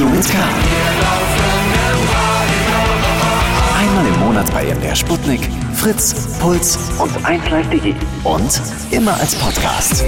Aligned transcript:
Radio 0.00 0.16
mit 0.16 0.30
K. 0.30 0.38
Einmal 3.78 4.06
im 4.06 4.20
Monat 4.20 4.50
bei 4.54 4.64
MDR 4.74 4.96
Sputnik, 4.96 5.40
Fritz, 5.74 6.38
Puls 6.38 6.78
und 6.98 7.10
1Live.de. 7.22 7.94
Und 8.24 8.62
immer 8.90 9.12
als 9.20 9.34
Podcast. 9.34 10.02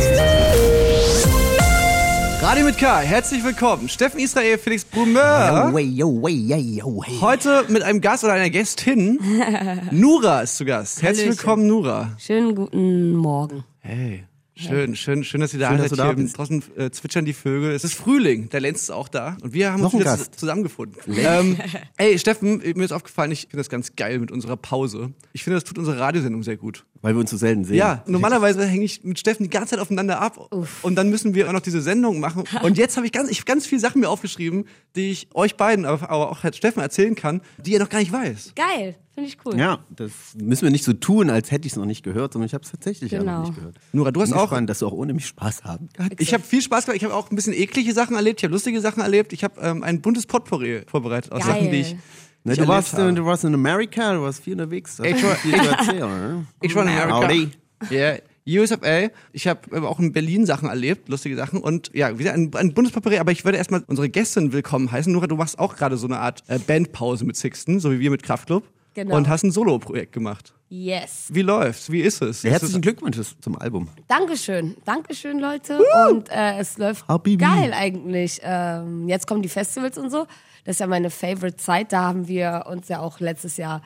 Radio 2.40 2.64
mit 2.64 2.78
K, 2.78 3.00
herzlich 3.00 3.44
willkommen. 3.44 3.90
Steffen 3.90 4.18
Israel, 4.18 4.56
Felix 4.56 4.82
Brumeur. 4.82 5.72
Yo, 5.74 5.78
yo, 5.78 6.28
yo, 6.28 6.56
yo, 6.56 7.02
hey. 7.04 7.18
Heute 7.20 7.66
mit 7.68 7.82
einem 7.82 8.00
Gast 8.00 8.24
oder 8.24 8.32
einer 8.32 8.48
Gästin. 8.48 9.20
Nura 9.90 10.40
ist 10.40 10.56
zu 10.56 10.64
Gast. 10.64 11.02
Herzlich 11.02 11.28
willkommen, 11.28 11.66
Nura. 11.66 12.12
Schönen 12.16 12.54
guten 12.54 13.14
Morgen. 13.14 13.62
Hey. 13.80 14.24
Schön, 14.68 14.96
schön, 14.96 15.24
schön, 15.24 15.40
dass 15.40 15.52
ihr 15.52 15.60
da 15.60 15.70
Schön, 15.70 15.78
dass 15.78 15.90
du 15.90 15.96
da 15.96 16.12
bist. 16.12 16.38
Draußen 16.38 16.62
äh, 16.76 16.90
zwitschern 16.90 17.24
die 17.24 17.32
Vögel. 17.32 17.72
Es 17.72 17.84
ist 17.84 17.94
Frühling, 17.94 18.48
der 18.50 18.60
Lenz 18.60 18.82
ist 18.82 18.90
auch 18.90 19.08
da. 19.08 19.36
Und 19.42 19.52
wir 19.52 19.72
haben 19.72 19.82
Noch 19.82 19.92
uns 19.92 20.02
wieder 20.02 20.18
zusammengefunden. 20.32 20.98
ähm, 21.16 21.58
ey, 21.96 22.18
Steffen, 22.18 22.58
mir 22.58 22.84
ist 22.84 22.92
aufgefallen, 22.92 23.32
ich 23.32 23.42
finde 23.42 23.58
das 23.58 23.68
ganz 23.68 23.96
geil 23.96 24.18
mit 24.18 24.30
unserer 24.30 24.56
Pause. 24.56 25.12
Ich 25.32 25.44
finde, 25.44 25.56
das 25.56 25.64
tut 25.64 25.78
unsere 25.78 25.98
Radiosendung 25.98 26.42
sehr 26.42 26.56
gut. 26.56 26.84
Weil 27.02 27.14
wir 27.14 27.20
uns 27.20 27.30
so 27.30 27.36
selten 27.36 27.64
sehen. 27.64 27.76
Ja, 27.76 28.02
normalerweise 28.06 28.64
hänge 28.64 28.84
ich 28.84 29.02
mit 29.02 29.18
Steffen 29.18 29.42
die 29.42 29.50
ganze 29.50 29.70
Zeit 29.70 29.80
aufeinander 29.80 30.20
ab 30.20 30.48
und 30.82 30.94
dann 30.94 31.10
müssen 31.10 31.34
wir 31.34 31.48
auch 31.48 31.52
noch 31.52 31.60
diese 31.60 31.82
Sendung 31.82 32.20
machen. 32.20 32.44
Und 32.62 32.78
jetzt 32.78 32.96
habe 32.96 33.06
ich 33.06 33.12
ganz, 33.12 33.28
ich 33.28 33.40
hab 33.40 33.46
ganz 33.46 33.66
viele 33.66 33.80
Sachen 33.80 34.00
mir 34.00 34.08
aufgeschrieben, 34.08 34.66
die 34.94 35.10
ich 35.10 35.26
euch 35.34 35.56
beiden, 35.56 35.84
aber, 35.84 36.10
auch 36.12 36.44
Herr 36.44 36.52
Steffen 36.52 36.80
erzählen 36.80 37.14
kann, 37.16 37.40
die 37.58 37.74
er 37.74 37.80
noch 37.80 37.88
gar 37.88 37.98
nicht 37.98 38.12
weiß. 38.12 38.52
Geil, 38.54 38.94
finde 39.14 39.28
ich 39.28 39.36
cool. 39.44 39.58
Ja, 39.58 39.80
das 39.90 40.12
müssen 40.40 40.62
wir 40.62 40.70
nicht 40.70 40.84
so 40.84 40.92
tun, 40.92 41.28
als 41.28 41.50
hätte 41.50 41.66
ich 41.66 41.72
es 41.72 41.76
noch 41.76 41.86
nicht 41.86 42.04
gehört, 42.04 42.34
sondern 42.34 42.46
ich 42.46 42.54
habe 42.54 42.62
es 42.64 42.70
tatsächlich 42.70 43.10
ja 43.10 43.18
Genau. 43.18 43.40
noch 43.40 43.46
nicht 43.48 43.56
gehört. 43.56 43.74
Nora, 43.92 44.12
du 44.12 44.20
hast 44.20 44.30
Bin 44.30 44.38
auch, 44.38 44.42
gespannt, 44.50 44.70
dass 44.70 44.78
du 44.78 44.86
auch 44.86 44.92
ohne 44.92 45.12
mich 45.12 45.26
Spaß 45.26 45.64
haben 45.64 45.88
kannst. 45.94 46.20
ich 46.20 46.32
habe 46.32 46.44
viel 46.44 46.62
Spaß 46.62 46.84
gehabt. 46.86 46.96
Ich 46.96 47.04
habe 47.04 47.14
auch 47.14 47.30
ein 47.30 47.34
bisschen 47.34 47.52
eklige 47.54 47.92
Sachen 47.92 48.14
erlebt. 48.14 48.38
Ich 48.40 48.44
habe 48.44 48.52
lustige 48.54 48.80
Sachen 48.80 49.02
erlebt. 49.02 49.32
Ich 49.32 49.42
habe 49.42 49.60
ähm, 49.60 49.82
ein 49.82 50.00
buntes 50.00 50.26
Potpourri 50.26 50.82
vorbereitet 50.86 51.32
aus 51.32 51.40
Geil. 51.44 51.54
Sachen, 51.54 51.70
die 51.72 51.80
ich. 51.80 51.96
Ne, 52.44 52.52
ich 52.54 52.58
du, 52.58 52.66
warst, 52.66 52.94
äh, 52.98 53.12
du 53.12 53.24
warst 53.24 53.44
in 53.44 53.54
Amerika, 53.54 54.14
du 54.14 54.22
warst 54.22 54.42
viel 54.42 54.54
unterwegs. 54.54 54.98
Ich 55.04 55.22
war- 55.22 55.34
viel 55.36 55.54
zu 55.54 55.68
erzählen. 55.68 56.46
Ich 56.60 56.74
war 56.74 56.82
in 56.82 56.88
Amerika. 56.88 57.22
Howdy. 57.22 57.50
Ja, 57.90 58.16
USFA. 58.62 59.10
Ich 59.32 59.46
habe 59.46 59.88
auch 59.88 60.00
in 60.00 60.12
Berlin 60.12 60.44
Sachen 60.46 60.68
erlebt, 60.68 61.08
lustige 61.08 61.36
Sachen. 61.36 61.60
Und 61.60 61.90
ja, 61.94 62.18
wieder 62.18 62.32
ein, 62.32 62.50
ein 62.54 62.74
Bundespapierei. 62.74 63.20
Aber 63.20 63.30
ich 63.30 63.44
würde 63.44 63.58
erstmal 63.58 63.84
unsere 63.86 64.08
Gästin 64.08 64.52
willkommen 64.52 64.90
heißen. 64.90 65.12
Nora, 65.12 65.28
du 65.28 65.36
machst 65.36 65.58
auch 65.60 65.76
gerade 65.76 65.96
so 65.96 66.06
eine 66.08 66.18
Art 66.18 66.42
äh, 66.48 66.58
Bandpause 66.58 67.24
mit 67.24 67.36
Sixten, 67.36 67.78
so 67.78 67.92
wie 67.92 68.00
wir 68.00 68.10
mit 68.10 68.22
Kraftklub. 68.24 68.64
Genau. 68.94 69.16
Und 69.16 69.28
hast 69.28 69.42
ein 69.44 69.52
Solo-Projekt 69.52 70.12
gemacht. 70.12 70.52
Yes. 70.68 71.28
Wie 71.30 71.42
läuft's? 71.42 71.90
Wie 71.90 72.00
ist 72.00 72.20
es? 72.22 72.42
Ja, 72.42 72.48
Ist 72.50 72.60
herzlichen 72.62 72.80
Glückwunsch 72.82 73.16
zum 73.40 73.56
Album. 73.58 73.88
Dankeschön. 74.08 74.74
Dankeschön, 74.84 75.38
Leute. 75.38 75.78
Und 76.10 76.28
äh, 76.30 76.58
es 76.58 76.76
läuft 76.78 77.06
Habibi. 77.08 77.42
geil 77.44 77.72
eigentlich. 77.74 78.40
Ähm, 78.42 79.08
jetzt 79.08 79.26
kommen 79.26 79.42
die 79.42 79.48
Festivals 79.48 79.96
und 79.96 80.10
so. 80.10 80.26
Das 80.64 80.76
ist 80.76 80.80
ja 80.80 80.86
meine 80.86 81.10
Favorite 81.10 81.56
Zeit. 81.56 81.92
Da 81.92 82.02
haben 82.02 82.28
wir 82.28 82.64
uns 82.68 82.88
ja 82.88 83.00
auch 83.00 83.20
letztes 83.20 83.56
Jahr 83.56 83.82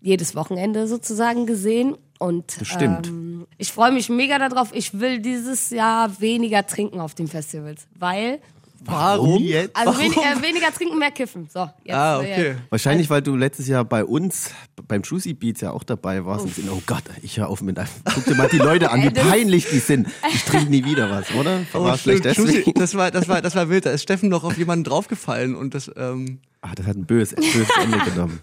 jedes 0.00 0.34
Wochenende 0.34 0.86
sozusagen 0.86 1.46
gesehen. 1.46 1.96
Und 2.18 2.60
Das 2.60 2.68
stimmt. 2.68 3.08
Ähm, 3.08 3.46
ich 3.58 3.72
freue 3.72 3.92
mich 3.92 4.08
mega 4.08 4.38
darauf. 4.38 4.74
Ich 4.74 4.98
will 5.00 5.18
dieses 5.20 5.70
Jahr 5.70 6.20
weniger 6.20 6.66
trinken 6.66 7.00
auf 7.00 7.14
den 7.14 7.28
Festivals, 7.28 7.86
weil 7.94 8.40
Warum? 8.86 9.42
jetzt? 9.42 9.74
also 9.76 9.98
wenig, 9.98 10.16
äh, 10.16 10.42
weniger 10.42 10.72
trinken, 10.72 10.98
mehr 10.98 11.10
kiffen. 11.10 11.48
So, 11.52 11.68
jetzt, 11.84 11.94
Ah, 11.96 12.18
okay. 12.18 12.56
Wahrscheinlich, 12.70 13.08
weil 13.10 13.22
du 13.22 13.36
letztes 13.36 13.68
Jahr 13.68 13.84
bei 13.84 14.04
uns 14.04 14.50
beim 14.88 15.02
Juicy 15.02 15.34
Beats 15.34 15.60
ja 15.60 15.70
auch 15.72 15.82
dabei 15.84 16.24
warst 16.24 16.44
und 16.44 16.54
sind, 16.54 16.68
oh 16.70 16.82
Gott, 16.86 17.02
ich 17.22 17.38
höre 17.38 17.48
auf 17.48 17.62
mit 17.62 17.78
einem. 17.78 17.88
Guck 18.14 18.24
dir 18.24 18.34
mal 18.34 18.48
die 18.48 18.58
Leute 18.58 18.90
an, 18.90 19.02
wie 19.02 19.10
peinlich 19.10 19.66
die 19.68 19.78
sind. 19.78 20.08
Ich 20.32 20.44
trinke 20.44 20.70
nie 20.70 20.84
wieder 20.84 21.10
was, 21.10 21.32
oder? 21.34 21.60
Oh, 21.72 21.84
War 21.84 21.98
schlecht 21.98 22.28
stimmt. 22.28 22.48
deswegen. 22.48 22.74
Das 22.74 22.94
war, 22.94 23.10
das 23.10 23.28
war, 23.28 23.40
das 23.42 23.54
war 23.54 23.68
wild. 23.68 23.86
Da 23.86 23.90
ist 23.90 24.02
Steffen 24.02 24.28
noch 24.28 24.44
auf 24.44 24.56
jemanden 24.58 24.84
draufgefallen 24.84 25.54
und 25.54 25.74
das, 25.74 25.90
ähm, 25.96 26.40
Ah, 26.66 26.72
das 26.74 26.86
hat 26.86 26.96
ein 26.96 27.04
böses, 27.04 27.34
böses 27.36 27.68
Ende 27.82 27.98
genommen. 28.10 28.40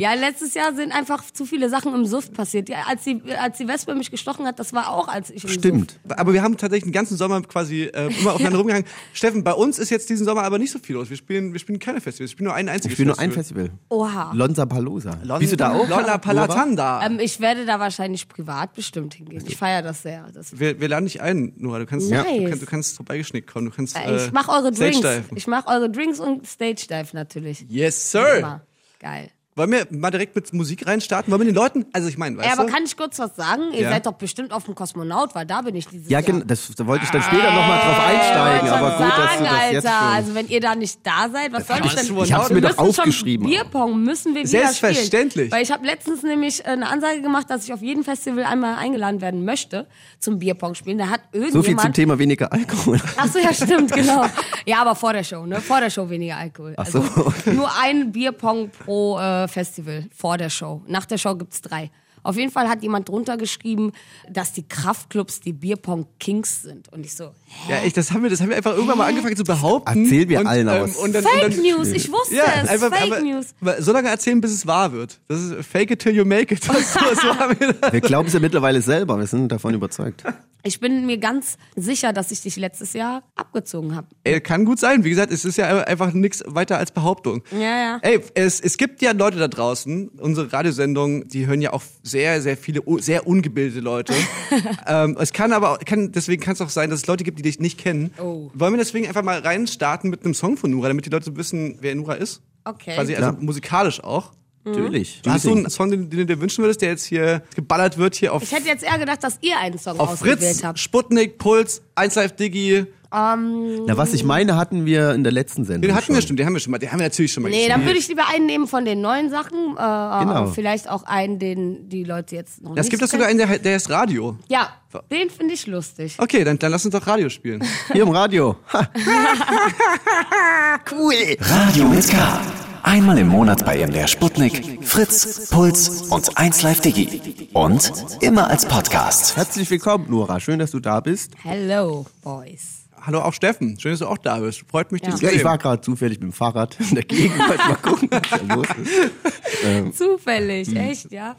Ja, 0.00 0.14
letztes 0.14 0.54
Jahr 0.54 0.74
sind 0.74 0.92
einfach 0.92 1.22
zu 1.30 1.44
viele 1.44 1.68
Sachen 1.68 1.94
im 1.94 2.06
Suff 2.06 2.32
passiert. 2.32 2.70
Ja, 2.70 2.84
als 2.88 3.04
die, 3.04 3.20
als 3.38 3.58
die 3.58 3.68
Wespe 3.68 3.94
mich 3.94 4.10
gestochen 4.10 4.46
hat, 4.46 4.58
das 4.58 4.72
war 4.72 4.88
auch, 4.88 5.08
als 5.08 5.28
ich 5.28 5.44
im 5.44 5.50
Stimmt. 5.50 6.00
aber 6.08 6.32
wir 6.32 6.42
haben 6.42 6.56
tatsächlich 6.56 6.84
den 6.84 6.92
ganzen 6.94 7.18
Sommer 7.18 7.42
quasi 7.42 7.82
äh, 7.82 8.06
immer 8.18 8.32
aufeinander 8.32 8.58
rumgehangen. 8.60 8.86
Steffen, 9.12 9.44
bei 9.44 9.52
uns 9.52 9.78
ist 9.78 9.90
jetzt 9.90 10.08
diesen 10.08 10.24
Sommer 10.24 10.42
aber 10.44 10.58
nicht 10.58 10.70
so 10.70 10.78
viel 10.78 10.96
los. 10.96 11.10
Wir 11.10 11.18
spielen, 11.18 11.52
wir 11.52 11.60
spielen 11.60 11.78
keine 11.78 12.00
Festivals. 12.00 12.30
Wir 12.30 12.32
spielen 12.32 12.46
nur 12.46 12.54
ein 12.54 12.70
einziges 12.70 12.92
Ich 12.92 12.96
spiele 12.96 13.08
nur 13.08 13.18
ein 13.18 13.30
Festival. 13.30 13.64
Festival. 13.64 13.78
Oha. 13.90 14.32
Lonza 14.32 14.64
Palosa. 14.64 15.18
Bist 15.38 15.52
du 15.52 15.56
da 15.58 15.74
auch? 15.74 15.86
Lolla 15.86 16.16
Palatanda. 16.16 17.04
Ähm, 17.04 17.18
ich 17.20 17.38
werde 17.40 17.66
da 17.66 17.78
wahrscheinlich 17.78 18.26
privat 18.26 18.72
bestimmt 18.72 19.12
hingehen. 19.12 19.44
Ich 19.46 19.58
feiere 19.58 19.82
das 19.82 20.00
sehr. 20.02 20.26
Das, 20.32 20.58
wir, 20.58 20.80
wir 20.80 20.88
laden 20.88 21.04
dich 21.04 21.20
ein, 21.20 21.52
Nora. 21.58 21.78
Du 21.78 21.84
kannst, 21.84 22.10
Nice. 22.10 22.24
du 22.38 22.48
kannst, 22.48 22.62
du 22.62 22.66
kannst 22.66 22.96
vorbeigeschnickt 22.96 23.52
kommen. 23.52 23.66
Du 23.66 23.72
kannst, 23.76 23.98
äh, 23.98 24.00
äh, 24.10 24.24
ich 24.26 24.32
mache 24.32 24.50
eure 24.50 24.74
Stage 24.74 25.00
Drinks. 25.02 25.28
Ich 25.34 25.46
mache 25.46 25.68
eure 25.68 25.90
Drinks 25.90 26.20
und 26.20 26.46
Stage 26.46 26.86
Dive 26.88 27.14
natürlich. 27.20 27.64
Yes, 27.68 28.10
sir. 28.10 28.60
Geil. 28.98 29.30
Wollen 29.60 29.72
wir 29.72 29.86
mal 29.90 30.10
direkt 30.10 30.34
mit 30.34 30.50
Musik 30.54 30.86
reinstarten? 30.86 31.30
Wollen 31.30 31.42
wir 31.42 31.46
den 31.52 31.54
Leuten, 31.54 31.84
also 31.92 32.08
ich 32.08 32.16
meine, 32.16 32.38
weißt 32.38 32.46
Ey, 32.46 32.52
aber 32.54 32.64
du? 32.66 32.72
kann 32.72 32.84
ich 32.84 32.96
kurz 32.96 33.18
was 33.18 33.36
sagen? 33.36 33.72
Ihr 33.74 33.82
Ja. 33.82 33.90
seid 33.90 34.06
doch 34.06 34.14
bestimmt 34.14 34.52
auf 34.54 34.64
dem 34.64 34.74
Kosmonaut, 34.74 35.34
weil 35.34 35.44
da 35.44 35.60
bin 35.60 35.74
ich 35.76 35.86
dieses 35.86 36.06
Ja, 36.08 36.20
Jahr. 36.20 36.22
genau. 36.22 36.44
Das, 36.46 36.74
da 36.74 36.86
wollte 36.86 37.04
ich 37.04 37.10
dann 37.10 37.22
später 37.22 37.44
nochmal 37.52 37.78
drauf 37.78 38.00
einsteigen. 38.06 38.66
Ich 38.66 38.72
wollte 38.72 38.84
Aber 38.86 38.90
gut, 38.96 39.00
dass 39.00 39.16
du 39.16 39.22
sagen, 39.22 39.44
das 39.44 39.52
Alter, 39.52 39.72
jetzt 39.72 39.84
schon. 39.84 39.92
also 40.14 40.34
wenn 40.34 40.48
ihr 40.48 40.60
da 40.60 40.74
nicht 40.74 40.98
da 41.06 41.28
seid, 41.30 41.52
was 41.52 41.66
soll 41.66 41.76
ich 41.84 41.94
denn? 41.94 42.16
Ich 42.24 42.32
hab's 42.32 42.50
mir 42.50 42.60
doch 42.62 42.78
aufgeschrieben. 42.78 43.46
Bierpong 43.46 44.02
müssen 44.02 44.34
wir 44.34 44.40
wieder 44.40 44.48
Selbstverständlich. 44.48 45.30
spielen. 45.48 45.52
Weil 45.52 45.62
ich 45.62 45.70
habe 45.72 45.84
letztens 45.84 46.22
nämlich 46.22 46.60
äh, 46.64 46.68
eine 46.68 46.88
Ansage 46.88 47.20
gemacht, 47.20 47.50
dass 47.50 47.64
ich 47.64 47.72
auf 47.74 47.82
jedem 47.82 48.02
Festival 48.02 48.44
einmal 48.44 48.76
eingeladen 48.76 49.20
werden 49.20 49.44
möchte 49.44 49.86
zum 50.18 50.38
Bierpong 50.38 50.74
spielen. 50.74 50.96
Da 50.96 51.08
hat 51.10 51.20
irgendjemand 51.32 51.52
So 51.52 51.62
viel 51.62 51.76
zum 51.76 51.92
Thema 51.92 52.18
weniger 52.18 52.50
Alkohol. 52.50 52.98
Ach 53.18 53.26
so, 53.26 53.38
ja, 53.38 53.52
stimmt, 53.52 53.92
genau. 53.94 54.24
Ja, 54.64 54.80
aber 54.80 54.94
vor 54.94 55.12
der 55.12 55.24
Show, 55.24 55.44
ne? 55.44 55.60
Vor 55.60 55.80
der 55.80 55.90
Show 55.90 56.08
weniger 56.08 56.36
Alkohol. 56.38 56.72
Ach 56.78 56.86
so. 56.86 57.00
Also 57.00 57.32
nur 57.52 57.70
ein 57.82 58.12
Bierpong 58.12 58.70
pro 58.70 59.18
äh, 59.18 59.48
Festival 59.50 60.06
vor 60.14 60.38
der 60.38 60.50
Show. 60.50 60.82
Nach 60.86 61.04
der 61.04 61.18
Show 61.18 61.34
gibt's 61.34 61.60
drei. 61.60 61.90
Auf 62.22 62.36
jeden 62.36 62.50
Fall 62.50 62.68
hat 62.68 62.82
jemand 62.82 63.08
drunter 63.08 63.36
geschrieben, 63.36 63.92
dass 64.28 64.52
die 64.52 64.66
Kraftclubs 64.66 65.40
die 65.40 65.52
Bierpong-Kings 65.52 66.62
sind. 66.62 66.92
Und 66.92 67.04
ich 67.04 67.14
so, 67.14 67.26
hä? 67.46 67.72
Ja, 67.72 67.76
echt, 67.82 67.96
das 67.96 68.12
haben 68.12 68.22
wir, 68.22 68.30
das 68.30 68.40
haben 68.40 68.48
wir 68.50 68.56
einfach 68.56 68.74
irgendwann 68.74 68.98
mal 68.98 69.08
angefangen 69.08 69.36
zu 69.36 69.44
behaupten. 69.44 70.04
Erzähl 70.04 70.26
mir 70.26 70.40
und, 70.40 70.46
allen 70.46 70.68
ähm, 70.68 70.82
aus. 70.84 70.96
und 70.96 71.14
dann, 71.14 71.22
Fake 71.24 71.44
und 71.46 71.56
dann, 71.56 71.62
News, 71.62 71.88
ich 71.88 72.10
wusste 72.10 72.34
Ja, 72.36 72.44
es. 72.62 72.68
einfach, 72.68 72.90
Fake 72.94 73.12
aber, 73.12 73.20
News. 73.20 73.46
so 73.80 73.92
lange 73.92 74.08
erzählen, 74.08 74.40
bis 74.40 74.52
es 74.52 74.66
wahr 74.66 74.92
wird. 74.92 75.20
Das 75.28 75.40
ist 75.40 75.66
fake 75.66 75.90
it 75.92 76.00
till 76.00 76.14
you 76.14 76.24
make 76.24 76.54
it. 76.54 76.60
Das, 76.70 76.92
so, 77.20 77.38
haben 77.38 77.58
wir. 77.58 77.74
Wir 77.92 78.00
glauben 78.00 78.28
es 78.28 78.34
ja 78.34 78.40
mittlerweile 78.40 78.80
selber. 78.80 79.18
Wir 79.18 79.26
sind 79.26 79.50
davon 79.50 79.74
überzeugt. 79.74 80.24
Ich 80.62 80.78
bin 80.78 81.06
mir 81.06 81.16
ganz 81.18 81.56
sicher, 81.74 82.12
dass 82.12 82.30
ich 82.30 82.42
dich 82.42 82.56
letztes 82.56 82.92
Jahr 82.92 83.22
abgezogen 83.34 83.96
habe. 83.96 84.08
Ey, 84.24 84.40
kann 84.40 84.64
gut 84.66 84.78
sein. 84.78 85.04
Wie 85.04 85.10
gesagt, 85.10 85.32
es 85.32 85.44
ist 85.44 85.56
ja 85.56 85.84
einfach 85.84 86.12
nichts 86.12 86.42
weiter 86.46 86.76
als 86.76 86.90
Behauptung. 86.90 87.42
Ja, 87.52 87.60
ja. 87.60 87.98
Ey, 88.02 88.20
es, 88.34 88.60
es 88.60 88.76
gibt 88.76 89.00
ja 89.00 89.12
Leute 89.12 89.38
da 89.38 89.48
draußen, 89.48 90.08
unsere 90.18 90.52
Radiosendung, 90.52 91.28
die 91.28 91.46
hören 91.46 91.62
ja 91.62 91.72
auch 91.72 91.82
sehr, 92.10 92.42
sehr 92.42 92.56
viele, 92.56 92.82
sehr 92.98 93.26
ungebildete 93.26 93.80
Leute. 93.80 94.12
ähm, 94.86 95.16
es 95.20 95.32
kann 95.32 95.52
aber, 95.52 95.70
auch- 95.72 95.78
kann, 95.78 96.12
deswegen 96.12 96.42
kann 96.42 96.54
es 96.54 96.60
auch 96.60 96.68
sein, 96.68 96.90
dass 96.90 97.00
es 97.00 97.06
Leute 97.06 97.24
gibt, 97.24 97.38
die 97.38 97.42
dich 97.42 97.60
nicht 97.60 97.78
kennen. 97.78 98.12
Oh. 98.18 98.50
Wollen 98.54 98.72
wir 98.74 98.78
deswegen 98.78 99.06
einfach 99.06 99.22
mal 99.22 99.38
reinstarten 99.40 100.10
mit 100.10 100.24
einem 100.24 100.34
Song 100.34 100.56
von 100.56 100.70
Nura, 100.70 100.88
damit 100.88 101.06
die 101.06 101.10
Leute 101.10 101.34
wissen, 101.36 101.78
wer 101.80 101.94
Nura 101.94 102.14
ist? 102.14 102.42
Okay. 102.64 102.94
Quasi, 102.94 103.14
also 103.14 103.30
Ja. 103.30 103.36
musikalisch 103.40 104.02
auch. 104.02 104.32
Natürlich. 104.62 105.22
Hast 105.26 105.46
du 105.46 105.52
einen 105.52 105.70
Song, 105.70 105.90
den, 105.90 106.10
den 106.10 106.18
du 106.18 106.26
dir 106.26 106.40
wünschen 106.40 106.62
würdest, 106.62 106.82
der 106.82 106.90
jetzt 106.90 107.04
hier 107.06 107.42
geballert 107.56 107.96
wird, 107.96 108.14
hier 108.14 108.34
auf, 108.34 108.42
Ich 108.42 108.52
hätte 108.52 108.68
jetzt 108.68 108.84
eher 108.84 108.98
gedacht, 108.98 109.24
dass 109.24 109.38
ihr 109.40 109.58
einen 109.58 109.78
Song 109.78 109.98
auf 109.98 110.10
ausgewählt 110.10 110.40
Fritz, 110.40 110.62
habt. 110.62 110.78
Sputnik, 110.78 111.38
Puls, 111.38 111.80
1Live 111.96 112.32
Digi? 112.36 112.84
Na, 113.12 113.96
was 113.96 114.14
ich 114.14 114.22
meine, 114.24 114.56
hatten 114.56 114.86
wir 114.86 115.12
in 115.14 115.24
der 115.24 115.32
letzten 115.32 115.64
Sendung. 115.64 115.82
Den 115.82 115.94
hatten 115.96 116.06
schon. 116.06 116.14
wir 116.14 116.22
schon, 116.22 116.36
den 116.36 116.46
haben 116.46 116.52
wir 116.52 116.60
schon 116.60 116.70
mal, 116.70 116.78
den 116.78 116.92
haben 116.92 117.00
wir 117.00 117.06
natürlich 117.06 117.32
schon 117.32 117.42
mal 117.42 117.48
Nee, 117.48 117.66
dann 117.68 117.80
gespielt. 117.80 117.86
würde 117.88 117.98
ich 117.98 118.08
lieber 118.08 118.22
einen 118.32 118.46
nehmen 118.46 118.66
von 118.68 118.84
den 118.84 119.00
neuen 119.00 119.30
Sachen. 119.30 119.76
Äh, 119.76 120.24
Genau. 120.24 120.46
Vielleicht 120.46 120.88
auch 120.88 121.02
einen, 121.04 121.38
den 121.38 121.88
die 121.88 122.04
Leute 122.04 122.36
jetzt 122.36 122.62
noch 122.62 122.70
Es 122.72 122.76
nicht 122.84 122.90
gibt 122.90 123.02
das 123.02 123.10
kennen. 123.10 123.22
sogar 123.22 123.30
einen, 123.30 123.38
der, 123.50 123.58
der 123.58 123.76
ist 123.76 123.90
Radio. 123.90 124.36
Ja, 124.48 124.68
den 125.10 125.28
finde 125.30 125.54
ich 125.54 125.66
lustig. 125.66 126.14
Okay, 126.18 126.44
dann, 126.44 126.58
dann 126.58 126.70
lass 126.70 126.84
uns 126.84 126.92
doch 126.94 127.06
Radio 127.06 127.28
spielen. 127.28 127.64
Hier 127.92 128.02
im 128.02 128.10
Radio. 128.10 128.56
Ha. 128.72 128.88
cool. 130.92 131.14
Radio 131.40 131.84
mit 131.88 132.08
K. 132.08 132.40
Einmal 132.82 133.18
im 133.18 133.28
Monat 133.28 133.64
bei 133.64 133.84
MDR 133.86 134.08
Sputnik, 134.08 134.78
Fritz, 134.82 135.48
Puls 135.50 136.02
und 136.10 136.36
1Live 136.36 136.80
Digi. 136.80 137.48
Und 137.52 137.92
immer 138.20 138.48
als 138.48 138.64
Podcast. 138.66 139.36
Herzlich 139.36 139.68
willkommen, 139.70 140.06
Nora. 140.08 140.40
Schön, 140.40 140.58
dass 140.58 140.70
du 140.70 140.80
da 140.80 141.00
bist. 141.00 141.32
Hello, 141.42 142.06
Boys. 142.22 142.79
Hallo 143.02 143.20
auch 143.22 143.32
Steffen, 143.32 143.78
schön, 143.80 143.92
dass 143.92 144.00
du 144.00 144.06
auch 144.06 144.18
da 144.18 144.38
bist. 144.40 144.62
Freut 144.68 144.92
mich, 144.92 145.00
dich 145.02 145.14
zu 145.14 145.22
Ja, 145.24 145.30
ich 145.30 145.36
sehen. 145.36 145.44
war 145.44 145.56
gerade 145.58 145.80
zufällig 145.80 146.18
mit 146.20 146.24
dem 146.28 146.32
Fahrrad 146.32 146.76
in 146.80 146.94
der 146.94 147.04
Gegend. 147.04 147.36
Mal 147.38 147.76
gucken, 147.82 148.08
was 148.10 148.22
da 148.30 148.54
los 148.54 148.66
ist. 148.82 149.98
Zufällig, 149.98 150.74
echt, 150.76 151.10
ja? 151.10 151.36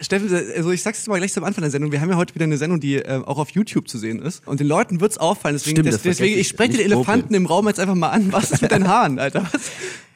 Steffen, 0.00 0.32
also 0.56 0.70
ich 0.70 0.82
sag's 0.82 0.98
jetzt 0.98 1.08
mal 1.08 1.18
gleich 1.18 1.32
zum 1.32 1.44
Anfang 1.44 1.62
der 1.62 1.70
Sendung. 1.70 1.92
Wir 1.92 2.00
haben 2.00 2.10
ja 2.10 2.16
heute 2.16 2.34
wieder 2.34 2.44
eine 2.44 2.56
Sendung, 2.56 2.80
die 2.80 2.96
äh, 2.96 3.22
auch 3.24 3.38
auf 3.38 3.50
YouTube 3.50 3.88
zu 3.88 3.98
sehen 3.98 4.20
ist. 4.20 4.46
Und 4.46 4.60
den 4.60 4.66
Leuten 4.66 5.00
wird's 5.00 5.18
auffallen. 5.18 5.54
Deswegen, 5.56 5.76
Stimmt, 5.76 5.92
das 5.94 6.02
deswegen 6.02 6.38
ich 6.38 6.48
spreche 6.48 6.72
den 6.72 6.80
Elefanten 6.86 7.34
im 7.34 7.46
Raum 7.46 7.68
jetzt 7.68 7.78
einfach 7.80 7.94
mal 7.94 8.10
an. 8.10 8.32
Was 8.32 8.50
ist 8.50 8.62
mit 8.62 8.72
deinen 8.72 8.88
Haaren, 8.88 9.18
Alter? 9.18 9.46
Was? 9.52 9.70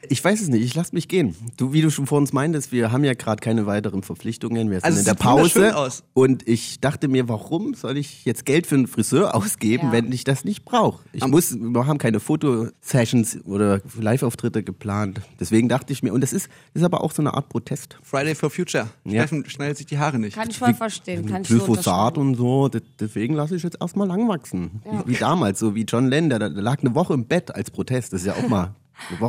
Ich 0.09 0.23
weiß 0.23 0.41
es 0.41 0.47
nicht, 0.47 0.63
ich 0.63 0.75
lasse 0.75 0.93
mich 0.93 1.07
gehen. 1.07 1.35
Du, 1.57 1.73
wie 1.73 1.81
du 1.81 1.89
schon 1.89 2.05
vor 2.07 2.17
uns 2.17 2.33
meintest, 2.33 2.71
wir 2.71 2.91
haben 2.91 3.03
ja 3.03 3.13
gerade 3.13 3.41
keine 3.41 3.65
weiteren 3.65 4.03
Verpflichtungen. 4.03 4.69
Wir 4.69 4.77
sind 4.77 4.85
Also 4.85 4.99
in 4.99 5.05
der 5.05 5.13
Pause. 5.15 5.75
aus. 5.75 6.03
Und 6.13 6.47
ich 6.47 6.79
dachte 6.79 7.07
mir, 7.07 7.27
warum 7.29 7.73
soll 7.73 7.97
ich 7.97 8.25
jetzt 8.25 8.45
Geld 8.45 8.67
für 8.67 8.75
einen 8.75 8.87
Friseur 8.87 9.35
ausgeben, 9.35 9.87
Ja. 9.87 9.91
wenn 9.93 10.11
ich 10.11 10.23
das 10.23 10.45
nicht 10.45 10.65
brauche? 10.65 11.03
Ich 11.13 11.25
muss, 11.27 11.55
wir 11.59 11.87
haben 11.87 11.97
keine 11.97 12.19
Fotosessions 12.19 13.39
oder 13.45 13.81
Live-Auftritte 13.99 14.63
geplant. 14.63 15.21
Deswegen 15.39 15.69
dachte 15.69 15.93
ich 15.93 16.03
mir, 16.03 16.13
und 16.13 16.21
das 16.21 16.33
ist, 16.33 16.49
ist 16.73 16.83
aber 16.83 17.03
auch 17.03 17.11
so 17.11 17.21
eine 17.21 17.33
Art 17.33 17.49
Protest. 17.49 17.97
Friday 18.03 18.35
for 18.35 18.49
Future. 18.49 18.87
Ja. 19.03 19.21
Steffen 19.21 19.47
schneidet 19.49 19.77
sich 19.77 19.85
die 19.85 19.97
Haare 19.97 20.19
nicht. 20.19 20.35
Kann 20.35 20.49
ich 20.49 20.57
voll 20.57 20.73
verstehen. 20.73 21.25
Kann 21.25 21.41
ich 21.43 21.47
so 21.47 21.55
Glyphosat 21.55 22.17
und 22.17 22.35
so, 22.35 22.69
deswegen 22.99 23.35
lasse 23.35 23.55
ich 23.55 23.63
jetzt 23.63 23.77
erstmal 23.81 24.07
lang 24.07 24.27
wachsen. 24.27 24.81
Wie, 25.05 25.13
wie 25.13 25.17
damals, 25.17 25.59
so 25.59 25.75
wie 25.75 25.83
John 25.83 26.07
Lennon, 26.07 26.29
der, 26.29 26.39
der 26.39 26.49
lag 26.49 26.79
eine 26.81 26.95
Woche 26.95 27.13
im 27.13 27.25
Bett 27.25 27.53
als 27.53 27.71
Protest. 27.71 28.13
Das 28.13 28.21
ist 28.21 28.27
ja 28.27 28.33
auch 28.33 28.47
mal. 28.47 28.73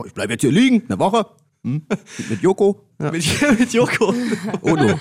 Ich 0.07 0.15
bleibe 0.15 0.33
jetzt 0.33 0.43
hier 0.43 0.53
liegen, 0.53 0.83
eine 0.89 0.99
Woche. 0.99 1.27
Hm? 1.65 1.83
Mit 2.29 2.43
Joko. 2.43 2.83
Ja. 3.01 3.11
Mit, 3.11 3.25
mit 3.59 3.73
Joko. 3.73 4.15
Odo. 4.63 4.99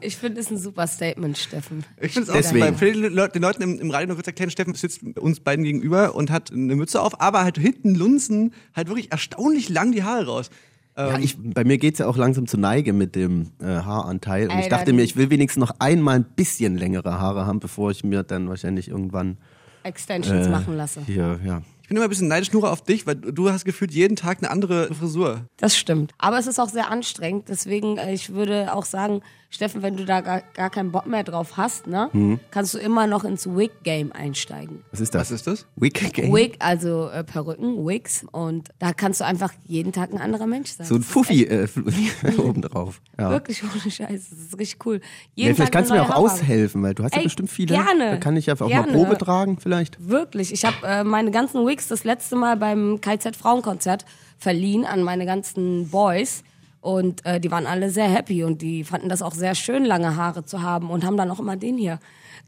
Ich 0.00 0.16
finde 0.16 0.40
es 0.40 0.50
ein 0.50 0.58
super 0.58 0.86
Statement, 0.86 1.36
Steffen. 1.38 1.84
Ich 2.00 2.12
finde 2.12 2.32
es 2.32 2.46
auch. 2.52 2.76
Für 2.76 2.92
den, 2.92 3.12
Leut- 3.12 3.34
den 3.34 3.42
Leuten 3.42 3.62
im, 3.62 3.80
im 3.80 3.90
Radio 3.90 4.08
noch 4.08 4.14
kurz 4.16 4.26
erklären, 4.26 4.50
Steffen 4.50 4.74
sitzt 4.74 5.02
uns 5.18 5.40
beiden 5.40 5.64
gegenüber 5.64 6.14
und 6.14 6.30
hat 6.30 6.52
eine 6.52 6.74
Mütze 6.76 7.00
auf, 7.00 7.20
aber 7.20 7.42
halt 7.44 7.58
hinten 7.58 7.94
lunzen 7.94 8.52
halt 8.74 8.88
wirklich 8.88 9.10
erstaunlich 9.12 9.68
lang 9.68 9.92
die 9.92 10.02
Haare 10.02 10.26
raus. 10.26 10.50
Ja, 10.96 11.18
ich, 11.18 11.36
bei 11.38 11.64
mir 11.64 11.78
geht's 11.78 12.00
ja 12.00 12.06
auch 12.06 12.18
langsam 12.18 12.46
zur 12.46 12.60
Neige 12.60 12.92
mit 12.92 13.14
dem 13.16 13.48
äh, 13.60 13.64
Haaranteil. 13.64 14.44
Und 14.44 14.58
ich 14.58 14.64
Alter, 14.64 14.76
dachte 14.76 14.92
mir, 14.92 15.02
ich 15.02 15.16
will 15.16 15.30
wenigstens 15.30 15.60
noch 15.60 15.74
einmal 15.78 16.16
ein 16.16 16.24
bisschen 16.36 16.76
längere 16.76 17.18
Haare 17.18 17.46
haben, 17.46 17.60
bevor 17.60 17.90
ich 17.90 18.04
mir 18.04 18.22
dann 18.24 18.48
wahrscheinlich 18.50 18.88
irgendwann 18.88 19.38
Extensions 19.84 20.46
äh, 20.48 20.50
machen 20.50 20.76
lasse. 20.76 21.00
hier, 21.06 21.40
ja. 21.44 21.62
Ich 21.82 21.88
bin 21.88 21.96
immer 21.96 22.06
ein 22.06 22.10
bisschen 22.10 22.28
neidisch, 22.28 22.52
Nora, 22.52 22.70
auf 22.70 22.82
dich, 22.82 23.06
weil 23.06 23.16
du 23.16 23.50
hast 23.50 23.64
gefühlt 23.64 23.92
jeden 23.92 24.16
Tag 24.16 24.38
eine 24.38 24.50
andere 24.50 24.94
Frisur. 24.94 25.46
Das 25.56 25.76
stimmt. 25.76 26.12
Aber 26.16 26.38
es 26.38 26.46
ist 26.46 26.60
auch 26.60 26.68
sehr 26.68 26.90
anstrengend. 26.90 27.48
Deswegen, 27.48 27.98
äh, 27.98 28.14
ich 28.14 28.32
würde 28.32 28.72
auch 28.74 28.84
sagen, 28.84 29.20
Steffen, 29.54 29.82
wenn 29.82 29.98
du 29.98 30.06
da 30.06 30.22
gar, 30.22 30.40
gar 30.54 30.70
keinen 30.70 30.90
Bock 30.92 31.06
mehr 31.06 31.24
drauf 31.24 31.58
hast, 31.58 31.86
ne, 31.86 32.08
Mhm. 32.14 32.40
kannst 32.50 32.72
du 32.72 32.78
immer 32.78 33.06
noch 33.06 33.22
ins 33.22 33.46
Wig-Game 33.46 34.10
einsteigen. 34.10 34.82
Was 34.92 35.00
ist 35.00 35.14
das? 35.14 35.20
Was 35.22 35.30
ist 35.30 35.46
das? 35.46 35.66
Wicked 35.76 36.14
Game? 36.14 36.32
Wig, 36.34 36.56
also 36.58 37.10
äh, 37.10 37.22
Perücken, 37.22 37.86
Wigs. 37.86 38.24
Und 38.32 38.70
da 38.78 38.94
kannst 38.94 39.20
du 39.20 39.26
einfach 39.26 39.52
jeden 39.66 39.92
Tag 39.92 40.10
ein 40.10 40.18
anderer 40.22 40.46
Mensch 40.46 40.70
sein. 40.70 40.86
So 40.86 40.94
ein 40.94 41.02
Fuffi 41.02 41.44
äh, 41.44 41.68
oben 42.38 42.62
drauf. 42.62 43.02
Ja. 43.18 43.28
Wirklich 43.28 43.62
ohne 43.62 43.90
Scheiß. 43.90 44.30
Das 44.30 44.38
ist 44.38 44.58
richtig 44.58 44.86
cool. 44.86 45.00
Jeden 45.34 45.50
Ja, 45.50 45.54
vielleicht 45.54 45.72
kannst 45.72 45.90
du 45.90 45.94
mir 45.96 46.00
auch 46.02 46.08
Haarfarbe. 46.08 46.30
aushelfen, 46.32 46.82
weil 46.82 46.94
du 46.94 47.04
hast 47.04 47.12
ja 47.14 47.18
Ey, 47.18 47.24
bestimmt 47.24 47.50
viele. 47.50 47.74
gerne. 47.74 48.12
Da 48.12 48.16
kann 48.16 48.36
ich 48.38 48.46
ja 48.46 48.54
auch 48.54 48.66
Gerne. 48.68 48.86
mal 48.90 49.04
Probe 49.04 49.18
tragen, 49.18 49.58
vielleicht. 49.60 50.08
Wirklich. 50.08 50.50
Ich 50.52 50.64
habe 50.64 50.76
äh, 50.86 51.04
meine 51.04 51.30
ganzen 51.30 51.66
Wigs 51.66 51.88
das 51.88 52.04
letzte 52.04 52.36
Mal 52.36 52.56
beim 52.56 53.02
KZ 53.02 53.36
Frauenkonzert 53.36 54.06
verliehen 54.38 54.86
an 54.86 55.02
meine 55.02 55.26
ganzen 55.26 55.88
Boys. 55.90 56.42
Und 56.82 57.24
äh, 57.24 57.38
die 57.40 57.50
waren 57.52 57.66
alle 57.66 57.90
sehr 57.90 58.08
happy 58.08 58.42
und 58.42 58.60
die 58.60 58.82
fanden 58.82 59.08
das 59.08 59.22
auch 59.22 59.34
sehr 59.34 59.54
schön, 59.54 59.84
lange 59.84 60.16
Haare 60.16 60.44
zu 60.44 60.62
haben 60.62 60.90
und 60.90 61.06
haben 61.06 61.16
dann 61.16 61.30
auch 61.30 61.38
immer 61.38 61.56
den 61.56 61.78
hier 61.78 62.00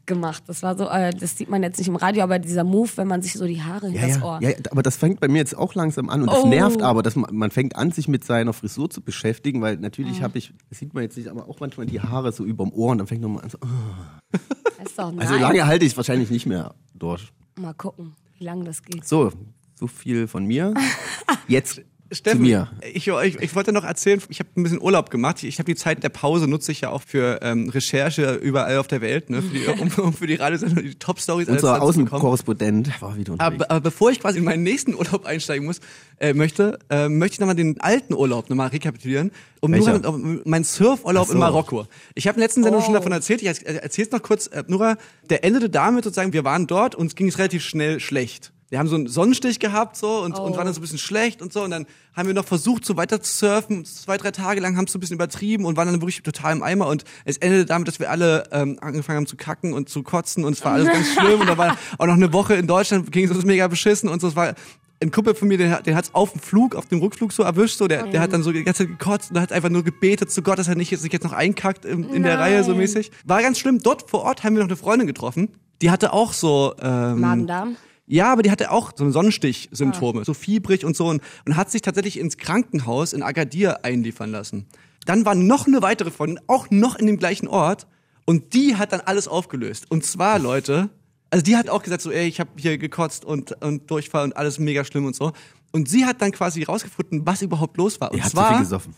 gemacht. 0.05 0.43
Das 0.47 0.61
war 0.61 0.77
so, 0.77 0.89
äh, 0.89 1.11
das 1.11 1.37
sieht 1.37 1.49
man 1.49 1.63
jetzt 1.63 1.77
nicht 1.77 1.87
im 1.87 1.95
Radio, 1.95 2.21
aber 2.23 2.37
dieser 2.37 2.65
Move, 2.65 2.89
wenn 2.97 3.07
man 3.07 3.21
sich 3.21 3.31
so 3.33 3.47
die 3.47 3.61
Haare 3.63 3.87
Ja, 3.87 4.01
hinters 4.01 4.17
ja, 4.19 4.23
Ohr. 4.25 4.39
ja, 4.41 4.49
aber 4.71 4.83
das 4.83 4.97
fängt 4.97 5.21
bei 5.21 5.29
mir 5.29 5.37
jetzt 5.37 5.57
auch 5.57 5.73
langsam 5.73 6.09
an 6.09 6.21
und 6.23 6.31
das 6.31 6.43
Oh. 6.43 6.47
nervt 6.47 6.81
aber, 6.81 7.01
dass 7.01 7.15
man, 7.15 7.33
man 7.33 7.49
fängt 7.49 7.77
an, 7.77 7.91
sich 7.91 8.09
mit 8.09 8.25
seiner 8.25 8.51
Frisur 8.51 8.89
zu 8.89 9.01
beschäftigen, 9.01 9.61
weil 9.61 9.77
natürlich 9.77 10.19
Ah. 10.19 10.23
habe 10.25 10.37
ich, 10.37 10.53
das 10.69 10.79
sieht 10.79 10.93
man 10.93 11.03
jetzt 11.03 11.15
nicht, 11.15 11.29
aber 11.29 11.47
auch 11.47 11.61
manchmal 11.61 11.85
die 11.85 12.01
Haare 12.01 12.33
so 12.33 12.43
überm 12.43 12.73
Ohr 12.73 12.91
und 12.91 12.97
dann 12.97 13.07
fängt 13.07 13.21
man 13.21 13.39
an 13.39 13.49
so, 13.49 13.57
oh. 13.63 14.37
Das 14.83 14.99
also 14.99 15.35
lange 15.37 15.65
halte 15.65 15.85
ich 15.85 15.93
es 15.93 15.97
wahrscheinlich 15.97 16.29
nicht 16.29 16.45
mehr 16.45 16.75
durch. 16.93 17.31
Mal 17.57 17.73
gucken, 17.73 18.15
wie 18.37 18.43
lange 18.43 18.65
das 18.65 18.83
geht. 18.83 19.07
So, 19.07 19.31
so 19.75 19.87
viel 19.87 20.27
von 20.27 20.45
mir. 20.45 20.73
Jetzt 21.47 21.81
Steffen, 22.11 22.37
zu 22.37 22.43
mir. 22.43 22.69
Ich, 22.93 23.07
ich, 23.07 23.39
ich 23.41 23.55
wollte 23.55 23.71
noch 23.71 23.83
erzählen, 23.83 24.21
ich 24.29 24.39
habe 24.39 24.49
ein 24.55 24.63
bisschen 24.63 24.81
Urlaub 24.81 25.09
gemacht. 25.09 25.41
Ich 25.43 25.57
habe 25.59 25.65
die 25.65 25.75
Zeit 25.75 26.03
der 26.03 26.09
Pause 26.09 26.47
nutze 26.47 26.71
ich 26.71 26.81
ja 26.81 26.89
auch 26.89 27.01
für 27.01 27.39
ähm, 27.41 27.69
Recherche 27.69 28.35
überall 28.35 28.77
auf 28.77 28.87
der 28.87 29.01
Welt, 29.01 29.29
ne, 29.29 29.41
für 29.41 29.53
die, 29.53 29.65
um, 29.65 29.91
um 30.05 30.13
für 30.13 30.27
die 30.27 30.35
Radiosendung 30.35 30.83
die 30.83 30.95
Top-Stories 30.95 31.47
Unser. 31.47 31.81
Außenkorrespondent 31.81 33.01
war 33.01 33.17
wieder 33.17 33.33
unterwegs. 33.33 33.63
Aber, 33.63 33.71
aber 33.71 33.81
bevor 33.81 34.11
ich 34.11 34.19
quasi 34.19 34.39
in 34.39 34.45
meinen 34.45 34.63
nächsten 34.63 34.93
Urlaub 34.93 35.25
einsteigen 35.25 35.65
muss, 35.65 35.79
äh, 36.19 36.33
möchte, 36.33 36.79
äh, 36.89 37.09
möchte 37.09 37.35
ich 37.35 37.39
nochmal 37.39 37.55
den 37.55 37.79
alten 37.81 38.13
Urlaub 38.13 38.49
nochmal 38.49 38.67
rekapitulieren. 38.67 39.31
Um 39.61 39.71
Welcher? 39.71 39.97
Nura, 39.97 40.09
um, 40.09 40.41
mein 40.45 40.63
Surfurlaub 40.63 41.27
so. 41.27 41.33
in 41.33 41.39
Marokko. 41.39 41.87
Ich 42.13 42.27
habe 42.27 42.35
in 42.35 42.41
der 42.41 42.47
letzten 42.47 42.63
Sendung 42.63 42.81
Oh. 42.81 42.85
schon 42.85 42.93
davon 42.93 43.11
erzählt, 43.11 43.41
ich 43.41 43.47
erzähle 43.47 44.05
es 44.07 44.11
noch 44.11 44.21
kurz. 44.21 44.47
Äh, 44.47 44.63
Nura, 44.67 44.97
der 45.29 45.43
endete 45.43 45.69
damit 45.69 46.03
sozusagen, 46.03 46.33
wir 46.33 46.43
waren 46.43 46.67
dort 46.67 46.93
und 46.93 47.07
es 47.07 47.15
ging 47.15 47.27
es 47.27 47.39
relativ 47.39 47.63
schnell 47.63 47.99
schlecht. 47.99 48.51
Wir 48.69 48.79
haben 48.79 48.87
so 48.87 48.95
einen 48.95 49.07
Sonnenstich 49.07 49.59
gehabt 49.59 49.95
so 49.95 50.21
und, 50.23 50.37
und 50.39 50.53
Oh. 50.53 50.57
waren 50.57 50.65
dann 50.65 50.73
so 50.73 50.79
ein 50.79 50.81
bisschen 50.81 50.97
schlecht 50.97 51.41
und 51.41 51.53
so 51.53 51.63
und 51.63 51.71
dann 51.71 51.85
haben 52.15 52.27
wir 52.27 52.33
noch 52.33 52.45
versucht, 52.45 52.83
so 52.85 52.97
weiter 52.97 53.21
zu 53.21 53.31
surfen. 53.31 53.85
Zwei, 53.85 54.17
drei 54.17 54.31
Tage 54.31 54.59
lang 54.59 54.75
haben 54.75 54.85
es 54.85 54.91
so 54.91 54.97
ein 54.97 55.01
bisschen 55.01 55.15
übertrieben 55.15 55.65
und 55.65 55.77
waren 55.77 55.87
dann 55.87 56.01
wirklich 56.01 56.23
total 56.23 56.53
im 56.53 56.63
Eimer 56.63 56.87
und 56.87 57.03
es 57.25 57.37
endete 57.37 57.65
damit, 57.65 57.87
dass 57.87 57.99
wir 57.99 58.09
alle 58.09 58.43
ähm, 58.51 58.77
angefangen 58.81 59.17
haben 59.17 59.27
zu 59.27 59.35
kacken 59.37 59.73
und 59.73 59.89
zu 59.89 60.01
kotzen 60.03 60.43
und 60.45 60.53
es 60.53 60.65
war 60.65 60.73
alles 60.73 60.87
ganz 60.87 61.07
schlimm 61.13 61.41
und 61.41 61.47
da 61.47 61.57
war 61.57 61.77
auch 61.99 62.07
noch 62.07 62.15
eine 62.15 62.33
Woche 62.33 62.55
in 62.55 62.65
Deutschland, 62.67 63.11
ging 63.11 63.25
es 63.25 63.31
uns 63.35 63.45
mega 63.45 63.67
beschissen 63.67 64.09
und 64.09 64.19
so. 64.21 64.27
Es 64.29 64.35
war 64.35 64.55
ein 65.01 65.11
Kumpel 65.11 65.35
von 65.35 65.47
mir, 65.49 65.57
den, 65.57 65.69
hat- 65.71 65.85
den 65.85 65.95
hat's 65.95 66.09
auf 66.13 66.31
dem 66.31 66.39
Flug, 66.41 66.73
auf 66.73 66.87
dem 66.87 66.99
Rückflug 67.01 67.33
so 67.33 67.43
erwischt, 67.43 67.77
so, 67.77 67.87
der, 67.87 68.07
der 68.07 68.21
hat 68.21 68.31
dann 68.33 68.41
so 68.43 68.51
die 68.51 68.63
ganze 68.63 68.83
Zeit 68.87 68.97
gekotzt 68.97 69.29
und 69.31 69.39
hat 69.41 69.51
einfach 69.51 69.69
nur 69.69 69.83
gebetet 69.83 70.31
zu 70.31 70.41
Gott, 70.41 70.57
dass 70.57 70.67
er 70.69 70.75
nicht 70.75 70.89
jetzt, 70.89 71.01
sich 71.01 71.11
jetzt 71.13 71.23
noch 71.23 71.33
einkackt 71.33 71.85
in, 71.85 72.05
in 72.09 72.23
der. 72.23 72.39
Reihe 72.39 72.63
so 72.63 72.73
mäßig. 72.73 73.11
War 73.25 73.41
ganz 73.41 73.59
schlimm. 73.59 73.79
Dort 73.79 74.09
vor 74.09 74.21
Ort 74.23 74.43
haben 74.43 74.55
wir 74.55 74.63
noch 74.63 74.69
eine 74.69 74.77
Freundin 74.77 75.05
getroffen, 75.05 75.49
die 75.81 75.91
hatte 75.91 76.13
auch 76.13 76.31
so, 76.33 76.73
ähm, 76.81 77.19
Magen-Darm? 77.19 77.75
Ja, 78.07 78.31
aber 78.31 78.43
die 78.43 78.51
hatte 78.51 78.71
auch 78.71 78.91
so 78.95 79.09
Sonnenstich-Symptome, 79.09 80.25
so 80.25 80.33
fiebrig 80.33 80.85
und 80.85 80.95
so 80.95 81.07
und, 81.07 81.21
und 81.45 81.55
hat 81.55 81.71
sich 81.71 81.81
tatsächlich 81.81 82.19
ins 82.19 82.37
Krankenhaus 82.37 83.13
in 83.13 83.23
Agadir 83.23 83.83
einliefern 83.83 84.31
lassen. 84.31 84.67
Dann 85.05 85.25
war 85.25 85.35
noch 85.35 85.67
eine 85.67 85.81
weitere 85.81 86.11
Freundin, 86.11 86.39
auch 86.47 86.69
noch 86.69 86.95
in 86.95 87.07
dem 87.07 87.17
gleichen 87.17 87.47
Ort 87.47 87.87
und 88.25 88.53
die 88.53 88.75
hat 88.75 88.91
dann 88.91 89.01
alles 89.01 89.27
aufgelöst. 89.27 89.85
Und 89.89 90.03
zwar, 90.03 90.39
Leute, 90.39 90.89
also 91.29 91.43
die 91.43 91.57
hat 91.57 91.69
auch 91.69 91.83
gesagt 91.83 92.01
so, 92.01 92.11
ey, 92.11 92.27
ich 92.27 92.39
habe 92.39 92.51
hier 92.57 92.77
gekotzt 92.77 93.25
und, 93.25 93.51
und 93.63 93.89
Durchfall 93.89 94.23
und 94.23 94.37
alles 94.37 94.59
mega 94.59 94.85
schlimm 94.85 95.05
und 95.05 95.15
so. 95.15 95.31
Und 95.71 95.89
sie 95.89 96.05
hat 96.05 96.21
dann 96.21 96.31
quasi 96.31 96.63
rausgefunden, 96.63 97.25
was 97.25 97.41
überhaupt 97.41 97.75
los 97.77 97.99
war. 97.99 98.11
Und 98.11 98.21
viel 98.21 98.31
zwar 98.31 98.59
gesoffen. 98.59 98.95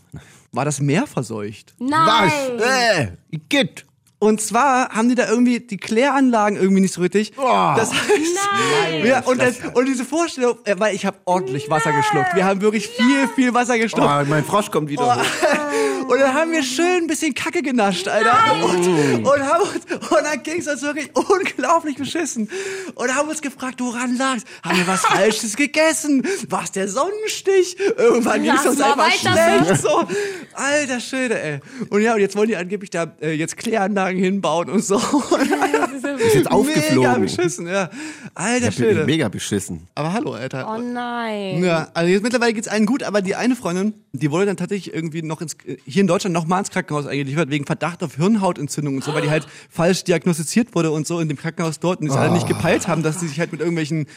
war 0.52 0.66
das 0.66 0.80
Meer 0.80 1.08
verseucht. 1.08 1.74
Nein! 1.80 2.32
Äh, 2.60 3.08
geht. 3.50 3.86
Und 4.20 4.42
zwar 4.42 4.90
haben 4.90 5.10
die 5.10 5.16
da 5.16 5.30
irgendwie 5.30 5.60
die 5.60 5.78
Kläranlagen 5.78 6.58
irgendwie 6.58 6.82
nicht 6.82 6.94
so 6.94 7.02
richtig. 7.02 7.34
Das 7.36 7.94
heißt, 7.94 9.04
ja, 9.04 9.20
und, 9.26 9.40
das, 9.40 9.58
und 9.74 9.86
diese 9.86 10.06
Vorstellung, 10.06 10.58
äh, 10.64 10.76
weil 10.80 10.96
ich 10.96 11.06
habe 11.06 11.18
ordentlich 11.26 11.70
Wasser 11.70 11.92
geschluckt. 11.92 12.34
Wir 12.34 12.46
haben 12.46 12.62
wirklich 12.62 12.88
viel, 12.88 13.28
viel 13.36 13.54
Wasser 13.54 13.78
geschluckt. 13.78 14.08
Oh, 14.10 14.26
mein 14.28 14.44
Frosch 14.44 14.72
kommt 14.72 14.90
wieder 14.90 15.16
hoch. 15.18 15.22
Und 16.08 16.20
dann 16.20 16.34
haben 16.34 16.52
wir 16.52 16.64
schön 16.64 17.04
ein 17.04 17.08
bisschen 17.08 17.34
Kacke 17.34 17.62
genascht, 17.62 18.08
Alter. 18.08 18.64
Und, 18.64 19.26
und, 19.26 19.42
haben 19.44 19.62
uns, 19.62 19.86
und 20.10 20.24
dann 20.24 20.44
ging 20.44 20.60
es 20.60 20.68
uns 20.68 20.82
wirklich 20.82 21.10
unglaublich 21.16 21.98
beschissen. 21.98 22.50
Und 22.96 23.16
haben 23.16 23.30
uns 23.30 23.42
gefragt, 23.42 23.80
woran 23.80 24.18
lag's? 24.18 24.44
Haben 24.64 24.78
wir 24.78 24.88
was 24.88 25.02
Falsches 25.06 25.56
gegessen? 25.56 26.26
War 26.50 26.64
es 26.64 26.72
der 26.72 26.88
Sonnenstich? 26.88 27.78
Irgendwann 27.98 28.44
ging 28.44 28.54
es 28.54 28.66
uns 28.66 28.82
einfach 28.82 29.12
schlecht. 29.12 29.82
So. 29.82 30.08
Alter 30.54 31.00
Schöne, 31.00 31.42
ey. 31.42 31.60
Und 31.90 32.02
ja, 32.02 32.14
und 32.14 32.22
jetzt 32.22 32.36
wollen 32.36 32.50
die 32.50 32.58
angeblich 32.58 32.90
da 32.90 33.16
äh, 33.22 33.34
jetzt 33.34 33.58
Kläranlagen 33.58 34.20
hinbauen 34.22 34.70
und 34.70 34.84
so. 34.84 34.98
Ist 36.04 36.36
jetzt 36.36 36.52
aufgeflogen. 36.52 36.98
Mega 36.98 37.18
beschissen, 37.18 37.68
ja. 37.68 37.90
Alter 38.34 38.70
Ich 38.70 38.78
bin 38.78 38.90
Schöne. 38.90 39.06
mega 39.06 39.30
beschissen. 39.30 39.88
Aber 39.96 40.14
hallo, 40.14 40.34
Alter. 40.34 40.68
Oh 40.74 40.82
nein. 40.82 41.64
Ja, 41.64 41.90
also 41.94 42.12
jetzt 42.12 42.24
mittlerweile 42.24 42.54
geht's 42.54 42.68
allen 42.68 42.86
gut, 42.86 43.04
aber 43.04 43.22
die 43.22 43.36
eine 43.36 43.56
Freundin, 43.56 43.94
die 44.14 44.32
wurde 44.32 44.46
dann 44.46 44.58
tatsächlich 44.58 44.94
irgendwie 44.94 45.22
noch 45.22 45.42
ins, 45.42 45.58
hier 45.86 46.02
in 46.02 46.08
Deutschland 46.08 46.34
noch 46.34 46.46
mal 46.46 46.60
ins 46.60 46.70
Krankenhaus 46.70 47.06
eingeliefert, 47.08 47.50
wegen 47.50 47.66
Verdacht 47.66 48.04
auf 48.04 48.16
Hirnhautentzündung 48.16 48.96
und 48.96 49.04
so, 49.04 49.14
weil 49.14 49.22
die 49.22 49.30
halt 49.30 49.48
falsch 49.70 50.04
diagnostiziert 50.04 50.76
wurde 50.76 50.92
und 50.92 51.08
so 51.08 51.20
in 51.20 51.28
dem 51.28 51.38
Krankenhaus 51.38 51.80
dort 51.80 52.00
und 52.00 52.06
die 52.06 52.12
es 52.12 52.18
alle 52.18 52.32
nicht 52.32 52.48
gepeilt 52.48 52.88
haben, 52.88 53.04
dass 53.04 53.18
die 53.20 53.28
sich 53.28 53.40
halt 53.40 53.52
mit 53.52 53.62
irgendwelchen, 53.62 54.08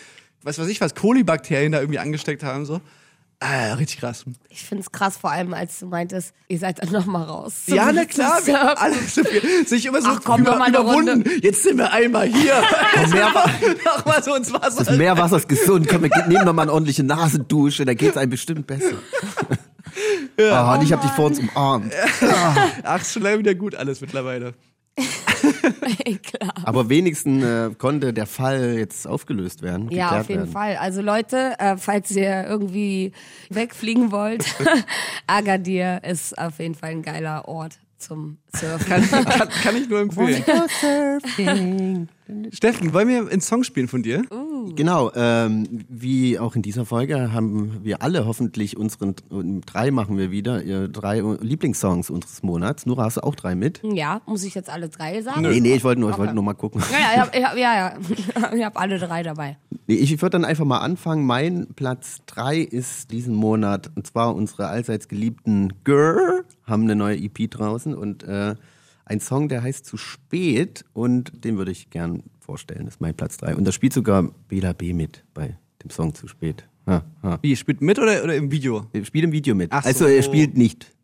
was 0.43 0.59
weiß 0.59 0.69
ich 0.69 0.81
was, 0.81 0.95
Kolibakterien 0.95 1.73
da 1.73 1.81
irgendwie 1.81 1.99
angesteckt 1.99 2.43
haben, 2.43 2.67
so. 2.67 2.81
Ah, 3.43 3.73
richtig 3.73 4.01
krass. 4.01 4.27
Ich 4.51 4.63
find's 4.65 4.93
krass, 4.93 5.17
vor 5.17 5.31
allem 5.31 5.55
als 5.55 5.79
du 5.79 5.87
meintest, 5.87 6.35
ihr 6.49 6.59
seid 6.59 6.83
dann 6.83 6.93
noch 6.93 7.07
mal 7.07 7.23
raus. 7.23 7.63
Ja, 7.69 7.91
na 7.91 8.05
klar, 8.05 8.39
wir 8.45 8.79
alle 8.79 8.95
so 8.97 9.25
viel, 9.25 9.67
sich 9.67 9.87
immer 9.87 10.03
so 10.03 10.11
Ach, 10.11 10.21
komm, 10.23 10.43
noch 10.43 10.59
mal 10.59 10.67
eine 10.67 10.77
überwunden. 10.79 11.25
Jetzt 11.43 11.63
sind 11.63 11.79
wir 11.79 11.91
einmal 11.91 12.27
hier. 12.27 12.63
Meer, 13.11 13.33
noch 13.83 14.05
mal 14.05 14.23
so 14.23 14.35
ins 14.35 14.53
Wasser. 14.53 14.85
das 14.85 14.95
Meerwasser 14.95 15.39
ist 15.39 15.49
gesund. 15.49 15.89
Komm, 15.89 16.03
wir 16.03 16.11
nehmen 16.29 16.45
noch 16.45 16.53
mal 16.53 16.63
eine 16.63 16.73
ordentliche 16.73 17.03
Nasendusche, 17.03 17.87
da 17.87 17.95
geht's 17.95 18.19
einem 18.19 18.31
bestimmt 18.31 18.67
besser. 18.67 18.97
Ah, 20.39 20.75
und 20.75 20.83
ich 20.83 20.93
hab 20.93 21.01
dich 21.01 21.11
vor 21.13 21.27
uns 21.27 21.39
umarmt. 21.39 21.93
Ach, 22.83 23.01
ist 23.01 23.13
schon 23.15 23.23
lange 23.23 23.39
wieder 23.39 23.55
gut 23.55 23.75
alles 23.75 24.03
mittlerweile. 24.03 24.55
Klar. 26.23 26.55
Aber 26.65 26.89
wenigstens 26.89 27.45
äh, 27.45 27.71
konnte 27.77 28.13
der 28.13 28.27
Fall 28.27 28.77
jetzt 28.79 29.07
aufgelöst 29.07 29.63
werden. 29.63 29.91
Ja, 29.91 30.21
auf 30.21 30.29
jeden 30.29 30.43
werden. 30.43 30.53
Fall. 30.53 30.77
Also 30.77 31.01
Leute, 31.01 31.55
äh, 31.59 31.77
falls 31.77 32.11
ihr 32.11 32.47
irgendwie 32.47 33.13
wegfliegen 33.49 34.13
wollt, 34.13 34.45
Agadir 35.27 36.03
ist 36.05 36.37
auf 36.39 36.59
jeden 36.59 36.75
Fall 36.75 36.91
ein 36.91 37.03
geiler 37.03 37.49
Ort 37.49 37.79
zum 37.97 38.39
Surfen. 38.55 38.87
Kann, 38.87 39.25
kann, 39.25 39.49
kann 39.49 39.77
ich 39.77 39.89
nur 39.89 40.01
empfehlen. 40.01 42.09
Steffen, 42.53 42.93
wollen 42.93 43.09
wir 43.09 43.31
einen 43.31 43.41
Song 43.41 43.65
spielen 43.65 43.89
von 43.89 44.03
dir? 44.03 44.23
Uh, 44.31 44.51
Genau, 44.77 45.11
ähm, 45.15 45.85
wie 45.89 46.39
auch 46.39 46.55
in 46.57 46.63
dieser 46.63 46.85
Folge 46.85 47.33
haben 47.33 47.81
wir 47.83 48.03
alle 48.03 48.27
hoffentlich 48.27 48.77
unseren, 48.77 49.15
drei 49.67 49.91
machen 49.91 50.19
wir 50.19 50.31
wieder, 50.31 50.89
drei 50.89 51.21
Lieblingssongs 51.21 52.11
unseres 52.11 52.43
Monats. 52.43 52.87
Nora, 52.87 53.05
hast 53.05 53.17
du 53.17 53.23
auch 53.23 53.35
drei 53.35 53.55
mit? 53.55 53.81
Ja, 53.83 54.21
muss 54.27 54.45
ich 54.45 54.55
jetzt 54.55 54.71
alle 54.71 54.89
drei 54.89 55.23
sagen? 55.23 55.43
Nee, 55.43 55.61
nee, 55.61 55.75
ich 55.75 55.85
wollte 55.85 56.01
nur, 56.01 56.11
ich 56.11 56.19
wollte 56.19 56.35
nur 56.35 56.45
mal 56.45 56.55
gucken. 56.55 56.83
Ja, 56.91 56.99
ja, 56.99 57.31
ich 57.33 57.45
hab, 57.45 57.55
ich 57.55 57.61
ja, 57.61 57.75
ja. 57.75 58.53
ich 58.55 58.65
hab 58.65 58.81
alle 58.81 58.99
drei 58.99 59.23
dabei. 59.23 59.59
Nee, 59.87 59.95
ich 59.95 60.11
würde 60.21 60.31
dann 60.31 60.45
einfach 60.45 60.65
mal 60.65 60.79
anfangen. 60.79 61.25
Mein 61.25 61.69
Platz 61.75 62.19
drei 62.27 62.59
ist 62.59 63.11
diesen 63.11 63.35
Monat, 63.35 63.91
und 63.97 64.07
zwar 64.07 64.35
unsere 64.35 64.69
allseits 64.69 65.09
geliebten 65.09 65.73
Girl, 65.85 66.45
haben 66.65 66.83
eine 66.83 66.97
neue 66.97 67.17
EP 67.17 67.51
draußen 67.51 67.95
und 67.95 68.23
äh, 68.25 68.55
ein 69.11 69.21
Song, 69.21 69.49
der 69.49 69.63
heißt 69.63 69.85
Zu 69.85 69.97
spät 69.97 70.85
und 70.93 71.45
den 71.45 71.59
würde 71.59 71.73
ich 71.73 71.91
gern 71.91 72.23
vorstellen. 72.39 72.85
Das 72.85 72.95
ist 72.95 73.01
mein 73.01 73.15
Platz 73.15 73.37
3. 73.39 73.57
Und 73.57 73.65
da 73.65 73.73
spielt 73.73 73.93
sogar 73.93 74.23
Bela 74.49 74.73
B 74.73 74.93
mit 74.93 75.25
bei 75.35 75.59
dem 75.83 75.91
Song 75.91 76.15
Zu 76.15 76.29
spät. 76.29 76.65
Ha, 76.87 77.05
ha. 77.23 77.39
Wie, 77.43 77.57
spielt 77.57 77.81
mit 77.81 77.99
oder, 77.99 78.23
oder 78.23 78.37
im 78.37 78.51
Video? 78.53 78.87
Er 78.93 79.05
spielt 79.05 79.25
im 79.25 79.33
Video 79.33 79.55
mit. 79.55 79.73
Ach 79.73 79.85
also 79.85 80.05
so. 80.05 80.11
er 80.11 80.23
spielt 80.23 80.57
nicht 80.57 80.95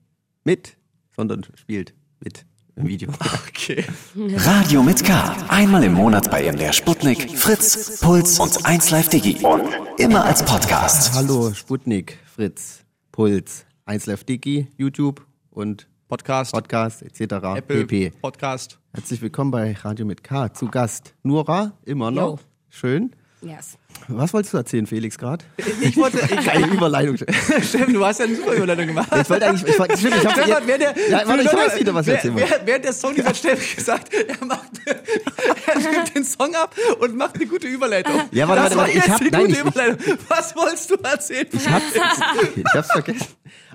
mit, 0.45 0.77
sondern 1.15 1.45
spielt 1.57 1.95
mit 2.21 2.47
im 2.77 2.87
Video. 2.87 3.11
Okay. 3.49 3.85
Radio 4.15 4.83
mit 4.83 5.03
K. 5.03 5.35
Einmal 5.49 5.83
im 5.83 5.95
Monat 5.95 6.31
bei 6.31 6.51
MDR 6.51 6.73
Sputnik, 6.73 7.37
Fritz, 7.37 7.99
Puls 8.01 8.39
und 8.39 8.53
1Live 8.65 9.09
Digi. 9.09 9.45
Und 9.45 9.65
immer 9.99 10.25
als 10.25 10.45
Podcast. 10.45 11.13
Hallo 11.15 11.53
Sputnik, 11.53 12.19
Fritz, 12.33 12.85
Puls, 13.11 13.65
1Live 13.87 14.25
Digi, 14.25 14.69
YouTube 14.77 15.27
und 15.51 15.89
Podcast, 16.09 16.53
Podcast 16.53 17.03
etc. 17.03 17.21
Apple, 17.57 17.85
pp. 17.85 18.11
Podcast. 18.23 18.79
Herzlich 18.95 19.21
willkommen 19.23 19.51
bei 19.51 19.73
Radio 19.83 20.07
mit 20.07 20.23
K. 20.23 20.53
Zu 20.53 20.69
Gast 20.69 21.15
Nora, 21.25 21.73
immer 21.85 22.13
noch. 22.13 22.39
Jo. 22.39 22.45
Schön. 22.71 23.11
Yes. 23.43 23.77
Was 24.09 24.33
wolltest 24.33 24.55
du 24.55 24.59
erzählen, 24.59 24.87
Felix, 24.87 25.19
gerade? 25.19 25.45
Ich 25.81 25.97
wollte, 25.97 26.19
ich, 26.19 26.45
Geile 26.47 26.67
Überleitung. 26.69 27.17
Stimmt, 27.63 27.95
du 27.95 28.05
hast 28.05 28.19
ja 28.21 28.27
eine 28.27 28.37
super 28.37 28.55
Überleitung 28.55 28.87
gemacht. 28.87 29.09
Ich 29.21 29.29
wollte 29.31 29.47
eigentlich, 29.49 29.69
ich, 29.69 29.79
wollte- 29.79 29.97
stimmt, 29.97 30.17
ich 30.17 30.25
hab, 30.27 30.33
Stefan, 30.33 30.67
während 30.67 30.83
der, 30.83 30.95
ja, 31.11 31.27
warte, 31.29 31.43
ich 31.43 31.53
weiß 31.53 31.81
wieder, 31.81 31.95
was 31.95 32.07
ich 32.07 32.09
wer- 32.09 32.15
erzählen 32.17 32.37
wer- 32.37 32.67
Während 32.67 32.85
der 32.85 32.93
Song 32.93 33.17
hat 33.25 33.37
Stefan 33.37 33.77
gesagt, 33.77 34.15
er 34.15 34.45
macht, 34.45 34.71
er 34.87 35.81
spielt 35.81 36.15
den 36.15 36.25
Song 36.25 36.55
ab 36.55 36.75
und 37.01 37.17
macht 37.17 37.35
eine 37.37 37.47
gute 37.47 37.67
Überleitung. 37.69 38.15
Ja, 38.33 38.47
warte, 38.49 38.63
das 38.63 38.77
warte, 38.77 38.77
war 38.77 38.87
warte, 38.95 38.99
ich 38.99 39.11
hab- 39.13 39.19
die 39.21 39.31
nein, 39.31 39.47
gute 39.47 39.53
ich- 39.55 39.61
Überleitung. 39.61 40.19
Was 40.29 40.55
wolltest 40.57 40.91
du 40.91 40.95
erzählen? 40.97 41.47
Ich 41.53 41.69
hab's, 41.69 41.85
ich 42.57 42.65
hab's 42.75 42.93
vergessen. 42.93 43.27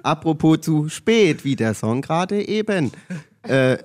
Apropos 0.04 0.62
zu 0.62 0.90
spät, 0.90 1.44
wie 1.44 1.56
der 1.56 1.74
Song 1.74 2.02
gerade 2.02 2.48
eben. 2.48 2.92
Äh, 3.44 3.78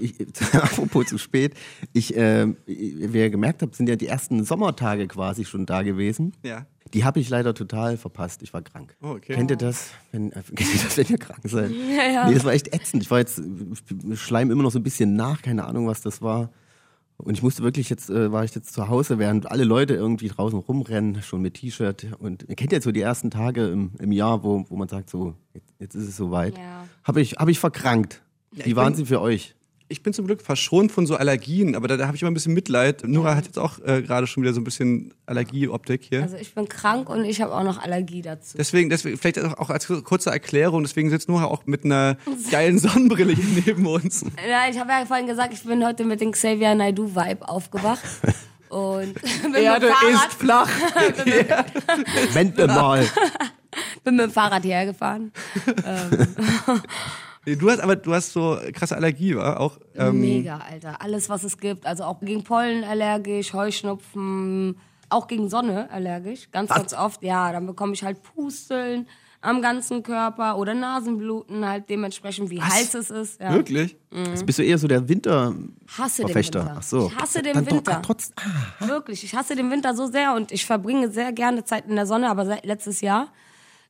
ich, 0.00 0.14
apropos 0.52 1.06
zu 1.06 1.18
spät, 1.18 1.54
ich, 1.92 2.16
äh, 2.16 2.46
wie 2.66 3.18
ihr 3.18 3.30
gemerkt 3.30 3.62
habt, 3.62 3.74
sind 3.74 3.88
ja 3.88 3.96
die 3.96 4.06
ersten 4.06 4.44
Sommertage 4.44 5.08
quasi 5.08 5.44
schon 5.44 5.66
da 5.66 5.82
gewesen. 5.82 6.32
Ja. 6.42 6.66
Die 6.94 7.04
habe 7.04 7.20
ich 7.20 7.30
leider 7.30 7.54
total 7.54 7.96
verpasst. 7.96 8.42
Ich 8.42 8.52
war 8.52 8.60
krank. 8.60 8.94
Oh, 9.02 9.12
okay. 9.12 9.34
Kennt 9.34 9.50
ihr 9.50 9.56
das, 9.56 9.90
wenn, 10.10 10.30
äh, 10.32 10.42
kennt 10.54 10.74
ihr 10.74 10.82
das, 10.82 10.96
wenn 10.96 11.06
ihr 11.06 11.18
krank 11.18 11.40
seid? 11.44 11.70
Ja, 11.70 12.12
ja. 12.12 12.28
Nee, 12.28 12.34
das 12.34 12.44
war 12.44 12.52
echt 12.52 12.74
ätzend. 12.74 13.02
Ich 13.02 13.10
war 13.10 13.18
jetzt, 13.18 13.40
ich 13.40 14.20
schleim 14.20 14.50
immer 14.50 14.62
noch 14.62 14.72
so 14.72 14.78
ein 14.78 14.82
bisschen 14.82 15.16
nach, 15.16 15.42
keine 15.42 15.64
Ahnung, 15.64 15.86
was 15.86 16.02
das 16.02 16.20
war. 16.20 16.50
Und 17.22 17.34
ich 17.34 17.42
musste 17.42 17.62
wirklich 17.62 17.88
jetzt, 17.88 18.10
äh, 18.10 18.32
war 18.32 18.44
ich 18.44 18.54
jetzt 18.54 18.72
zu 18.72 18.88
Hause, 18.88 19.18
während 19.18 19.50
alle 19.50 19.64
Leute 19.64 19.94
irgendwie 19.94 20.28
draußen 20.28 20.58
rumrennen, 20.58 21.22
schon 21.22 21.40
mit 21.40 21.54
T-Shirt. 21.54 22.06
Und 22.18 22.44
ihr 22.48 22.56
kennt 22.56 22.72
ja 22.72 22.80
so 22.80 22.90
die 22.92 23.00
ersten 23.00 23.30
Tage 23.30 23.68
im, 23.68 23.92
im 24.00 24.10
Jahr, 24.12 24.42
wo, 24.42 24.64
wo 24.68 24.76
man 24.76 24.88
sagt, 24.88 25.08
so, 25.08 25.34
jetzt, 25.54 25.72
jetzt 25.78 25.94
ist 25.94 26.08
es 26.08 26.16
soweit. 26.16 26.58
Ja. 26.58 26.84
Habe 27.04 27.20
ich, 27.20 27.34
hab 27.34 27.48
ich 27.48 27.58
verkrankt. 27.60 28.22
ich 28.54 28.66
Wie 28.66 28.76
waren 28.76 28.88
bin- 28.92 28.96
sie 28.96 29.06
für 29.06 29.20
euch? 29.20 29.54
Ich 29.92 30.02
bin 30.02 30.14
zum 30.14 30.26
Glück 30.26 30.40
verschont 30.40 30.90
von 30.90 31.06
so 31.06 31.16
Allergien, 31.16 31.76
aber 31.76 31.86
da, 31.86 31.98
da 31.98 32.06
habe 32.06 32.16
ich 32.16 32.22
immer 32.22 32.30
ein 32.30 32.34
bisschen 32.34 32.54
Mitleid. 32.54 33.06
Nora 33.06 33.36
hat 33.36 33.44
jetzt 33.44 33.58
auch 33.58 33.78
äh, 33.80 34.00
gerade 34.00 34.26
schon 34.26 34.42
wieder 34.42 34.54
so 34.54 34.60
ein 34.62 34.64
bisschen 34.64 35.12
Allergieoptik 35.26 36.04
hier. 36.08 36.22
Also 36.22 36.38
ich 36.38 36.54
bin 36.54 36.66
krank 36.66 37.10
und 37.10 37.26
ich 37.26 37.42
habe 37.42 37.54
auch 37.54 37.62
noch 37.62 37.78
Allergie 37.78 38.22
dazu. 38.22 38.56
Deswegen, 38.56 38.88
deswegen, 38.88 39.18
vielleicht 39.18 39.38
auch 39.38 39.68
als 39.68 39.86
kurze 40.04 40.30
Erklärung, 40.30 40.82
deswegen 40.82 41.10
sitzt 41.10 41.28
Nora 41.28 41.44
auch 41.44 41.66
mit 41.66 41.84
einer 41.84 42.16
geilen 42.50 42.78
Sonnenbrille 42.78 43.34
hier 43.34 43.62
neben 43.66 43.86
uns. 43.86 44.24
Ja, 44.48 44.70
ich 44.70 44.78
habe 44.78 44.90
ja 44.92 45.04
vorhin 45.04 45.26
gesagt, 45.26 45.52
ich 45.52 45.62
bin 45.62 45.84
heute 45.84 46.04
mit 46.04 46.22
dem 46.22 46.32
Xavier 46.32 46.74
Naidoo 46.74 47.14
Vibe 47.14 47.46
aufgewacht. 47.46 48.02
Und 48.70 49.20
bin 49.42 49.54
Erde 49.54 49.88
mit, 49.88 49.94
dem 50.02 50.14
ist 50.14 50.32
flach. 50.32 50.70
Moment 52.28 52.56
mal. 52.68 53.06
bin 54.02 54.16
mit 54.16 54.24
dem 54.24 54.30
Fahrrad 54.30 54.62
hierher 54.62 54.86
gefahren. 54.86 55.30
Nee, 57.44 57.56
Du 57.56 57.70
hast 57.70 57.80
aber 57.80 57.96
du 57.96 58.14
hast 58.14 58.32
so 58.32 58.56
krasse 58.72 58.94
Allergie, 58.96 59.34
war 59.36 59.58
auch. 59.60 59.78
Ähm, 59.96 60.20
Mega, 60.20 60.58
Alter. 60.58 61.00
Alles, 61.02 61.28
was 61.28 61.42
es 61.44 61.58
gibt. 61.58 61.86
Also 61.86 62.04
auch 62.04 62.20
gegen 62.20 62.44
Pollen 62.44 62.84
allergisch, 62.84 63.52
Heuschnupfen, 63.52 64.76
auch 65.08 65.26
gegen 65.26 65.48
Sonne 65.48 65.90
allergisch. 65.90 66.50
Ganz, 66.52 66.70
ganz 66.70 66.94
oft. 66.94 67.22
Ja, 67.22 67.52
dann 67.52 67.66
bekomme 67.66 67.94
ich 67.94 68.04
halt 68.04 68.22
Pusteln 68.22 69.06
am 69.44 69.60
ganzen 69.60 70.04
Körper 70.04 70.56
oder 70.56 70.72
Nasenbluten, 70.72 71.66
halt 71.68 71.90
dementsprechend, 71.90 72.48
wie 72.50 72.62
heiß 72.62 72.94
es 72.94 73.10
ist. 73.10 73.40
Ja. 73.40 73.52
Wirklich? 73.52 73.96
Jetzt 74.12 74.46
bist 74.46 74.60
du 74.60 74.62
eher 74.62 74.78
so 74.78 74.86
der 74.86 75.08
Winter. 75.08 75.52
Hasse 75.98 76.22
den 76.22 76.28
Verfechter. 76.28 76.60
Winter. 76.60 76.76
Ach 76.78 76.82
so. 76.84 77.06
Ich 77.12 77.16
hasse 77.20 77.42
den 77.42 77.54
Dann 77.54 77.64
doch- 77.64 77.72
Winter. 77.72 78.02
Trotz, 78.02 78.30
ah, 78.36 78.86
Wirklich, 78.86 79.24
ich 79.24 79.34
hasse 79.34 79.56
den 79.56 79.68
Winter 79.68 79.96
so 79.96 80.06
sehr 80.06 80.34
und 80.34 80.52
ich 80.52 80.64
verbringe 80.64 81.10
sehr 81.10 81.32
gerne 81.32 81.64
Zeit 81.64 81.86
in 81.88 81.96
der 81.96 82.06
Sonne, 82.06 82.30
aber 82.30 82.46
seit 82.46 82.64
letztes 82.64 83.00
Jahr, 83.00 83.32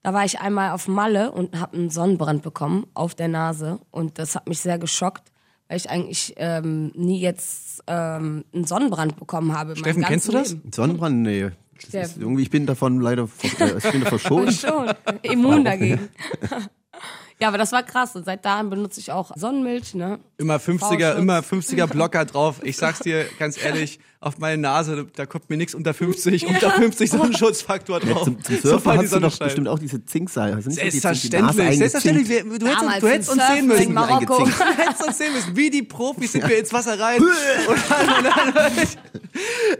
da 0.02 0.12
war 0.12 0.24
ich 0.24 0.40
einmal 0.40 0.72
auf 0.72 0.88
Malle 0.88 1.30
und 1.30 1.58
habe 1.58 1.76
einen 1.76 1.90
Sonnenbrand 1.90 2.42
bekommen 2.42 2.86
auf 2.94 3.14
der 3.14 3.28
Nase 3.28 3.80
und 3.90 4.18
das 4.18 4.34
hat 4.34 4.48
mich 4.48 4.60
sehr 4.60 4.78
geschockt, 4.78 5.30
weil 5.68 5.76
ich 5.76 5.90
eigentlich 5.90 6.34
ähm, 6.36 6.92
nie 6.94 7.20
jetzt 7.20 7.82
ähm, 7.86 8.44
einen 8.52 8.64
Sonnenbrand 8.64 9.16
bekommen 9.16 9.56
habe. 9.56 9.76
Steffen, 9.76 10.02
kennst 10.02 10.28
du 10.28 10.32
das? 10.32 10.50
Leben. 10.50 10.72
Sonnenbrand? 10.72 11.22
Nee. 11.22 11.50
Das 11.90 12.10
ist 12.10 12.18
irgendwie, 12.18 12.42
ich 12.42 12.50
bin 12.50 12.66
davon 12.66 13.00
leider 13.00 13.28
äh, 13.42 13.78
ich 13.78 13.90
bin 13.90 14.02
verschont. 14.06 14.52
Schon, 14.52 14.90
immun 15.22 15.64
dagegen. 15.64 16.08
ja, 17.40 17.48
aber 17.48 17.58
das 17.58 17.72
war 17.72 17.82
krass 17.82 18.14
und 18.14 18.24
seit 18.24 18.44
dahin 18.44 18.70
benutze 18.70 19.00
ich 19.00 19.10
auch 19.10 19.32
Sonnenmilch, 19.36 19.94
ne? 19.94 20.20
Immer 20.38 20.56
50er, 20.56 20.78
V-Schutz. 20.78 21.18
immer 21.18 21.38
50er 21.40 21.86
Blocker 21.86 22.24
drauf. 22.24 22.60
Ich 22.62 22.76
sag's 22.76 23.00
dir 23.00 23.24
ganz 23.38 23.62
ehrlich, 23.62 23.98
auf 24.22 24.38
meine 24.38 24.56
Nase, 24.60 25.06
da 25.16 25.26
kommt 25.26 25.50
mir 25.50 25.56
nichts 25.56 25.74
unter 25.74 25.92
50, 25.92 26.46
unter 26.46 26.70
50 26.70 27.10
Sonnenschutzfaktor 27.10 27.98
drauf. 28.00 28.24
Zum, 28.24 28.42
zum 28.42 28.56
Sobald 28.62 28.62
Surfen 28.62 28.98
hast 28.98 29.12
du 29.14 29.20
doch 29.20 29.38
bestimmt 29.38 29.68
auch 29.68 29.78
diese 29.80 29.96
Nase 29.96 30.70
Selbstverständlich, 30.70 31.78
selbstverständlich. 31.78 32.28
Wir- 32.28 32.42
Du 32.44 32.66
hättest, 32.66 32.82
Damals 32.82 33.00
du 33.00 33.08
hättest 33.08 33.30
uns 33.30 33.42
sehen 33.48 33.66
müssen. 33.66 33.92
Marokko. 33.94 34.44
Du 34.44 34.50
hättest 34.76 35.06
uns 35.06 35.18
sehen 35.18 35.32
müssen. 35.32 35.56
Wie 35.56 35.70
die 35.70 35.82
Profis 35.82 36.32
sind 36.32 36.48
wir 36.48 36.58
ins 36.58 36.72
Wasser 36.72 36.98
rein. 36.98 37.20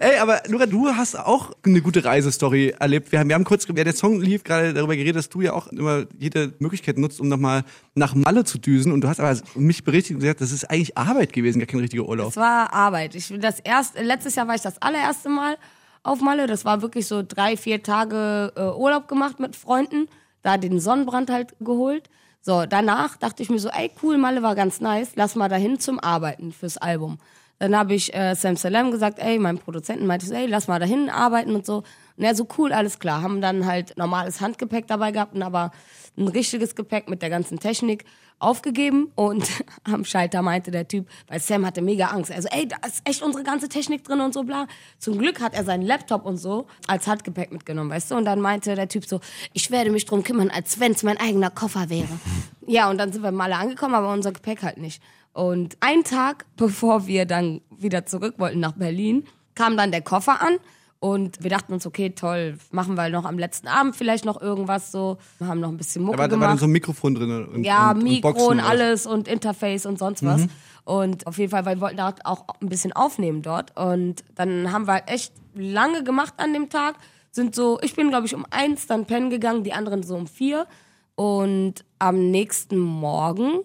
Ey, 0.00 0.18
aber 0.18 0.42
Nora, 0.48 0.66
du 0.66 0.88
hast 0.88 1.16
auch 1.18 1.52
eine 1.64 1.80
gute 1.82 2.04
Reisestory 2.04 2.74
erlebt. 2.78 3.12
Wir 3.12 3.18
haben, 3.20 3.28
wir 3.28 3.34
haben 3.34 3.44
kurz, 3.44 3.66
während 3.68 3.86
der 3.86 3.94
Song 3.94 4.20
lief, 4.20 4.42
gerade 4.44 4.72
darüber 4.74 4.96
geredet, 4.96 5.16
dass 5.16 5.28
du 5.28 5.40
ja 5.42 5.52
auch 5.52 5.68
immer 5.68 6.04
jede 6.18 6.52
Möglichkeit 6.58 6.98
nutzt, 6.98 7.20
um 7.20 7.28
nochmal 7.28 7.62
nach 7.94 8.14
Malle 8.14 8.44
zu 8.44 8.58
düsen. 8.58 8.92
Und 8.92 9.02
du 9.02 9.08
hast 9.08 9.20
aber 9.20 9.38
mich 9.54 9.84
berichtigt 9.84 10.14
und 10.16 10.20
gesagt, 10.20 10.40
das 10.40 10.52
ist 10.52 10.64
eigentlich 10.70 10.96
Arbeit 10.96 11.32
gewesen, 11.32 11.58
gar 11.60 11.66
kein 11.66 11.80
richtiger 11.80 12.04
Urlaub. 12.08 12.30
Es 12.30 12.36
war 12.36 12.72
Arbeit. 12.72 13.14
Ich 13.14 13.32
das 13.40 13.60
erst, 13.60 13.98
letztes 14.00 14.31
Jahr 14.34 14.48
war 14.48 14.54
ich 14.54 14.62
das 14.62 14.80
allererste 14.80 15.28
Mal 15.28 15.56
auf 16.02 16.20
Malle. 16.20 16.46
Das 16.46 16.64
war 16.64 16.82
wirklich 16.82 17.06
so 17.06 17.22
drei, 17.26 17.56
vier 17.56 17.82
Tage 17.82 18.52
äh, 18.56 18.60
Urlaub 18.62 19.08
gemacht 19.08 19.40
mit 19.40 19.56
Freunden. 19.56 20.08
Da 20.42 20.56
den 20.56 20.80
Sonnenbrand 20.80 21.30
halt 21.30 21.54
geholt. 21.60 22.08
So, 22.40 22.66
danach 22.66 23.16
dachte 23.16 23.42
ich 23.42 23.50
mir 23.50 23.60
so, 23.60 23.68
ey 23.68 23.92
cool, 24.02 24.18
Malle 24.18 24.42
war 24.42 24.56
ganz 24.56 24.80
nice, 24.80 25.12
lass 25.14 25.36
mal 25.36 25.48
dahin 25.48 25.78
zum 25.78 26.00
Arbeiten 26.00 26.52
fürs 26.52 26.76
Album. 26.76 27.18
Dann 27.60 27.76
habe 27.76 27.94
ich 27.94 28.12
äh, 28.12 28.34
Sam 28.34 28.56
Salem 28.56 28.90
gesagt, 28.90 29.20
ey, 29.20 29.38
mein 29.38 29.58
Produzenten 29.58 30.06
meinte 30.06 30.26
so, 30.26 30.34
ey, 30.34 30.46
lass 30.46 30.66
mal 30.66 30.80
dahin 30.80 31.08
arbeiten 31.08 31.54
und 31.54 31.64
so. 31.64 31.84
Und 32.16 32.24
er 32.24 32.34
so, 32.34 32.48
cool, 32.58 32.72
alles 32.72 32.98
klar. 32.98 33.22
Haben 33.22 33.40
dann 33.40 33.66
halt 33.66 33.96
normales 33.96 34.40
Handgepäck 34.40 34.88
dabei 34.88 35.12
gehabt 35.12 35.40
aber 35.40 35.70
ein 36.18 36.26
richtiges 36.26 36.74
Gepäck 36.74 37.08
mit 37.08 37.22
der 37.22 37.30
ganzen 37.30 37.60
Technik 37.60 38.04
aufgegeben 38.42 39.10
und 39.14 39.48
am 39.84 40.04
Schalter 40.04 40.42
meinte 40.42 40.70
der 40.70 40.88
Typ, 40.88 41.08
weil 41.28 41.40
Sam 41.40 41.64
hatte 41.64 41.82
mega 41.82 42.06
Angst. 42.06 42.30
Also, 42.30 42.48
ey, 42.50 42.66
da 42.66 42.76
ist 42.86 43.00
echt 43.04 43.22
unsere 43.22 43.44
ganze 43.44 43.68
Technik 43.68 44.04
drin 44.04 44.20
und 44.20 44.34
so 44.34 44.42
bla. 44.42 44.66
Zum 44.98 45.18
Glück 45.18 45.40
hat 45.40 45.54
er 45.54 45.64
seinen 45.64 45.82
Laptop 45.82 46.26
und 46.26 46.36
so 46.36 46.66
als 46.86 47.06
Handgepäck 47.06 47.52
mitgenommen, 47.52 47.90
weißt 47.90 48.10
du? 48.10 48.16
Und 48.16 48.24
dann 48.24 48.40
meinte 48.40 48.74
der 48.74 48.88
Typ 48.88 49.06
so, 49.06 49.20
ich 49.52 49.70
werde 49.70 49.90
mich 49.90 50.06
drum 50.06 50.22
kümmern, 50.22 50.50
als 50.50 50.80
wenn 50.80 50.92
es 50.92 51.02
mein 51.02 51.18
eigener 51.18 51.50
Koffer 51.50 51.88
wäre. 51.88 52.08
ja, 52.66 52.90
und 52.90 52.98
dann 52.98 53.12
sind 53.12 53.22
wir 53.22 53.32
mal 53.32 53.52
angekommen, 53.52 53.94
aber 53.94 54.12
unser 54.12 54.32
Gepäck 54.32 54.62
halt 54.62 54.78
nicht. 54.78 55.02
Und 55.32 55.76
einen 55.80 56.04
Tag, 56.04 56.44
bevor 56.56 57.06
wir 57.06 57.26
dann 57.26 57.60
wieder 57.70 58.06
zurück 58.06 58.34
wollten 58.38 58.60
nach 58.60 58.72
Berlin, 58.72 59.24
kam 59.54 59.76
dann 59.76 59.90
der 59.90 60.02
Koffer 60.02 60.40
an. 60.40 60.58
Und 61.02 61.42
wir 61.42 61.50
dachten 61.50 61.72
uns, 61.72 61.84
okay, 61.84 62.10
toll, 62.10 62.56
machen 62.70 62.94
wir 62.94 63.08
noch 63.08 63.24
am 63.24 63.36
letzten 63.36 63.66
Abend 63.66 63.96
vielleicht 63.96 64.24
noch 64.24 64.40
irgendwas 64.40 64.92
so. 64.92 65.18
Wir 65.38 65.48
haben 65.48 65.58
noch 65.58 65.70
ein 65.70 65.76
bisschen 65.76 66.04
Mucke 66.04 66.16
Da 66.16 66.22
war, 66.22 66.28
da 66.28 66.34
war 66.34 66.38
gemacht. 66.38 66.50
dann 66.52 66.58
so 66.58 66.66
ein 66.66 66.70
Mikrofon 66.70 67.14
drin. 67.16 67.44
Und, 67.44 67.64
Ja, 67.64 67.90
und, 67.90 67.96
und 67.96 68.04
Mikro 68.04 68.32
Boxen 68.32 68.46
und 68.46 68.60
alles 68.60 69.04
und 69.04 69.26
Interface 69.26 69.84
und 69.84 69.98
sonst 69.98 70.24
was. 70.24 70.46
Und 70.84 71.26
auf 71.26 71.38
jeden 71.38 71.50
Fall, 71.50 71.64
weil 71.64 71.78
wir 71.78 71.80
wollten 71.80 71.96
dort 71.96 72.24
auch 72.24 72.44
ein 72.60 72.68
bisschen 72.68 72.92
aufnehmen 72.92 73.42
dort. 73.42 73.76
Und 73.76 74.22
dann 74.36 74.70
haben 74.70 74.86
wir 74.86 75.02
echt 75.06 75.32
lange 75.56 76.04
gemacht 76.04 76.34
an 76.36 76.52
dem 76.52 76.68
Tag. 76.70 76.94
Sind 77.32 77.56
so, 77.56 77.80
ich 77.82 77.96
bin 77.96 78.10
glaube 78.10 78.26
ich 78.26 78.34
um 78.36 78.46
eins 78.50 78.86
dann 78.86 79.04
pennen 79.04 79.28
gegangen, 79.28 79.64
die 79.64 79.72
anderen 79.72 80.04
so 80.04 80.14
um 80.14 80.28
vier. 80.28 80.68
Und 81.16 81.84
am 81.98 82.30
nächsten 82.30 82.78
Morgen 82.78 83.62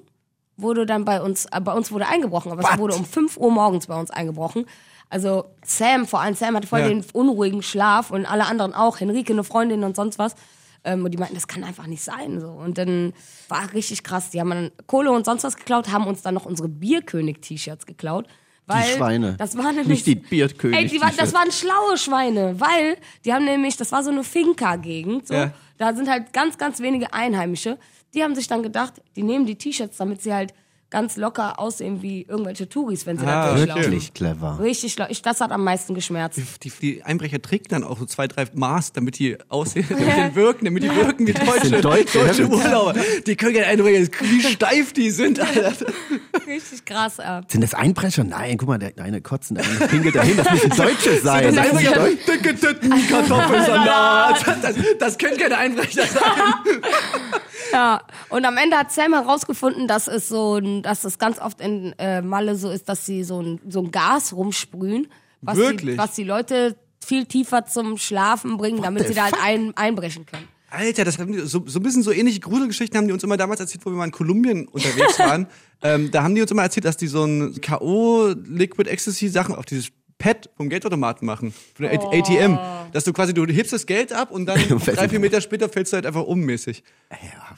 wurde 0.58 0.88
dann 0.88 1.06
bei 1.06 1.22
uns, 1.22 1.46
äh, 1.52 1.62
bei 1.62 1.74
uns 1.74 1.92
wurde 1.92 2.08
eingebrochen, 2.08 2.52
aber 2.52 2.68
es 2.68 2.80
wurde 2.80 2.96
um 2.96 3.06
5 3.06 3.38
Uhr 3.38 3.52
morgens 3.52 3.86
bei 3.86 4.00
uns 4.00 4.10
eingebrochen. 4.10 4.66
Also 5.10 5.46
Sam, 5.64 6.06
vor 6.06 6.22
allem 6.22 6.36
Sam 6.36 6.56
hatte 6.56 6.68
voll 6.68 6.82
Ja. 6.82 6.90
den 6.90 7.04
unruhigen 7.14 7.62
Schlaf 7.62 8.12
und 8.12 8.26
alle 8.26 8.46
anderen 8.46 8.74
auch, 8.74 9.00
Henrike, 9.00 9.34
eine 9.34 9.44
Freundin 9.44 9.84
und 9.84 9.96
sonst 9.96 10.20
was. 10.20 10.36
Ähm, 10.84 11.04
und 11.06 11.12
die 11.12 11.18
meinten, 11.18 11.36
das 11.36 11.48
kann 11.48 11.64
einfach 11.64 11.88
nicht 11.88 12.04
sein. 12.04 12.40
So. 12.40 12.50
Und 12.50 12.78
dann 12.78 13.14
war 13.50 13.74
richtig 13.74 14.04
krass. 14.04 14.30
Die 14.30 14.40
haben 14.40 14.50
dann 14.50 14.72
Kohle 14.86 15.12
und 15.12 15.26
sonst 15.26 15.44
was 15.44 15.56
geklaut, 15.58 15.92
haben 15.92 16.08
uns 16.08 16.22
dann 16.22 16.34
noch 16.34 16.46
unsere 16.46 16.68
Bierkönig-T-Shirts 16.70 17.86
geklaut. 17.86 18.28
Weil 18.68 18.84
Schweine. 18.98 19.36
Das 19.38 19.58
war 19.58 19.72
nämlich, 19.72 19.88
Nicht 19.88 20.08
die 20.08 20.16
Bierkönig 20.16 20.78
Ey, 20.78 20.88
die 20.88 21.02
war, 21.02 21.12
das 21.18 21.34
waren 21.34 21.52
schlaue 21.54 21.98
Schweine, 21.98 22.60
weil 22.60 22.98
die 23.24 23.34
haben 23.34 23.46
nämlich, 23.46 23.78
das 23.78 23.94
war 23.94 24.04
so 24.04 24.12
eine 24.12 24.26
Finca-Gegend. 24.26 25.28
So. 25.28 25.34
Ja. 25.36 25.52
Da 25.78 25.94
sind 25.94 26.10
halt 26.10 26.34
ganz, 26.34 26.58
ganz 26.58 26.82
wenige 26.82 27.14
Einheimische. 27.14 27.78
Die 28.14 28.24
haben 28.24 28.36
sich 28.36 28.48
dann 28.48 28.64
gedacht, 28.64 29.02
die 29.16 29.24
nehmen 29.24 29.46
die 29.46 29.56
T-Shirts, 29.58 29.96
damit 29.98 30.22
sie 30.22 30.34
halt 30.34 30.54
ganz 30.90 31.18
locker 31.18 31.60
aussehen 31.60 32.02
wie 32.02 32.22
irgendwelche 32.24 32.70
Touris, 32.70 33.06
wenn 33.06 33.18
sie 33.18 33.26
Ah, 33.26 33.48
da 33.50 33.56
durchlaufen. 33.56 33.84
Wirklich 33.84 34.14
clever. 34.14 34.58
Richtig, 34.62 34.96
ich, 35.10 35.22
das 35.22 35.42
hat 35.42 35.52
am 35.52 35.64
meisten 35.64 35.94
geschmerzt. 35.96 36.40
Die, 36.64 36.70
die 36.70 37.04
Einbrecher 37.04 37.42
trinken 37.42 37.68
dann 37.70 37.84
auch 37.84 38.00
so 38.00 38.06
zwei, 38.06 38.28
drei 38.28 38.46
Maß, 38.54 38.94
damit 38.94 39.20
die 39.20 39.38
aussehen, 39.50 39.86
damit 39.90 40.08
die 40.08 40.36
wirken, 40.36 40.66
damit 40.66 40.84
die 40.84 40.96
wirken 40.96 41.28
wie 41.28 41.34
deutsche, 41.34 41.68
sind 41.68 41.84
Deutsche, 41.84 42.20
deutsche 42.20 42.44
ja. 42.44 42.48
Urlauber. 42.50 42.96
Die 43.26 43.36
können 43.36 43.56
ja 43.56 43.64
Einbrecher, 43.64 44.10
wie 44.22 44.42
steif 44.42 44.94
die 44.94 45.10
sind, 45.12 45.40
Alter. 45.40 45.74
Richtig 46.48 46.86
krass. 46.86 47.20
Äh. 47.20 47.42
Sind 47.50 47.62
das 47.62 47.74
Einbrecher? 47.74 48.24
Nein, 48.24 48.58
guck 48.58 48.70
mal, 48.70 48.78
der 48.80 48.94
eine 49.04 49.20
kotzt, 49.22 49.52
der 49.52 49.66
andere 49.66 49.88
pinkelt 49.90 50.16
dahin. 50.16 50.38
Das 50.38 50.50
müssen 50.52 50.70
Deutsche 50.78 51.20
sein. 51.20 51.44
Das 51.44 51.56
Das 51.56 51.66
Einbrecher, 51.66 52.06
sind 52.06 52.28
dicke 52.28 52.56
Titten, 52.56 53.08
Kartoffelsalat. 53.10 54.46
Das, 54.62 54.76
das 55.00 55.18
können 55.18 55.38
keine 55.38 55.58
Einbrecher 55.58 56.06
sein. 56.06 56.22
Ja, 57.72 58.02
und 58.30 58.46
am 58.46 58.58
Ende 58.58 58.78
hat 58.78 58.92
Sam 58.92 59.14
herausgefunden, 59.14 59.88
dass 59.88 60.08
es 60.08 60.28
so, 60.30 60.56
ein, 60.58 60.82
dass 60.84 61.04
es 61.04 61.18
ganz 61.18 61.40
oft 61.40 61.60
in 61.62 61.94
äh, 61.98 62.22
Malle 62.22 62.56
so 62.56 62.70
ist, 62.70 62.88
dass 62.90 63.06
sie 63.06 63.24
so 63.24 63.42
ein, 63.42 63.60
so 63.68 63.82
ein 63.82 63.92
Gas 63.92 64.34
rumsprühen, 64.34 65.08
was 65.42 65.58
Wirklich? 65.58 65.96
Die, 65.96 65.98
was 65.98 66.14
die 66.16 66.24
Leute 66.24 66.76
viel 67.04 67.26
tiefer 67.26 67.66
zum 67.66 67.98
Schlafen 67.98 68.58
bringen, 68.58 68.82
damit 68.82 69.04
the 69.04 69.10
sie 69.10 69.14
da 69.16 69.24
halt 69.26 69.36
ein, 69.42 69.76
einbrechen 69.78 70.26
können. 70.26 70.48
Alter, 70.70 71.06
das 71.06 71.18
haben 71.18 71.32
die, 71.32 71.40
so, 71.40 71.64
so 71.66 71.80
ein 71.80 71.84
bisschen 71.84 72.04
so 72.04 72.12
ähnliche 72.12 72.42
Gruselgeschichten 72.42 72.98
haben 72.98 73.08
die 73.08 73.14
uns 73.14 73.24
immer 73.24 73.38
damals 73.38 73.62
erzählt, 73.62 73.86
wo 73.86 73.90
wir 73.92 73.96
mal 73.98 74.06
in 74.06 74.12
Kolumbien 74.12 74.68
unterwegs 74.68 75.18
waren. 75.20 75.48
ähm, 75.82 76.12
da 76.12 76.24
haben 76.24 76.36
die 76.36 76.42
uns 76.42 76.52
immer 76.52 76.64
erzählt, 76.64 76.86
dass 76.86 76.98
die 76.98 77.08
so 77.08 77.24
ein 77.24 77.62
K.O. 77.62 78.34
Liquid 78.46 78.90
Ecstasy 78.90 79.30
Sachen 79.30 79.56
auf 79.56 79.64
dieses 79.66 79.88
Pad 80.20 80.50
vom 80.58 80.68
Geldautomaten 80.68 81.26
machen, 81.26 81.54
von 81.76 81.86
der 81.86 82.04
Oh. 82.04 82.12
ATM. 82.12 82.58
Dass 82.92 83.04
du 83.06 83.14
quasi, 83.14 83.34
du 83.34 83.46
hebst 83.46 83.72
das 83.72 83.86
Geld 83.86 84.12
ab 84.12 84.32
und 84.32 84.46
dann 84.48 84.60
drei, 84.86 85.08
vier 85.08 85.20
Meter 85.20 85.40
später 85.40 85.70
fällst 85.70 85.94
du 85.94 85.96
halt 85.98 86.06
einfach 86.08 86.24
um 86.24 86.40
mäßig. 86.42 86.84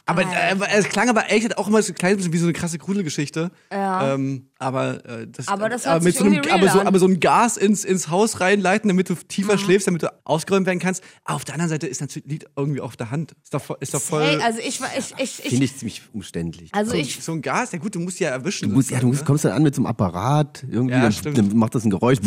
Aber 0.06 0.22
äh, 0.22 0.56
es 0.72 0.89
klang 0.89 1.10
aber 1.10 1.32
echt 1.32 1.58
auch 1.58 1.68
immer 1.68 1.82
so 1.82 1.91
ein 1.91 1.96
kleines 1.96 2.18
bisschen 2.18 2.34
wie 2.34 2.38
so 2.38 2.46
eine 2.46 2.53
krasse 2.53 2.77
Gruselgeschichte. 2.77 3.51
Ja. 3.72 4.13
Ähm, 4.13 4.49
aber 4.59 5.03
äh, 5.05 5.25
das, 5.27 5.47
Aber 5.47 5.69
das 5.69 5.85
hört 5.87 6.03
mit 6.03 6.15
so 6.15 6.25
einem, 6.25 6.41
aber 6.51 6.67
so, 6.69 6.81
aber 6.81 6.99
so 6.99 7.07
ein 7.07 7.19
Gas 7.19 7.55
ins, 7.57 7.83
ins 7.85 8.09
Haus 8.09 8.39
reinleiten, 8.41 8.89
damit 8.89 9.09
du 9.09 9.15
tiefer 9.15 9.53
Mhm. 9.53 9.57
schläfst, 9.59 9.87
damit 9.87 10.03
du 10.03 10.13
ausgeräumt 10.25 10.67
werden 10.67 10.79
kannst. 10.79 11.01
Auf 11.23 11.45
der 11.45 11.55
anderen 11.55 11.69
Seite 11.69 11.87
ist 11.87 12.01
natürlich 12.01 12.27
liegt 12.27 12.45
irgendwie 12.57 12.81
auf 12.81 12.97
der 12.97 13.09
Hand. 13.09 13.33
Ist 13.41 13.53
doch, 13.53 13.61
voll- 13.61 13.77
ist 13.79 13.93
doch 13.93 14.01
voll. 14.01 14.21
Hey, 14.23 14.41
also 14.41 14.59
ich, 14.59 14.79
war- 14.81 14.89
ich, 14.97 15.13
ich, 15.17 15.31
Finde 15.31 15.55
ich, 15.65 15.71
ich 15.71 15.77
ziemlich 15.77 16.01
umständlich. 16.13 16.69
also 16.75 16.91
so, 16.91 16.97
ich, 16.97 17.23
so 17.23 17.31
ein 17.31 17.41
Gas, 17.41 17.71
ja 17.71 17.79
gut, 17.79 17.95
du 17.95 17.99
musst 17.99 18.19
ja 18.19 18.29
erwischen. 18.29 18.69
Du 18.69 18.75
musst, 18.75 18.91
ja, 18.91 18.99
du 18.99 19.07
musst, 19.07 19.19
sozusagen, 19.19 19.27
kommst 19.27 19.45
dann 19.45 19.53
an 19.53 19.63
mit 19.63 19.73
so 19.75 19.79
einem 19.81 19.87
Apparat, 19.87 20.63
irgendwie, 20.69 20.93
Ja, 20.93 21.09
dann, 21.09 21.33
dann 21.33 21.57
macht 21.57 21.73
das 21.75 21.85
ein 21.85 21.89
Geräusch 21.89 22.19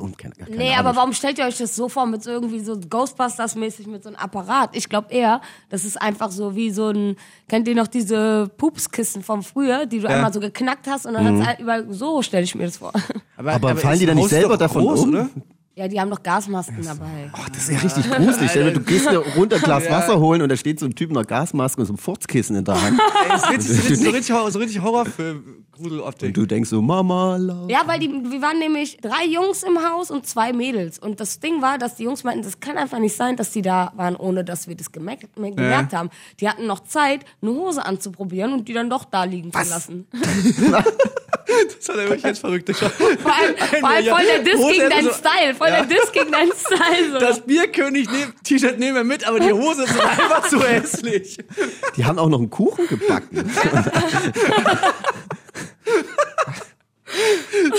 und 0.00 0.18
keine, 0.18 0.34
keine 0.34 0.56
nee, 0.56 0.72
Ahnung. 0.72 0.78
aber 0.86 0.96
warum 0.96 1.12
stellt 1.12 1.38
ihr 1.38 1.44
euch 1.46 1.58
das 1.58 1.76
so 1.76 1.88
vor, 1.88 2.06
mit 2.06 2.22
so 2.24 2.30
irgendwie 2.30 2.58
so 2.60 2.72
Ghostbusters-mäßig 2.72 3.86
mit 3.88 4.02
so 4.02 4.08
einem 4.08 4.16
Apparat? 4.18 4.76
Ich 4.76 4.88
glaube 4.88 5.12
eher, 5.12 5.40
das 5.68 5.84
ist 5.84 6.00
einfach 6.00 6.30
so 6.32 6.56
wie 6.56 6.70
so 6.70 6.88
ein, 6.90 7.16
kennt 7.48 7.68
ihr 7.68 7.74
noch 7.74 7.86
diese 7.86 8.50
Pupskissen 8.56 9.22
vom 9.22 9.42
früher, 9.42 9.86
die 9.86 9.98
du 10.00 10.08
Ja. 10.08 10.14
einmal 10.16 10.32
so 10.32 10.40
geknackt 10.40 10.86
hast 10.88 11.06
und 11.06 11.14
dann 11.14 11.38
hat's 11.38 11.46
halt 11.46 11.51
überall, 11.58 11.86
so 11.92 12.22
stelle 12.22 12.44
ich 12.44 12.54
mir 12.54 12.64
das 12.64 12.78
vor. 12.78 12.92
Aber 13.36 13.76
fallen 13.76 13.94
ist 13.94 14.00
die 14.00 14.06
dann 14.06 14.16
nicht 14.16 14.28
selber 14.28 14.56
davon 14.56 14.84
groß, 14.84 15.00
um? 15.02 15.08
Oder? 15.10 15.28
Ja, 15.74 15.88
die 15.88 15.98
haben 15.98 16.10
doch 16.10 16.22
Gasmasken 16.22 16.84
dabei. 16.84 17.30
Ach, 17.32 17.48
das 17.48 17.62
ist 17.62 17.70
ja 17.70 17.78
richtig 17.78 18.10
gruselig. 18.10 18.52
Dir, 18.52 18.70
Du 18.72 18.80
gehst 18.80 19.10
dir 19.10 19.16
runter 19.36 19.56
ein 19.56 19.62
Glas 19.62 19.88
Wasser 19.88 20.20
holen 20.20 20.42
und 20.42 20.50
da 20.50 20.56
steht 20.56 20.78
so 20.78 20.84
ein 20.84 20.94
Typ 20.94 21.08
mit 21.08 21.16
einer 21.16 21.24
Gasmaske 21.24 21.80
und 21.80 21.86
so 21.86 21.92
einem 21.94 21.98
Furzkissen 21.98 22.56
in 22.56 22.64
der 22.66 22.78
Hand. 22.80 23.00
Ey, 23.24 23.28
das 23.30 23.42
ist 23.44 23.50
richtig, 23.88 23.98
so 24.04 24.10
richtig, 24.10 24.32
Horror- 24.34 24.50
so 24.50 24.58
richtig 24.58 24.82
Horrorfilm, 24.82 25.64
Gruseloptik. 25.72 26.28
Und 26.28 26.36
du 26.36 26.44
denkst 26.44 26.68
so, 26.68 26.82
Mama, 26.82 27.36
lauf. 27.38 27.70
Ja, 27.70 27.84
weil 27.86 28.00
die, 28.00 28.08
wir 28.10 28.42
waren 28.42 28.58
nämlich 28.58 28.98
drei 28.98 29.24
Jungs 29.26 29.62
im 29.62 29.78
Haus 29.82 30.10
und 30.10 30.26
zwei 30.26 30.52
Mädels. 30.52 30.98
Und 30.98 31.20
das 31.20 31.40
Ding 31.40 31.62
war, 31.62 31.78
dass 31.78 31.94
die 31.94 32.02
Jungs 32.04 32.22
meinten, 32.22 32.42
das 32.42 32.60
kann 32.60 32.76
einfach 32.76 32.98
nicht 32.98 33.16
sein, 33.16 33.36
dass 33.36 33.50
die 33.52 33.62
da 33.62 33.92
waren, 33.96 34.16
ohne 34.16 34.44
dass 34.44 34.68
wir 34.68 34.74
das 34.74 34.92
gemerkt, 34.92 35.26
gemerkt 35.34 35.94
haben. 35.94 36.10
Die 36.40 36.50
hatten 36.50 36.66
noch 36.66 36.80
Zeit, 36.80 37.24
eine 37.40 37.50
Hose 37.50 37.82
anzuprobieren 37.86 38.52
und 38.52 38.68
die 38.68 38.74
dann 38.74 38.90
doch 38.90 39.06
da 39.06 39.24
liegen 39.24 39.50
zu 39.50 39.58
lassen. 39.70 40.06
Das 41.78 41.88
hat 41.88 41.96
er 41.96 42.04
wirklich 42.04 42.22
jetzt 42.22 42.38
verrückt. 42.38 42.70
Vor 42.74 42.88
allem, 42.88 43.56
vor 43.80 43.88
allem 43.88 44.06
voll 44.06 44.22
der 44.24 44.38
Diss 44.42 44.60
gegen 44.70 44.90
deinen 44.90 45.04
so- 45.04 45.12
Style. 45.12 45.54
Voll 45.62 45.68
Ja. 45.70 45.84
der 45.84 45.96
Diss 45.96 46.12
gegen 46.12 46.32
deinen 46.32 46.52
Style. 46.52 47.12
So. 47.12 47.18
Das 47.18 47.40
Bierkönig 47.40 48.08
nehm- 48.10 48.32
T-Shirt 48.42 48.78
nehmen 48.78 48.96
wir 48.96 49.04
mit, 49.04 49.26
aber 49.26 49.38
die 49.40 49.52
Hose 49.52 49.84
ist 49.84 50.00
einfach 50.00 50.48
zu 50.48 50.62
hässlich. 50.62 51.38
Die 51.96 52.04
haben 52.04 52.18
auch 52.18 52.28
noch 52.28 52.38
einen 52.38 52.50
Kuchen 52.50 52.86
gebacken. 52.88 53.50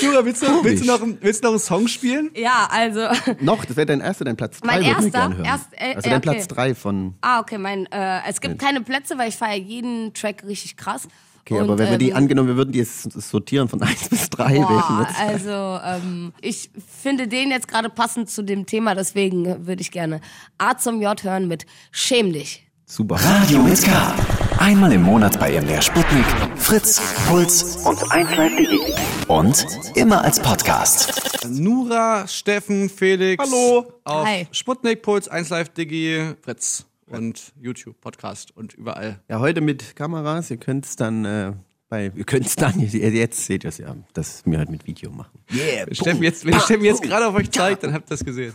Jura, 0.01 0.23
willst 0.23 0.43
du, 0.43 0.45
Komisch. 0.47 0.63
willst, 0.63 0.83
du 0.83 0.87
noch, 0.87 1.01
einen- 1.01 1.17
willst 1.21 1.43
du 1.43 1.47
noch 1.47 1.53
einen 1.53 1.59
Song 1.59 1.87
spielen? 1.87 2.29
ja, 2.35 2.67
also. 2.69 3.07
noch, 3.41 3.65
das 3.65 3.75
wäre 3.75 3.85
dein 3.87 4.01
erster, 4.01 4.25
dein 4.25 4.35
Platz 4.37 4.59
drei. 4.59 4.67
Mein 4.67 4.85
würden 4.85 4.87
wir 4.89 4.95
erster? 5.05 5.09
gerne 5.19 5.35
hören. 5.37 5.45
Erst- 5.45 5.67
äh, 5.73 5.95
also 5.95 6.09
dein 6.09 6.17
okay. 6.17 6.29
Platz 6.29 6.47
drei 6.47 6.75
von. 6.75 7.15
Ah, 7.21 7.39
okay, 7.39 7.57
mein, 7.57 7.87
äh, 7.91 8.19
es 8.29 8.39
gibt 8.41 8.59
keine 8.59 8.81
Plätze, 8.81 9.17
weil 9.17 9.29
ich 9.29 9.35
feiere 9.35 9.57
jeden 9.57 10.13
Track 10.13 10.43
richtig 10.45 10.77
krass. 10.77 11.07
Okay, 11.45 11.55
Und, 11.55 11.63
aber 11.63 11.77
wenn 11.77 11.91
wir 11.91 11.97
die 11.97 12.11
ähm, 12.11 12.15
angenommen, 12.15 12.47
wir 12.47 12.55
würden 12.55 12.71
die 12.71 12.79
jetzt 12.79 13.11
sortieren 13.11 13.67
von 13.67 13.81
eins 13.83 14.07
bis 14.07 14.29
drei, 14.29 14.51
welchen 14.51 14.63
Boah, 14.63 14.99
wird's? 14.99 15.19
also 15.19 15.79
ähm, 15.83 16.31
ich 16.39 16.69
finde 17.01 17.27
den 17.27 17.49
jetzt 17.51 17.67
gerade 17.67 17.89
passend 17.89 18.29
zu 18.29 18.43
dem 18.43 18.65
Thema, 18.65 18.95
deswegen 18.95 19.67
würde 19.67 19.81
ich 19.81 19.91
gerne 19.91 20.21
A 20.57 20.77
zum 20.77 21.01
J 21.01 21.21
hören 21.21 21.49
mit 21.49 21.65
Schäm 21.91 22.31
dich. 22.31 22.65
Super. 22.85 23.15
Radio 23.15 23.59
mit 23.61 23.81
K. 23.83 24.15
Einmal 24.57 24.93
im 24.93 25.03
Monat 25.03 25.37
bei 25.37 25.59
MDR 25.59 25.81
Sputnik, 25.81 26.25
Fritz, 26.55 27.01
Puls 27.27 27.77
und 27.85 27.97
1Live.de. 27.99 28.93
Und 29.27 29.65
immer 29.95 30.23
als 30.23 30.39
Podcast. 30.39 31.43
Nura, 31.49 32.25
Steffen, 32.27 32.89
Felix. 32.89 33.43
Hallo. 33.43 33.85
Auf 34.05 34.27
Hi. 34.27 34.47
Sputnik, 34.51 35.01
Puls, 35.01 35.29
1Live, 35.29 35.73
Digi, 35.73 36.35
Fritz 36.41 36.85
und 37.13 37.53
YouTube, 37.61 37.99
Podcast 38.01 38.55
und 38.55 38.73
überall. 38.73 39.19
Ja, 39.29 39.39
heute 39.39 39.61
mit 39.61 39.95
Kameras. 39.95 40.51
Ihr 40.51 40.57
könnt 40.57 40.85
es 40.85 40.95
dann 40.95 41.25
äh, 41.25 41.53
bei, 41.89 42.11
ihr 42.15 42.23
könnt 42.23 42.45
es 42.45 42.55
dann, 42.55 42.79
jetzt 42.79 43.45
seht 43.45 43.63
ihr 43.63 43.69
es 43.69 43.77
ja, 43.77 43.95
dass 44.13 44.43
wir 44.45 44.57
halt 44.57 44.69
mit 44.69 44.87
Video 44.87 45.11
machen. 45.11 45.39
Yeah, 45.51 45.85
Wenn 45.85 45.95
Steffen 45.95 46.23
jetzt, 46.23 46.45
wenn 46.45 46.59
Steffen 46.59 46.85
jetzt 46.85 47.03
gerade 47.03 47.27
auf 47.27 47.35
euch 47.35 47.51
zeigt, 47.51 47.83
dann 47.83 47.93
habt 47.93 48.07
ihr 48.07 48.15
das 48.15 48.25
gesehen. 48.25 48.53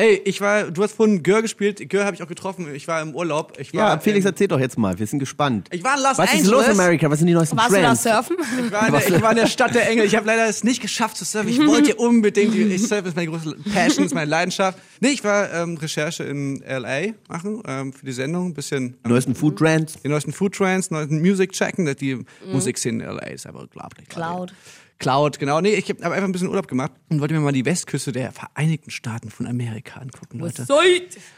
Ey, 0.00 0.20
ich 0.24 0.40
war, 0.40 0.70
du 0.70 0.82
hast 0.82 0.94
vorhin 0.94 1.22
Gör 1.22 1.42
gespielt. 1.42 1.86
Gör 1.90 2.06
habe 2.06 2.14
ich 2.16 2.22
auch 2.22 2.26
getroffen. 2.26 2.74
Ich 2.74 2.88
war 2.88 3.02
im 3.02 3.14
Urlaub. 3.14 3.58
Ich 3.58 3.74
war, 3.74 3.80
Ja, 3.94 3.98
Felix, 4.00 4.24
ähm, 4.24 4.30
erzähl 4.32 4.48
doch 4.48 4.58
jetzt 4.58 4.78
mal. 4.78 4.98
Wir 4.98 5.06
sind 5.06 5.18
gespannt. 5.18 5.68
Ich 5.72 5.84
war 5.84 5.96
in 5.98 6.02
Los 6.02 6.16
Was 6.16 6.24
ist 6.32 6.40
Angeles. 6.40 6.50
los, 6.50 6.68
America? 6.68 7.10
Was 7.10 7.18
sind 7.18 7.26
die 7.28 7.34
neuesten 7.34 7.56
Warst 7.58 7.70
du 7.70 7.74
da 7.76 7.82
Trends? 7.82 8.02
surfen? 8.04 8.36
Ich 8.64 8.72
war, 8.72 8.86
in 8.86 8.92
der, 8.92 9.08
ich 9.08 9.22
war 9.22 9.30
in 9.32 9.36
der 9.36 9.46
Stadt 9.46 9.74
der 9.74 9.90
Engel. 9.90 10.06
Ich 10.06 10.16
habe 10.16 10.26
leider 10.26 10.46
es 10.48 10.64
nicht 10.64 10.80
geschafft 10.80 11.18
zu 11.18 11.26
surfen. 11.26 11.50
Ich 11.50 11.58
wollte 11.66 11.94
unbedingt. 11.96 12.54
Ich 12.54 12.88
surfen 12.88 13.06
ist 13.08 13.16
meine 13.16 13.30
große 13.30 13.54
Passion, 13.74 14.06
ist 14.06 14.14
meine 14.14 14.30
Leidenschaft. 14.30 14.78
Nee, 15.00 15.08
ich 15.10 15.22
war 15.22 15.52
ähm, 15.52 15.76
Recherche 15.76 16.24
in 16.24 16.62
L.A. 16.62 17.12
machen 17.28 17.62
ähm, 17.66 17.92
für 17.92 18.06
die 18.06 18.12
Sendung. 18.12 18.46
Ein 18.46 18.54
bisschen 18.54 18.96
Die 19.04 19.08
neuesten 19.10 19.34
Food 19.34 19.58
Trends. 19.58 19.98
die 20.02 20.08
neuesten 20.08 20.32
Food 20.32 20.54
Trends, 20.54 20.90
neuesten 20.90 21.20
Music 21.20 21.52
checken. 21.52 21.94
Die 22.00 22.24
Musikszene 22.50 23.04
in 23.04 23.10
L.A. 23.10 23.26
ist 23.26 23.46
aber 23.46 23.60
unglaublich. 23.60 24.08
Cloud. 24.08 24.54
Cloud, 25.00 25.38
genau. 25.38 25.60
Nee, 25.62 25.74
ich 25.74 25.88
habe 25.88 26.04
hab 26.04 26.12
einfach 26.12 26.28
ein 26.28 26.32
bisschen 26.32 26.48
Urlaub 26.48 26.68
gemacht 26.68 26.92
und 27.08 27.20
wollte 27.20 27.32
mir 27.34 27.40
mal 27.40 27.52
die 27.52 27.64
Westküste 27.64 28.12
der 28.12 28.32
Vereinigten 28.32 28.90
Staaten 28.90 29.30
von 29.30 29.46
Amerika 29.46 29.98
angucken, 29.98 30.38
Leute. 30.38 30.66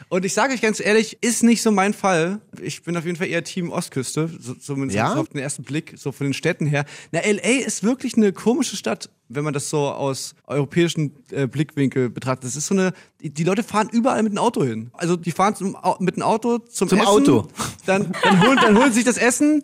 Und 0.09 0.25
ich 0.25 0.33
sage 0.33 0.53
euch 0.53 0.61
ganz 0.61 0.79
ehrlich, 0.81 1.17
ist 1.21 1.43
nicht 1.43 1.61
so 1.61 1.71
mein 1.71 1.93
Fall. 1.93 2.41
Ich 2.61 2.83
bin 2.83 2.95
auf 2.97 3.05
jeden 3.05 3.15
Fall 3.17 3.27
eher 3.27 3.43
Team 3.43 3.71
Ostküste, 3.71 4.29
so, 4.37 4.53
zumindest 4.53 4.97
Ja? 4.97 5.13
so 5.13 5.21
auf 5.21 5.29
den 5.29 5.39
ersten 5.39 5.63
Blick, 5.63 5.93
so 5.95 6.11
von 6.11 6.27
den 6.27 6.33
Städten 6.33 6.65
her. 6.65 6.83
Na, 7.11 7.21
LA 7.21 7.65
ist 7.65 7.83
wirklich 7.83 8.15
eine 8.17 8.33
komische 8.33 8.75
Stadt, 8.75 9.09
wenn 9.29 9.45
man 9.45 9.53
das 9.53 9.69
so 9.69 9.87
aus 9.87 10.35
europäischen 10.45 11.15
äh, 11.31 11.47
Blickwinkel 11.47 12.09
betrachtet. 12.09 12.43
Das 12.43 12.57
ist 12.57 12.67
so 12.67 12.75
eine, 12.75 12.91
die, 13.21 13.29
die 13.29 13.45
Leute 13.45 13.63
fahren 13.63 13.87
überall 13.91 14.21
mit 14.23 14.33
dem 14.33 14.39
Auto 14.39 14.63
hin. 14.65 14.91
Also 14.93 15.15
die 15.15 15.31
fahren 15.31 15.55
zum, 15.55 15.77
mit 15.99 16.17
dem 16.17 16.23
Auto 16.23 16.57
zum, 16.59 16.89
Zum 16.89 16.99
Essen, 16.99 17.07
Auto. 17.07 17.47
Dann, 17.85 18.11
dann, 18.23 18.45
holen, 18.45 18.59
dann 18.61 18.77
holen 18.77 18.91
sie 18.91 18.97
sich 18.97 19.05
das 19.05 19.17
Essen, 19.17 19.63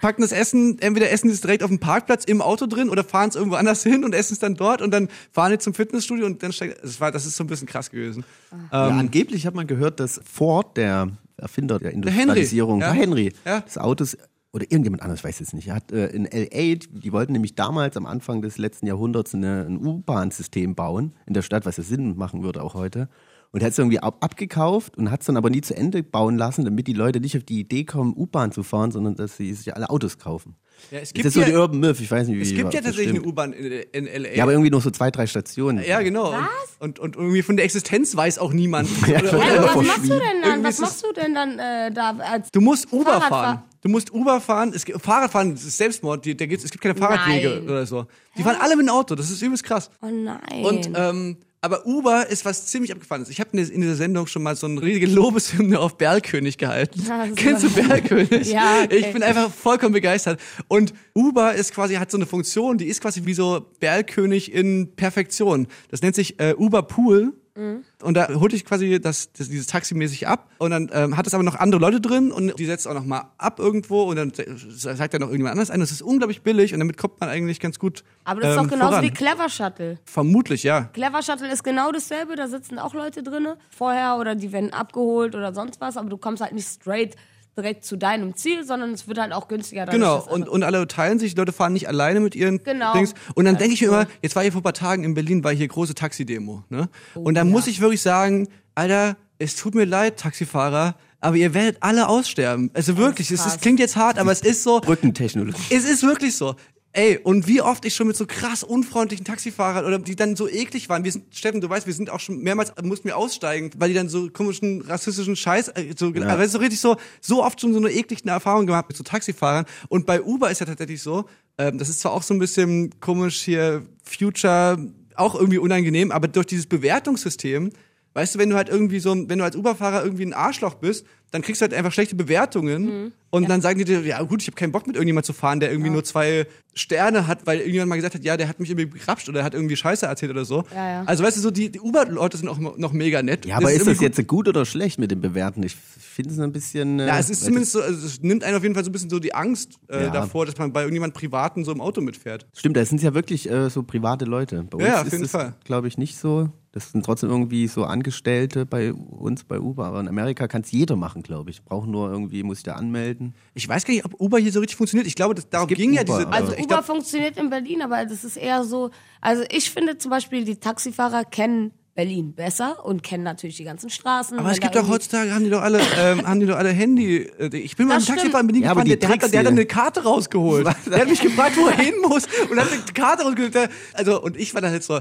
packen 0.00 0.22
das 0.22 0.32
Essen, 0.32 0.78
entweder 0.80 1.10
essen 1.10 1.28
sie 1.28 1.34
es 1.34 1.40
direkt 1.40 1.62
auf 1.62 1.70
dem 1.70 1.78
Parkplatz 1.78 2.24
im 2.24 2.40
Auto 2.42 2.66
drin 2.66 2.88
oder 2.88 3.04
fahren 3.04 3.28
es 3.28 3.36
irgendwo 3.36 3.56
anders 3.56 3.82
hin 3.84 4.04
und 4.04 4.14
essen 4.14 4.34
es 4.34 4.38
dann 4.38 4.54
dort 4.54 4.82
und 4.82 4.90
dann 4.92 5.08
fahren 5.32 5.52
die 5.52 5.58
zum 5.58 5.74
Fitnessstudio 5.74 6.26
und 6.26 6.42
dann 6.42 6.52
steigt, 6.52 6.82
das 6.82 7.00
war, 7.00 7.12
das 7.12 7.26
ist 7.26 7.36
so 7.36 7.44
ein 7.44 7.46
bisschen 7.46 7.66
krass 7.66 7.90
gewesen. 7.90 8.24
ja, 8.72 8.88
angeblich 8.88 9.46
hat 9.46 9.54
man 9.54 9.66
gehört, 9.66 10.00
dass 10.00 10.20
Ford, 10.24 10.76
der 10.76 11.08
Erfinder 11.36 11.78
der 11.78 11.90
Henry, 11.90 12.08
Industrialisierung, 12.08 12.80
ja. 12.80 12.88
war 12.88 12.94
Henry, 12.94 13.32
Ja. 13.44 13.60
des 13.60 13.78
Autos 13.78 14.16
oder 14.52 14.64
irgendjemand 14.64 15.02
anderes, 15.02 15.20
ich 15.20 15.24
weiß 15.24 15.40
jetzt 15.40 15.52
nicht, 15.52 15.68
er 15.68 15.74
hat 15.74 15.92
äh, 15.92 16.06
in 16.06 16.24
L.A., 16.24 16.76
die, 16.76 16.88
die 17.00 17.12
wollten 17.12 17.32
nämlich 17.32 17.54
damals 17.54 17.96
am 17.98 18.06
Anfang 18.06 18.40
des 18.40 18.56
letzten 18.56 18.86
Jahrhunderts 18.86 19.34
eine, 19.34 19.66
ein 19.68 19.76
U-Bahn-System 19.76 20.74
bauen 20.74 21.12
in 21.26 21.34
der 21.34 21.42
Stadt, 21.42 21.66
was 21.66 21.76
ja 21.76 21.82
Sinn 21.82 22.16
machen 22.16 22.42
würde 22.42 22.62
auch 22.62 22.72
heute. 22.74 23.08
Und 23.52 23.62
hat 23.62 23.72
es 23.72 23.78
irgendwie 23.78 23.98
ab 24.00 24.16
abgekauft 24.20 24.96
und 24.98 25.10
hat 25.10 25.20
es 25.20 25.26
dann 25.26 25.36
aber 25.36 25.50
nie 25.50 25.60
zu 25.60 25.76
Ende 25.76 26.02
bauen 26.02 26.36
lassen, 26.36 26.64
damit 26.64 26.86
die 26.86 26.92
Leute 26.92 27.20
nicht 27.20 27.36
auf 27.36 27.44
die 27.44 27.60
Idee 27.60 27.84
kommen, 27.84 28.14
U-Bahn 28.16 28.52
zu 28.52 28.62
fahren, 28.62 28.90
sondern 28.90 29.14
dass 29.14 29.36
sie 29.36 29.52
sich 29.54 29.74
alle 29.74 29.88
Autos 29.90 30.18
kaufen. 30.18 30.56
Ja, 30.90 30.98
es 30.98 31.04
Das 31.08 31.14
gibt 31.14 31.24
ist 31.26 31.34
so 31.34 31.40
ja- 31.40 31.46
die 31.46 31.54
Urban 31.54 31.80
Myth, 31.80 32.00
ich 32.00 32.10
weiß 32.10 32.28
nicht, 32.28 32.36
wie 32.36 32.42
Es 32.42 32.48
gibt 32.50 32.74
ja 32.74 32.80
das 32.80 32.90
tatsächlich 32.90 33.18
eine. 33.18 33.26
U-Bahn 33.26 33.54
in, 33.54 33.72
in 33.92 34.06
L.A. 34.06 34.34
Ja, 34.34 34.42
aber 34.42 34.52
irgendwie 34.52 34.70
nur 34.70 34.82
so 34.82 34.90
zwei, 34.90 35.10
drei 35.10 35.26
Stationen. 35.26 35.82
Ja, 35.82 36.02
genau. 36.02 36.32
Was? 36.32 36.42
Und, 36.80 36.98
und, 36.98 37.16
und 37.16 37.22
irgendwie 37.22 37.40
von 37.42 37.56
der 37.56 37.64
Existenz 37.64 38.14
weiß 38.14 38.38
auch 38.38 38.52
niemand. 38.52 38.88
Ja, 39.08 39.20
Oder- 39.20 39.28
oder- 39.30 39.38
Ja, 39.38 39.52
Oder 39.62 39.70
aber 39.70 39.80
was 39.80 39.86
machst 39.86 40.04
du 40.04 40.08
denn 40.08 40.20
dann? 40.20 40.42
Irgendwie 40.50 40.68
Was 40.68 40.78
machst 40.80 41.02
du 41.04 41.12
denn 41.14 41.34
dann 41.34 41.58
äh, 41.58 41.92
da 41.92 42.16
als 42.18 42.50
Du 42.50 42.60
musst 42.60 42.92
Uber 42.92 43.04
Fahrrad 43.12 43.28
fahren. 43.28 43.62
Du 43.80 43.88
musst 43.88 44.12
Uber 44.12 44.40
fahren. 44.40 44.72
Es 44.74 44.84
gibt, 44.84 45.00
Fahrradfahren 45.00 45.54
das 45.54 45.64
ist 45.64 45.78
Selbstmord. 45.78 46.24
Die, 46.26 46.36
der 46.36 46.46
gibt, 46.46 46.62
es 46.62 46.70
gibt 46.70 46.82
keine 46.82 46.94
Fahrradwege 46.96 47.48
Nein. 47.60 47.62
oder 47.64 47.86
so. 47.86 48.04
Die 48.36 48.42
fahren 48.42 48.56
alle 48.60 48.76
mit 48.76 48.84
dem 48.86 48.90
Auto. 48.90 49.14
Das 49.14 49.30
ist 49.30 49.40
übelst 49.40 49.64
krass. 49.64 49.90
Oh 50.02 50.08
nein. 50.10 50.64
Und 50.64 50.90
ähm, 50.94 51.36
aber 51.66 51.84
Uber 51.84 52.28
ist 52.28 52.44
was 52.44 52.66
ziemlich 52.66 52.92
abgefahrenes. 52.92 53.28
Ich 53.28 53.40
habe 53.40 53.50
in, 53.58 53.80
dieser 53.80 53.96
Sendung 53.96 54.28
schon 54.28 54.44
mal 54.44 54.54
so 54.54 54.68
eine 54.68 54.80
riesige 54.80 55.06
Lobeshymne 55.06 55.80
auf 55.80 55.98
Berlkönig 55.98 56.58
gehalten. 56.58 57.02
Ja, 57.04 57.26
Kennst 57.34 57.64
du 57.64 57.70
Berlkönig? 57.70 58.46
Ja, 58.56 58.82
okay. 58.84 58.98
Ich 58.98 59.12
bin 59.12 59.24
einfach 59.24 59.50
vollkommen 59.52 59.92
begeistert. 59.92 60.40
Und 60.68 60.94
Uber 61.12 61.54
ist 61.54 61.74
quasi 61.74 61.96
hat 61.96 62.08
so 62.10 62.18
eine 62.18 62.26
Funktion, 62.26 62.78
die 62.78 62.86
ist 62.86 63.00
quasi 63.00 63.24
wie 63.24 63.34
so 63.34 63.66
Berlkönig 63.80 64.52
in 64.52 64.94
Perfektion. 64.94 65.66
Das 65.90 66.02
nennt 66.02 66.14
sich 66.14 66.38
äh, 66.38 66.54
Uber 66.56 66.82
Pool. 66.82 67.32
Mhm. 67.56 67.84
Und 68.02 68.14
da 68.14 68.28
holt 68.34 68.52
ich 68.52 68.64
quasi 68.64 69.00
das, 69.00 69.32
das, 69.32 69.48
dieses 69.48 69.66
Taxi 69.66 69.94
mäßig 69.94 70.28
ab 70.28 70.50
und 70.58 70.70
dann 70.70 70.90
ähm, 70.92 71.16
hat 71.16 71.26
es 71.26 71.34
aber 71.34 71.42
noch 71.42 71.54
andere 71.56 71.80
Leute 71.80 72.00
drin 72.00 72.30
und 72.30 72.58
die 72.58 72.66
setzt 72.66 72.86
auch 72.86 72.94
noch 72.94 73.04
mal 73.04 73.30
ab 73.38 73.58
irgendwo 73.58 74.02
und 74.02 74.16
dann 74.16 74.32
sagt 74.34 75.14
er 75.14 75.20
noch 75.20 75.28
irgendjemand 75.28 75.52
anders 75.52 75.70
ein. 75.70 75.80
Das 75.80 75.90
ist 75.90 76.02
unglaublich 76.02 76.42
billig 76.42 76.74
und 76.74 76.80
damit 76.80 76.96
kommt 76.96 77.20
man 77.20 77.28
eigentlich 77.28 77.60
ganz 77.60 77.78
gut 77.78 78.04
aber 78.24 78.40
das 78.40 78.50
ist 78.50 78.56
ähm, 78.56 78.64
doch 78.64 78.70
genauso 78.70 78.90
voran. 78.90 79.04
wie 79.04 79.10
Clever 79.10 79.48
Shuttle. 79.48 79.98
Vermutlich, 80.04 80.62
ja. 80.62 80.82
Clever 80.92 81.22
Shuttle 81.22 81.50
ist 81.50 81.64
genau 81.64 81.92
dasselbe, 81.92 82.36
da 82.36 82.48
sitzen 82.48 82.78
auch 82.78 82.92
Leute 82.92 83.22
drinne 83.22 83.56
vorher 83.70 84.16
oder 84.18 84.34
die 84.34 84.52
werden 84.52 84.72
abgeholt 84.72 85.34
oder 85.34 85.54
sonst 85.54 85.80
was, 85.80 85.96
aber 85.96 86.08
du 86.08 86.18
kommst 86.18 86.42
halt 86.42 86.52
nicht 86.52 86.68
straight 86.68 87.16
direkt 87.56 87.84
zu 87.84 87.96
deinem 87.96 88.36
Ziel, 88.36 88.64
sondern 88.64 88.92
es 88.92 89.08
wird 89.08 89.18
halt 89.18 89.32
auch 89.32 89.48
günstiger. 89.48 89.86
Genau, 89.86 90.22
und, 90.28 90.48
und 90.48 90.62
alle 90.62 90.86
teilen 90.86 91.18
sich, 91.18 91.34
die 91.34 91.38
Leute 91.38 91.52
fahren 91.52 91.72
nicht 91.72 91.88
alleine 91.88 92.20
mit 92.20 92.34
ihren 92.34 92.62
Genau. 92.62 92.92
Dings. 92.92 93.14
Und 93.34 93.46
dann 93.46 93.54
Ja, 93.54 93.58
denke 93.60 93.74
ich 93.74 93.80
mir 93.80 93.88
cool. 93.88 93.94
immer, 94.02 94.06
jetzt 94.22 94.36
war 94.36 94.42
hier 94.42 94.52
vor 94.52 94.60
ein 94.60 94.64
paar 94.64 94.74
Tagen 94.74 95.04
in 95.04 95.14
Berlin, 95.14 95.42
war 95.42 95.52
hier 95.54 95.66
große 95.68 95.94
Taxidemo. 95.94 96.64
Ne? 96.68 96.88
Oh, 97.14 97.20
und 97.20 97.34
dann 97.34 97.48
muss 97.50 97.66
ich 97.66 97.80
wirklich 97.80 98.02
sagen, 98.02 98.48
Alter, 98.74 99.16
es 99.38 99.56
tut 99.56 99.74
mir 99.74 99.84
leid, 99.84 100.18
Taxifahrer, 100.18 100.96
aber 101.20 101.36
ihr 101.36 101.54
werdet 101.54 101.78
alle 101.80 102.08
aussterben. 102.08 102.70
Also 102.74 102.96
wirklich, 102.98 103.30
es 103.30 103.44
ist, 103.46 103.62
klingt 103.62 103.80
jetzt 103.80 103.96
hart, 103.96 104.18
aber 104.18 104.32
es 104.32 104.42
ist 104.42 104.62
so, 104.62 104.80
Brückentechnologie. 104.80 105.56
es 105.74 105.84
ist 105.84 106.02
wirklich 106.02 106.36
so. 106.36 106.56
Ey, 106.96 107.18
und 107.22 107.46
wie 107.46 107.60
oft 107.60 107.84
ich 107.84 107.94
schon 107.94 108.06
mit 108.06 108.16
so 108.16 108.24
krass 108.26 108.64
unfreundlichen 108.64 109.22
Taxifahrern 109.22 109.84
oder 109.84 109.98
die 109.98 110.16
dann 110.16 110.34
so 110.34 110.48
eklig 110.48 110.88
waren. 110.88 111.04
Wir 111.04 111.12
sind, 111.12 111.26
Steffen, 111.36 111.60
du 111.60 111.68
weißt, 111.68 111.86
wir 111.86 111.92
sind 111.92 112.08
auch 112.08 112.20
schon 112.20 112.38
mehrmals, 112.38 112.72
mussten 112.82 113.06
wir 113.06 113.18
aussteigen, 113.18 113.70
weil 113.76 113.90
die 113.90 113.94
dann 113.94 114.08
so 114.08 114.30
komischen 114.30 114.80
rassistischen 114.80 115.36
Scheiß, 115.36 115.68
äh, 115.68 115.92
so, 115.94 116.08
ja. 116.14 116.26
aber 116.26 116.48
so 116.48 116.56
richtig 116.56 116.80
so, 116.80 116.96
so 117.20 117.44
oft 117.44 117.60
schon 117.60 117.74
so 117.74 117.80
eine 117.80 117.90
eklige 117.90 118.26
Erfahrung 118.30 118.64
gemacht 118.64 118.86
mit 118.88 118.96
so 118.96 119.04
Taxifahrern. 119.04 119.66
Und 119.88 120.06
bei 120.06 120.22
Uber 120.22 120.50
ist 120.50 120.60
ja 120.60 120.64
tatsächlich 120.64 121.02
so, 121.02 121.26
ähm, 121.58 121.76
das 121.76 121.90
ist 121.90 122.00
zwar 122.00 122.12
auch 122.12 122.22
so 122.22 122.32
ein 122.32 122.38
bisschen 122.38 122.98
komisch 122.98 123.42
hier, 123.42 123.84
Future, 124.02 124.78
auch 125.16 125.34
irgendwie 125.34 125.58
unangenehm, 125.58 126.10
aber 126.10 126.28
durch 126.28 126.46
dieses 126.46 126.64
Bewertungssystem, 126.64 127.72
Weißt 128.16 128.34
du, 128.34 128.38
wenn 128.38 128.48
du 128.48 128.56
halt 128.56 128.70
irgendwie 128.70 128.98
so, 128.98 129.14
wenn 129.28 129.38
du 129.38 129.44
als 129.44 129.54
Uberfahrer 129.56 130.02
irgendwie 130.02 130.24
ein 130.24 130.32
Arschloch 130.32 130.76
bist, 130.76 131.04
dann 131.32 131.42
kriegst 131.42 131.60
du 131.60 131.64
halt 131.64 131.74
einfach 131.74 131.92
schlechte 131.92 132.14
Bewertungen 132.16 133.12
und 133.30 133.48
dann 133.50 133.60
sagen 133.60 133.78
die 133.78 133.84
dir, 133.84 134.00
ja 134.00 134.22
gut, 134.22 134.40
ich 134.40 134.48
habe 134.48 134.54
keinen 134.56 134.72
Bock 134.72 134.86
mit 134.86 134.96
irgendjemand 134.96 135.26
zu 135.26 135.34
fahren, 135.34 135.60
der 135.60 135.70
irgendwie 135.70 135.90
nur 135.90 136.02
zwei 136.02 136.46
Sterne 136.72 137.26
hat, 137.26 137.46
weil 137.46 137.58
irgendjemand 137.58 137.90
mal 137.90 137.96
gesagt 137.96 138.14
hat, 138.14 138.24
ja, 138.24 138.38
der 138.38 138.48
hat 138.48 138.58
mich 138.58 138.70
irgendwie 138.70 138.86
begrapscht 138.86 139.28
oder 139.28 139.44
hat 139.44 139.52
irgendwie 139.52 139.76
Scheiße 139.76 140.06
erzählt 140.06 140.30
oder 140.30 140.46
so. 140.46 140.64
Ja, 140.74 140.90
ja. 140.90 141.02
Also 141.04 141.24
weißt 141.24 141.36
du, 141.36 141.40
so 141.42 141.50
die, 141.50 141.70
die 141.70 141.80
Uber-Leute 141.80 142.38
sind 142.38 142.48
auch 142.48 142.58
noch 142.58 142.92
mega 142.92 143.22
nett. 143.22 143.44
Ja, 143.44 143.56
aber 143.56 143.70
ist 143.72 143.80
das 143.80 143.88
irgendwie 143.88 144.04
jetzt 144.06 144.26
gut 144.28 144.48
oder 144.48 144.64
schlecht 144.64 144.98
mit 144.98 145.10
dem 145.10 145.20
Bewerten? 145.20 145.62
Ich 145.62 145.76
finde 145.76 146.30
es 146.32 146.38
ein 146.38 146.52
bisschen. 146.52 147.00
Äh, 147.00 147.08
Ja, 147.08 147.18
es 147.18 147.28
ist 147.28 147.44
zumindest 147.44 147.72
so, 147.72 147.82
also 147.82 148.06
es 148.06 148.22
nimmt 148.22 148.42
einen 148.44 148.56
auf 148.56 148.62
jeden 148.62 148.74
Fall 148.74 148.84
so 148.84 148.88
ein 148.90 148.92
bisschen 148.92 149.10
so 149.10 149.18
die 149.18 149.34
Angst 149.34 149.72
äh, 149.88 150.04
Ja. 150.04 150.10
davor, 150.10 150.46
dass 150.46 150.56
man 150.56 150.72
bei 150.72 150.80
irgendjemand 150.80 151.12
Privaten 151.12 151.64
so 151.64 151.72
im 151.72 151.80
Auto 151.82 152.00
mitfährt. 152.00 152.46
Stimmt, 152.56 152.76
das 152.78 152.88
sind 152.88 153.02
ja 153.02 153.12
wirklich 153.12 153.50
äh, 153.50 153.68
so 153.68 153.82
private 153.82 154.24
Leute. 154.24 154.62
Bei 154.70 154.78
uns 154.78 154.86
Ja, 154.86 155.00
auf 155.00 155.06
ist 155.06 155.12
jeden 155.12 155.24
es, 155.26 155.30
Fall. 155.32 155.54
glaube 155.64 155.88
ich, 155.88 155.98
nicht 155.98 156.16
so. 156.16 156.48
Das 156.76 156.92
sind 156.92 157.06
trotzdem 157.06 157.30
irgendwie 157.30 157.68
so 157.68 157.84
Angestellte 157.84 158.66
bei 158.66 158.92
uns 158.92 159.44
bei 159.44 159.58
Uber. 159.58 159.86
Aber 159.86 159.98
in 160.00 160.08
Amerika 160.08 160.46
kann 160.46 160.60
es 160.60 160.70
jeder 160.72 160.94
machen, 160.94 161.22
glaube 161.22 161.48
ich. 161.48 161.64
Braucht 161.64 161.88
nur 161.88 162.10
irgendwie, 162.10 162.42
muss 162.42 162.58
ich 162.58 162.64
da 162.64 162.74
anmelden. 162.74 163.34
Ich 163.54 163.66
weiß 163.66 163.86
gar 163.86 163.94
nicht, 163.94 164.04
ob 164.04 164.20
Uber 164.20 164.36
hier 164.38 164.52
so 164.52 164.60
richtig 164.60 164.76
funktioniert. 164.76 165.06
Ich 165.06 165.14
glaube, 165.14 165.34
das, 165.34 165.48
darum 165.48 165.68
ging 165.68 165.94
ja 165.94 166.02
Uber, 166.02 166.16
diese. 166.18 166.26
aber- 166.26 166.36
Also 166.36 166.52
ich 166.52 166.58
Uber 166.58 166.68
glaub, 166.68 166.84
funktioniert 166.84 167.38
in 167.38 167.48
Berlin, 167.48 167.80
aber 167.80 168.04
das 168.04 168.24
ist 168.24 168.36
eher 168.36 168.62
so. 168.64 168.90
Also 169.22 169.42
ich 169.50 169.70
finde 169.70 169.96
zum 169.96 170.10
Beispiel, 170.10 170.44
die 170.44 170.56
Taxifahrer 170.56 171.24
kennen 171.24 171.70
Berlin 171.94 172.34
besser 172.34 172.84
und 172.84 173.02
kennen 173.02 173.24
natürlich 173.24 173.56
die 173.56 173.64
ganzen 173.64 173.88
Straßen. 173.88 174.38
Aber 174.38 174.50
es 174.50 174.60
gibt 174.60 174.76
doch 174.76 174.86
heutzutage, 174.86 175.32
haben 175.34 175.44
die 175.44 175.48
doch 175.50 175.62
alle, 175.62 175.80
ähm, 175.98 176.26
haben 176.26 176.40
die 176.40 176.44
doch 176.46 176.58
alle 176.58 176.68
Handy. 176.68 177.26
Ich 177.52 177.74
bin 177.76 177.88
mal 177.88 177.98
im 177.98 178.04
Taxifahrer 178.04 178.40
in 178.42 178.46
Berlin 178.48 178.62
Ja, 178.64 178.72
aber 178.72 178.82
gefahren, 178.84 178.88
der, 178.90 178.96
der, 178.98 179.08
hat, 179.08 179.20
Taxi- 179.22 179.30
der 179.30 179.40
hat 179.40 179.46
dann 179.46 179.54
eine 179.54 179.64
Karte 179.64 180.02
rausgeholt. 180.02 180.66
Der 180.90 181.00
hat 181.00 181.08
mich 181.08 181.22
gefragt, 181.22 181.56
wo 181.56 181.68
er 181.68 181.78
hin 181.78 181.94
muss 182.06 182.26
und 182.50 182.60
hat 182.60 182.70
eine 182.70 182.82
Karte 182.92 183.22
rausgeholt. 183.22 183.70
Also, 183.94 184.20
und 184.22 184.36
ich 184.36 184.52
war 184.52 184.60
dann 184.60 184.72
halt 184.72 184.84
so, 184.84 185.00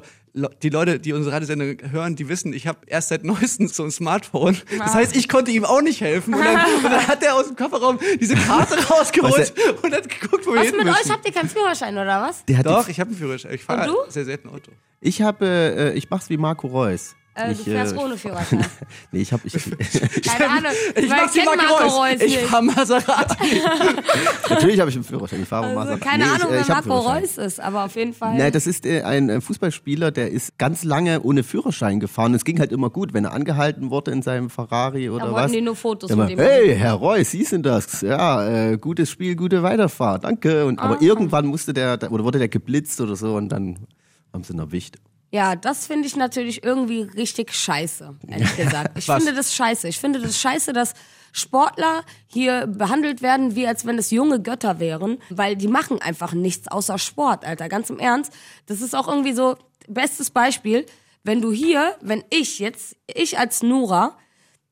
die 0.61 0.69
Leute, 0.69 0.99
die 0.99 1.13
unsere 1.13 1.33
Radiosendung 1.35 1.77
hören, 1.91 2.15
die 2.15 2.27
wissen, 2.27 2.51
ich 2.53 2.67
habe 2.67 2.79
erst 2.87 3.09
seit 3.09 3.23
neuestem 3.23 3.67
so 3.67 3.83
ein 3.83 3.91
Smartphone. 3.91 4.57
Das 4.77 4.93
heißt, 4.93 5.15
ich 5.15 5.29
konnte 5.29 5.51
ihm 5.51 5.63
auch 5.65 5.81
nicht 5.81 6.01
helfen. 6.01 6.33
Und 6.33 6.43
dann, 6.43 6.65
und 6.77 6.83
dann 6.83 7.07
hat 7.07 7.23
er 7.23 7.35
aus 7.35 7.47
dem 7.47 7.55
Kofferraum 7.55 7.99
diese 8.19 8.35
Karte 8.35 8.75
rausgeholt 8.89 9.53
und 9.81 9.93
hat 9.93 10.09
geguckt, 10.09 10.45
wo 10.45 10.51
wir 10.53 10.59
Was 10.59 10.67
hin 10.67 10.75
mit 10.77 10.85
müssen. 10.85 10.97
euch? 11.05 11.11
Habt 11.11 11.25
ihr 11.25 11.33
keinen 11.33 11.49
Führerschein 11.49 11.93
oder 11.97 12.21
was? 12.21 12.43
Der 12.45 12.57
hat 12.57 12.65
Doch, 12.65 12.87
ich 12.89 12.99
habe 12.99 13.09
einen 13.09 13.17
Führerschein. 13.17 13.53
Ich 13.53 13.63
fahre 13.63 13.93
sehr 14.09 14.25
selten 14.25 14.49
Auto. 14.49 14.71
ich 14.99 15.21
habe, 15.21 15.45
äh, 15.45 15.93
ich 15.93 16.09
mach's 16.09 16.29
wie 16.29 16.37
Marco 16.37 16.67
Reus. 16.67 17.15
Äh, 17.37 17.51
ich, 17.51 17.57
du 17.57 17.63
fährst 17.65 17.97
ohne 17.97 18.17
Führerschein. 18.17 18.65
Nee, 19.11 19.21
ich 19.21 19.33
habe 19.33 19.41
ich, 19.45 19.53
Keine 20.23 20.49
Ahnung. 20.49 20.71
Ich 20.95 21.09
mach 21.09 21.55
Marco 21.57 21.83
Reus. 21.83 21.97
Reus 22.13 22.21
Ich 22.21 22.37
fahr 22.39 22.61
Maserati. 22.61 23.61
natürlich 24.49 24.79
habe 24.79 24.89
ich 24.89 24.95
einen 24.95 25.03
Führerschein. 25.03 25.41
Ich 25.41 25.47
fahre 25.47 25.65
Also, 25.67 25.75
Maserati. 25.79 26.01
keine 26.01 26.23
Nee, 26.23 26.29
ich, 26.29 26.35
Ahnung, 26.41 26.47
äh, 26.49 26.55
wer 26.55 26.61
ich 26.61 26.69
einen 26.71 26.87
Marco. 26.87 27.09
Reus 27.09 27.37
ist, 27.37 27.59
aber 27.59 27.83
auf 27.85 27.95
jeden 27.95 28.13
Fall. 28.13 28.37
Nein, 28.37 28.51
das 28.53 28.67
ist 28.67 28.85
äh, 28.85 29.01
ein 29.03 29.29
äh, 29.29 29.41
Fußballspieler, 29.41 30.11
der 30.11 30.31
ist 30.31 30.57
ganz 30.57 30.83
lange 30.85 31.21
ohne 31.23 31.43
Führerschein 31.43 31.99
gefahren. 31.99 32.33
Es 32.33 32.45
ging 32.45 32.59
halt 32.59 32.71
immer 32.71 32.89
gut, 32.89 33.13
wenn 33.13 33.25
er 33.25 33.33
angehalten 33.33 33.89
wurde 33.89 34.11
in 34.11 34.21
seinem 34.21 34.49
Ferrari 34.49 35.09
oder 35.09 35.25
Da 35.25 35.31
was. 35.33 35.41
wollten 35.41 35.53
die 35.53 35.61
nur 35.61 35.75
Fotos 35.75 36.09
Immer, 36.11 36.23
mit 36.25 36.33
ihm 36.33 36.39
hey, 36.39 36.75
Herr 36.77 36.93
Reus, 36.93 37.31
Sie 37.31 37.43
sind 37.43 37.65
das. 37.65 38.01
Ja, 38.01 38.47
äh, 38.71 38.77
gutes 38.77 39.09
Spiel, 39.09 39.35
gute 39.35 39.61
Weiterfahrt. 39.61 40.23
Danke. 40.23 40.65
Und, 40.65 40.79
Ah. 40.79 40.83
aber 40.83 41.01
irgendwann 41.01 41.45
musste 41.47 41.73
der, 41.73 41.99
oder 42.11 42.23
wurde 42.23 42.39
der 42.39 42.47
geblitzt 42.49 43.01
oder 43.01 43.15
so 43.15 43.35
und 43.35 43.49
dann 43.49 43.79
haben 44.33 44.43
sie 44.43 44.53
ihn 44.53 44.59
erwischt. 44.59 44.95
Ja, 45.31 45.55
das 45.55 45.87
finde 45.87 46.07
ich 46.07 46.15
natürlich 46.15 46.63
irgendwie 46.63 47.01
richtig 47.01 47.53
scheiße, 47.53 48.15
ehrlich 48.27 48.55
gesagt. 48.57 48.97
Ich 48.97 49.05
finde 49.05 49.33
das 49.33 49.53
scheiße. 49.53 49.87
Ich 49.87 49.99
finde 49.99 50.19
das 50.19 50.39
scheiße, 50.39 50.71
dass 50.71 50.93
Sportler 51.31 52.03
hier 52.27 52.67
behandelt 52.67 53.21
werden, 53.21 53.55
wie 53.55 53.67
als 53.67 53.85
wenn 53.85 53.97
es 53.97 54.11
junge 54.11 54.41
Götter 54.41 54.79
wären, 54.79 55.17
weil 55.29 55.57
die 55.57 55.67
machen 55.67 56.01
einfach 56.01 56.33
nichts 56.33 56.69
außer 56.69 56.97
Sport, 56.97 57.45
Alter. 57.45 57.67
Ganz 57.67 57.89
im 57.89 57.99
Ernst. 57.99 58.31
Das 58.67 58.81
ist 58.81 58.95
auch 58.95 59.07
irgendwie 59.07 59.33
so, 59.33 59.57
bestes 59.87 60.29
Beispiel, 60.29 60.85
wenn 61.23 61.41
du 61.41 61.51
hier, 61.51 61.95
wenn 62.01 62.23
ich 62.29 62.59
jetzt, 62.59 62.95
ich 63.13 63.37
als 63.37 63.63
Nora, 63.63 64.17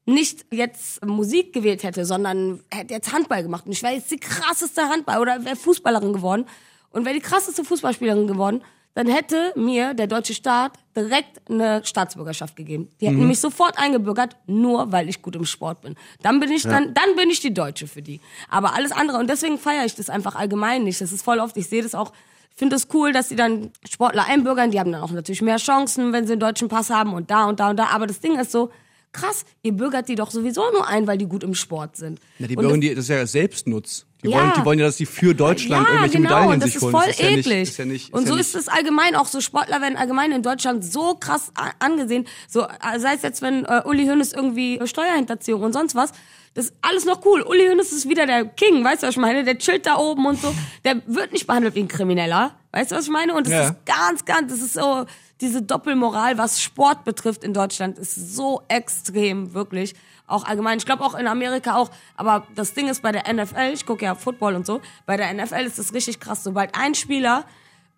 nicht 0.06 0.46
jetzt 0.52 1.04
Musik 1.06 1.54
gewählt 1.54 1.84
hätte, 1.84 2.06
sondern 2.06 2.62
hätte 2.72 2.94
jetzt 2.94 3.14
Handball 3.14 3.42
gemacht 3.42 3.66
und 3.66 3.72
ich 3.72 3.84
wäre 3.84 3.94
jetzt 3.94 4.12
die 4.12 4.20
krasseste 4.20 4.90
Handball 4.90 5.20
oder 5.20 5.46
wäre 5.46 5.56
Fußballerin 5.56 6.14
geworden 6.14 6.46
und 6.90 7.06
wäre 7.06 7.16
die 7.16 7.22
krasseste 7.22 7.64
Fußballspielerin 7.64 8.28
geworden, 8.28 8.64
dann 8.96 9.08
hätte 9.08 9.54
mir 9.56 9.94
der 9.94 10.08
deutsche 10.08 10.34
Staat 10.34 10.74
direkt 10.96 11.50
eine 11.50 11.84
Staatsbürgerschaft 11.84 12.56
gegeben. 12.56 12.90
Die 13.02 13.08
hätten 13.08 13.28
mich 13.28 13.40
sofort 13.40 13.78
eingebürgert, 13.78 14.36
nur 14.46 14.92
weil 14.92 15.10
ich 15.10 15.22
gut 15.22 15.36
im 15.36 15.46
Sport 15.46 15.82
bin. 15.82 15.96
Dann 16.22 16.40
bin 16.40 16.52
ich 16.52 16.64
dann, 16.64 16.94
dann 16.94 17.16
bin 17.16 17.30
ich 17.30 17.40
die 17.40 17.54
Deutsche 17.54 17.88
für 17.88 18.02
die. 18.02 18.22
Aber 18.50 18.74
alles 18.76 18.92
andere 18.92 19.18
und 19.18 19.30
deswegen 19.30 19.58
feiere 19.58 19.86
ich 19.86 19.96
das 19.96 20.10
einfach 20.10 20.36
allgemein 20.36 20.84
nicht. 20.84 21.02
Das 21.02 21.12
ist 21.12 21.24
voll 21.24 21.40
oft, 21.40 21.58
ich 21.58 21.68
sehe 21.68 21.82
das 21.84 21.96
auch 21.96 22.12
ich 22.56 22.60
finde 22.60 22.76
es 22.76 22.88
cool, 22.94 23.12
dass 23.14 23.30
sie 23.30 23.36
dann 23.36 23.72
Sportler 23.90 24.28
einbürgern. 24.28 24.70
Die 24.70 24.80
haben 24.80 24.92
dann 24.92 25.02
auch 25.02 25.10
natürlich 25.10 25.42
mehr 25.42 25.58
Chancen, 25.58 26.14
wenn 26.14 26.28
sie 26.28 26.34
einen 26.34 26.40
deutschen 26.40 26.68
Pass 26.68 26.92
haben 26.92 27.12
und 27.16 27.32
da 27.32 27.46
und 27.46 27.60
da 27.60 27.72
und 27.72 27.78
da. 27.78 27.88
Aber 27.88 28.06
das 28.06 28.20
Ding 28.20 28.38
ist 28.40 28.52
so, 28.52 28.70
krass, 29.12 29.44
ihr 29.64 29.72
bürgert 29.72 30.08
die 30.08 30.14
doch 30.14 30.30
sowieso 30.30 30.62
nur 30.72 30.88
ein, 30.88 31.08
weil 31.08 31.18
die 31.18 31.26
gut 31.26 31.44
im 31.44 31.56
Sport 31.56 31.96
sind. 31.98 32.20
Ja, 32.38 32.46
die 32.46 32.56
Und 32.56 32.62
bürgen 32.62 32.80
das- 32.80 32.90
die, 32.90 32.94
das 32.96 33.06
ist 33.06 33.10
ja 33.10 33.26
Selbstnutz. 33.26 34.06
Die, 34.24 34.30
Ja. 34.30 34.38
wollen, 34.40 34.54
die 34.58 34.66
wollen 34.66 34.80
ja, 34.80 34.86
dass 34.86 34.96
die 34.98 35.06
für 35.06 35.36
Deutschland 35.36 35.86
ja, 35.88 35.94
irgendwelche 35.94 36.18
genau, 36.18 36.40
Medaillen 36.42 36.62
sich 36.62 36.76
ist 36.76 36.82
holen. 36.82 36.92
voll 36.94 37.06
das 37.08 37.16
ist 37.16 37.20
ja 37.22 37.28
eklig. 37.28 37.46
Nicht, 37.46 37.70
ist 37.70 37.78
ja 37.78 37.86
nicht, 37.86 38.04
ist 38.10 38.14
und 38.14 38.28
so 38.28 38.36
ist 38.36 38.56
es 38.56 38.68
allgemein, 38.70 39.16
auch 39.16 39.26
so 39.28 39.42
Sportler 39.42 39.82
werden 39.82 39.98
allgemein 39.98 40.32
in 40.32 40.42
Deutschland 40.42 40.84
so 40.86 41.16
krass 41.16 41.52
angesehen. 41.80 42.26
So, 42.48 42.62
äh, 42.64 43.00
sei 43.00 43.14
es 43.16 43.22
jetzt, 43.22 43.42
wenn 43.42 43.66
äh, 43.66 43.82
Uli 43.86 44.06
Hoeneß 44.08 44.34
irgendwie 44.34 44.78
äh, 44.80 44.88
Steuerhinterziehung 44.88 45.62
und 45.62 45.74
sonst 45.74 45.94
was, 45.96 46.12
das 46.54 46.66
ist 46.66 46.76
alles 46.82 47.04
noch 47.06 47.26
cool. 47.26 47.42
Uli 47.42 47.68
Hoeneß 47.68 47.92
ist 47.92 48.08
wieder 48.08 48.26
der 48.26 48.46
King, 48.46 48.84
weißt 48.84 49.04
du, 49.04 49.08
was 49.08 49.16
ich 49.16 49.20
meine? 49.22 49.44
Der 49.44 49.58
chillt 49.58 49.86
da 49.86 49.98
oben 49.98 50.26
und 50.26 50.40
so. 50.40 50.54
Der 50.86 51.02
wird 51.08 51.34
nicht 51.34 51.48
behandelt 51.48 51.76
wie 51.76 51.80
ein 51.82 51.88
Krimineller, 51.88 52.52
weißt 52.72 52.92
du, 52.92 52.96
was 52.96 53.06
ich 53.06 53.12
meine? 53.12 53.34
Und 53.34 53.48
das 53.48 53.54
Ja. 53.54 53.64
ist 53.70 53.86
ganz, 53.86 54.24
ganz, 54.26 54.52
das 54.52 54.62
ist 54.62 54.74
so, 54.76 55.06
diese 55.42 55.62
Doppelmoral, 55.64 56.38
was 56.38 56.62
Sport 56.62 57.04
betrifft 57.04 57.44
in 57.44 57.54
Deutschland, 57.54 57.98
ist 57.98 58.36
so 58.36 58.62
extrem, 58.70 59.54
wirklich. 59.54 59.96
Auch 60.34 60.46
allgemein, 60.46 60.80
ich 60.80 60.86
glaube 60.86 61.04
auch 61.04 61.14
in 61.14 61.28
Amerika 61.28 61.76
auch. 61.76 61.92
Aber 62.16 62.48
das 62.56 62.74
Ding 62.74 62.88
ist 62.90 63.04
bei 63.04 63.12
der 63.12 63.32
NFL, 63.32 63.72
ich 63.72 63.86
gucke 63.86 64.04
ja 64.04 64.16
Football 64.16 64.56
und 64.56 64.66
so, 64.66 64.82
bei 65.06 65.16
der 65.16 65.32
NFL 65.32 65.66
ist 65.66 65.78
das 65.78 65.94
richtig 65.94 66.20
krass. 66.20 66.44
Sobald 66.44 66.76
ein 66.76 66.96
Spieler 66.96 67.46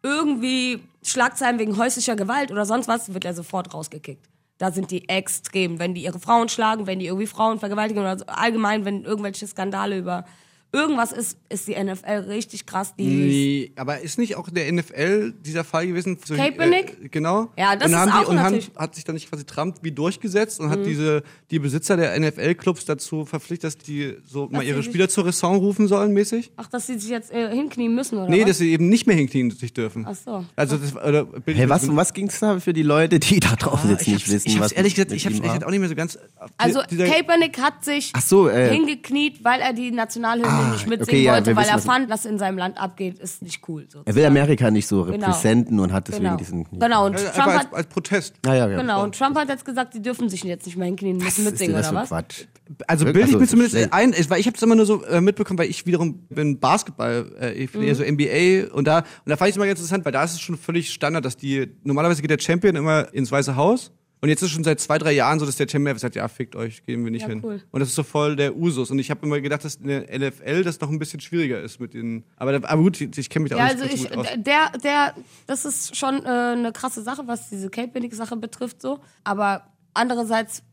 irgendwie 0.04 0.84
Schlagzeilen 1.02 1.60
wegen 1.60 1.78
häuslicher 1.78 2.18
Gewalt 2.18 2.52
oder 2.52 2.66
sonst 2.66 2.90
was, 2.90 3.14
wird 3.14 3.24
er 3.24 3.34
sofort 3.34 3.74
rausgekickt. 3.74 4.28
da 4.58 4.72
sind 4.72 4.92
die 4.92 5.08
extrem. 5.08 5.80
Wenn 5.80 5.94
die 5.94 6.04
ihre 6.04 6.20
Frauen 6.20 6.50
schlagen, 6.50 6.88
wenn 6.88 7.00
die 7.00 7.08
irgendwie 7.08 7.28
Frauen 7.28 7.60
vergewaltigen 7.60 8.02
oder 8.02 8.18
allgemein, 8.28 8.84
wenn 8.84 9.06
irgendwelche 9.06 9.48
Skandale 9.48 9.98
über 9.98 10.26
irgendwas 10.76 11.12
ist, 11.12 11.38
ist 11.50 11.68
die 11.68 11.76
NFL 11.82 12.26
richtig 12.28 12.66
krass. 12.66 12.94
Die 12.96 13.06
Nee, 13.06 13.72
aber 13.76 14.00
ist 14.02 14.18
nicht 14.20 14.36
auch 14.36 14.50
der 14.50 14.72
NFL 14.72 15.34
dieser 15.46 15.64
Fall 15.64 15.88
gewesen? 15.88 16.18
So, 16.24 16.36
Kaepernick? 16.36 16.98
Äh, 17.04 17.08
genau. 17.10 17.50
Ja, 17.58 17.76
das 17.76 17.88
und 17.88 17.94
ist 17.94 18.00
haben 18.00 18.12
auch 18.12 18.20
die, 18.22 18.26
und 18.28 18.38
haben, 18.40 18.44
natürlich- 18.44 18.70
Mhm. 18.74 18.80
hat 18.80 18.96
sich 18.96 19.04
dann 19.04 19.16
nicht 19.16 19.30
quasi 19.30 19.46
Trump 19.46 19.78
wie 19.82 19.92
durchgesetzt 19.92 20.60
und 20.60 20.70
hat 20.70 20.86
diese 20.86 21.24
die 21.52 21.60
Besitzer 21.60 21.98
der 21.98 22.14
NFL-Clubs 22.20 22.86
dazu 22.86 23.26
verpflichtet, 23.26 23.64
dass 23.66 23.78
die 23.78 24.16
so 24.28 24.48
mal 24.50 24.62
sie 24.62 24.68
ihre 24.70 24.78
sich- 24.78 24.86
Spieler 24.88 25.10
zur 25.10 25.26
Raison 25.26 25.56
rufen 25.58 25.88
sollen, 25.88 26.12
mäßig? 26.14 26.52
Ach, 26.58 26.68
dass 26.68 26.88
sie 26.88 26.98
sich 27.00 27.10
jetzt 27.10 27.32
äh, 27.32 27.50
hinknien 27.54 27.94
müssen, 27.96 28.18
oder 28.18 28.30
Nee, 28.30 28.42
was? 28.42 28.48
dass 28.50 28.58
sie 28.60 28.72
eben 28.72 28.90
nicht 28.90 29.08
mehr 29.08 29.16
hinknien 29.16 29.52
sich 29.52 29.74
dürfen. 29.74 30.06
Ach 30.08 30.16
so. 30.16 30.46
Also 30.56 30.78
das 30.78 30.96
oder 30.96 31.28
Hey, 31.46 31.70
was, 31.70 31.88
um 31.88 31.96
was 31.96 32.14
ging 32.14 32.28
es 32.28 32.40
da 32.40 32.60
für 32.60 32.74
die 32.74 32.84
Leute, 32.84 33.20
die 33.20 33.40
da 33.40 33.56
draußen 33.56 33.90
jetzt 33.90 34.00
Ah, 34.02 34.02
ich 34.04 34.14
nicht 34.14 34.30
wissen, 34.30 34.48
ich 34.50 34.60
was 34.60 34.72
ehrlich 34.72 34.96
gesagt, 34.96 35.12
ich 35.12 35.26
hab's 35.26 35.64
auch 35.64 35.70
nicht 35.70 35.80
mehr 35.80 35.90
so 35.90 35.96
ganz. 35.96 36.18
Also 36.58 36.82
Kaepernick 36.82 37.60
hat 37.62 37.84
sich 37.86 38.12
Ach 38.14 38.22
so, 38.22 38.50
äh, 38.50 38.70
hingekniet, 38.72 39.44
weil 39.44 39.62
er 39.62 39.74
die 39.74 39.92
Nationalhymne 39.92 40.50
Ah, 40.50 40.65
nicht 40.74 40.88
mitsingen 40.88 41.02
okay, 41.10 41.24
ja, 41.24 41.34
wollte, 41.34 41.56
weil 41.56 41.66
er 41.68 41.76
was- 41.76 41.86
fand, 41.86 42.10
was 42.10 42.26
in 42.26 42.38
seinem 42.40 42.58
Land 42.58 42.78
abgeht, 42.78 43.20
ist 43.20 43.42
nicht 43.42 43.62
cool. 43.68 43.84
Sozusagen. 43.84 44.08
Er 44.08 44.16
will 44.16 44.26
Amerika 44.26 44.72
nicht 44.72 44.88
so 44.88 45.04
Genau. 45.04 45.26
repräsentieren 45.28 45.80
und 45.80 45.92
hat 45.94 46.08
deswegen 46.08 46.26
genau. 46.26 46.38
diesen. 46.38 46.68
genau, 46.72 47.06
und 47.06 47.14
Also 47.16 47.28
Trump 47.30 47.48
als, 47.48 47.58
hat, 47.60 47.74
als 47.74 47.88
Protest. 47.88 48.36
Ja, 48.46 48.54
ja, 48.56 48.70
ja. 48.70 48.78
genau, 48.82 49.04
und 49.04 49.16
Trump 49.18 49.38
hat 49.38 49.50
jetzt 49.50 49.66
gesagt, 49.66 49.94
die 49.94 50.02
dürfen 50.02 50.30
sich 50.30 50.44
jetzt 50.44 50.66
nicht 50.66 50.78
mehr 50.78 50.88
hinknien, 50.88 51.18
Was 51.18 51.26
müssen 51.26 51.40
ist 51.54 51.60
denn 51.62 51.72
mitsingen, 51.72 51.76
das 51.76 51.90
oder 51.92 52.00
für 52.00 52.02
was? 52.04 52.10
Quatsch? 52.10 52.46
Also 52.88 53.06
bilde 53.06 53.20
ich 53.20 53.26
Also, 53.26 53.40
mir 53.40 53.48
zumindest 53.48 53.76
schlecht. 53.76 53.94
ein, 53.94 54.14
weil 54.30 54.40
ich 54.40 54.48
habe 54.48 54.58
es 54.58 54.64
immer 54.64 54.76
nur 54.76 54.86
so 54.88 55.04
äh, 55.06 55.22
mitbekommen, 55.22 55.60
weil 55.60 55.70
ich 55.70 55.86
wiederum 55.86 56.20
bin 56.30 56.60
Basketball, 56.60 57.32
äh, 57.40 57.54
ich 57.54 57.72
bin 57.72 57.82
Mhm. 57.82 57.88
eher 57.88 57.96
so 57.96 58.04
NBA 58.04 58.74
und 58.76 58.86
da 58.88 59.00
und 59.00 59.06
da 59.26 59.38
fand 59.38 59.50
ich 59.50 59.54
es 59.54 59.58
immer 59.58 59.68
ganz 59.68 59.80
interessant, 59.80 60.04
weil 60.06 60.12
da 60.12 60.24
ist 60.24 60.34
es 60.34 60.42
schon 60.42 60.58
völlig 60.58 60.92
Standard, 60.92 61.24
dass 61.26 61.38
die 61.38 61.68
normalerweise 61.84 62.22
geht 62.22 62.32
der 62.32 62.40
Champion 62.40 62.76
immer 62.76 63.14
ins 63.14 63.32
Weiße 63.32 63.56
Haus 63.56 63.92
und 64.26 64.30
jetzt 64.30 64.42
ist 64.42 64.48
es 64.48 64.52
schon 64.54 64.64
seit 64.64 64.80
zwei 64.80 64.98
drei 64.98 65.12
Jahren 65.12 65.40
so, 65.40 65.46
dass 65.46 65.56
der 65.56 65.68
Champion 65.70 65.90
einfach 65.90 66.02
sagt, 66.02 66.16
ja 66.16 66.28
fickt 66.28 66.56
euch, 66.56 66.84
gehen 66.86 67.04
wir 67.04 67.12
nicht 67.12 67.22
Ja, 67.22 67.28
hin. 67.30 67.42
cool. 67.44 67.62
Und 67.72 67.80
das 67.80 67.90
ist 67.90 67.96
so 67.96 68.04
voll 68.04 68.36
der 68.36 68.56
Usus 68.56 68.90
und 68.92 68.98
ich 69.00 69.12
habe 69.12 69.26
immer 69.26 69.40
gedacht, 69.40 69.64
dass 69.64 69.76
in 69.76 69.88
der 69.88 70.02
NFL 70.20 70.64
das 70.64 70.80
noch 70.82 70.90
ein 70.90 71.00
bisschen 71.00 71.20
schwieriger 71.20 71.62
ist 71.62 71.80
mit 71.80 71.94
den, 71.94 72.24
aber, 72.38 72.56
aber 72.56 72.78
gut, 72.82 73.00
ich, 73.00 73.30
kenne 73.30 73.44
mich 73.44 73.52
da 73.52 73.58
Ja, 73.58 73.66
auch 73.66 73.70
also 73.70 73.84
nicht 73.84 73.98
so 73.98 74.04
ich, 74.06 74.10
gut 74.10 74.18
aus. 74.20 74.28
der, 74.38 74.72
der, 74.84 75.14
das 75.48 75.64
ist 75.66 75.96
schon 75.96 76.26
äh, 76.26 76.28
eine 76.28 76.72
krasse 76.74 77.02
Sache, 77.04 77.22
was 77.28 77.50
diese 77.50 77.70
Kaepernick-Sache 77.70 78.36
betrifft, 78.36 78.82
so. 78.82 79.00
Aber 79.24 79.68
andererseits 79.94 80.64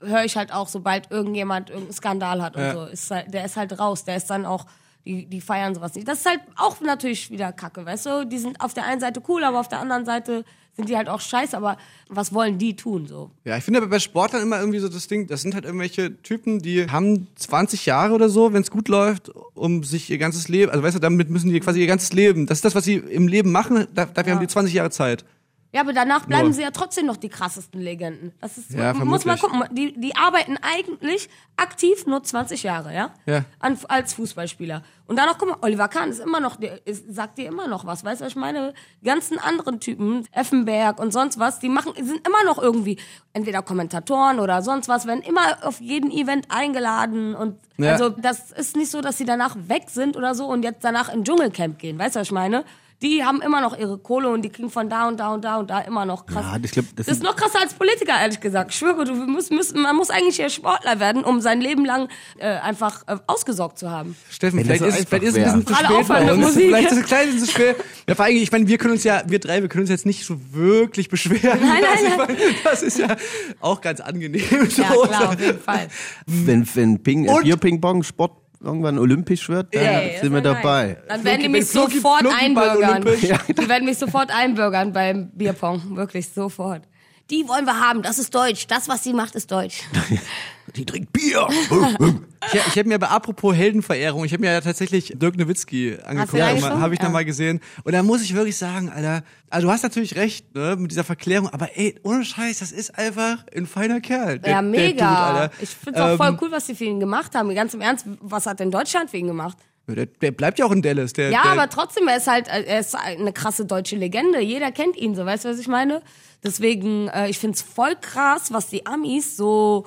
höre 0.00 0.24
ich 0.24 0.36
halt 0.36 0.52
auch, 0.52 0.68
sobald 0.68 1.10
irgendjemand 1.10 1.70
irgendeinen 1.70 1.94
Skandal 1.94 2.42
hat 2.42 2.56
und 2.56 2.62
Ja. 2.62 2.72
so, 2.74 2.84
ist 2.84 3.10
halt, 3.10 3.32
der 3.34 3.44
ist 3.44 3.56
halt 3.56 3.78
raus, 3.78 4.04
der 4.04 4.16
ist 4.16 4.26
dann 4.30 4.46
auch, 4.46 4.66
die, 5.04 5.24
die 5.26 5.40
feiern 5.40 5.74
sowas 5.74 5.94
nicht. 5.94 6.06
Das 6.06 6.18
ist 6.20 6.26
halt 6.26 6.40
auch 6.56 6.80
natürlich 6.80 7.30
wieder 7.30 7.50
Kacke, 7.52 7.84
weißt 7.86 8.06
du? 8.06 8.26
Die 8.26 8.38
sind 8.38 8.60
auf 8.60 8.74
der 8.74 8.84
einen 8.84 9.00
Seite 9.00 9.22
cool, 9.28 9.42
aber 9.42 9.58
auf 9.58 9.68
der 9.68 9.80
anderen 9.80 10.04
Seite 10.04 10.44
sind 10.78 10.88
die 10.88 10.96
halt 10.96 11.08
auch 11.08 11.20
scheiße, 11.20 11.56
aber 11.56 11.76
was 12.08 12.32
wollen 12.32 12.56
die 12.56 12.76
tun, 12.76 13.06
so? 13.08 13.30
Ja, 13.44 13.56
ich 13.58 13.64
finde 13.64 13.80
aber 13.80 13.88
bei 13.88 13.98
Sportlern 13.98 14.42
immer 14.42 14.60
irgendwie 14.60 14.78
so 14.78 14.88
das 14.88 15.08
Ding, 15.08 15.26
das 15.26 15.42
sind 15.42 15.54
halt 15.56 15.64
irgendwelche 15.64 16.16
Typen, 16.22 16.60
die 16.60 16.88
haben 16.88 17.26
20 17.34 17.84
Jahre 17.84 18.14
oder 18.14 18.28
so, 18.28 18.52
wenn 18.52 18.62
es 18.62 18.70
gut 18.70 18.86
läuft, 18.88 19.30
um 19.54 19.82
sich 19.82 20.08
ihr 20.08 20.18
ganzes 20.18 20.46
Leben, 20.46 20.70
also 20.70 20.82
weißt 20.84 20.94
du, 20.96 21.00
damit 21.00 21.30
müssen 21.30 21.50
die 21.50 21.58
quasi 21.58 21.80
ihr 21.80 21.88
ganzes 21.88 22.12
Leben, 22.12 22.46
das 22.46 22.58
ist 22.58 22.64
das, 22.64 22.76
was 22.76 22.84
sie 22.84 22.94
im 22.94 23.26
Leben 23.26 23.50
machen, 23.50 23.88
da- 23.92 24.06
dafür 24.06 24.34
haben 24.34 24.40
die 24.40 24.46
20 24.46 24.72
Jahre 24.72 24.90
Zeit. 24.90 25.24
Ja, 25.70 25.82
aber 25.82 25.92
danach 25.92 26.24
bleiben 26.24 26.44
Nur. 26.46 26.54
sie 26.54 26.62
ja 26.62 26.70
trotzdem 26.70 27.04
noch 27.04 27.18
die 27.18 27.28
krassesten 27.28 27.82
Legenden. 27.82 28.32
Das 28.40 28.56
ist, 28.56 28.70
Ja, 28.70 28.94
man 28.94 29.06
muss 29.06 29.26
mal 29.26 29.36
gucken. 29.36 29.64
Die, 29.72 29.92
die 30.00 30.16
arbeiten 30.16 30.56
eigentlich 30.62 31.28
aktiv 31.58 32.06
nur 32.06 32.22
20 32.22 32.62
Jahre, 32.62 32.94
ja? 32.94 33.10
Ja. 33.26 33.44
An, 33.58 33.78
als 33.86 34.14
Fußballspieler. 34.14 34.82
Und 35.06 35.16
dann 35.18 35.26
noch, 35.26 35.36
guck 35.36 35.48
mal, 35.50 35.58
Oliver 35.60 35.88
Kahn 35.88 36.08
ist 36.08 36.20
immer 36.20 36.40
noch, 36.40 36.58
ist, 36.86 37.14
sagt 37.14 37.36
dir 37.36 37.48
immer 37.48 37.68
noch 37.68 37.84
was. 37.84 38.02
Weißt 38.02 38.22
du, 38.22 38.26
ich 38.26 38.34
meine? 38.36 38.72
Ganzen 39.04 39.38
anderen 39.38 39.78
Typen, 39.78 40.26
Effenberg 40.32 40.98
und 41.00 41.12
sonst 41.12 41.38
was, 41.38 41.60
die 41.60 41.68
machen, 41.68 41.92
sind 41.96 42.26
immer 42.26 42.44
noch 42.46 42.58
irgendwie 42.58 42.98
entweder 43.34 43.60
Kommentatoren 43.60 44.40
oder 44.40 44.62
sonst 44.62 44.88
was, 44.88 45.06
werden 45.06 45.22
immer 45.22 45.58
auf 45.66 45.82
jeden 45.82 46.10
Event 46.10 46.46
eingeladen 46.50 47.34
und 47.34 47.58
Ja. 47.76 47.92
also 47.92 48.08
das 48.08 48.52
ist 48.52 48.74
nicht 48.74 48.90
so, 48.90 49.02
dass 49.02 49.18
sie 49.18 49.24
danach 49.26 49.54
weg 49.68 49.84
sind 49.88 50.16
oder 50.16 50.34
so 50.34 50.46
und 50.46 50.62
jetzt 50.62 50.82
danach 50.82 51.12
in 51.12 51.24
Dschungelcamp 51.24 51.78
gehen. 51.78 51.98
Weißt 51.98 52.16
du, 52.16 52.20
was 52.20 52.28
ich 52.28 52.32
meine? 52.32 52.64
Die 53.00 53.22
haben 53.24 53.40
immer 53.42 53.60
noch 53.60 53.78
ihre 53.78 53.96
Kohle 53.96 54.28
und 54.28 54.42
die 54.42 54.48
kriegen 54.48 54.70
von 54.70 54.90
da 54.90 55.06
und 55.06 55.20
da 55.20 55.32
und 55.32 55.44
da 55.44 55.58
und 55.58 55.70
da 55.70 55.78
immer 55.82 56.04
noch 56.04 56.26
krass. 56.26 56.44
Ja, 56.52 56.58
ich 56.60 56.72
glaub, 56.72 56.84
das 56.96 57.06
das 57.06 57.06
ist 57.06 57.12
ist- 57.18 57.22
noch 57.22 57.36
krasser 57.36 57.60
als 57.60 57.74
Politiker, 57.74 58.14
ehrlich 58.20 58.40
gesagt. 58.40 58.72
Ich 58.72 58.78
schwöre, 58.78 59.04
du 59.04 59.14
musst, 59.14 59.52
musst, 59.52 59.76
man 59.76 59.94
muss 59.94 60.10
eigentlich 60.10 60.34
hier 60.34 60.50
Sportler 60.50 60.98
werden, 60.98 61.22
um 61.22 61.40
sein 61.40 61.60
Leben 61.60 61.84
lang 61.84 62.08
äh, 62.38 62.46
einfach 62.58 63.04
äh, 63.06 63.16
ausgesorgt 63.28 63.78
zu 63.78 63.88
haben. 63.88 64.16
Steffen, 64.30 64.58
vielleicht 64.64 64.80
das 64.80 64.88
ist, 64.88 64.94
so 64.96 65.02
es- 65.02 65.08
vielleicht 65.08 65.22
ist 65.24 65.36
es 65.36 65.44
ein 65.54 65.64
bisschen 65.64 65.66
zu 65.68 65.74
Alle 65.74 65.94
spät 66.04 66.08
bei 66.08 66.32
uns. 66.32 66.54
Vielleicht 66.54 66.86
ist 66.86 66.92
es 66.92 66.98
ein 66.98 67.04
kleines 67.04 67.44
zu 67.44 67.50
spät. 67.52 67.76
Ja, 68.08 68.14
vor 68.16 68.24
allem, 68.24 68.36
ich 68.36 68.50
meine, 68.50 68.66
wir 68.66 68.78
können 68.78 68.94
uns 68.94 69.04
ja, 69.04 69.22
wir 69.26 69.38
drei, 69.38 69.62
wir 69.62 69.68
können 69.68 69.82
uns 69.82 69.90
jetzt 69.90 70.04
nicht 70.06 70.24
so 70.26 70.36
wirklich 70.52 71.08
beschweren. 71.08 71.60
Nein, 71.60 71.82
nein, 71.82 71.98
nein. 72.02 72.16
meine, 72.18 72.36
das 72.64 72.82
ist 72.82 72.98
ja 72.98 73.14
auch 73.60 73.80
ganz 73.80 74.00
angenehm. 74.00 74.42
So. 74.70 74.82
Ja, 74.82 74.88
klar, 75.06 75.28
auf 75.28 75.40
jeden 75.40 75.60
Fall. 75.60 75.86
Wenn, 76.26 76.66
wenn 76.74 77.02
Ping, 77.02 77.26
äh, 77.26 77.42
Bierping-Pong 77.42 78.02
Sport 78.02 78.32
irgendwann 78.60 78.98
olympisch 78.98 79.48
wird, 79.48 79.74
dann 79.74 79.82
Ey, 79.84 80.18
sind 80.20 80.32
wir 80.32 80.40
dabei. 80.40 80.62
geil. 80.62 81.02
Dann 81.08 81.24
werden 81.24 81.42
die 81.42 81.48
mich 81.48 81.66
sofort 81.68 82.26
einbürgern. 82.26 83.04
Ja, 83.20 83.38
Die 83.48 83.68
werden 83.68 83.84
mich 83.84 83.98
sofort 83.98 84.30
einbürgern 84.30 84.92
beim 84.92 85.30
Bierpong. 85.30 85.96
Wirklich, 85.96 86.28
sofort. 86.28 86.82
Die 87.30 87.46
wollen 87.46 87.66
wir 87.66 87.78
haben, 87.78 88.02
das 88.02 88.18
ist 88.18 88.34
deutsch. 88.34 88.66
Das, 88.66 88.88
was 88.88 89.04
sie 89.04 89.12
macht, 89.12 89.34
ist 89.34 89.50
deutsch. 89.52 89.82
Die 90.76 90.84
trinkt 90.84 91.12
Bier. 91.12 91.46
Ich, 92.52 92.54
ich 92.68 92.78
habe 92.78 92.88
mir 92.88 92.94
aber 92.94 93.10
apropos 93.10 93.54
Heldenverehrung, 93.54 94.24
ich 94.24 94.32
habe 94.32 94.40
mir 94.42 94.52
ja 94.52 94.60
tatsächlich 94.62 95.12
Dirk 95.16 95.36
Nowitzki 95.36 95.98
angeguckt, 96.02 96.40
habe 96.42 96.94
ich 96.94 97.00
Ja. 97.02 97.08
mal 97.10 97.24
gesehen. 97.24 97.60
Und 97.84 97.92
da 97.92 98.02
muss 98.02 98.22
ich 98.22 98.32
wirklich 98.34 98.56
sagen, 98.56 98.88
Alter, 98.88 99.22
also 99.50 99.66
du 99.66 99.72
hast 99.72 99.82
natürlich 99.82 100.14
recht 100.16 100.54
ne, 100.54 100.76
mit 100.78 100.90
dieser 100.90 101.04
Verklärung, 101.04 101.48
aber 101.48 101.76
ey, 101.76 101.96
ohne 102.04 102.24
Scheiß, 102.24 102.60
das 102.60 102.72
ist 102.72 102.96
einfach 102.96 103.44
ein 103.54 103.66
feiner 103.66 104.00
Kerl. 104.00 104.38
Der, 104.38 104.50
Ja, 104.52 104.62
Der 104.62 104.70
mega. 104.70 105.08
Dude, 105.08 105.18
Alter. 105.40 105.54
ich 105.60 105.68
finde 105.70 105.98
es 106.00 106.06
auch 106.06 106.16
voll 106.16 106.28
Ähm, 106.28 106.38
cool, 106.40 106.52
was 106.52 106.66
sie 106.68 106.74
für 106.74 106.84
ihn 106.84 107.00
gemacht 107.00 107.34
haben. 107.34 107.52
Ganz 107.54 107.74
im 107.74 107.80
Ernst, 107.82 108.06
was 108.20 108.46
hat 108.46 108.60
denn 108.60 108.70
Deutschland 108.70 109.10
für 109.10 109.18
ihn 109.18 109.26
gemacht? 109.26 109.58
Der, 109.88 110.06
der 110.06 110.30
bleibt 110.30 110.58
ja 110.58 110.64
auch 110.66 110.72
in 110.72 110.80
Dallas. 110.80 111.12
Der, 111.14 111.30
Ja, 111.30 111.42
der, 111.42 111.52
aber 111.52 111.68
trotzdem, 111.68 112.06
er 112.08 112.18
ist 112.18 112.28
halt, 112.28 112.46
er 112.48 112.78
ist 112.78 112.94
eine 112.94 113.32
krasse 113.32 113.66
deutsche 113.66 113.96
Legende. 113.96 114.40
Jeder 114.40 114.70
kennt 114.70 114.96
ihn, 114.96 115.14
so 115.16 115.26
weißt 115.26 115.44
du, 115.44 115.48
was 115.50 115.58
ich 115.58 115.68
meine? 115.68 116.02
Deswegen, 116.44 117.08
äh, 117.08 117.28
ich 117.28 117.38
find's 117.38 117.62
voll 117.62 117.96
krass, 118.00 118.52
was 118.52 118.68
die 118.68 118.86
Amis 118.86 119.36
so 119.36 119.86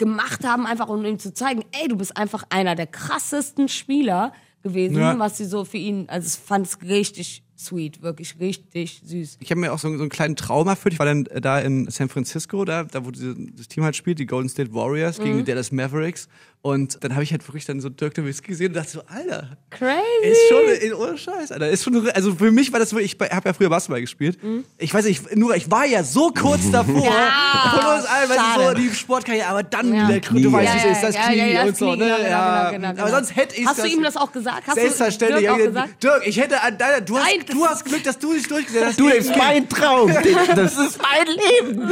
gemacht 0.00 0.44
haben, 0.44 0.66
einfach 0.66 0.88
um 0.88 1.04
ihm 1.04 1.20
zu 1.20 1.32
zeigen, 1.32 1.62
ey, 1.70 1.86
du 1.86 1.96
bist 1.96 2.16
einfach 2.16 2.42
einer 2.50 2.74
der 2.74 2.88
krassesten 2.88 3.68
Spieler 3.68 4.32
gewesen, 4.64 4.96
Ja. 4.98 5.16
was 5.18 5.36
sie 5.38 5.44
so 5.44 5.64
für 5.64 5.76
ihn, 5.76 6.08
also 6.08 6.26
ich 6.26 6.44
fand's 6.44 6.78
richtig 6.82 7.44
sweet, 7.56 8.00
wirklich 8.02 8.40
richtig 8.40 9.02
süß. 9.04 9.36
Ich 9.40 9.50
habe 9.50 9.60
mir 9.60 9.72
auch 9.72 9.78
so, 9.78 9.88
so 9.94 10.00
einen 10.00 10.08
kleinen 10.08 10.34
Traum 10.34 10.66
erfüllt. 10.66 10.94
Ich 10.94 10.98
war 10.98 11.04
dann 11.06 11.24
da 11.24 11.60
in 11.60 11.90
San 11.90 12.08
Francisco, 12.08 12.64
da, 12.64 12.84
da 12.84 13.04
wo 13.04 13.10
das 13.10 13.68
Team 13.68 13.84
halt 13.84 13.94
spielt, 13.96 14.18
die 14.18 14.24
Golden 14.26 14.48
State 14.48 14.72
Warriors 14.72 15.18
gegen 15.18 15.34
Mhm. 15.34 15.38
die 15.38 15.44
Dallas 15.44 15.70
Mavericks. 15.70 16.26
Und 16.62 17.02
dann 17.02 17.14
habe 17.14 17.22
ich 17.24 17.30
halt 17.32 17.46
wirklich 17.48 17.64
dann 17.64 17.80
so 17.80 17.88
Dirk 17.88 18.18
Nowitzki 18.18 18.48
gesehen 18.48 18.68
und 18.68 18.74
dachte 18.76 18.90
so, 18.90 19.00
Alter, 19.06 19.56
Crazy. 19.70 20.02
ist 20.24 20.40
schon, 20.50 20.58
ey, 20.68 20.92
ohne 20.92 21.16
Scheiß, 21.16 21.52
Alter. 21.52 21.70
Ist 21.70 21.82
schon, 21.84 22.10
also 22.10 22.34
für 22.34 22.50
mich 22.50 22.70
war 22.70 22.78
das 22.78 22.92
wirklich, 22.92 23.16
ich 23.18 23.30
habe 23.30 23.48
ja 23.48 23.54
früher 23.54 23.70
Basketball 23.70 24.02
gespielt. 24.02 24.38
Ich 24.76 24.92
weiß 24.92 25.06
nicht, 25.06 25.22
ich, 25.30 25.36
nur, 25.36 25.56
ich 25.56 25.70
war 25.70 25.86
ja 25.86 26.04
so 26.04 26.28
kurz 26.38 26.70
davor. 26.72 26.96
Mhm. 26.96 27.02
Ja, 27.02 27.78
von 27.80 27.94
uns 27.96 28.04
allen, 28.04 28.28
weißt 28.28 28.40
du, 28.56 28.62
so 28.68 28.74
die 28.74 28.94
Sportkarriere, 28.94 29.46
aber 29.46 29.62
dann, 29.62 29.94
Ja. 29.94 30.06
der, 30.08 30.20
du 30.20 30.52
weißt, 30.52 30.68
Ja, 30.68 30.74
wie 30.74 30.78
es 30.78 30.84
ja, 30.84 30.90
ist, 30.92 31.02
das 31.02 31.14
ja, 31.14 31.22
Knie 31.28 31.36
ja, 31.38 31.46
ja, 31.46 31.60
und 31.62 31.68
das 31.70 31.78
so, 31.78 31.94
ne? 31.94 31.96
genau, 31.96 32.16
genau, 32.16 32.28
ja. 32.28 32.70
genau, 32.72 32.88
genau. 32.90 33.02
Aber 33.04 33.10
sonst 33.10 33.36
hätte 33.36 33.56
ich 33.58 33.66
Hast 33.66 33.82
du 33.82 33.86
ihm 33.88 34.02
das 34.02 34.16
auch 34.18 34.30
gesagt? 34.30 34.66
Hast 34.66 34.76
du 34.76 34.80
Selbstverständlich. 34.82 35.40
Dirk 35.40 35.54
auch 35.54 35.58
Ja, 35.58 35.66
gesagt? 35.66 36.02
Dirk, 36.02 36.26
ich 36.26 36.38
hätte 36.38 36.62
an 36.62 36.76
deiner, 36.76 37.00
du 37.00 37.16
hast, 37.16 37.24
Nein, 37.26 37.44
das 37.46 37.56
du 37.56 37.66
hast 37.66 37.84
Glück, 37.86 38.04
dass 38.04 38.18
du 38.18 38.34
dich 38.34 38.46
durchgesetzt 38.46 38.84
hast. 38.84 39.00
Du, 39.00 39.08
das 39.08 39.16
ist 39.24 39.34
mein 39.36 39.66
Traum. 39.66 40.10
Das 40.54 40.76
ist 40.76 40.98
mein 41.00 41.26
Leben. 41.26 41.88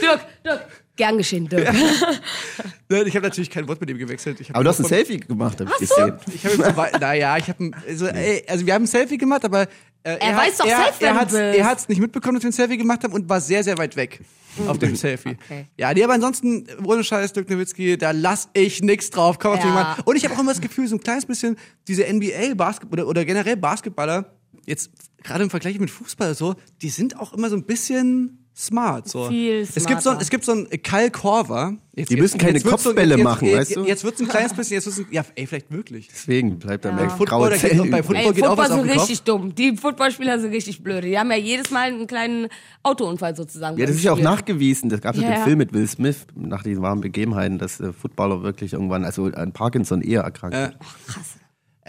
Dirk, 0.00 0.20
Dirk, 0.42 0.64
gern 1.00 1.18
geschehen, 1.18 1.48
Dirk. 1.48 1.72
Nein, 2.88 3.06
Ich 3.06 3.14
habe 3.16 3.26
natürlich 3.26 3.50
kein 3.50 3.66
Wort 3.68 3.80
mit 3.80 3.88
ihm 3.90 3.98
gewechselt. 3.98 4.38
Aber 4.52 4.64
du 4.64 4.70
hast 4.70 4.80
ein 4.80 4.84
Selfie 4.86 5.18
gemacht, 5.18 5.60
hab 5.60 5.68
ich 5.68 5.74
du? 5.74 5.94
gesehen. 5.94 6.14
Ich 6.34 6.44
habe 6.44 6.54
ihm 6.56 6.62
zum 6.64 6.74
Beispiel, 6.74 7.00
naja, 7.00 7.36
ich 7.38 7.48
habe, 7.48 7.70
also, 7.88 8.06
ey, 8.06 8.44
also 8.48 8.66
wir 8.66 8.74
haben 8.74 8.82
ein 8.84 8.86
Selfie 8.86 9.16
gemacht, 9.18 9.44
aber 9.44 9.62
äh, 9.62 9.66
er, 10.02 10.36
weiß 10.36 10.36
hat's- 10.36 10.58
doch 10.58 10.66
er, 10.66 10.76
selbst, 10.84 11.02
er 11.02 11.12
du 11.12 11.18
hat's, 11.20 11.32
bist. 11.32 11.58
er 11.58 11.64
hat's 11.66 11.88
nicht 11.88 12.00
mitbekommen, 12.00 12.34
dass 12.34 12.42
wir 12.44 12.50
ein 12.50 12.52
Selfie 12.52 12.76
gemacht 12.76 13.04
haben 13.04 13.12
und 13.12 13.28
war 13.28 13.40
sehr, 13.40 13.62
sehr 13.64 13.78
weit 13.78 13.96
weg 13.96 14.20
auf 14.66 14.78
dem 14.78 14.96
Selfie. 14.96 15.36
Okay. 15.44 15.66
Ja, 15.76 15.94
nee, 15.94 16.02
aber 16.02 16.14
ansonsten, 16.14 16.66
ohne 16.84 17.04
Scheiß, 17.04 17.32
Dirk 17.32 17.48
Nowitzki, 17.48 17.96
da 17.96 18.10
lass 18.10 18.48
ich 18.52 18.82
nix 18.82 19.08
drauf. 19.10 19.38
Komm 19.38 19.52
auf 19.52 19.60
Ja. 19.60 19.66
jemanden. 19.66 20.02
Und 20.04 20.16
ich 20.16 20.24
habe 20.24 20.34
auch 20.34 20.40
immer 20.40 20.50
das 20.52 20.60
Gefühl, 20.60 20.88
so 20.88 20.96
ein 20.96 21.00
kleines 21.00 21.24
bisschen, 21.24 21.56
diese 21.86 22.04
NBA-Basketball 22.12 23.00
oder, 23.00 23.08
oder 23.08 23.24
generell 23.24 23.56
Basketballer, 23.56 24.34
jetzt 24.66 24.90
gerade 25.22 25.44
im 25.44 25.50
Vergleich 25.50 25.78
mit 25.78 25.90
Fußball 25.90 26.34
so, 26.34 26.56
die 26.82 26.90
sind 26.90 27.16
auch 27.18 27.32
immer 27.32 27.48
so 27.48 27.56
ein 27.56 27.64
bisschen 27.64 28.39
smart. 28.56 29.08
So. 29.08 29.28
Viel 29.28 29.66
es 29.74 29.86
gibt 29.86 30.02
so, 30.02 30.10
ein- 30.10 30.18
es 30.20 30.28
gibt 30.30 30.44
so 30.44 30.52
einen 30.52 30.68
Kyle 30.82 31.10
Korver. 31.10 31.74
Jetzt, 31.94 32.10
Die 32.10 32.16
müssen 32.16 32.38
keine 32.38 32.60
Kopfbälle 32.60 33.16
jetzt, 33.16 33.24
machen, 33.24 33.48
jetzt, 33.48 33.58
weißt 33.58 33.76
du? 33.76 33.84
Jetzt 33.84 34.04
wird's 34.04 34.20
ein 34.20 34.28
kleines 34.28 34.54
bisschen, 34.54 34.74
jetzt 34.74 34.86
wird's 34.86 34.98
ein, 35.00 35.06
ja, 35.10 35.22
ey, 35.34 35.46
vielleicht 35.46 35.70
wirklich. 35.70 36.08
Deswegen 36.08 36.58
bleibt 36.58 36.84
er 36.84 36.92
Ja. 36.92 36.98
weg. 37.02 37.10
Football, 37.10 37.26
Graue 37.26 37.50
da 37.50 37.56
geht- 37.56 37.70
Zellen. 37.70 37.90
bei. 37.90 38.02
Football 38.02 38.16
Ey, 38.26 38.32
geht 38.32 38.44
auch 38.46 38.56
was 38.56 38.68
Football 38.68 38.78
auf 38.78 38.80
sind 38.84 38.88
den 38.90 38.96
Kopf. 38.98 39.08
richtig 39.10 39.22
dumm. 39.24 39.54
Die 39.54 39.76
Footballspieler 39.76 40.38
sind 40.40 40.52
richtig 40.52 40.82
blöd. 40.82 41.04
Die 41.04 41.18
haben 41.18 41.30
ja 41.30 41.36
jedes 41.36 41.70
Mal 41.70 41.88
einen 41.88 42.06
kleinen 42.06 42.48
Autounfall 42.82 43.34
sozusagen. 43.36 43.76
Ja, 43.78 43.86
das 43.86 43.96
ist 43.96 44.04
ja 44.04 44.12
auch 44.12 44.20
nachgewiesen. 44.20 44.88
Das 44.88 45.00
gab 45.00 45.14
es 45.14 45.20
Ja, 45.20 45.28
ja 45.28 45.34
den 45.34 45.38
ja. 45.40 45.44
Film 45.44 45.58
mit 45.58 45.72
Will 45.72 45.86
Smith 45.88 46.26
nach 46.34 46.62
diesen 46.62 46.82
warmen 46.82 47.00
Begebenheiten, 47.02 47.58
dass 47.58 47.80
äh, 47.80 47.92
Footballer 47.92 48.42
wirklich 48.42 48.72
irgendwann, 48.72 49.04
also 49.04 49.24
an 49.26 49.52
Parkinson 49.52 50.00
eher 50.02 50.22
erkrankt. 50.22 50.54
Ja. 50.56 50.66
sind. 50.68 50.78
Krass. 51.06 51.24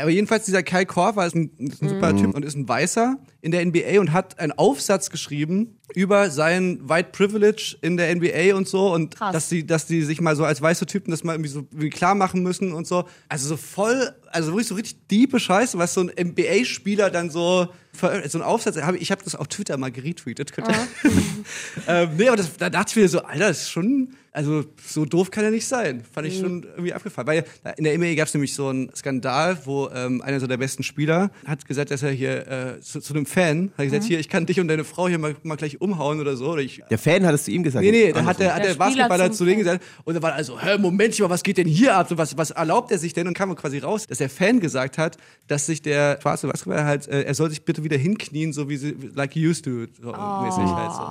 Aber 0.02 0.10
jedenfalls 0.12 0.46
dieser 0.46 0.64
Kai 0.64 0.86
Korver 0.86 1.26
ist 1.26 1.36
ein, 1.36 1.52
ist 1.58 1.82
ein 1.82 1.90
super 1.90 2.16
Typ 2.16 2.36
und 2.36 2.44
ist 2.44 2.56
ein 2.56 2.68
Weißer 2.68 3.18
in 3.42 3.52
der 3.52 3.66
NBA 3.66 4.00
und 4.00 4.14
hat 4.14 4.40
einen 4.40 4.52
Aufsatz 4.52 5.10
geschrieben 5.10 5.78
über 5.96 6.30
sein 6.30 6.80
White 6.88 7.10
Privilege 7.12 7.76
in 7.82 7.98
der 7.98 8.16
NBA 8.16 8.56
und 8.56 8.68
so 8.68 8.94
und 8.94 9.16
Krass. 9.16 9.34
dass 9.34 9.50
die, 9.50 9.66
dass 9.66 9.86
die 9.88 10.04
sich 10.04 10.22
mal 10.22 10.36
so 10.36 10.46
als 10.46 10.62
weiße 10.62 10.86
Typen 10.86 11.12
das 11.12 11.24
mal 11.24 11.34
irgendwie 11.34 11.50
so 11.50 11.60
irgendwie 11.72 11.90
klar 11.90 12.16
machen 12.16 12.44
müssen 12.44 12.72
und 12.74 12.88
so. 12.88 13.06
Also 13.30 13.48
so 13.48 13.58
voll, 13.58 14.14
also 14.32 14.52
wirklich 14.52 14.68
so 14.68 14.76
richtig 14.76 15.08
diepe 15.08 15.40
Scheiße, 15.40 15.78
was 15.78 15.94
so 15.94 16.02
ein 16.02 16.12
NBA-Spieler 16.18 17.10
dann 17.10 17.30
so 17.30 17.68
so 17.94 18.08
ein 18.08 18.42
Aufsatz. 18.42 18.78
hab 18.78 18.96
Ich, 18.96 19.02
ich 19.02 19.12
habe 19.12 19.22
das 19.24 19.36
auf 19.36 19.48
Twitter 19.48 19.76
mal 19.78 19.92
geretweetet. 19.92 20.54
Könnt 20.54 20.70
ihr- 20.70 21.12
ähm, 21.88 22.10
nee, 22.18 22.28
aber 22.28 22.38
das, 22.38 22.56
da 22.58 22.70
dachte 22.70 22.92
ich 22.92 22.96
mir 22.96 23.10
so, 23.10 23.20
Alter, 23.24 23.50
das 23.50 23.64
ist 23.64 23.70
schon, 23.72 24.16
also 24.34 24.64
so 24.86 25.04
doof 25.04 25.30
kann 25.30 25.44
er 25.44 25.52
nicht 25.52 25.68
sein. 25.68 26.04
Fand 26.10 26.26
ich 26.26 26.40
schon 26.40 26.64
irgendwie 26.64 26.94
abgefallen. 26.94 27.28
Weil 27.28 27.46
da 27.64 27.72
in 27.72 27.84
der 27.84 27.98
NBA 27.98 28.16
gab 28.16 28.28
es 28.28 28.34
nämlich 28.34 28.54
so 28.54 28.70
einen 28.70 28.90
Skandal, 28.96 29.58
wo 29.66 29.90
ähm, 29.94 30.22
einer 30.22 30.40
so 30.40 30.48
der 30.48 30.58
besten 30.58 30.84
Spieler 30.84 31.32
hat 31.46 31.68
gesagt, 31.68 31.92
dass 31.92 32.02
er 32.02 32.12
hier 32.12 32.48
äh, 32.48 32.80
zu, 32.82 33.02
zu 33.02 33.14
einem 33.14 33.26
Fan 33.26 33.72
hat 33.78 33.86
gesagt, 33.86 34.06
hier, 34.06 34.20
ich 34.20 34.30
kann 34.30 34.46
dich 34.46 34.60
und 34.62 34.70
deine 34.70 34.86
Frau 34.86 35.10
hier 35.10 35.20
mal, 35.20 35.36
mal 35.44 35.58
gleich 35.58 35.82
umhauen 35.82 36.22
oder 36.22 36.38
so. 36.38 36.52
Oder 36.52 36.62
ich, 36.62 36.82
Der 36.90 36.98
Fan 36.98 37.26
hat 37.26 37.34
es 37.36 37.44
zu 37.44 37.52
ihm 37.52 37.64
gesagt. 37.64 37.84
Nee, 37.84 37.92
nee, 37.92 38.14
da 38.14 38.24
hat 38.24 38.40
der, 38.40 38.56
hat 38.56 38.64
Der 38.64 38.70
der 38.70 38.78
Basketballer 38.78 39.32
zu 39.34 39.44
denen 39.44 39.60
gesagt, 39.60 39.84
und 40.06 40.14
da 40.14 40.22
war 40.22 40.34
also, 40.34 40.60
hä, 40.60 40.78
Moment 40.78 41.20
mal, 41.20 41.30
was 41.30 41.44
geht 41.44 41.58
denn 41.58 41.68
hier 41.68 41.96
ab? 41.96 42.08
So, 42.08 42.18
was, 42.18 42.38
was 42.38 42.52
erlaubt 42.52 42.92
er 42.92 43.00
sich 43.00 43.14
denn? 43.14 43.28
Und 43.28 43.34
kam 43.34 43.54
quasi 43.56 43.80
raus, 43.80 44.08
dass 44.08 44.20
der 44.20 44.30
Fan 44.30 44.62
gesagt 44.62 44.98
hat, 44.98 45.18
dass 45.48 45.66
sich 45.66 45.82
der 45.82 46.20
schwarze 46.22 46.48
Basketballer 46.48 46.86
halt, 46.86 47.08
äh, 47.08 47.24
er 47.24 47.34
soll 47.34 47.50
sich 47.50 47.64
bitte 47.66 47.84
wieder 47.84 47.98
hinknien, 47.98 48.54
so 48.54 48.70
wie 48.70 48.78
sie, 48.78 48.96
like 49.14 49.36
you 49.36 49.50
used 49.50 49.66
to, 49.66 49.88
so 50.02 50.12
mäßig 50.12 50.64
halt 50.74 50.94
so. 50.94 51.02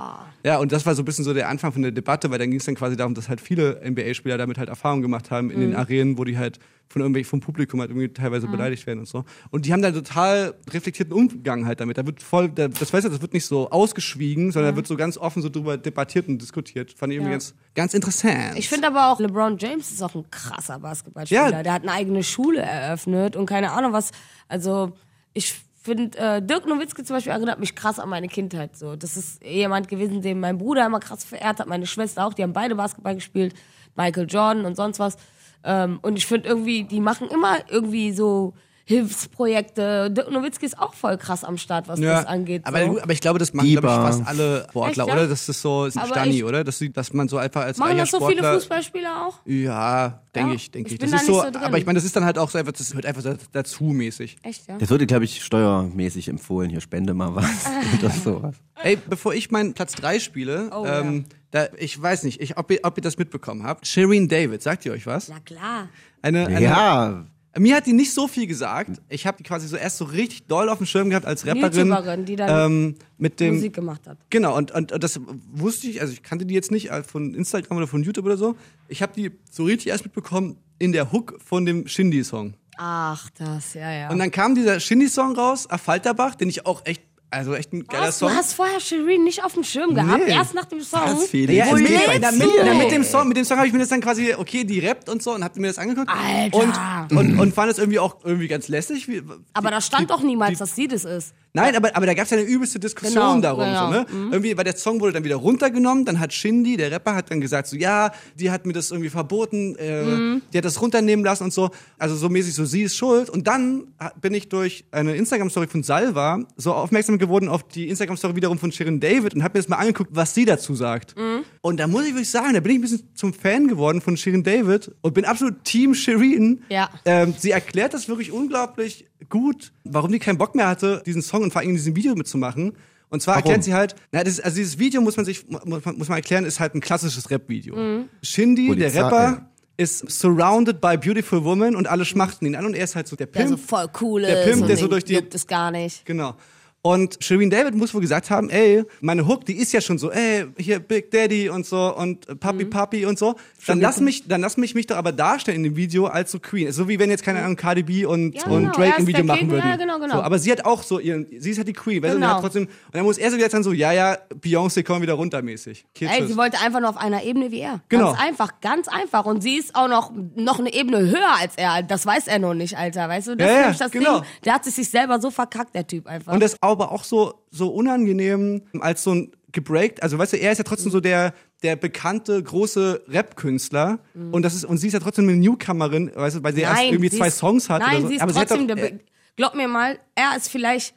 Ja, 0.42 0.58
und 0.58 0.72
das 0.72 0.86
war 0.86 0.94
so 0.94 1.02
ein 1.02 1.04
bisschen 1.04 1.24
so 1.24 1.34
der 1.34 1.48
Anfang 1.48 1.72
von 1.72 1.82
der 1.82 1.92
Debatte, 1.92 2.30
weil 2.30 2.38
dann 2.38 2.50
ging 2.50 2.58
es 2.58 2.64
dann 2.64 2.74
quasi 2.74 2.96
darum, 2.96 3.09
dass 3.14 3.28
halt 3.28 3.40
viele 3.40 3.80
NBA-Spieler 3.84 4.38
damit 4.38 4.58
halt 4.58 4.68
Erfahrung 4.68 5.02
gemacht 5.02 5.30
haben 5.30 5.50
in 5.50 5.60
den 5.60 5.76
Arenen, 5.76 6.18
wo 6.18 6.24
die 6.24 6.38
halt 6.38 6.58
von 6.88 7.02
irgendwie 7.02 7.22
vom 7.22 7.38
Publikum 7.40 7.78
halt 7.80 7.90
irgendwie 7.90 8.08
teilweise 8.08 8.48
beleidigt 8.48 8.84
werden 8.86 8.98
und 8.98 9.06
so. 9.06 9.24
Und 9.50 9.64
die 9.64 9.72
haben 9.72 9.80
dann 9.80 9.94
total 9.94 10.54
reflektierten 10.72 11.12
Umgang 11.14 11.64
halt 11.64 11.78
damit. 11.80 11.98
Da 11.98 12.04
wird 12.04 12.20
voll, 12.20 12.48
da, 12.48 12.66
das 12.66 12.92
weißt 12.92 13.04
du, 13.06 13.10
das 13.10 13.20
wird 13.22 13.32
nicht 13.32 13.46
so 13.46 13.70
ausgeschwiegen, 13.70 14.50
sondern 14.50 14.72
da 14.72 14.76
wird 14.76 14.88
so 14.88 14.96
ganz 14.96 15.16
offen 15.16 15.40
so 15.40 15.48
drüber 15.48 15.76
debattiert 15.78 16.26
und 16.26 16.42
diskutiert. 16.42 16.92
Fand 16.92 17.12
ich 17.12 17.18
irgendwie 17.18 17.30
Ja. 17.30 17.36
ganz, 17.36 17.54
ganz 17.76 17.94
interessant. 17.94 18.56
Ich 18.58 18.68
finde 18.68 18.88
aber 18.88 19.12
auch, 19.12 19.20
LeBron 19.20 19.56
James 19.58 19.92
ist 19.92 20.02
auch 20.02 20.14
ein 20.16 20.28
krasser 20.32 20.80
Basketballspieler. 20.80 21.50
Ja. 21.52 21.62
Der 21.62 21.72
hat 21.72 21.82
eine 21.82 21.92
eigene 21.92 22.24
Schule 22.24 22.60
eröffnet 22.60 23.36
und 23.36 23.46
keine 23.46 23.70
Ahnung 23.70 23.92
was. 23.92 24.10
Also 24.48 24.92
ich 25.32 25.54
finde, 25.80 26.18
äh, 26.18 26.42
Dirk 26.42 26.66
Nowitzki 26.66 27.04
zum 27.04 27.16
Beispiel 27.16 27.32
erinnert 27.32 27.58
mich 27.58 27.74
krass 27.74 27.98
an 27.98 28.08
meine 28.08 28.28
Kindheit. 28.28 28.76
So, 28.76 28.96
das 28.96 29.16
ist 29.16 29.42
jemand 29.42 29.88
gewesen, 29.88 30.22
den 30.22 30.40
mein 30.40 30.58
Bruder 30.58 30.86
immer 30.86 31.00
krass 31.00 31.24
verehrt 31.24 31.58
hat, 31.58 31.66
meine 31.66 31.86
Schwester 31.86 32.26
auch. 32.26 32.34
Die 32.34 32.42
haben 32.42 32.52
beide 32.52 32.74
Basketball 32.74 33.14
gespielt, 33.14 33.54
Michael 33.96 34.26
Jordan 34.28 34.64
und 34.66 34.76
sonst 34.76 34.98
was. 34.98 35.16
Ähm, 35.64 35.98
und 36.02 36.16
ich 36.16 36.26
finde 36.26 36.48
irgendwie, 36.48 36.84
die 36.84 37.00
machen 37.00 37.28
immer 37.28 37.58
irgendwie 37.68 38.12
so 38.12 38.54
Hilfsprojekte. 38.90 40.10
Dirk 40.10 40.30
Nowitzki 40.30 40.66
ist 40.66 40.78
auch 40.78 40.94
voll 40.94 41.16
krass 41.16 41.44
am 41.44 41.58
Start, 41.58 41.88
was 41.88 42.00
das 42.00 42.26
angeht. 42.26 42.62
aber, 42.66 42.84
so. 42.86 43.00
aber 43.00 43.12
ich 43.12 43.20
glaube, 43.20 43.38
das 43.38 43.52
machen 43.52 43.68
glaube 43.70 43.86
ich, 43.86 43.92
fast 43.92 44.26
alle 44.26 44.66
Sportler, 44.70 45.04
Echt, 45.04 45.08
ja? 45.08 45.14
oder? 45.14 45.28
Das 45.28 45.48
ist 45.48 45.62
so 45.62 45.86
ist 45.86 45.96
ein 45.96 46.02
Aber 46.04 46.12
Stani, 46.14 46.30
ich- 46.36 46.44
oder? 46.44 46.64
Dass, 46.64 46.82
dass 46.92 47.12
man 47.12 47.28
so 47.28 47.36
einfach 47.38 47.62
als 47.62 47.78
Machen 47.78 47.96
das 47.96 48.10
so 48.10 48.18
viele 48.18 48.38
Sportler 48.38 48.54
Fußballspieler 48.54 49.26
auch? 49.26 49.38
Ja, 49.44 50.22
denke 50.34 50.50
Ja? 50.50 50.56
ich, 50.56 50.70
denke 50.70 50.88
Ich 50.88 50.94
ich. 50.94 50.98
bin 51.00 51.10
Das 51.10 51.20
da 51.20 51.22
ist 51.24 51.28
nicht 51.28 51.36
so, 51.38 51.44
so 51.46 51.50
drin. 51.50 51.62
aber 51.62 51.78
ich 51.78 51.86
meine, 51.86 51.96
das 51.98 52.04
ist 52.04 52.16
dann 52.16 52.24
halt 52.24 52.38
auch 52.38 52.50
so 52.50 52.58
einfach, 52.58 52.72
das 52.72 52.92
hört 52.94 53.06
einfach 53.06 53.22
da- 53.22 53.36
dazu 53.52 53.84
mäßig. 53.84 54.38
Echt, 54.42 54.66
ja? 54.68 54.78
Das 54.78 54.90
wurde, 54.90 55.06
glaube 55.06 55.24
ich, 55.24 55.42
steuermäßig 55.44 56.28
empfohlen. 56.28 56.70
Hier 56.70 56.80
spende 56.80 57.14
mal 57.14 57.34
was. 57.34 57.66
Oder 57.98 58.10
sowas. 58.10 58.56
Ey, 58.82 58.96
bevor 59.08 59.34
ich 59.34 59.50
meinen 59.50 59.74
Platz 59.74 59.94
3 59.94 60.18
spiele, 60.20 60.70
Oh, 60.74 60.84
ähm, 60.86 61.24
da, 61.50 61.66
ich 61.78 62.00
weiß 62.00 62.22
nicht, 62.24 62.40
ich, 62.40 62.56
ob, 62.56 62.70
ihr, 62.70 62.80
ob 62.84 62.96
ihr 62.96 63.02
das 63.02 63.18
mitbekommen 63.18 63.64
habt. 63.64 63.86
Shireen 63.86 64.28
David, 64.28 64.62
sagt 64.62 64.86
ihr 64.86 64.92
euch 64.92 65.06
was? 65.06 65.28
Na 65.28 65.40
klar. 65.40 65.88
Eine, 66.22 66.46
eine, 66.46 66.62
Ja, 66.62 67.24
Mir 67.58 67.76
hat 67.76 67.86
die 67.86 67.92
nicht 67.92 68.12
so 68.12 68.28
viel 68.28 68.46
gesagt. 68.46 69.00
Ich 69.08 69.26
habe 69.26 69.38
die 69.38 69.42
quasi 69.42 69.66
so 69.66 69.76
erst 69.76 69.98
so 69.98 70.04
richtig 70.04 70.46
doll 70.46 70.68
auf 70.68 70.78
dem 70.78 70.86
Schirm 70.86 71.10
gehabt 71.10 71.26
als 71.26 71.44
Rapperin. 71.46 71.88
YouTuberin, 71.88 72.24
die 72.24 72.36
dann 72.36 72.72
ähm, 72.72 72.94
mit 73.18 73.40
dem 73.40 73.54
Musik 73.54 73.74
gemacht 73.74 74.06
hat. 74.06 74.18
Genau, 74.30 74.56
und, 74.56 74.70
und, 74.70 74.92
und 74.92 75.02
das 75.02 75.20
wusste 75.52 75.88
ich, 75.88 76.00
also 76.00 76.12
ich 76.12 76.22
kannte 76.22 76.46
die 76.46 76.54
jetzt 76.54 76.70
nicht 76.70 76.90
äh, 76.90 77.02
von 77.02 77.34
Instagram 77.34 77.78
oder 77.78 77.86
von 77.88 78.02
YouTube 78.04 78.26
oder 78.26 78.36
so. 78.36 78.54
Ich 78.88 79.02
habe 79.02 79.12
die 79.14 79.32
so 79.50 79.64
richtig 79.64 79.88
erst 79.88 80.04
mitbekommen 80.04 80.58
in 80.78 80.92
der 80.92 81.10
Hook 81.10 81.38
von 81.44 81.66
dem 81.66 81.88
Shindy-Song. 81.88 82.54
Ach, 82.76 83.28
das, 83.36 83.74
ja, 83.74 83.92
ja. 83.92 84.10
Und 84.10 84.18
dann 84.18 84.30
kam 84.30 84.54
dieser 84.54 84.80
Shindy-Song 84.80 85.36
raus, 85.36 85.68
Affalterbach, 85.68 86.34
den 86.36 86.48
ich 86.48 86.64
auch 86.66 86.86
echt, 86.86 87.02
also 87.30 87.54
echt 87.54 87.72
ein 87.72 87.86
geiler 87.86 88.08
Was? 88.08 88.18
Song. 88.18 88.28
Du 88.30 88.34
hast 88.36 88.54
vorher 88.54 88.80
Shirin 88.80 89.24
nicht 89.24 89.44
auf 89.44 89.54
dem 89.54 89.62
Schirm 89.64 89.94
gehabt, 89.94 90.24
Nee. 90.26 90.32
erst 90.34 90.54
nach 90.54 90.64
dem 90.64 90.80
Song. 90.80 91.00
Was, 91.04 91.26
Felix? 91.28 91.56
Ja, 91.58 91.72
mit, 91.74 91.88
mit, 91.88 92.32
mit, 92.38 92.78
mit 92.78 92.90
dem 92.90 93.04
Song, 93.04 93.28
mit 93.28 93.36
dem 93.36 93.44
Song 93.44 93.56
habe 93.58 93.66
ich 93.68 93.72
mir 93.72 93.78
das 93.78 93.88
dann 93.88 94.00
quasi, 94.00 94.34
okay, 94.34 94.64
die 94.64 94.80
rappt 94.80 95.08
und 95.08 95.22
so 95.22 95.32
und 95.34 95.44
hab 95.44 95.56
mir 95.56 95.68
das 95.68 95.78
angeguckt. 95.78 96.10
Alter. 96.10 97.06
Und, 97.10 97.16
und, 97.18 97.38
und 97.40 97.54
fand 97.54 97.70
es 97.70 97.78
irgendwie 97.78 97.98
auch 97.98 98.16
irgendwie 98.24 98.48
ganz 98.48 98.68
lässig. 98.68 99.06
Wie, 99.08 99.22
Aber 99.52 99.70
da 99.70 99.80
stand 99.80 100.02
die- 100.02 100.06
doch 100.08 100.22
niemals, 100.22 100.52
die- 100.52 100.58
dass 100.58 100.74
sie 100.74 100.88
das 100.88 101.04
ist. 101.04 101.34
Nein, 101.52 101.74
aber, 101.74 101.96
aber 101.96 102.06
da 102.06 102.14
gab 102.14 102.24
es 102.26 102.30
ja 102.30 102.38
eine 102.38 102.46
übelste 102.46 102.78
Diskussion 102.78 103.40
Genau, 103.40 103.40
darum. 103.40 103.64
genau. 103.64 103.86
So, 103.86 103.90
ne? 104.18 104.30
Irgendwie, 104.32 104.56
weil 104.56 104.64
der 104.64 104.76
Song 104.76 105.00
wurde 105.00 105.12
dann 105.14 105.24
wieder 105.24 105.36
runtergenommen, 105.36 106.04
dann 106.04 106.20
hat 106.20 106.32
Shindy, 106.32 106.76
der 106.76 106.90
Rapper, 106.92 107.14
hat 107.16 107.30
dann 107.30 107.40
gesagt, 107.40 107.66
so 107.68 107.76
ja, 107.76 108.12
die 108.38 108.50
hat 108.50 108.66
mir 108.66 108.72
das 108.72 108.90
irgendwie 108.92 109.10
verboten, 109.10 109.74
äh, 109.76 110.40
die 110.52 110.58
hat 110.58 110.64
das 110.64 110.80
runternehmen 110.80 111.24
lassen 111.24 111.44
und 111.44 111.52
so. 111.52 111.70
Also 111.98 112.14
so 112.14 112.28
mäßig, 112.28 112.54
so 112.54 112.64
sie 112.64 112.82
ist 112.82 112.96
schuld. 112.96 113.28
Und 113.30 113.46
dann 113.48 113.84
bin 114.20 114.32
ich 114.34 114.48
durch 114.48 114.84
eine 114.92 115.16
Instagram-Story 115.16 115.66
von 115.66 115.82
Salva 115.82 116.40
so 116.56 116.72
aufmerksam 116.72 117.18
geworden 117.18 117.48
auf 117.48 117.64
die 117.66 117.88
Instagram-Story 117.88 118.36
wiederum 118.36 118.58
von 118.58 118.70
Shirin 118.70 119.00
David 119.00 119.34
und 119.34 119.42
habe 119.42 119.58
mir 119.58 119.62
das 119.62 119.68
mal 119.68 119.76
angeguckt, 119.78 120.10
was 120.12 120.34
sie 120.34 120.44
dazu 120.44 120.74
sagt. 120.74 121.14
Und 121.62 121.80
da 121.80 121.86
muss 121.88 122.04
ich 122.04 122.10
wirklich 122.10 122.30
sagen, 122.30 122.54
da 122.54 122.60
bin 122.60 122.72
ich 122.72 122.78
ein 122.78 122.82
bisschen 122.82 123.08
zum 123.14 123.34
Fan 123.34 123.66
geworden 123.66 124.00
von 124.00 124.16
Shirin 124.16 124.44
David 124.44 124.92
und 125.00 125.14
bin 125.14 125.24
absolut 125.24 125.64
Team 125.64 125.94
Shirin. 125.94 126.62
Ja. 126.68 126.90
Ähm, 127.04 127.34
sie 127.36 127.50
erklärt 127.50 127.92
das 127.92 128.08
wirklich 128.08 128.30
unglaublich 128.30 129.06
gut, 129.28 129.72
warum 129.84 130.10
die 130.12 130.18
keinen 130.18 130.38
Bock 130.38 130.54
mehr 130.54 130.68
hatte, 130.68 131.02
diesen 131.06 131.22
Song 131.22 131.42
und 131.42 131.52
vor 131.52 131.60
allem 131.60 131.70
in 131.70 131.76
diesem 131.76 131.96
Video 131.96 132.14
mitzumachen. 132.14 132.72
Und 133.10 133.20
zwar 133.22 133.36
erklärt 133.36 133.64
sie 133.64 133.74
halt, 133.74 133.96
na, 134.12 134.22
das, 134.22 134.34
ist- 134.34 134.44
also 134.44 134.56
dieses 134.56 134.78
Video 134.78 135.00
muss 135.02 135.16
man 135.16 135.26
sich, 135.26 135.48
muss 135.48 135.64
man, 135.84 135.98
muss 135.98 136.08
man 136.08 136.16
erklären, 136.18 136.44
ist 136.44 136.60
halt 136.60 136.74
ein 136.74 136.80
klassisches 136.80 137.28
Rap-Video. 137.30 138.04
Shindy, 138.22 138.68
Polizei, 138.68 138.90
der 138.90 139.04
Rapper, 139.04 139.22
ja. 139.22 139.50
ist 139.76 140.08
surrounded 140.10 140.80
by 140.80 140.96
beautiful 140.96 141.42
women 141.42 141.74
und 141.74 141.88
alle 141.88 142.04
schmachten 142.04 142.46
ihn 142.46 142.54
an 142.54 142.66
und 142.66 142.74
er 142.74 142.84
ist 142.84 142.94
halt 142.94 143.08
so 143.08 143.16
der 143.16 143.26
Der 143.26 143.40
Pimp. 143.40 143.50
so 143.50 143.56
voll 143.56 143.88
cool 144.00 144.22
ist. 144.22 144.28
Der 144.28 144.44
Pimp, 144.44 144.66
der 144.68 144.76
so 144.76 144.86
durch 144.86 145.04
die- 145.04 145.14
juckt 145.14 145.34
es 145.34 145.46
gar 145.48 145.70
nicht. 145.72 146.06
Genau. 146.06 146.36
Und 146.82 147.18
Shireen 147.22 147.50
David 147.50 147.74
muss 147.74 147.92
wohl 147.92 148.00
gesagt 148.00 148.30
haben, 148.30 148.48
ey, 148.48 148.84
meine 149.02 149.26
Hook, 149.26 149.44
die 149.44 149.52
ist 149.58 149.70
ja 149.72 149.82
schon 149.82 149.98
so, 149.98 150.10
ey, 150.10 150.46
hier 150.56 150.78
Big 150.80 151.10
Daddy 151.10 151.50
und 151.50 151.66
so 151.66 151.94
und 151.94 152.40
Papi 152.40 152.64
Mhm. 152.64 152.70
Papi 152.70 153.04
und 153.04 153.18
so. 153.18 153.34
Dann 153.66 153.80
lass 153.82 154.00
mich, 154.00 154.26
dann 154.26 154.40
lass 154.40 154.56
mich 154.56 154.74
mich 154.74 154.86
doch 154.86 154.96
aber 154.96 155.12
darstellen 155.12 155.58
in 155.58 155.62
dem 155.64 155.76
Video 155.76 156.06
als 156.06 156.32
so 156.32 156.38
Queen. 156.40 156.72
So 156.72 156.88
wie 156.88 156.98
wenn 156.98 157.10
jetzt 157.10 157.22
keine 157.22 157.40
Ahnung 157.42 157.56
Cardi 157.56 157.82
B 157.82 158.06
und, 158.06 158.34
Ja, 158.34 158.44
und 158.46 158.62
genau, 158.62 158.72
Drake 158.72 158.96
ein 158.96 159.06
Video 159.06 159.24
machen 159.24 159.50
würden. 159.50 159.68
ja, 159.68 159.76
genau, 159.76 159.98
genau. 159.98 160.14
So, 160.16 160.22
aber 160.22 160.38
sie 160.38 160.50
hat 160.50 160.64
auch 160.64 160.82
so 160.82 160.98
ihren, 160.98 161.26
sie 161.38 161.50
ist 161.50 161.58
halt 161.58 161.68
die 161.68 161.74
Queen, 161.74 162.02
weißt 162.02 162.12
du, 162.12 162.16
und 162.16 162.22
Genau. 162.22 162.34
hat 162.34 162.40
trotzdem, 162.40 162.62
und 162.64 162.94
dann 162.94 163.04
muss 163.04 163.18
er 163.18 163.30
so 163.30 163.36
jetzt 163.36 163.52
dann 163.52 163.62
so, 163.62 163.72
ja, 163.72 163.92
ja, 163.92 164.16
Beyoncé 164.40 164.82
komm 164.82 165.02
wieder 165.02 165.14
runter 165.14 165.42
mäßig. 165.42 165.84
Okay, 165.94 166.08
Ey, 166.10 166.26
sie 166.26 166.36
wollte 166.38 166.58
einfach 166.60 166.80
nur 166.80 166.88
auf 166.88 166.96
einer 166.96 167.22
Ebene 167.24 167.50
wie 167.50 167.60
er. 167.60 167.82
Genau. 167.90 168.12
Ganz 168.12 168.20
einfach, 168.22 168.60
ganz 168.62 168.88
einfach. 168.88 169.26
Und 169.26 169.42
sie 169.42 169.56
ist 169.58 169.74
auch 169.74 169.88
noch, 169.88 170.12
noch 170.34 170.58
eine 170.58 170.72
Ebene 170.72 171.00
höher 171.00 171.36
als 171.38 171.52
er. 171.56 171.82
Das 171.82 172.06
weiß 172.06 172.26
er 172.26 172.38
noch 172.38 172.54
nicht, 172.54 172.78
Alter. 172.78 173.06
Weißt 173.08 173.28
du, 173.28 173.36
das 173.36 173.46
Ja, 173.50 173.68
ist 173.70 173.80
ja, 173.80 173.84
das 173.84 173.92
genau. 173.92 174.20
Ding. 174.20 174.28
Der 174.46 174.54
hat 174.54 174.64
sich 174.64 174.74
sich 174.74 174.88
selber 174.88 175.20
so 175.20 175.30
verkackt, 175.30 175.74
der 175.74 175.86
Typ 175.86 176.06
einfach. 176.06 176.32
Und 176.32 176.40
das 176.40 176.56
aber 176.70 176.92
auch 176.92 177.04
so, 177.04 177.34
so 177.50 177.68
unangenehm 177.68 178.62
als 178.80 179.02
so 179.04 179.12
ein 179.14 179.32
gebreakt. 179.52 180.02
Also 180.02 180.16
weißt 180.18 180.34
du, 180.34 180.36
er 180.38 180.52
ist 180.52 180.58
ja 180.58 180.64
trotzdem 180.64 180.92
so 180.92 181.00
der, 181.00 181.34
der 181.62 181.74
bekannte 181.76 182.40
große 182.42 183.02
Rap-Künstler 183.08 183.98
und 184.32 184.42
das 184.42 184.54
ist 184.54 184.64
und 184.64 184.78
sie 184.78 184.86
ist 184.86 184.92
ja 184.92 185.00
trotzdem 185.00 185.28
eine 185.28 185.36
Newcomerin, 185.36 186.10
weißt 186.14 186.36
du, 186.36 186.42
weil 186.44 186.54
sie 186.54 186.60
erst 186.60 186.82
irgendwie 186.84 187.08
sie 187.08 187.18
zwei 187.18 187.28
ist- 187.28 187.38
Songs 187.38 187.68
hat 187.68 187.82
Nein, 187.82 188.02
so. 188.02 188.08
sie 188.08 188.14
ist 188.14 188.22
aber 188.22 188.32
trotzdem 188.32 188.58
sie 188.58 188.62
hat 188.64 188.70
doch, 188.70 188.76
der. 188.76 188.90
Be- 188.90 189.00
Glaub 189.36 189.54
mir 189.54 189.68
mal, 189.68 189.98
er 190.14 190.36
ist 190.36 190.48
vielleicht. 190.48 190.94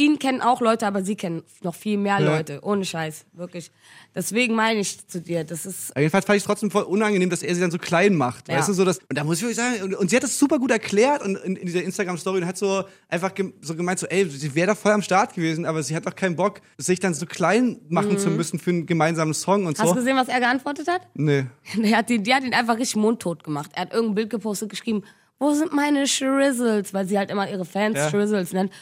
Ihn 0.00 0.18
kennen 0.18 0.40
auch 0.40 0.62
Leute, 0.62 0.86
aber 0.86 1.02
sie 1.04 1.14
kennen 1.14 1.42
noch 1.62 1.74
viel 1.74 1.98
mehr 1.98 2.18
Ja. 2.20 2.36
Leute. 2.36 2.60
Ohne 2.62 2.86
Scheiß, 2.86 3.26
wirklich. 3.34 3.70
Deswegen 4.14 4.54
meine 4.54 4.80
ich 4.80 5.06
zu 5.06 5.20
dir, 5.20 5.44
das 5.44 5.66
ist. 5.66 5.90
Aber 5.90 6.00
jedenfalls 6.00 6.24
fand 6.24 6.38
ich 6.38 6.42
es 6.42 6.46
trotzdem 6.46 6.70
voll 6.70 6.84
unangenehm, 6.84 7.28
dass 7.28 7.42
er 7.42 7.54
sie 7.54 7.60
dann 7.60 7.70
so 7.70 7.76
klein 7.76 8.14
macht. 8.14 8.48
Ja. 8.48 8.56
Weißt 8.56 8.70
du, 8.70 8.72
so 8.72 8.84
das, 8.86 8.98
und 8.98 9.18
da 9.18 9.24
muss 9.24 9.36
ich 9.36 9.42
wirklich 9.42 9.58
sagen, 9.58 9.82
und, 9.82 9.94
und 9.94 10.08
sie 10.08 10.16
hat 10.16 10.22
das 10.22 10.38
super 10.38 10.58
gut 10.58 10.70
erklärt 10.70 11.22
und 11.22 11.36
in, 11.36 11.56
in 11.56 11.66
dieser 11.66 11.82
Instagram-Story 11.82 12.40
und 12.40 12.46
hat 12.46 12.56
so 12.56 12.84
einfach 13.08 13.34
gem, 13.34 13.52
so 13.60 13.74
gemeint, 13.76 13.98
so, 13.98 14.06
ey, 14.06 14.24
sie 14.30 14.54
wäre 14.54 14.68
da 14.68 14.74
voll 14.74 14.92
am 14.92 15.02
Start 15.02 15.34
gewesen, 15.34 15.66
aber 15.66 15.82
sie 15.82 15.94
hat 15.94 16.06
doch 16.06 16.14
keinen 16.16 16.34
Bock, 16.34 16.62
sich 16.78 16.98
dann 16.98 17.12
so 17.12 17.26
klein 17.26 17.78
machen 17.90 18.16
zu 18.18 18.30
müssen 18.30 18.58
für 18.58 18.70
einen 18.70 18.86
gemeinsamen 18.86 19.34
Song 19.34 19.66
und 19.66 19.76
Mhm. 19.76 19.82
Hast 19.82 19.88
so. 19.88 19.94
du 19.94 20.00
gesehen, 20.00 20.16
was 20.16 20.28
er 20.28 20.40
geantwortet 20.40 20.88
hat? 20.88 21.02
Nee. 21.14 21.44
Der 21.76 21.98
hat, 21.98 22.08
die, 22.08 22.22
die 22.22 22.34
hat 22.34 22.42
ihn 22.42 22.54
einfach 22.54 22.78
richtig 22.78 22.96
mundtot 22.96 23.44
gemacht. 23.44 23.70
Er 23.74 23.82
hat 23.82 23.92
irgendein 23.92 24.14
Bild 24.14 24.30
gepostet, 24.30 24.70
geschrieben, 24.70 25.02
wo 25.38 25.52
sind 25.52 25.72
meine 25.74 26.06
Shrizzles? 26.06 26.94
Weil 26.94 27.06
sie 27.06 27.18
halt 27.18 27.30
immer 27.30 27.50
ihre 27.50 27.64
Fans 27.66 27.96
Ja. 27.98 28.08
Shrizzles 28.08 28.52
nennt. 28.54 28.72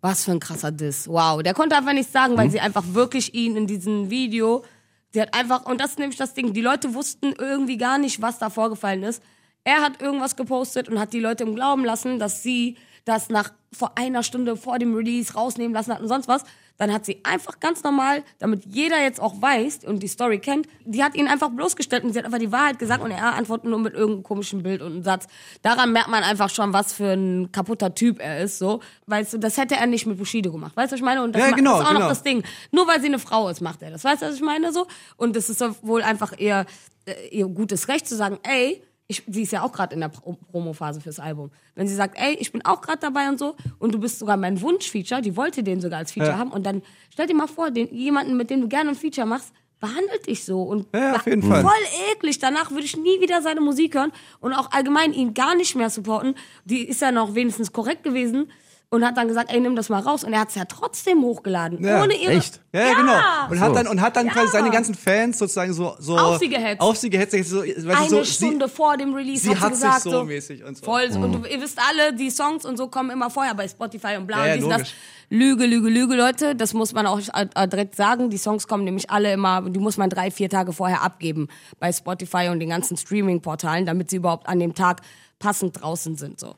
Was 0.00 0.24
für 0.24 0.30
ein 0.32 0.40
krasser 0.40 0.70
Diss. 0.70 1.08
Wow. 1.08 1.42
Der 1.42 1.54
konnte 1.54 1.76
einfach 1.76 1.92
nichts 1.92 2.12
sagen, 2.12 2.34
Mhm. 2.34 2.38
weil 2.38 2.50
sie 2.50 2.60
einfach 2.60 2.84
wirklich 2.92 3.34
ihn 3.34 3.56
in 3.56 3.66
diesem 3.66 4.10
Video, 4.10 4.64
sie 5.10 5.20
hat 5.20 5.34
einfach, 5.34 5.66
und 5.66 5.80
das 5.80 5.90
ist 5.92 5.98
nämlich 5.98 6.18
das 6.18 6.34
Ding, 6.34 6.52
die 6.52 6.60
Leute 6.60 6.94
wussten 6.94 7.32
irgendwie 7.38 7.76
gar 7.76 7.98
nicht, 7.98 8.22
was 8.22 8.38
da 8.38 8.50
vorgefallen 8.50 9.02
ist. 9.02 9.22
Er 9.64 9.82
hat 9.82 10.00
irgendwas 10.00 10.36
gepostet 10.36 10.88
und 10.88 10.98
hat 11.00 11.12
die 11.12 11.20
Leute 11.20 11.42
im 11.44 11.54
Glauben 11.54 11.84
lassen, 11.84 12.18
dass 12.18 12.42
sie 12.42 12.76
das 13.04 13.28
nach 13.28 13.52
vor 13.72 13.92
einer 13.98 14.22
Stunde 14.22 14.56
vor 14.56 14.78
dem 14.78 14.94
Release 14.94 15.34
rausnehmen 15.34 15.74
lassen 15.74 15.92
hat 15.92 16.00
und 16.00 16.08
sonst 16.08 16.28
was. 16.28 16.44
Dann 16.78 16.92
hat 16.92 17.04
sie 17.04 17.20
einfach 17.24 17.60
ganz 17.60 17.82
normal, 17.82 18.22
damit 18.38 18.64
jeder 18.64 19.02
jetzt 19.02 19.20
auch 19.20 19.42
weiß 19.42 19.80
und 19.84 20.02
die 20.02 20.08
Story 20.08 20.38
kennt, 20.38 20.68
die 20.84 21.02
hat 21.02 21.16
ihn 21.16 21.26
einfach 21.26 21.50
bloßgestellt 21.50 22.04
und 22.04 22.12
sie 22.12 22.18
hat 22.18 22.24
einfach 22.24 22.38
die 22.38 22.52
Wahrheit 22.52 22.78
gesagt 22.78 23.02
und 23.02 23.10
er 23.10 23.34
antwortet 23.34 23.68
nur 23.68 23.80
mit 23.80 23.94
irgendeinem 23.94 24.22
komischen 24.22 24.62
Bild 24.62 24.80
und 24.80 24.92
einem 24.92 25.02
Satz. 25.02 25.26
Daran 25.62 25.92
merkt 25.92 26.08
man 26.08 26.22
einfach 26.22 26.48
schon, 26.48 26.72
was 26.72 26.92
für 26.92 27.12
ein 27.12 27.50
kaputter 27.52 27.94
Typ 27.94 28.20
er 28.20 28.40
ist, 28.40 28.58
so. 28.58 28.80
Weißt 29.06 29.34
du, 29.34 29.38
das 29.38 29.56
hätte 29.56 29.74
er 29.74 29.86
nicht 29.86 30.06
mit 30.06 30.18
Bushido 30.18 30.52
gemacht. 30.52 30.76
Weißt 30.76 30.92
du, 30.92 30.94
was 30.94 31.00
ich 31.00 31.04
meine? 31.04 31.22
Und 31.22 31.34
das 31.34 31.42
Ja, 31.42 31.50
genau, 31.50 31.72
das 31.72 31.80
ist 31.80 31.86
auch 31.86 31.88
genau. 31.90 32.00
noch 32.00 32.08
das 32.08 32.22
Ding. 32.22 32.44
Nur 32.70 32.86
weil 32.86 33.00
sie 33.00 33.08
eine 33.08 33.18
Frau 33.18 33.48
ist, 33.48 33.60
macht 33.60 33.82
er 33.82 33.90
das. 33.90 34.04
Weißt 34.04 34.22
du, 34.22 34.26
was 34.26 34.36
ich 34.36 34.42
meine, 34.42 34.72
so? 34.72 34.86
Und 35.16 35.36
es 35.36 35.50
ist 35.50 35.62
wohl 35.82 36.02
einfach 36.02 36.32
ihr, 36.38 36.64
äh, 37.06 37.28
ihr 37.30 37.46
gutes 37.48 37.88
Recht 37.88 38.06
zu 38.06 38.14
sagen, 38.14 38.38
ey, 38.44 38.82
ich, 39.10 39.22
sie 39.26 39.42
ist 39.42 39.52
ja 39.52 39.62
auch 39.62 39.72
gerade 39.72 39.94
in 39.94 40.00
der 40.00 40.08
Pro 40.08 40.34
Promophase 40.52 41.00
fürs 41.00 41.18
Album. 41.18 41.50
Wenn 41.74 41.88
sie 41.88 41.94
sagt, 41.94 42.18
ey, 42.20 42.34
ich 42.34 42.52
bin 42.52 42.62
auch 42.64 42.82
gerade 42.82 42.98
dabei 43.00 43.28
und 43.28 43.38
so, 43.38 43.56
und 43.78 43.92
du 43.94 43.98
bist 43.98 44.18
sogar 44.18 44.36
mein 44.36 44.60
Wunschfeature, 44.60 45.22
die 45.22 45.34
wollte 45.36 45.62
den 45.62 45.80
sogar 45.80 45.98
als 45.98 46.12
Feature 46.12 46.32
Ja. 46.32 46.38
haben, 46.38 46.52
und 46.52 46.64
dann 46.66 46.82
stell 47.10 47.26
dir 47.26 47.34
mal 47.34 47.46
vor, 47.48 47.70
den, 47.70 47.92
jemanden, 47.94 48.36
mit 48.36 48.50
dem 48.50 48.60
du 48.60 48.68
gerne 48.68 48.90
ein 48.90 48.96
Feature 48.96 49.26
machst, 49.26 49.52
behandelt 49.80 50.26
dich 50.26 50.44
so 50.44 50.62
und 50.62 50.86
Ja, 50.94 51.16
auf 51.16 51.26
jeden 51.26 51.42
Fall. 51.42 51.62
voll 51.62 51.72
eklig. 52.12 52.38
Danach 52.38 52.70
würde 52.70 52.84
ich 52.84 52.96
nie 52.96 53.20
wieder 53.20 53.40
seine 53.42 53.60
Musik 53.60 53.94
hören 53.94 54.12
und 54.40 54.52
auch 54.52 54.72
allgemein 54.72 55.12
ihn 55.14 55.32
gar 55.34 55.54
nicht 55.54 55.74
mehr 55.76 55.88
supporten. 55.88 56.34
Die 56.64 56.86
ist 56.86 57.00
ja 57.00 57.10
noch 57.12 57.34
wenigstens 57.34 57.72
korrekt 57.72 58.02
gewesen 58.02 58.50
und 58.90 59.04
hat 59.04 59.18
dann 59.18 59.28
gesagt, 59.28 59.52
ey, 59.52 59.60
nimm 59.60 59.76
das 59.76 59.90
mal 59.90 60.00
raus. 60.00 60.24
Und 60.24 60.32
er 60.32 60.40
hat 60.40 60.48
es 60.48 60.54
ja 60.54 60.64
trotzdem 60.64 61.22
hochgeladen, 61.22 61.84
Ja. 61.84 62.02
ohne 62.02 62.14
ihre. 62.14 62.32
Echt? 62.32 62.60
Ja, 62.72 62.80
ja, 62.86 62.94
genau. 62.94 63.12
Und 63.50 63.60
hat 63.60 63.76
dann, 63.76 63.86
und 63.86 64.00
hat 64.00 64.16
dann 64.16 64.26
Ja. 64.26 64.32
quasi 64.32 64.48
seine 64.52 64.70
ganzen 64.70 64.94
Fans 64.94 65.38
sozusagen 65.38 65.74
so, 65.74 65.94
so 65.98 66.16
Auf 66.16 66.38
sie 66.38 66.48
gehetzt. 66.48 66.80
Auf 66.80 66.96
sie 66.96 67.10
gehetzt. 67.10 67.32
So, 67.48 67.60
Eine 67.60 68.08
so, 68.08 68.24
Stunde 68.24 68.66
vor 68.68 68.96
dem 68.96 69.12
Release 69.14 69.42
sie 69.42 69.50
hat 69.50 69.56
sie 69.58 69.64
hat 69.64 69.74
sich 69.74 69.82
gesagt, 69.84 70.02
so 70.04 70.24
mäßig 70.24 70.64
und 70.64 70.78
so. 70.78 70.84
Voll, 70.86 71.12
so. 71.12 71.18
und 71.20 71.32
du, 71.32 71.48
ihr 71.48 71.60
wisst 71.60 71.78
alle, 71.78 72.14
die 72.14 72.30
Songs 72.30 72.64
und 72.64 72.78
so 72.78 72.88
kommen 72.88 73.10
immer 73.10 73.28
vorher 73.28 73.54
bei 73.54 73.68
Spotify 73.68 74.16
und 74.16 74.26
bla 74.26 74.46
Ja, 74.46 74.54
ja, 74.54 74.64
und 74.64 74.70
dies 74.70 74.78
das. 74.78 74.92
Lüge, 75.30 75.66
Lüge, 75.66 75.90
Lüge, 75.90 76.14
Leute, 76.14 76.54
das 76.56 76.72
muss 76.72 76.94
man 76.94 77.06
auch 77.06 77.20
äh, 77.34 77.68
direkt 77.68 77.94
sagen. 77.94 78.30
Die 78.30 78.38
Songs 78.38 78.66
kommen 78.66 78.84
nämlich 78.84 79.10
alle 79.10 79.30
immer, 79.34 79.60
die 79.68 79.78
muss 79.80 79.98
man 79.98 80.08
drei, 80.08 80.30
vier 80.30 80.48
Tage 80.48 80.72
vorher 80.72 81.02
abgeben 81.02 81.48
bei 81.78 81.92
Spotify 81.92 82.48
und 82.50 82.60
den 82.60 82.70
ganzen 82.70 82.96
Streaming-Portalen, 82.96 83.84
damit 83.84 84.08
sie 84.08 84.16
überhaupt 84.16 84.48
an 84.48 84.58
dem 84.58 84.74
Tag 84.74 85.02
passend 85.38 85.82
draußen 85.82 86.16
sind, 86.16 86.40
so. 86.40 86.54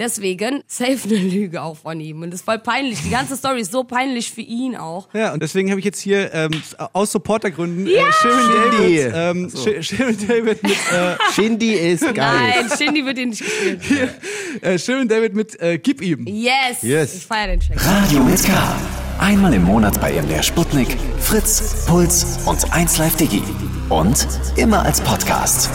Deswegen, 0.00 0.64
safe 0.66 0.98
eine 1.04 1.18
Lüge 1.18 1.62
auch 1.62 1.76
von 1.76 2.00
ihm. 2.00 2.22
Und 2.22 2.30
das 2.32 2.40
ist 2.40 2.44
voll 2.46 2.58
peinlich. 2.58 2.98
Die 3.04 3.10
ganze 3.10 3.36
Story 3.36 3.60
ist 3.60 3.70
so 3.70 3.84
peinlich 3.84 4.32
für 4.32 4.40
ihn 4.40 4.74
auch. 4.74 5.08
Ja, 5.14 5.32
und 5.32 5.42
deswegen 5.42 5.70
habe 5.70 5.78
ich 5.78 5.84
jetzt 5.84 6.00
hier 6.00 6.32
ähm, 6.34 6.50
aus 6.92 7.12
Supportergründen 7.12 7.86
äh, 7.86 7.90
Ja! 7.96 8.10
Shirin 8.10 8.40
Shindy. 8.72 8.96
David, 8.96 9.12
ähm, 9.14 9.48
Sh- 9.54 9.82
Shirin 9.82 10.16
David 10.26 10.62
mit 10.62 10.72
äh, 10.72 11.16
Shindy 11.34 11.72
ist 11.74 12.02
geil. 12.14 12.14
Nein, 12.16 12.70
Shindy 12.76 13.04
wird 13.04 13.18
ihn 13.18 13.28
nicht 13.28 13.44
gespielt. 13.44 13.80
äh, 14.62 14.78
Shirin 14.78 15.06
David 15.06 15.34
mit 15.34 15.60
äh, 15.60 15.78
Gib 15.78 16.00
ihm. 16.02 16.26
Yes. 16.26 16.82
Yes. 16.82 17.14
Ich 17.14 17.26
feier 17.26 17.48
den 17.48 17.60
Track. 17.60 17.76
Radio 17.84 18.24
mit 18.24 18.42
K. 18.42 18.52
Einmal 19.18 19.52
im 19.52 19.64
Monat 19.64 20.00
bei 20.00 20.12
MDR 20.14 20.42
Sputnik, 20.42 20.96
Fritz, 21.18 21.84
Puls 21.86 22.38
und 22.46 22.58
1Live 22.72 23.18
Digi. 23.18 23.42
Und 23.90 24.26
immer 24.56 24.82
als 24.84 25.00
Podcast. 25.00 25.68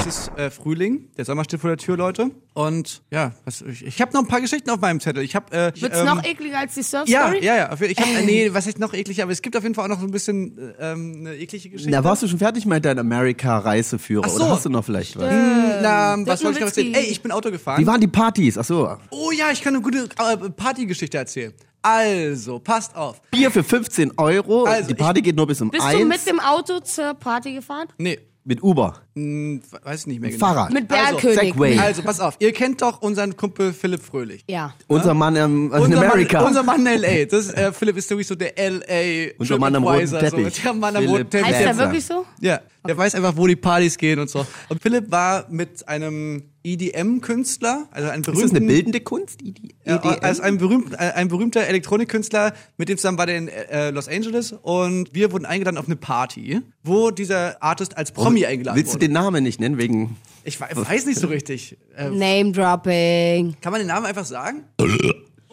Es 0.00 0.06
ist 0.06 0.32
äh, 0.36 0.50
Frühling, 0.50 1.08
der 1.16 1.24
Sommer 1.24 1.44
steht 1.44 1.60
vor 1.60 1.70
der 1.70 1.76
Tür, 1.76 1.96
Leute. 1.96 2.32
Und 2.54 3.02
ja, 3.12 3.32
was, 3.44 3.62
ich, 3.62 3.86
ich 3.86 4.00
habe 4.02 4.12
noch 4.12 4.22
ein 4.22 4.26
paar 4.26 4.40
Geschichten 4.40 4.68
auf 4.70 4.80
meinem 4.80 4.98
Zettel. 4.98 5.22
Ich 5.22 5.36
habe 5.36 5.46
äh, 5.56 5.72
ich, 5.74 5.80
Wird's 5.80 5.98
ähm, 6.00 6.06
noch 6.06 6.24
ekliger 6.24 6.58
als 6.58 6.74
die 6.74 6.80
ja, 6.80 6.84
Surf-Story? 6.86 7.44
ja, 7.44 7.56
ja. 7.56 7.70
auf- 7.72 7.80
Ich 7.80 7.96
hab, 7.96 8.06
äh, 8.08 8.22
nee, 8.26 8.50
was 8.52 8.66
heißt 8.66 8.80
noch 8.80 8.92
eklig, 8.94 9.22
aber 9.22 9.30
es 9.30 9.42
gibt 9.42 9.56
auf 9.56 9.62
jeden 9.62 9.76
Fall 9.76 9.84
auch 9.84 9.88
noch 9.94 10.00
so 10.00 10.06
ein 10.06 10.10
bisschen 10.10 10.58
äh, 10.58 10.92
ähm, 10.92 11.16
eine 11.20 11.36
eklige 11.36 11.70
Geschichte. 11.70 11.90
Na, 11.92 12.02
warst 12.02 12.24
du 12.24 12.28
schon 12.28 12.38
fertig 12.40 12.66
mit 12.66 12.84
deiner 12.84 13.00
Amerika-Reiseführer? 13.02 14.28
So. 14.28 14.36
Oder 14.42 14.50
hast 14.50 14.64
du 14.64 14.68
noch 14.68 14.84
vielleicht 14.84 15.16
was? 15.16 15.30
Na, 15.30 16.16
was 16.26 16.42
wollte 16.42 16.58
ich 16.58 16.60
noch 16.62 16.68
erzählen? 16.68 16.94
Ey, 16.94 17.04
ich 17.04 17.22
bin 17.22 17.30
Auto 17.30 17.52
gefahren. 17.52 17.80
Wie 17.80 17.86
waren 17.86 18.00
die 18.00 18.08
Partys? 18.08 18.58
Ach 18.58 18.64
so. 18.64 18.96
oh 19.10 19.30
ja, 19.30 19.52
ich 19.52 19.62
kann 19.62 19.74
eine 19.74 19.82
gute 19.84 20.08
äh, 20.18 20.50
Partygeschichte 20.50 21.16
erzählen. 21.16 21.52
Also, 21.82 22.60
passt 22.60 22.94
auf. 22.94 23.20
Bier 23.30 23.50
für 23.50 23.64
15 23.64 24.12
Euro. 24.16 24.64
Also, 24.64 24.88
die 24.88 24.94
Party 24.94 25.20
geht 25.20 25.36
nur 25.36 25.46
bis 25.46 25.60
um 25.60 25.70
Bist 25.70 25.84
1. 25.84 25.98
du 25.98 26.04
mit 26.06 26.26
dem 26.26 26.40
Auto 26.40 26.78
zur 26.80 27.14
Party 27.14 27.54
gefahren? 27.54 27.88
Nee, 27.98 28.20
mit 28.44 28.62
Uber. 28.62 29.02
Hm, 29.14 29.60
weiß 29.82 30.00
ich 30.00 30.06
nicht 30.06 30.20
mehr 30.20 30.30
genau. 30.30 30.46
Fahrrad. 30.46 30.72
Mit 30.72 30.90
Also, 30.90 31.12
Bergkönig. 31.18 31.38
Segway. 31.38 31.78
Also, 31.78 32.02
pass 32.02 32.20
auf, 32.20 32.36
ihr 32.38 32.52
kennt 32.52 32.80
doch 32.82 33.02
unseren 33.02 33.36
Kumpel 33.36 33.72
Philipp 33.72 34.02
Fröhlich. 34.02 34.44
ja. 34.48 34.74
Unser 34.88 35.14
Mann 35.14 35.36
ähm, 35.36 35.70
in 35.74 35.80
Unser 35.80 35.98
Amerika. 35.98 36.38
Mann, 36.38 36.46
unser 36.48 36.62
Mann 36.62 36.80
in 36.80 36.86
L.A. 36.86 37.24
Das, 37.26 37.50
äh, 37.52 37.72
Philipp 37.72 37.96
ist 37.96 38.08
sowieso 38.08 38.34
der 38.34 38.58
L.A. 38.58 39.32
Unser 39.38 39.58
Mann 39.58 39.74
am 39.76 39.84
roten 39.84 40.08
Teppich. 40.10 40.54
So, 40.56 40.62
der 40.62 40.72
Mann 40.74 40.96
am 40.96 41.02
Philipp 41.02 41.10
roten 41.18 41.30
Teppich. 41.30 41.46
Heißt 41.54 41.60
der 41.66 41.76
wirklich 41.78 42.04
so? 42.04 42.24
Ja, 42.40 42.60
der 42.86 42.96
weiß 42.96 43.14
einfach, 43.14 43.36
wo 43.36 43.46
die 43.46 43.56
Partys 43.56 43.96
gehen 43.98 44.18
und 44.18 44.28
so. 44.30 44.46
Und 44.68 44.82
Philipp 44.82 45.10
war 45.10 45.46
mit 45.50 45.86
einem 45.88 46.44
EDM-Künstler, 46.64 47.88
also 47.90 48.08
einem 48.08 48.22
ist 48.22 48.42
das 48.42 48.50
eine 48.50 48.60
bildende 48.60 49.00
Kunst? 49.00 49.40
Die 49.40 49.54
Ja, 49.84 49.96
EDM? 49.96 50.18
als 50.22 50.40
ein, 50.40 50.58
berühmt, 50.58 50.92
äh, 50.94 50.96
ein 50.96 51.28
berühmter 51.28 51.62
Elektronikkünstler, 51.62 52.54
mit 52.76 52.88
dem 52.88 52.98
zusammen 52.98 53.18
war 53.18 53.26
der 53.26 53.36
in 53.38 53.48
äh, 53.48 53.90
Los 53.90 54.08
Angeles 54.08 54.52
und 54.62 55.12
wir 55.12 55.32
wurden 55.32 55.44
eingeladen 55.44 55.76
auf 55.78 55.86
eine 55.86 55.96
Party, 55.96 56.60
wo 56.84 57.10
dieser 57.10 57.60
Artist 57.62 57.96
als 57.96 58.12
Promi 58.12 58.46
eingeladen 58.46 58.76
Willst 58.76 58.90
du 58.92 58.94
wurde. 58.94 59.01
Den 59.02 59.12
Namen 59.12 59.42
nicht 59.44 59.60
nennen? 59.60 59.78
Wegen. 59.78 60.16
Ich 60.44 60.60
we- 60.60 60.66
weiß 60.74 61.06
nicht 61.06 61.20
so 61.20 61.26
richtig. 61.28 61.76
Äh, 61.96 62.08
Name-Dropping. 62.10 63.56
kann 63.60 63.72
man 63.72 63.80
den 63.80 63.88
Namen 63.88 64.06
einfach 64.06 64.24
sagen? 64.24 64.64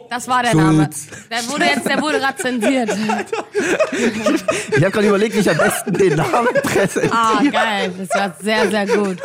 Das 0.10 0.28
war 0.28 0.42
der 0.42 0.56
Name. 0.56 0.90
Der 1.30 1.48
wurde 1.50 1.66
jetzt, 1.66 1.86
der 1.88 2.02
wurde 2.02 2.20
gerade 2.20 2.38
zensiert. 2.38 2.90
Ich 4.76 4.84
habe 4.84 4.92
gerade 4.92 5.08
überlegt, 5.10 5.36
wie 5.36 5.40
ich 5.40 5.50
am 5.50 5.58
besten 5.58 5.94
den 5.94 6.16
Namen 6.16 6.48
präsentiere. 6.64 7.12
Ah, 7.14 7.42
geil. 7.52 7.92
Das 7.98 8.10
war 8.20 8.36
sehr, 8.42 8.70
sehr 8.70 8.88
gut. 8.88 9.18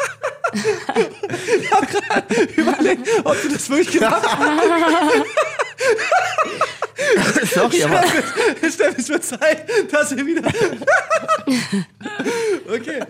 Überleg, 2.57 2.99
ob 3.25 3.41
du 3.43 3.49
das 3.51 3.71
wirklich 3.71 3.93
gemacht 4.01 4.23
hast. 4.27 4.39
Sorry, 7.55 7.83
aber 7.85 8.03
Steffen, 8.71 8.95
es 8.99 9.09
wird 9.09 9.25
Zeit, 9.25 9.69
dass 9.91 10.17
wir 10.17 10.27
wieder... 10.27 10.43
okay. 12.69 13.01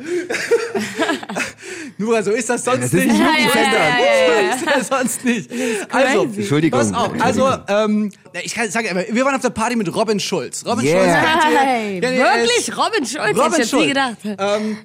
Nur 1.99 2.23
so 2.23 2.33
ist 2.33 2.49
das 2.49 2.65
sonst 2.65 2.85
Das 2.85 2.93
ist 2.93 2.95
nicht. 2.95 3.07
nicht 3.09 3.21
Ja, 3.21 3.27
ja, 3.39 3.51
ja, 3.55 3.73
ja, 3.73 4.01
ja. 4.43 4.59
So 4.59 4.65
ist 4.65 4.77
das 4.77 4.89
sonst 4.89 5.25
nicht. 5.25 5.51
Also, 5.91 6.25
Entschuldigung. 6.25 6.81
pass 6.81 6.93
auf. 6.93 7.13
Also, 7.21 7.53
ähm, 7.69 8.11
ich 8.43 8.55
kann 8.55 8.71
sagen, 8.71 8.89
wir 9.11 9.25
waren 9.25 9.35
auf 9.35 9.43
der 9.43 9.51
Party 9.51 9.77
mit 9.77 9.95
Robin 9.95 10.19
Schulz. 10.19 10.65
Robin 10.67 10.85
Yeah. 10.85 11.03
Schulz. 11.05 11.45
Hey, 11.57 11.99
ist- 11.99 12.03
wirklich? 12.03 12.77
Robin 12.77 13.07
Schulz? 13.07 13.29
Robin 13.39 13.43
Hätte 13.53 13.63
ich 13.63 13.69
Schulz. 13.71 13.83
nie 13.83 13.89
gedacht. 13.89 14.17
Ähm, 14.25 14.79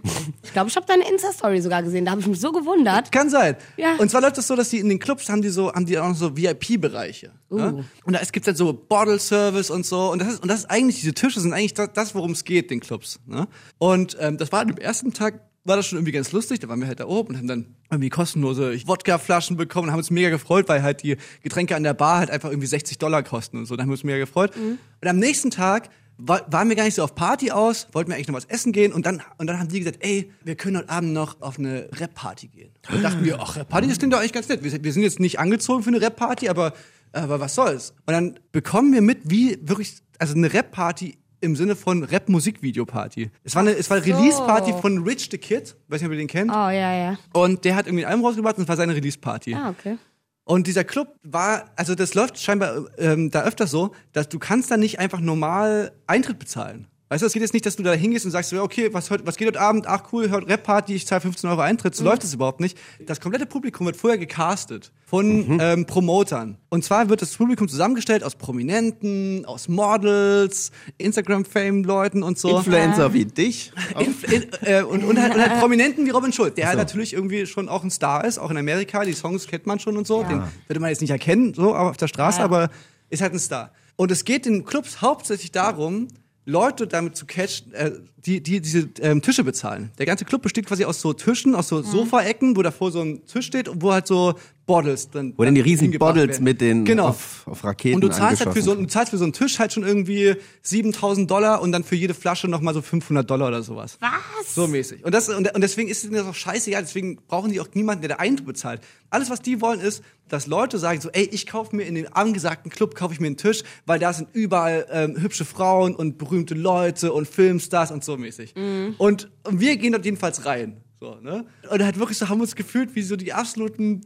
Ich 0.43 0.54
glaube, 0.54 0.70
ich 0.70 0.76
habe 0.76 0.86
deine 0.88 1.08
Insta-Story 1.10 1.62
sogar 1.62 1.84
gesehen. 1.84 2.06
Da 2.06 2.12
habe 2.12 2.22
ich 2.22 2.28
mich 2.28 2.39
so 2.39 2.52
gewundert. 2.52 3.12
Kann 3.12 3.30
sein. 3.30 3.56
Ja. 3.78 3.95
Und 3.97 4.10
zwar 4.10 4.22
läuft 4.22 4.38
das 4.38 4.47
so, 4.47 4.56
dass 4.56 4.70
die 4.70 4.80
in 4.80 4.89
den 4.89 5.00
Clubs 5.00 5.30
haben 5.30 5.41
die 5.41 5.50
so, 5.50 5.72
haben 5.74 5.86
die 5.86 5.97
auch 6.00 6.08
noch 6.10 6.16
so 6.16 6.36
VIP-Bereiche. 6.36 7.32
Ja? 7.52 7.74
Und 8.04 8.14
da 8.14 8.20
gibt 8.20 8.38
es 8.45 8.47
halt 8.47 8.58
so 8.58 8.74
Bottle-Service 8.74 9.70
und 9.70 9.86
so. 9.86 10.12
Und 10.12 10.20
das 10.22 10.34
ist, 10.34 10.41
und 10.41 10.47
das 10.50 10.60
ist 10.62 10.66
eigentlich, 10.72 10.97
diese 11.00 11.14
Tische 11.14 11.39
sind 11.39 11.54
eigentlich 11.54 11.74
das, 11.74 11.89
das 11.93 12.16
worum 12.16 12.32
es 12.32 12.43
geht, 12.43 12.72
den 12.72 12.80
Clubs. 12.80 13.20
Ne? 13.26 13.47
Und 13.78 14.18
ähm, 14.20 14.38
das 14.38 14.52
war 14.52 14.62
am 14.62 14.70
ersten 14.78 15.14
Tag, 15.14 15.41
war 15.70 15.78
das 15.78 15.88
schon 15.88 15.97
irgendwie 15.97 16.11
ganz 16.11 16.34
lustig. 16.34 16.59
Da 16.59 16.67
waren 16.67 16.82
wir 16.82 16.88
halt 16.88 16.99
da 16.99 17.05
oben 17.05 17.30
und 17.30 17.38
haben 17.38 17.47
dann 17.47 17.65
irgendwie 17.89 18.09
kostenlose 18.09 18.76
Wodka-Flaschen 18.86 19.55
bekommen 19.55 19.86
und 19.88 19.91
haben 19.91 19.99
uns 19.99 20.11
mega 20.11 20.30
gefreut, 20.30 20.67
weil 20.67 20.84
halt 20.84 21.03
die 21.03 21.15
Getränke 21.43 21.76
an 21.78 21.84
der 21.84 21.93
Bar 21.93 22.17
halt 22.20 22.30
einfach 22.32 22.49
irgendwie 22.49 22.67
60 22.67 22.97
Dollar 22.97 23.24
kosten 23.24 23.57
und 23.59 23.65
so. 23.65 23.76
Da 23.78 23.84
haben 23.84 23.89
wir 23.89 23.93
uns 23.93 24.03
mega 24.03 24.17
gefreut. 24.17 24.51
Und 24.57 25.07
am 25.07 25.17
nächsten 25.17 25.49
Tag 25.51 25.89
wa- 26.17 26.41
waren 26.51 26.67
wir 26.67 26.76
gar 26.76 26.84
nicht 26.84 26.95
so 26.95 27.03
auf 27.03 27.15
Party 27.15 27.51
aus, 27.51 27.88
wollten 27.93 28.09
wir 28.11 28.15
eigentlich 28.15 28.28
noch 28.28 28.36
was 28.36 28.45
essen 28.45 28.74
gehen 28.74 28.91
und 28.91 29.05
dann, 29.05 29.22
und 29.38 29.47
dann 29.47 29.57
haben 29.59 29.70
die 29.70 29.80
gesagt, 29.80 29.99
ey, 30.01 30.32
wir 30.43 30.55
können 30.55 30.78
heute 30.78 30.89
Abend 30.89 31.13
noch 31.13 31.39
auf 31.41 31.57
eine 31.57 31.88
Rap-Party 31.97 32.47
gehen. 32.47 32.72
Und 32.91 33.01
dachten 33.03 33.24
wir, 33.24 33.39
ach, 33.39 33.55
Rap-Party, 33.55 33.88
das 33.88 33.97
klingt 33.99 34.13
doch 34.13 34.20
eigentlich 34.20 34.34
ganz 34.34 34.49
nett. 34.49 34.61
Wir, 34.63 34.72
sind- 34.72 34.84
wir 34.84 34.91
sind 34.91 35.03
jetzt 35.03 35.20
nicht 35.22 35.39
angezogen 35.39 35.84
für 35.84 35.89
eine 35.89 36.01
Rap-Party, 36.01 36.49
aber, 36.49 36.74
aber 37.13 37.39
was 37.39 37.55
soll's? 37.55 37.93
Und 38.05 38.13
dann 38.13 38.39
bekommen 38.51 38.91
wir 38.93 39.01
mit, 39.01 39.20
wie 39.30 39.57
wirklich, 39.61 39.93
also 40.17 40.36
eine 40.36 40.51
Rap-Party 40.51 41.17
im 41.42 41.56
Sinne 41.56 41.76
von 41.76 42.04
Rap-Musikvideo-Party. 42.04 43.32
Es 43.44 43.56
war 43.56 43.62
eine, 43.62 43.72
es 43.72 43.90
war 43.90 43.98
eine 43.98 44.06
Release-Party 44.06 44.74
von 44.82 45.04
Rich 45.04 45.30
the 45.32 45.38
Kid, 45.38 45.76
weiß 45.88 46.02
nicht, 46.02 46.08
ob 46.08 46.14
ihr 46.14 46.18
den 46.18 46.28
kennt. 46.28 46.52
Oh, 46.52 46.70
ja, 46.70 46.94
ja. 46.94 47.18
Und 47.34 47.66
der 47.66 47.76
hat 47.76 47.88
irgendwie 47.88 48.06
ein 48.06 48.12
Album 48.12 48.26
rausgebracht 48.26 48.58
und 48.58 48.64
es 48.64 48.70
war 48.70 48.78
seine 48.78 48.96
Release-Party. 48.96 49.54
Ah, 49.54 49.70
okay. 49.70 49.98
Und 50.44 50.66
dieser 50.66 50.84
Club 50.84 51.16
war, 51.22 51.66
also 51.76 51.94
das 51.94 52.16
läuft 52.16 52.40
scheinbar 52.40 52.86
ähm, 52.98 53.30
da 53.30 53.44
öfter 53.44 53.68
so, 53.68 53.94
dass 54.14 54.30
du 54.30 54.40
kannst 54.40 54.72
da 54.72 54.78
nicht 54.78 54.98
einfach 54.98 55.20
normal 55.20 55.92
Eintritt 56.08 56.40
bezahlen. 56.40 56.88
Weißt 57.12 57.24
du, 57.24 57.26
es 57.26 57.34
geht 57.34 57.41
jetzt 57.41 57.53
nicht, 57.53 57.66
dass 57.66 57.76
du 57.76 57.82
da 57.82 57.91
hingehst 57.93 58.26
und 58.26 58.30
sagst, 58.32 58.51
so, 58.51 58.55
ja, 58.55 58.62
okay, 58.62 58.93
was, 58.93 59.10
heute, 59.10 59.26
was 59.26 59.36
geht 59.36 59.47
heute 59.47 59.60
Abend? 59.60 59.88
Ach 59.88 60.03
cool, 60.14 60.30
heute 60.30 60.47
Rap-Party, 60.47 60.93
ich 60.93 61.07
zahle 61.07 61.22
15 61.22 61.49
Euro 61.49 61.62
Eintritt. 61.62 61.95
So 61.95 62.03
läuft 62.03 62.24
es 62.24 62.36
überhaupt 62.36 62.60
nicht. 62.60 62.78
Das 63.03 63.20
komplette 63.20 63.47
Publikum 63.47 63.88
wird 63.88 63.97
vorher 63.97 64.20
gecastet 64.20 64.91
von 65.07 65.60
ähm, 65.60 65.88
Promotern. 65.88 66.57
Und 66.70 66.84
zwar 66.84 67.10
wird 67.10 67.24
das 67.24 67.36
Publikum 67.36 67.68
zusammengestellt 67.68 68.24
aus 68.24 68.36
Prominenten, 68.36 69.43
aus 69.45 69.68
Models, 69.68 70.72
Instagram-Fame-Leuten 70.99 72.22
und 72.22 72.38
so. 72.38 72.57
Influencer 72.57 73.12
wie 73.12 73.26
dich. 73.26 73.72
In, 73.97 74.16
in, 74.32 74.47
äh, 74.62 74.84
und, 74.84 75.03
und, 75.03 75.20
halt, 75.20 75.34
und 75.34 75.41
halt 75.41 75.60
Prominenten 75.60 76.05
wie 76.05 76.12
Robin 76.12 76.32
Schulz, 76.32 76.53
der 76.55 76.68
halt 76.68 76.78
natürlich 76.78 77.14
irgendwie 77.14 77.47
schon 77.47 77.70
auch 77.70 77.84
ein 77.84 77.89
Star 77.89 78.24
ist, 78.24 78.38
auch 78.38 78.51
in 78.51 78.57
Amerika, 78.57 79.03
die 79.03 79.14
Songs 79.14 79.47
kennt 79.47 79.66
man 79.66 79.80
schon 79.80 79.97
und 79.97 80.05
so. 80.05 80.22
Den 80.22 80.43
würde 80.68 80.80
man 80.80 80.91
jetzt 80.91 81.01
nicht 81.01 81.10
erkennen, 81.10 81.55
so 81.55 81.74
auf 81.76 81.97
der 81.97 82.07
Straße, 82.07 82.38
Ja. 82.38 82.45
aber 82.45 82.70
ist 83.10 83.24
halt 83.24 83.34
ein 83.34 83.39
Star. 83.39 83.72
Und 83.95 84.12
es 84.12 84.24
geht 84.24 84.45
in 84.45 84.64
Clubs 84.64 85.01
hauptsächlich 85.01 85.51
darum, 85.51 86.07
Leute 86.50 86.88
damit 86.88 87.16
zu 87.16 87.26
catchen, 87.26 87.74
äh, 87.74 87.91
die, 88.18 88.41
die 88.41 88.60
diese 88.60 88.89
ähm, 89.02 89.22
Tische 89.22 89.43
bezahlen. 89.43 89.91
Der 89.97 90.06
ganze 90.06 90.26
Club 90.26 90.41
besteht 90.41 90.66
quasi 90.66 90.84
aus 90.84 91.00
so 91.00 91.14
Tischen, 91.14 91.56
aus 91.56 91.70
so 91.70 91.82
Sofaecken, 91.82 92.58
wo 92.58 92.62
davor 92.62 92.91
so 92.91 93.02
ein 93.02 93.26
Tisch 93.26 93.45
steht 93.45 93.68
und 93.68 93.82
wo 93.82 93.93
halt 93.93 94.08
so 94.08 94.36
Bottles 94.70 95.09
dann. 95.09 95.34
Wo 95.36 95.43
dann 95.43 95.55
die 95.55 95.61
riesen 95.61 95.89
Bottles 95.97 96.28
werden. 96.28 96.43
mit 96.43 96.61
den 96.61 96.86
genau. 96.86 97.07
auf, 97.07 97.41
auf 97.47 97.63
Raketen 97.63 97.95
Und 97.95 98.01
du 98.01 98.09
zahlst 98.09 98.45
halt 98.45 98.55
für 98.55 98.61
so, 98.61 98.76
du 98.76 98.86
zahlst 98.86 99.09
für 99.09 99.17
so 99.17 99.24
einen 99.24 99.34
Tisch 99.34 99.57
halt 99.57 99.74
schon 99.74 99.84
irgendwie 99.84 100.36
7000 100.61 101.30
Dollar 101.30 101.63
und 101.63 101.72
dann 101.72 101.84
für 101.84 101.95
jede 101.95 102.13
Flasche 102.13 102.47
nochmal 102.47 102.76
so 102.76 102.84
500 102.84 103.28
Dollar 103.28 103.47
oder 103.47 103.63
sowas. 103.63 103.97
Was? 103.99 104.53
So 104.53 104.67
mäßig. 104.67 105.03
Und, 105.03 105.15
das, 105.15 105.28
und, 105.28 105.51
und 105.51 105.61
deswegen 105.61 105.89
ist 105.89 106.03
es 106.03 106.11
mir 106.11 106.22
doch 106.22 106.36
scheißegal, 106.36 106.84
deswegen 106.84 107.17
brauchen 107.28 107.51
die 107.51 107.59
auch 107.59 107.67
niemanden, 107.74 108.03
der 108.03 108.09
der 108.09 108.20
Eintritt 108.20 108.45
bezahlt. 108.45 108.82
Alles, 109.09 109.32
was 109.32 109.41
die 109.41 109.59
wollen, 109.59 109.80
ist, 109.80 110.03
dass 110.28 110.45
Leute 110.45 110.78
sagen 110.78 111.01
so, 111.01 111.09
ey, 111.09 111.28
ich 111.32 111.47
kaufe 111.47 111.76
mir 111.76 111.84
in 111.84 111.95
den 111.95 112.13
angesagten 112.13 112.70
Club, 112.70 112.93
kaufe 112.93 113.15
ich 113.15 113.20
mir 113.20 113.26
einen 113.26 113.38
Tisch, 113.38 113.63
weil 113.88 113.97
da 113.97 114.13
sind 114.13 114.30
überall 114.34 114.86
ähm, 114.91 115.20
hübsche 115.20 115.45
Frauen 115.45 115.95
und 115.95 116.20
berühmte 116.20 116.53
Leute 116.53 117.11
und 117.11 117.28
Filmstars 117.28 117.89
und 117.89 118.03
so 118.03 118.17
mäßig. 118.17 118.53
Und, 118.99 119.32
und 119.45 119.59
wir 119.59 119.78
gehen 119.78 119.93
dort 119.93 120.05
jedenfalls 120.05 120.45
rein. 120.45 120.78
So, 120.99 121.15
ne? 121.15 121.45
Und 121.72 121.84
halt 121.84 121.97
wirklich 121.97 122.20
so 122.20 122.30
haben 122.30 122.38
wir 122.38 122.43
uns 122.43 122.55
gefühlt 122.55 122.93
wie 122.93 123.01
so 123.01 123.15
die 123.15 123.34
absoluten 123.34 124.01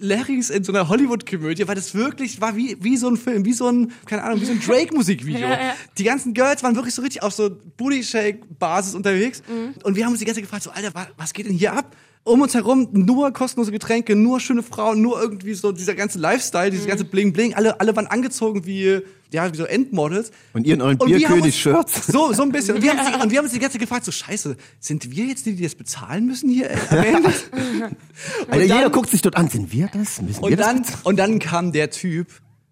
Larrys 0.00 0.50
in 0.50 0.64
so 0.64 0.72
einer 0.72 0.88
Hollywood-Komödie, 0.88 1.66
weil 1.68 1.74
das 1.74 1.94
wirklich 1.94 2.40
war 2.40 2.56
wie, 2.56 2.76
wie 2.80 2.96
so 2.96 3.08
ein 3.08 3.16
Film, 3.16 3.44
wie 3.44 3.52
so 3.52 3.68
ein, 3.70 3.92
keine 4.06 4.22
Ahnung, 4.24 4.40
wie 4.40 4.44
so 4.44 4.52
ein 4.52 4.60
Drake-Musikvideo. 4.60 5.40
Ja, 5.40 5.50
ja. 5.50 5.74
Die 5.96 6.04
ganzen 6.04 6.34
Girls 6.34 6.62
waren 6.62 6.74
wirklich 6.76 6.94
so 6.94 7.02
richtig 7.02 7.22
auf 7.22 7.32
so 7.32 7.50
Booty-Shake-Basis 7.76 8.94
unterwegs. 8.94 9.42
Mhm. 9.48 9.74
Und 9.82 9.96
wir 9.96 10.04
haben 10.04 10.12
uns 10.12 10.20
die 10.20 10.24
ganze 10.24 10.40
Zeit 10.40 10.44
gefragt, 10.44 10.62
so, 10.64 10.70
Alter, 10.70 10.94
wa- 10.94 11.08
was 11.16 11.32
geht 11.32 11.46
denn 11.46 11.54
hier 11.54 11.72
ab? 11.72 11.96
Um 12.28 12.40
uns 12.42 12.54
herum 12.54 12.88
nur 12.92 13.32
kostenlose 13.32 13.72
Getränke, 13.72 14.14
nur 14.14 14.38
schöne 14.40 14.62
Frauen, 14.62 15.00
nur 15.02 15.20
irgendwie 15.20 15.54
so 15.54 15.72
dieser 15.72 15.94
ganze 15.94 16.18
Lifestyle, 16.18 16.70
dieses 16.70 16.84
Mhm. 16.84 16.90
ganze 16.90 17.04
Bling-Bling. 17.04 17.54
Alle, 17.54 17.80
alle 17.80 17.94
waren 17.96 18.06
angezogen 18.06 18.66
wie, 18.66 19.00
ja, 19.32 19.52
wie 19.52 19.56
so 19.56 19.64
Endmodels. 19.64 20.30
Und 20.52 20.66
ihr 20.66 20.74
in 20.74 20.82
euren 20.82 20.98
wir 21.00 21.16
Bierkönig-Shirts. 21.18 22.06
So, 22.12 22.32
so 22.32 22.42
ein 22.42 22.52
bisschen. 22.52 22.76
Und 22.76 22.82
wir, 22.82 22.90
haben 22.96 22.98
uns, 23.14 23.24
und 23.24 23.30
wir 23.30 23.38
haben 23.38 23.44
uns 23.44 23.52
die 23.54 23.58
ganze 23.60 23.74
Zeit 23.74 23.80
gefragt, 23.82 24.04
so 24.04 24.12
scheiße, 24.12 24.56
sind 24.80 25.10
wir 25.10 25.24
jetzt 25.24 25.46
die, 25.46 25.54
die 25.56 25.62
das 25.62 25.74
bezahlen 25.74 26.26
müssen 26.26 26.48
hier 26.50 26.70
äh, 26.70 26.76
am 26.90 26.98
Ende? 27.04 27.32
Alter, 28.48 28.62
jeder 28.62 28.80
dann- 28.82 28.92
guckt 28.92 29.10
sich 29.10 29.22
dort 29.22 29.36
an. 29.36 29.48
Sind 29.48 29.72
wir 29.72 29.88
das? 29.92 30.20
Müssen 30.20 30.40
wir 30.40 30.44
Und 30.44 30.52
das 30.58 30.66
dann, 30.66 30.76
bezahlen? 30.82 31.00
und 31.04 31.16
dann 31.18 31.38
kam 31.38 31.72
der 31.72 31.90
Typ, 31.90 32.28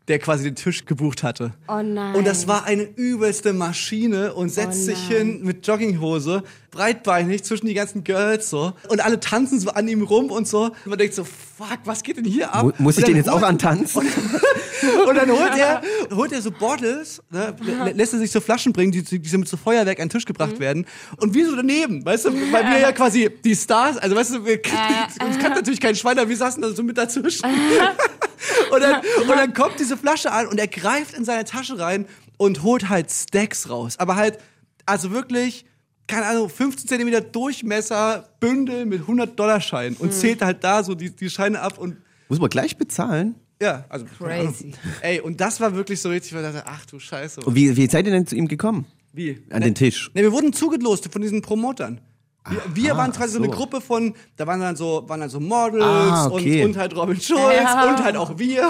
der 0.09 0.19
quasi 0.21 0.45
den 0.45 0.55
Tisch 0.55 0.85
gebucht 0.85 1.23
hatte. 1.25 1.55
Oh 1.69 1.83
nein. 1.83 2.15
Und 2.15 2.27
das 2.27 2.47
war 2.47 2.65
eine 2.65 2.85
übelste 2.85 3.53
Maschine 3.53 4.35
und 4.35 4.51
setzt 4.51 4.83
Oh 4.83 4.85
sich 4.85 5.09
hin 5.09 5.41
mit 5.43 5.67
Jogginghose, 5.67 6.45
breitbeinig 6.77 7.43
zwischen 7.45 7.67
die 7.67 7.75
ganzen 7.75 8.05
Girls 8.05 8.51
so. 8.51 8.73
Und 8.89 9.05
alle 9.05 9.19
tanzen 9.21 9.59
so 9.61 9.71
an 9.71 9.89
ihm 9.89 10.03
rum 10.03 10.31
und 10.31 10.47
so. 10.47 10.65
Und 10.65 10.87
man 10.87 10.99
denkt 10.99 11.15
so, 11.15 11.25
fuck, 11.25 11.79
was 11.85 12.03
geht 12.03 12.17
denn 12.19 12.25
hier 12.25 12.53
ab? 12.55 12.65
Mu- 12.65 12.73
Muss 12.79 12.99
ich 12.99 13.05
Und 13.05 13.09
den 13.09 13.17
jetzt 13.17 13.29
auch 13.31 13.43
antanzen? 13.43 14.03
Und 15.09 15.17
dann 15.17 15.31
holt 15.31 15.57
er, 15.57 15.81
holt 16.15 16.33
er 16.33 16.43
so 16.43 16.51
Bottles, 16.51 17.23
ne, 17.31 17.55
lä- 17.63 17.93
lässt 17.95 18.13
er 18.13 18.19
sich 18.19 18.31
so 18.31 18.41
Flaschen 18.43 18.73
bringen, 18.75 18.93
die, 18.93 19.03
die 19.03 19.27
so 19.29 19.39
mit 19.39 19.49
so 19.49 19.57
Feuerwerk 19.57 19.99
an 19.99 20.09
den 20.09 20.11
Tisch 20.11 20.27
gebracht 20.27 20.57
Mhm. 20.57 20.61
werden. 20.61 20.87
Und 21.17 21.33
wir 21.35 21.49
so 21.49 21.57
daneben, 21.57 22.05
weißt 22.05 22.27
du, 22.27 22.31
weil 22.53 22.65
wir 22.71 22.79
ja 22.81 22.93
quasi 22.93 23.31
die 23.43 23.57
Stars, 23.57 23.97
also 23.97 24.15
weißt 24.15 24.35
du, 24.35 24.45
wir, 24.45 24.61
uns 25.27 25.39
kann 25.39 25.53
natürlich 25.53 25.81
kein 25.81 25.97
Schwein, 25.97 26.19
aber 26.19 26.29
wir 26.29 26.37
saßen 26.37 26.61
da 26.61 26.71
so 26.71 26.83
mit 26.83 26.99
dazwischen. 26.99 27.47
und, 28.71 28.81
dann, 28.83 29.01
und 29.23 29.29
dann 29.31 29.55
kommt 29.55 29.81
diese 29.81 29.97
Flasche 29.97 30.31
an 30.31 30.47
und 30.47 30.59
er 30.59 30.69
greift 30.69 31.15
in 31.17 31.25
seine 31.25 31.45
Tasche 31.45 31.79
rein 31.79 32.07
und 32.37 32.63
holt 32.63 32.89
halt 32.91 33.11
Stacks 33.11 33.71
raus. 33.71 33.95
Aber 33.99 34.17
halt, 34.17 34.39
also 34.85 35.11
wirklich, 35.11 35.65
keine 36.07 36.27
Ahnung, 36.27 36.49
15 36.49 36.89
Zentimeter 36.89 37.21
Durchmesser, 37.21 38.29
Bündel 38.41 38.87
mit 38.87 39.03
100-Dollar-Scheinen 39.07 39.95
Mhm. 39.95 40.01
und 40.01 40.13
zählt 40.13 40.43
halt 40.43 40.63
da 40.65 40.83
so 40.85 40.95
die, 40.95 41.11
die 41.15 41.31
Scheine 41.31 41.61
ab 41.61 41.79
und 41.79 41.97
Muss 42.29 42.39
man 42.41 42.51
gleich 42.51 42.77
bezahlen? 42.77 43.35
ja, 43.61 43.85
also. 43.89 44.05
Crazy. 44.19 44.73
Ey, 45.01 45.21
und 45.21 45.41
das 45.41 45.61
war 45.61 45.75
wirklich 45.75 46.01
so 46.01 46.09
richtig, 46.11 46.35
weil 46.35 46.45
ich 46.45 46.53
dachte, 46.53 46.67
ach 46.69 46.85
du 46.87 46.99
Scheiße. 46.99 47.41
Und 47.41 47.55
wie, 47.55 47.77
wie 47.77 47.87
seid 47.89 48.07
ihr 48.07 48.13
denn 48.13 48.27
zu 48.27 48.37
ihm 48.37 48.49
gekommen? 48.49 48.85
Wie? 49.13 49.43
An 49.51 49.63
den 49.63 49.75
Tisch. 49.75 50.11
Ne, 50.15 50.23
wir 50.23 50.33
wurden 50.33 50.53
zugelost 50.53 51.09
von 51.11 51.23
diesen 51.23 51.41
Promotern. 51.43 52.01
Wir, 52.49 52.63
wir 52.75 52.97
waren 52.97 53.13
quasi 53.13 53.35
so 53.35 53.39
eine. 53.43 53.49
Gruppe 53.49 53.81
von, 53.81 54.15
da 54.37 54.47
waren 54.47 54.61
dann 54.61 54.77
so, 54.77 55.05
waren 55.07 55.21
dann 55.21 55.29
so 55.31 55.41
Models 55.41 55.85
Ah, 55.85 56.27
okay. 56.31 56.63
und, 56.63 56.71
und 56.71 56.77
halt 56.77 56.95
Robin 56.97 57.21
Schulz 57.21 57.55
Ja. 57.57 57.91
und 57.91 58.05
halt 58.05 58.17
auch 58.17 58.39
wir. 58.39 58.69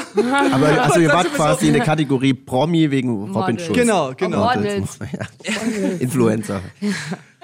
Aber 0.53 0.66
also 0.83 1.01
ihr 1.01 1.09
wart 1.09 1.33
quasi 1.35 1.68
in 1.68 1.74
der 1.74 1.83
Kategorie 1.85 2.35
Promi 2.35 2.91
wegen 2.91 3.11
Robin 3.11 3.33
Models. 3.33 3.64
Schulz. 3.66 3.79
Genau, 3.79 4.12
genau. 4.16 4.45
Models. 4.55 4.99
Ja. 5.12 5.59
Influencer. 6.01 6.61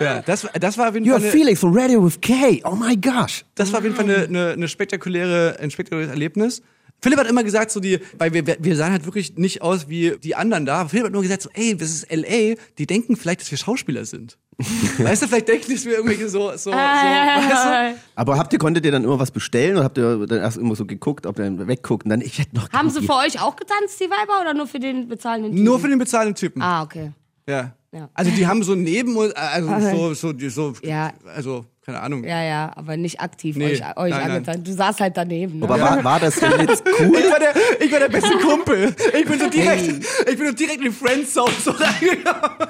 Ja, 0.01 0.23
das, 0.23 0.47
das 0.61 0.79
war 0.79 0.89
auf 0.89 0.95
jeden 0.95 1.07
You're 1.07 1.13
Fall 1.13 1.23
eine, 1.23 1.31
Felix 1.31 1.61
from 1.61 1.77
Radio 1.77 2.05
with 2.05 2.21
K. 2.21 2.63
Oh 2.65 2.75
my 2.75 2.97
gosh. 2.97 3.45
das 3.55 3.71
war 3.73 3.79
auf 3.79 3.85
jeden 3.85 3.97
Fall 3.97 4.05
eine, 4.07 4.25
eine, 4.25 4.49
eine 4.53 4.69
spektakuläre, 4.69 5.57
ein 5.61 5.71
spektakuläres 5.71 6.11
Erlebnis. 6.11 6.63
Philipp 7.01 7.19
hat 7.19 7.27
immer 7.29 7.43
gesagt, 7.43 7.73
so 7.73 7.81
die, 7.81 7.99
weil 8.17 8.33
wir, 8.33 8.45
wir 8.61 8.77
sahen 8.77 8.93
halt 8.93 9.05
wirklich 9.07 9.37
nicht 9.37 9.61
aus 9.61 9.89
wie 9.89 10.17
die 10.23 10.37
anderen 10.37 10.67
da. 10.67 10.81
Aber 10.83 10.89
Philipp 10.89 11.07
hat 11.07 11.13
nur 11.13 11.23
gesagt, 11.23 11.43
so, 11.43 11.51
ey, 11.53 11.77
das 11.77 11.91
ist 11.91 12.07
LA, 12.13 12.55
die 12.79 12.87
denken 12.87 13.17
vielleicht, 13.17 13.41
dass 13.41 13.51
wir 13.51 13.59
Schauspieler 13.59 14.05
sind. 14.05 14.39
weißt 14.99 15.23
du, 15.23 15.27
vielleicht 15.29 15.49
denken 15.49 15.73
dass 15.73 15.85
wir 15.85 15.95
irgendwelche 15.95 16.29
so, 16.29 16.51
so, 16.53 16.57
so 16.57 16.71
weißt 16.73 17.95
du? 17.95 18.01
Aber 18.15 18.37
habt 18.39 18.53
ihr, 18.53 18.59
konntet 18.59 18.85
ihr 18.85 18.93
dann 18.93 19.05
immer 19.05 19.19
was 19.19 19.31
bestellen 19.31 19.77
oder 19.77 19.85
habt 19.85 19.99
ihr 19.99 20.27
dann 20.27 20.39
erst 20.39 20.59
immer 20.59 20.77
so 20.77 20.85
geguckt, 20.85 21.27
ob 21.27 21.39
ihr 21.39 21.45
dann 21.45 21.67
wegguckt 21.67 22.05
und 22.05 22.11
dann, 22.11 22.21
ich 22.21 22.39
hätte 22.39 22.55
noch 22.55 22.71
Haben 22.71 22.91
sie 22.91 23.03
für 23.03 23.15
euch 23.15 23.41
auch 23.41 23.57
getanzt, 23.57 23.99
die 24.01 24.05
Weiber, 24.11 24.41
oder 24.41 24.55
nur 24.55 24.67
für 24.67 24.79
den 24.79 25.09
bezahlenden 25.09 25.53
Typen? 25.53 25.65
Nur 25.65 25.81
für 25.81 25.89
den 25.89 25.99
bezahlten 25.99 26.35
Typen. 26.35 26.63
Ah, 26.63 26.83
okay. 26.83 27.13
Ja. 27.49 27.73
Ja. 27.95 28.09
Also 28.15 28.31
die 28.31 28.47
haben 28.47 28.63
so 28.63 28.75
neben 28.75 29.17
uns, 29.17 29.33
also 29.35 29.69
so, 29.97 30.15
so, 30.15 30.33
die, 30.33 30.49
so, 30.49 30.73
Ja. 30.83 31.13
also 31.35 31.67
keine 31.85 32.01
Ahnung. 32.01 32.23
Ja, 32.25 32.43
ja, 32.43 32.73
aber 32.77 32.97
nicht 32.97 33.21
aktiv 33.21 33.57
Nee, 33.57 33.73
euch, 33.73 33.83
euch 33.97 34.11
nein, 34.11 34.11
nein. 34.11 34.31
angetan. 34.31 34.63
Du 34.65 34.73
saßt 34.73 35.01
halt 35.01 35.17
daneben. 35.17 35.59
Ne? 35.59 35.65
Aber 35.65 35.81
war, 35.81 36.05
war 36.05 36.21
das 36.21 36.37
denn 36.37 36.53
jetzt 36.61 36.85
Ich 37.01 37.01
cool? 37.01 37.13
war, 37.31 37.41
der, 37.41 37.55
ich 37.81 37.91
war 37.91 37.99
der 37.99 38.09
beste 38.09 38.39
Kumpel. 38.39 38.95
Ich 39.19 39.27
bin 39.27 39.39
so 39.41 39.51
direkt, 39.51 40.05
ich 40.31 40.39
bin 40.39 40.47
so 40.47 40.53
direkt 40.55 40.77
in 40.79 40.85
die 40.85 40.91
Friendzone 40.91 41.51
so 41.63 41.73
reingegangen. 41.73 42.69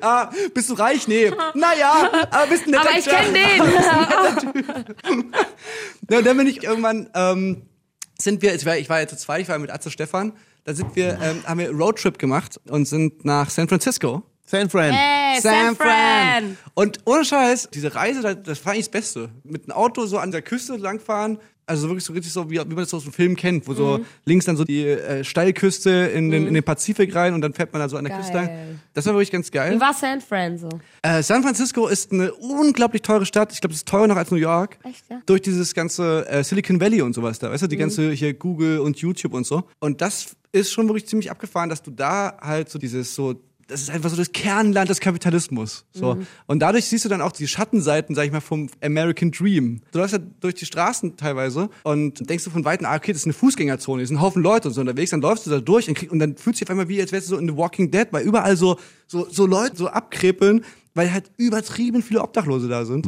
Ah, 0.00 0.30
bist 0.54 0.70
du 0.70 0.74
reich? 0.74 1.08
Nee. 1.08 1.30
Naja, 1.54 2.10
aber 2.30 2.46
bist 2.46 2.66
ein 2.66 2.70
netter 2.70 2.88
aber 2.90 2.98
ich 2.98 3.04
kenne 3.04 3.32
den. 3.32 3.62
Ja, 6.10 6.18
und 6.18 6.26
dann 6.26 6.36
bin 6.36 6.46
ich 6.46 6.62
irgendwann, 6.62 7.08
ähm, 7.14 7.62
sind 8.18 8.42
wir, 8.42 8.54
ich 8.54 8.66
war, 8.66 8.76
ich 8.76 8.88
war 8.88 9.00
ja 9.00 9.06
zu 9.06 9.16
zweit, 9.16 9.42
ich 9.42 9.48
war 9.48 9.58
mit 9.58 9.70
Atze 9.70 9.90
Stefan, 9.90 10.32
da 10.64 10.74
sind 10.74 10.94
wir, 10.94 11.18
ähm, 11.22 11.42
haben 11.46 11.58
wir 11.58 11.68
einen 11.68 11.80
Roadtrip 11.80 12.18
gemacht 12.18 12.60
und 12.68 12.86
sind 12.86 13.24
nach 13.24 13.48
San 13.50 13.68
Francisco. 13.68 14.22
San 14.44 14.68
Fran. 14.68 14.92
Hey, 14.92 15.40
San 15.40 15.76
Fran. 15.76 16.58
Und 16.74 16.98
ohne 17.06 17.24
Scheiß, 17.24 17.70
diese 17.72 17.94
Reise, 17.94 18.20
das, 18.20 18.36
das 18.42 18.66
war 18.66 18.72
eigentlich 18.72 18.86
das 18.86 18.92
Beste. 18.92 19.30
Mit 19.44 19.64
einem 19.64 19.72
Auto 19.72 20.04
so 20.04 20.18
an 20.18 20.30
der 20.30 20.42
Küste 20.42 20.76
langfahren, 20.76 21.38
also 21.72 21.88
wirklich 21.88 22.04
so 22.04 22.12
richtig 22.12 22.32
so, 22.32 22.48
wie, 22.50 22.54
wie 22.54 22.64
man 22.64 22.76
das 22.76 22.90
so 22.90 22.98
aus 22.98 23.04
dem 23.04 23.12
Film 23.12 23.34
kennt, 23.36 23.66
wo 23.66 23.74
so 23.74 23.98
Mhm. 23.98 24.04
links 24.24 24.44
dann 24.46 24.56
so 24.56 24.64
die 24.64 24.86
äh, 24.86 25.24
Steilküste 25.24 25.90
in 25.90 26.30
den, 26.30 26.46
in 26.46 26.54
den 26.54 26.62
Pazifik 26.62 27.14
rein 27.14 27.34
und 27.34 27.40
dann 27.40 27.52
fährt 27.54 27.72
man 27.72 27.80
da 27.80 27.88
so 27.88 27.96
an 27.96 28.04
der 28.04 28.12
Geil. 28.12 28.20
Küste 28.20 28.36
lang. 28.36 28.50
Das 28.94 29.06
war 29.06 29.14
wirklich 29.14 29.30
ganz 29.30 29.50
geil. 29.50 29.74
Wie 29.74 29.80
war 29.80 29.94
San 29.94 30.20
Fran 30.20 30.58
so? 30.58 30.68
Äh, 31.02 31.22
San 31.22 31.42
Francisco 31.42 31.86
ist 31.88 32.12
eine 32.12 32.32
unglaublich 32.34 33.02
teure 33.02 33.26
Stadt. 33.26 33.52
Ich 33.52 33.60
glaube, 33.60 33.72
es 33.72 33.78
ist 33.78 33.88
teurer 33.88 34.06
noch 34.06 34.16
als 34.16 34.30
New 34.30 34.36
York. 34.36 34.78
Echt, 34.84 35.04
ja? 35.10 35.20
Durch 35.26 35.42
dieses 35.42 35.74
ganze 35.74 36.28
äh, 36.28 36.44
Silicon 36.44 36.80
Valley 36.80 37.02
und 37.02 37.14
sowas 37.14 37.38
da. 37.38 37.50
Weißt 37.50 37.62
du, 37.62 37.66
die 37.66 37.76
Mhm. 37.76 37.80
ganze 37.80 38.12
hier 38.12 38.34
Google 38.34 38.78
und 38.80 38.98
YouTube 38.98 39.32
und 39.34 39.46
so. 39.46 39.64
Und 39.80 40.00
das 40.00 40.36
ist 40.52 40.70
schon 40.72 40.86
wirklich 40.88 41.06
ziemlich 41.06 41.30
abgefahren, 41.30 41.70
dass 41.70 41.82
du 41.82 41.90
da 41.90 42.36
halt 42.40 42.68
so 42.68 42.78
dieses 42.78 43.14
so 43.14 43.34
das 43.72 43.80
ist 43.80 43.90
einfach 43.90 44.10
so 44.10 44.16
das 44.16 44.32
Kernland 44.32 44.90
des 44.90 45.00
Kapitalismus. 45.00 45.86
So. 45.92 46.14
Mhm. 46.14 46.26
Und 46.46 46.60
dadurch 46.60 46.84
siehst 46.84 47.04
du 47.04 47.08
dann 47.08 47.22
auch 47.22 47.32
die 47.32 47.48
Schattenseiten, 47.48 48.14
sag 48.14 48.26
ich 48.26 48.32
mal, 48.32 48.40
vom 48.40 48.68
American 48.82 49.30
Dream. 49.30 49.80
Du 49.92 49.98
läufst 49.98 50.12
ja 50.12 50.20
durch 50.40 50.54
die 50.54 50.66
Straßen 50.66 51.16
teilweise 51.16 51.70
und 51.82 52.28
denkst 52.28 52.44
du 52.44 52.50
von 52.50 52.64
Weitem, 52.64 52.86
ah, 52.86 52.96
okay, 52.96 53.12
das 53.12 53.22
ist 53.22 53.26
eine 53.26 53.32
Fußgängerzone, 53.32 54.00
hier 54.00 54.06
sind 54.06 54.18
ein 54.18 54.22
Haufen 54.22 54.42
Leute 54.42 54.68
und 54.68 54.74
so 54.74 54.80
unterwegs, 54.82 55.10
dann 55.10 55.22
läufst 55.22 55.46
du 55.46 55.50
da 55.50 55.60
durch 55.60 55.88
und, 55.88 55.94
krieg, 55.94 56.12
und 56.12 56.18
dann 56.18 56.36
fühlst 56.36 56.60
du 56.60 56.64
dich 56.64 56.68
auf 56.68 56.70
einmal 56.70 56.88
wie, 56.88 57.00
als 57.00 57.12
wärst 57.12 57.28
du 57.28 57.34
so 57.34 57.38
in 57.38 57.48
The 57.48 57.56
Walking 57.56 57.90
Dead, 57.90 58.08
weil 58.10 58.24
überall 58.24 58.56
so, 58.56 58.78
so, 59.06 59.26
so 59.30 59.46
Leute 59.46 59.76
so 59.76 59.88
abkrepeln, 59.88 60.64
weil 60.94 61.12
halt 61.12 61.30
übertrieben 61.38 62.02
viele 62.02 62.20
Obdachlose 62.20 62.68
da 62.68 62.84
sind. 62.84 63.06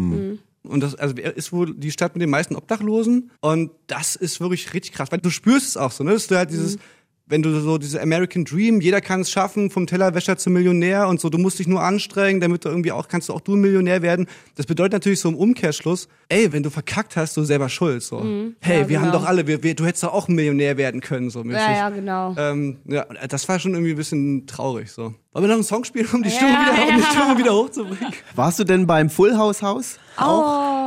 Und 0.62 0.80
das 0.80 0.94
also 0.94 1.14
ist 1.14 1.52
wohl 1.52 1.74
die 1.74 1.90
Stadt 1.90 2.14
mit 2.14 2.22
den 2.22 2.30
meisten 2.30 2.56
Obdachlosen. 2.56 3.30
Und 3.40 3.70
das 3.86 4.16
ist 4.16 4.40
wirklich 4.40 4.72
richtig 4.72 4.92
krass, 4.92 5.12
weil 5.12 5.18
du 5.18 5.28
spürst 5.28 5.68
es 5.68 5.76
auch 5.76 5.92
so, 5.92 6.04
ne? 6.04 6.12
Dass 6.12 6.26
du 6.26 6.36
halt 6.38 6.50
dieses, 6.50 6.78
wenn 7.26 7.42
du 7.42 7.58
so 7.60 7.78
diese 7.78 8.02
American 8.02 8.44
Dream, 8.44 8.80
jeder 8.82 9.00
kann 9.00 9.22
es 9.22 9.30
schaffen, 9.30 9.70
vom 9.70 9.86
Tellerwäscher 9.86 10.36
zum 10.36 10.52
Millionär 10.52 11.08
und 11.08 11.20
so, 11.20 11.30
du 11.30 11.38
musst 11.38 11.58
dich 11.58 11.66
nur 11.66 11.82
anstrengen, 11.82 12.40
damit 12.40 12.64
du 12.64 12.68
irgendwie 12.68 12.92
auch, 12.92 13.08
kannst 13.08 13.28
du 13.28 13.32
auch 13.32 13.40
du 13.40 13.54
ein 13.56 13.60
Millionär 13.60 14.02
werden. 14.02 14.26
Das 14.56 14.66
bedeutet 14.66 14.92
natürlich 14.92 15.20
so 15.20 15.30
im 15.30 15.34
Umkehrschluss, 15.36 16.08
ey, 16.28 16.52
wenn 16.52 16.62
du 16.62 16.68
verkackt 16.70 17.16
hast, 17.16 17.36
du 17.36 17.44
selber 17.44 17.68
schuld, 17.70 18.02
so. 18.02 18.22
Hey, 18.60 18.82
Ja, 18.82 18.88
wir 18.88 19.00
haben 19.00 19.06
genau. 19.10 19.18
doch 19.20 19.26
alle, 19.26 19.46
wir, 19.46 19.62
wir, 19.62 19.74
du 19.74 19.86
hättest 19.86 20.04
doch 20.04 20.12
auch 20.12 20.28
ein 20.28 20.34
Millionär 20.34 20.76
werden 20.76 21.00
können, 21.00 21.30
so 21.30 21.42
mäßig. 21.44 21.62
Ja, 21.62 21.72
ja, 21.74 21.90
genau. 21.90 22.34
Ähm, 22.36 22.76
ja, 22.86 23.04
das 23.28 23.48
war 23.48 23.58
schon 23.58 23.72
irgendwie 23.72 23.92
ein 23.92 23.96
bisschen 23.96 24.46
traurig, 24.46 24.90
so. 24.92 25.14
Wollen 25.32 25.44
wir 25.44 25.48
noch 25.48 25.54
einen 25.54 25.64
Song 25.64 25.82
spielen, 25.84 26.06
um 26.12 26.22
die 26.22 26.30
Stimmung, 26.30 26.52
Ja, 26.54 26.72
wieder, 26.76 26.88
um 26.88 26.96
die. 26.98 27.02
Stimmung 27.10 27.38
wieder 27.38 27.54
hochzubringen? 27.54 28.12
Warst 28.36 28.58
du 28.58 28.64
denn 28.64 28.86
beim 28.86 29.08
Full 29.10 29.36
House 29.36 29.62
Haus? 29.62 29.98
Oh, 30.20 30.22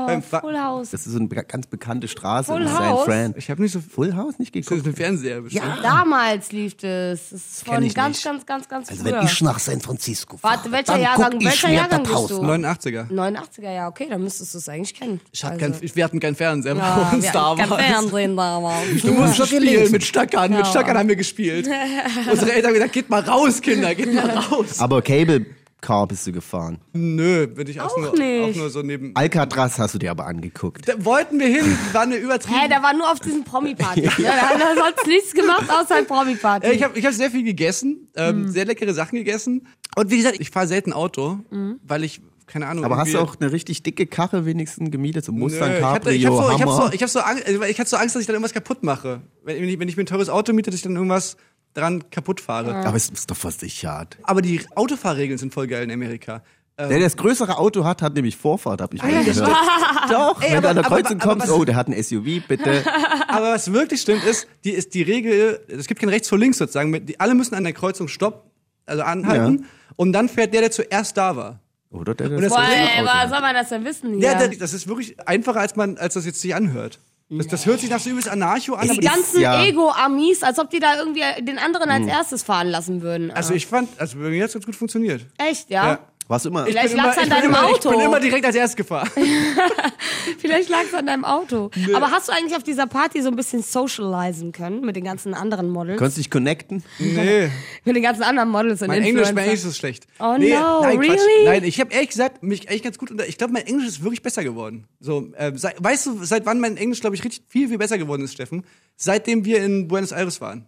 beim 0.07 0.23
Fa- 0.23 0.39
Full 0.41 0.57
House. 0.59 0.89
Das 0.91 1.05
ist 1.05 1.13
so 1.13 1.19
eine 1.19 1.27
ganz 1.27 1.67
bekannte 1.67 2.07
Straße 2.07 2.51
Full 2.51 2.63
in 2.63 2.67
San 2.67 2.85
House? 2.85 3.05
Fran. 3.05 3.33
Ich 3.37 3.49
habe 3.49 3.61
nicht 3.61 3.71
so 3.71 3.79
Full 3.79 4.15
House 4.15 4.39
nicht 4.39 4.55
Das 4.55 4.61
ist 4.61 4.69
geguckt? 4.69 4.87
ein 4.87 4.95
Fernseher 4.95 5.41
bestimmt. 5.41 5.65
Ja. 5.65 5.81
Damals 5.81 6.51
lief 6.51 6.75
das. 6.77 7.29
Das 7.29 7.31
ist 7.31 7.65
Kenn 7.65 7.75
von 7.75 7.83
ich 7.83 7.93
ganz, 7.93 8.17
nicht. 8.17 8.23
ganz, 8.25 8.45
ganz, 8.45 8.67
ganz 8.67 8.89
Also 8.89 9.03
früher. 9.03 9.13
wenn 9.19 9.25
ich 9.25 9.41
nach 9.41 9.59
San 9.59 9.79
Francisco 9.81 10.37
fahre, 10.37 10.55
Warte, 10.57 10.71
welcher 10.71 10.93
dann 10.93 11.01
Jahrgang- 11.01 11.31
guck 11.33 11.41
ich 11.41 11.47
welcher 11.47 11.67
mir 11.67 11.73
Jahrgang 11.75 12.03
das 12.03 12.09
bist 12.09 12.15
Haus 12.15 12.29
du? 12.29 12.41
an. 12.41 12.65
89er. 12.65 13.07
89er, 13.11 13.71
ja, 13.73 13.87
okay, 13.87 14.07
dann 14.09 14.23
müsstest 14.23 14.53
du 14.53 14.57
es 14.57 14.69
eigentlich 14.69 14.93
kennen. 14.93 15.19
Ich 15.31 15.43
hab 15.43 15.51
Also, 15.53 15.61
kein, 15.65 15.75
ich, 15.81 15.95
wir 15.95 16.03
hatten 16.03 16.19
keinen 16.19 16.35
Fernseher 16.35 16.75
bei 16.75 16.81
uns 16.81 16.87
wir 17.23 17.33
hatten 17.33 17.57
kein 17.57 17.69
damals. 17.69 17.85
Fernsehen 17.85 18.35
damals. 18.37 19.01
Du 19.01 19.11
musst 19.13 19.35
schon 19.37 19.47
spielen 19.47 19.91
mit 19.91 20.03
Stackern. 20.03 20.51
Mit. 20.51 20.67
Stackern 20.67 20.97
haben 20.97 21.09
wir 21.09 21.15
gespielt. 21.15 21.67
Unsere 22.31 22.51
Eltern 22.53 22.67
haben 22.69 22.73
gesagt, 22.75 22.93
geht 22.93 23.09
mal 23.09 23.21
raus, 23.21 23.61
Kinder, 23.61 23.93
geht 23.95 24.13
mal 24.13 24.29
raus. 24.29 24.79
Aber 24.79 25.01
Cable 25.01 25.45
Car 25.79 26.07
bist 26.07 26.25
du 26.25 26.31
gefahren? 26.31 26.79
Nö, 26.93 27.47
würde 27.55 27.69
ich 27.69 27.79
auch, 27.79 27.91
Auch 27.91 27.97
nur, 27.97 28.13
nicht. 28.17 28.51
auch 28.55 28.55
nur 28.61 28.69
so 28.71 28.81
neben. 28.81 29.15
Alcatraz 29.15 29.77
hast 29.77 29.93
du 29.93 29.99
dir 29.99 30.09
aber 30.11 30.25
angeguckt. 30.25 30.87
Da 30.87 30.93
wollten 31.05 31.39
wir 31.39 31.47
hin, 31.47 31.77
war 31.93 32.01
eine 32.01 32.15
übertrieben. 32.17 32.57
Hä, 32.59 32.67
der 32.67 32.81
war 32.81 32.93
nur 32.93 33.11
auf 33.11 33.19
diesen 33.19 33.43
Promi-Party. 33.43 34.01
ja. 34.05 34.11
Der 34.17 34.49
hat 34.49 34.59
da 34.59 34.75
sonst 34.75 35.05
nichts 35.07 35.33
gemacht 35.33 35.69
außer 35.69 36.01
Promi-Party. 36.03 36.67
Äh, 36.67 36.73
Ich 36.73 36.83
habe 36.83 36.97
ich 36.97 37.05
hab 37.05 37.13
sehr 37.13 37.29
viel 37.29 37.43
gegessen, 37.43 38.07
ähm, 38.15 38.49
sehr 38.49 38.65
leckere 38.65 38.93
Sachen 38.93 39.17
gegessen. 39.17 39.67
Und 39.95 40.09
wie 40.09 40.17
gesagt, 40.17 40.37
ich 40.39 40.49
fahre 40.49 40.67
selten 40.67 40.93
Auto, 40.93 41.39
weil 41.83 42.03
ich, 42.03 42.21
keine 42.47 42.67
Ahnung. 42.67 42.83
Aber 42.83 42.97
hast 42.97 43.13
du 43.13 43.19
auch 43.19 43.35
eine 43.39 43.51
richtig 43.51 43.83
dicke 43.83 44.07
Karre 44.07 44.45
wenigstens 44.47 44.89
gemietet? 44.89 45.25
So 45.25 45.31
Nö, 45.31 45.39
Mustang, 45.41 45.75
ich 45.77 45.83
hatte, 45.83 46.09
Cabrio, 46.09 46.15
ich 46.15 46.25
hab 46.25 46.33
so, 46.33 46.39
ich 46.55 46.61
hab 46.61 46.69
Hammer? 46.69 46.87
so, 46.87 46.93
ich 46.93 47.01
hab 47.03 47.09
so, 47.09 47.19
Angst, 47.19 47.45
also, 47.45 47.61
ich 47.63 47.79
hatte 47.79 47.89
so 47.89 47.97
Angst, 47.97 48.15
dass 48.15 48.21
ich 48.21 48.25
dann 48.27 48.33
irgendwas 48.35 48.53
kaputt 48.53 48.81
mache. 48.83 49.21
Wenn 49.43 49.63
ich, 49.63 49.79
wenn 49.79 49.87
ich 49.89 49.95
mir 49.97 50.03
ein 50.03 50.07
teures 50.07 50.29
Auto 50.29 50.53
miete, 50.53 50.71
dass 50.71 50.77
ich 50.77 50.81
dann 50.83 50.95
irgendwas 50.95 51.37
dran 51.77 52.09
kaputt 52.09 52.41
fahre. 52.41 52.75
aber 52.75 52.95
es 52.97 53.09
ist 53.09 53.29
doch 53.29 53.37
versichert. 53.37 54.17
Aber 54.23 54.41
die 54.41 54.61
Autofahrregeln 54.75 55.37
sind 55.37 55.53
voll 55.53 55.67
geil 55.67 55.83
in 55.83 55.91
Amerika. 55.91 56.41
Der, 56.79 56.89
der 56.89 56.99
das 56.99 57.17
größere 57.17 57.57
Auto 57.57 57.85
hat, 57.85 58.03
hat 58.03 58.13
nämlich 58.13 58.37
Vorfahrt, 58.37 58.81
hab 58.81 58.93
ich 58.93 59.01
mal 59.01 59.23
gehört. 59.23 59.49
Doch, 60.11 60.39
Ey, 60.43 60.51
wenn 60.53 60.61
du 60.61 60.69
aber- 60.69 60.69
an 60.69 60.75
der 60.75 60.85
aber- 60.85 60.95
Kreuzung 60.95 61.19
aber 61.21 61.31
kommst, 61.31 61.47
was- 61.47 61.53
oh, 61.53 61.65
der 61.65 61.75
hat 61.75 61.87
ein 61.87 62.03
SUV, 62.03 62.41
bitte. 62.47 62.83
Aber 63.27 63.51
was 63.53 63.73
wirklich 63.73 64.01
stimmt 64.01 64.23
ist, 64.23 64.47
die 64.63 64.69
ist 64.71 64.93
die 64.93 65.01
Regel, 65.01 65.59
es 65.67 65.87
gibt 65.87 65.99
kein 65.99 66.09
rechts 66.09 66.29
vor 66.29 66.37
links 66.37 66.59
sozusagen. 66.59 67.05
Die, 67.05 67.19
alle 67.19 67.33
müssen 67.35 67.55
an 67.55 67.63
der 67.63 67.73
Kreuzung 67.73 68.07
stoppen, 68.07 68.49
also 68.85 69.01
anhalten. 69.03 69.65
Und 69.95 70.13
dann 70.13 70.29
fährt 70.29 70.53
der, 70.53 70.61
der 70.61 70.71
zuerst 70.71 71.17
da 71.17 71.35
war. 71.35 71.59
Oder 71.89 72.13
der, 72.15 72.29
das- 72.29 72.41
das 72.41 72.49
Boah, 72.53 72.61
ey, 72.63 72.83
Auto 72.83 73.03
woher 73.05 73.13
hat. 73.23 73.29
soll 73.29 73.41
man 73.41 73.53
das 73.55 73.69
denn 73.69 73.83
wissen 73.85 74.19
Ja, 74.21 74.37
hier? 74.39 74.47
der, 74.49 74.57
das 74.59 74.73
ist 74.73 74.87
wirklich 74.87 75.19
einfacher, 75.27 75.59
als 75.59 75.75
man, 75.75 75.97
als 75.97 76.13
das 76.13 76.25
jetzt 76.27 76.39
sich 76.41 76.53
anhört. 76.55 76.99
Das, 77.29 77.47
das 77.47 77.65
hört 77.65 77.81
sich 77.81 77.89
nach 77.89 77.99
so 77.99 78.09
übelst 78.09 78.29
Anarcho 78.29 78.75
an, 78.75 78.89
aber 78.89 78.99
die 79.01 79.05
ganzen 79.05 79.41
ja- 79.41 79.61
Ego-Amis, 79.61 80.43
als 80.43 80.59
ob 80.59 80.69
die 80.69 80.79
da 80.79 80.97
irgendwie 80.97 81.23
den 81.43 81.59
anderen 81.59 81.89
als 81.89 82.07
erstes 82.07 82.43
fahren 82.43 82.67
lassen 82.67 83.01
würden. 83.01 83.31
also 83.31 83.53
ich 83.53 83.67
fand, 83.67 83.89
also 83.99 84.17
bei 84.17 84.29
mir 84.29 84.43
hat 84.43 84.47
es 84.49 84.53
ganz 84.53 84.65
gut 84.65 84.75
funktioniert. 84.75 85.25
Echt, 85.37 85.69
ja? 85.69 85.87
Ja. 85.87 85.99
Warst 86.27 86.45
du 86.45 86.49
immer? 86.49 86.65
Vielleicht 86.65 86.93
immer- 86.93 87.03
lag's 87.03 87.17
an 87.17 87.23
ich 87.23 87.29
bin 87.29 87.37
deinem 87.39 87.49
immer, 87.51 87.65
Auto. 87.65 87.89
Ich 87.91 87.95
bin 87.97 88.05
immer 88.05 88.19
direkt 88.19 88.45
als 88.45 88.55
erst 88.55 88.75
gefahren. 88.77 89.09
Vielleicht 90.39 90.69
lag 90.69 90.83
es 90.85 90.93
an 90.93 91.05
deinem 91.05 91.23
Auto. 91.25 91.71
Aber 91.95 92.11
hast 92.11 92.27
du 92.27 92.33
eigentlich 92.33 92.55
auf 92.55 92.63
dieser 92.63 92.85
Party 92.87 93.21
so 93.21 93.29
ein 93.29 93.35
bisschen 93.35 93.63
socialisen 93.63 94.51
können 94.51 94.81
mit 94.81 94.95
den 94.95 95.03
ganzen 95.05 95.33
anderen 95.33 95.69
Models? 95.69 95.97
Konntest 95.97 96.17
du 96.17 96.21
dich 96.21 96.29
connecten? 96.31 96.83
Nee, 96.99 97.49
Mit 97.85 97.95
den 97.95 98.03
ganzen 98.03 98.23
anderen 98.23 98.49
Models 98.49 98.81
und 98.81 98.87
mein 98.89 98.97
Englisch, 99.03 99.29
Influencer. 99.29 99.33
mein 99.33 99.45
Englisch 99.45 99.65
ist 99.65 99.77
schlecht. 99.77 100.05
Oh 100.19 100.35
nee, 100.37 100.53
no, 100.53 100.81
nein, 100.81 100.99
Quatsch. 100.99 101.09
really? 101.09 101.45
Nein, 101.45 101.63
ich 101.63 101.79
habe 101.79 101.93
ehrlich 101.93 102.09
gesagt 102.09 102.43
mich 102.43 102.67
echt 102.69 102.83
ganz 102.83 102.97
gut 102.97 103.11
unter. 103.11 103.27
Ich 103.27 103.37
glaube, 103.37 103.53
mein 103.53 103.65
Englisch 103.65 103.87
ist 103.87 104.03
wirklich 104.03 104.21
besser 104.21 104.43
geworden. 104.43 104.85
So, 104.99 105.29
äh, 105.37 105.53
seit, 105.55 105.81
weißt 105.81 106.05
du, 106.07 106.23
seit 106.25 106.45
wann 106.45 106.59
mein 106.59 106.75
Englisch, 106.77 106.99
glaube 106.99 107.15
ich, 107.15 107.23
richtig 107.23 107.43
viel, 107.47 107.69
viel 107.69 107.77
besser 107.77 107.97
geworden 107.97 108.23
ist, 108.23 108.33
Steffen? 108.33 108.65
Seitdem 108.97 109.45
wir 109.45 109.63
in 109.63 109.87
Buenos 109.87 110.11
Aires 110.11 110.41
waren. 110.41 110.65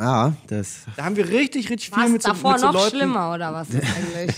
Ja, 0.00 0.34
das. 0.48 0.78
Da 0.96 1.04
haben 1.04 1.16
wir 1.16 1.28
richtig, 1.28 1.70
richtig 1.70 1.90
viel 1.94 2.02
Was, 2.02 2.10
mit 2.10 2.22
so, 2.22 2.30
davor 2.30 2.52
mit 2.52 2.60
so 2.60 2.66
noch 2.66 2.74
Leuten. 2.74 2.96
schlimmer 2.96 3.32
oder 3.32 3.52
was 3.54 3.68
eigentlich? 3.70 4.36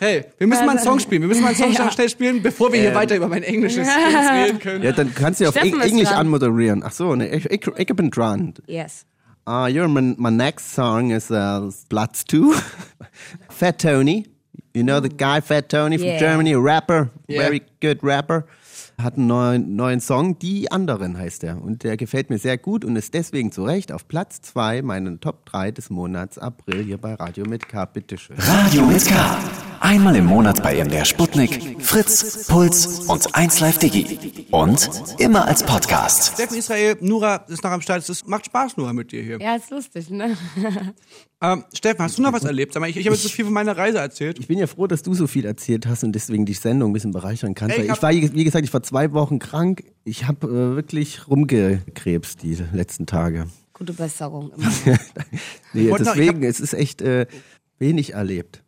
Hey, 0.00 0.24
wir 0.38 0.46
müssen 0.46 0.64
mal 0.66 0.76
einen 0.76 0.84
Song 0.84 0.98
spielen. 1.00 1.22
Wir 1.22 1.28
müssen 1.28 1.42
mal 1.42 1.48
einen 1.48 1.56
Song 1.56 1.72
Ja. 1.86 1.90
schnell 1.90 2.08
spielen, 2.08 2.42
bevor 2.42 2.72
wir 2.72 2.80
hier 2.80 2.94
weiter 2.94 3.16
über 3.16 3.28
mein 3.28 3.42
Englisches 3.42 3.88
reden 4.36 4.58
können. 4.58 4.82
Ja, 4.84 4.92
dann 4.92 5.14
kannst 5.14 5.40
du 5.40 5.44
ja 5.44 5.50
auf 5.50 5.56
Eng- 5.56 5.80
Englisch 5.80 6.08
dran. 6.08 6.18
anmoderieren. 6.20 6.82
Ach 6.84 6.92
so, 6.92 7.14
ne, 7.14 7.28
ich, 7.28 7.46
ich, 7.50 7.66
ich 7.76 7.86
bin 7.86 8.10
dran. 8.10 8.54
yes. 8.66 9.04
Uh, 9.48 9.66
your, 9.66 9.88
my, 9.88 10.14
my 10.18 10.30
next 10.30 10.74
song 10.74 11.10
is 11.10 11.30
uh, 11.30 11.70
Bloods 11.88 12.22
2. 12.30 12.52
Fat 13.48 13.78
Tony. 13.78 14.26
You 14.74 14.82
know 14.84 15.00
the 15.00 15.08
guy 15.08 15.40
Fat 15.40 15.68
Tony 15.70 15.96
from 15.96 16.06
Yeah. 16.08 16.18
Germany, 16.18 16.52
a 16.52 16.60
rapper, 16.60 17.10
Yeah. 17.26 17.42
very 17.42 17.62
good 17.80 17.98
rapper. 18.02 18.44
Hat 19.00 19.16
einen 19.16 19.28
neuen, 19.28 19.76
neuen 19.76 20.00
Song, 20.00 20.40
Die 20.40 20.72
anderen 20.72 21.16
heißt 21.16 21.44
er. 21.44 21.62
Und 21.62 21.84
der 21.84 21.96
gefällt 21.96 22.30
mir 22.30 22.38
sehr 22.38 22.58
gut 22.58 22.84
und 22.84 22.96
ist 22.96 23.14
deswegen 23.14 23.52
zu 23.52 23.62
Recht 23.62 23.92
auf 23.92 24.08
Platz 24.08 24.40
2 24.42 24.82
meinen 24.82 25.20
Top 25.20 25.46
3 25.46 25.70
des 25.70 25.88
Monats 25.88 26.36
April 26.36 26.82
hier 26.82 26.98
bei 26.98 27.14
Radio 27.14 27.44
mit 27.48 27.68
K. 27.68 27.84
Bitteschön. 27.84 28.36
Radio 28.38 28.84
mit 28.86 29.06
K. 29.06 29.38
Einmal 29.80 30.16
im 30.16 30.26
Monat 30.26 30.62
bei 30.62 30.82
MDR 30.82 31.04
Sputnik, 31.04 31.76
Fritz, 31.80 32.46
Puls 32.48 33.00
und 33.08 33.34
1Live 33.34 33.78
Digi. 33.78 34.46
Und 34.50 34.88
immer 35.18 35.46
als 35.46 35.62
Podcast. 35.62 36.34
Steffen 36.34 36.56
Israel, 36.58 36.96
Nura 37.00 37.36
ist 37.48 37.62
noch 37.62 37.70
am 37.70 37.80
Start. 37.80 38.08
Es 38.08 38.26
macht 38.26 38.46
Spaß, 38.46 38.76
Nura, 38.76 38.92
mit 38.92 39.12
dir 39.12 39.22
hier. 39.22 39.38
Ja, 39.40 39.56
ist 39.56 39.70
lustig, 39.70 40.10
ne? 40.10 40.36
Ähm, 41.40 41.62
Steffen, 41.72 42.02
hast 42.02 42.18
du 42.18 42.22
noch 42.22 42.32
was 42.32 42.42
erlebt? 42.42 42.72
Sag 42.72 42.80
mal, 42.80 42.90
ich, 42.90 42.96
ich 42.96 43.06
habe 43.06 43.14
jetzt 43.14 43.22
so 43.22 43.28
viel 43.28 43.44
von 43.44 43.54
meiner 43.54 43.76
Reise 43.76 43.98
erzählt. 43.98 44.40
Ich 44.40 44.48
bin 44.48 44.58
ja 44.58 44.66
froh, 44.66 44.88
dass 44.88 45.04
du 45.04 45.14
so 45.14 45.28
viel 45.28 45.44
erzählt 45.44 45.86
hast 45.86 46.02
und 46.02 46.10
deswegen 46.10 46.44
die 46.46 46.52
Sendung 46.54 46.90
ein 46.90 46.92
bisschen 46.94 47.12
bereichern 47.12 47.54
kannst. 47.54 47.76
Ey, 47.78 47.84
ich 47.84 47.92
ich 47.92 48.02
war, 48.02 48.10
wie 48.10 48.42
gesagt, 48.42 48.64
ich 48.64 48.74
war 48.74 48.82
zwei 48.82 49.12
Wochen 49.12 49.38
krank. 49.38 49.84
Ich 50.02 50.26
habe 50.26 50.48
äh, 50.48 50.74
wirklich 50.74 51.28
rumgekrebst 51.28 52.42
die 52.42 52.58
letzten 52.72 53.06
Tage. 53.06 53.46
Gute 53.72 53.92
Besserung. 53.92 54.50
Immer. 54.84 54.98
Nee, 55.74 55.90
wollte 55.90 56.06
noch- 56.06 56.14
deswegen, 56.16 56.42
es 56.42 56.58
ist 56.58 56.72
echt 56.74 57.02
äh, 57.02 57.28
wenig 57.78 58.14
erlebt. 58.14 58.64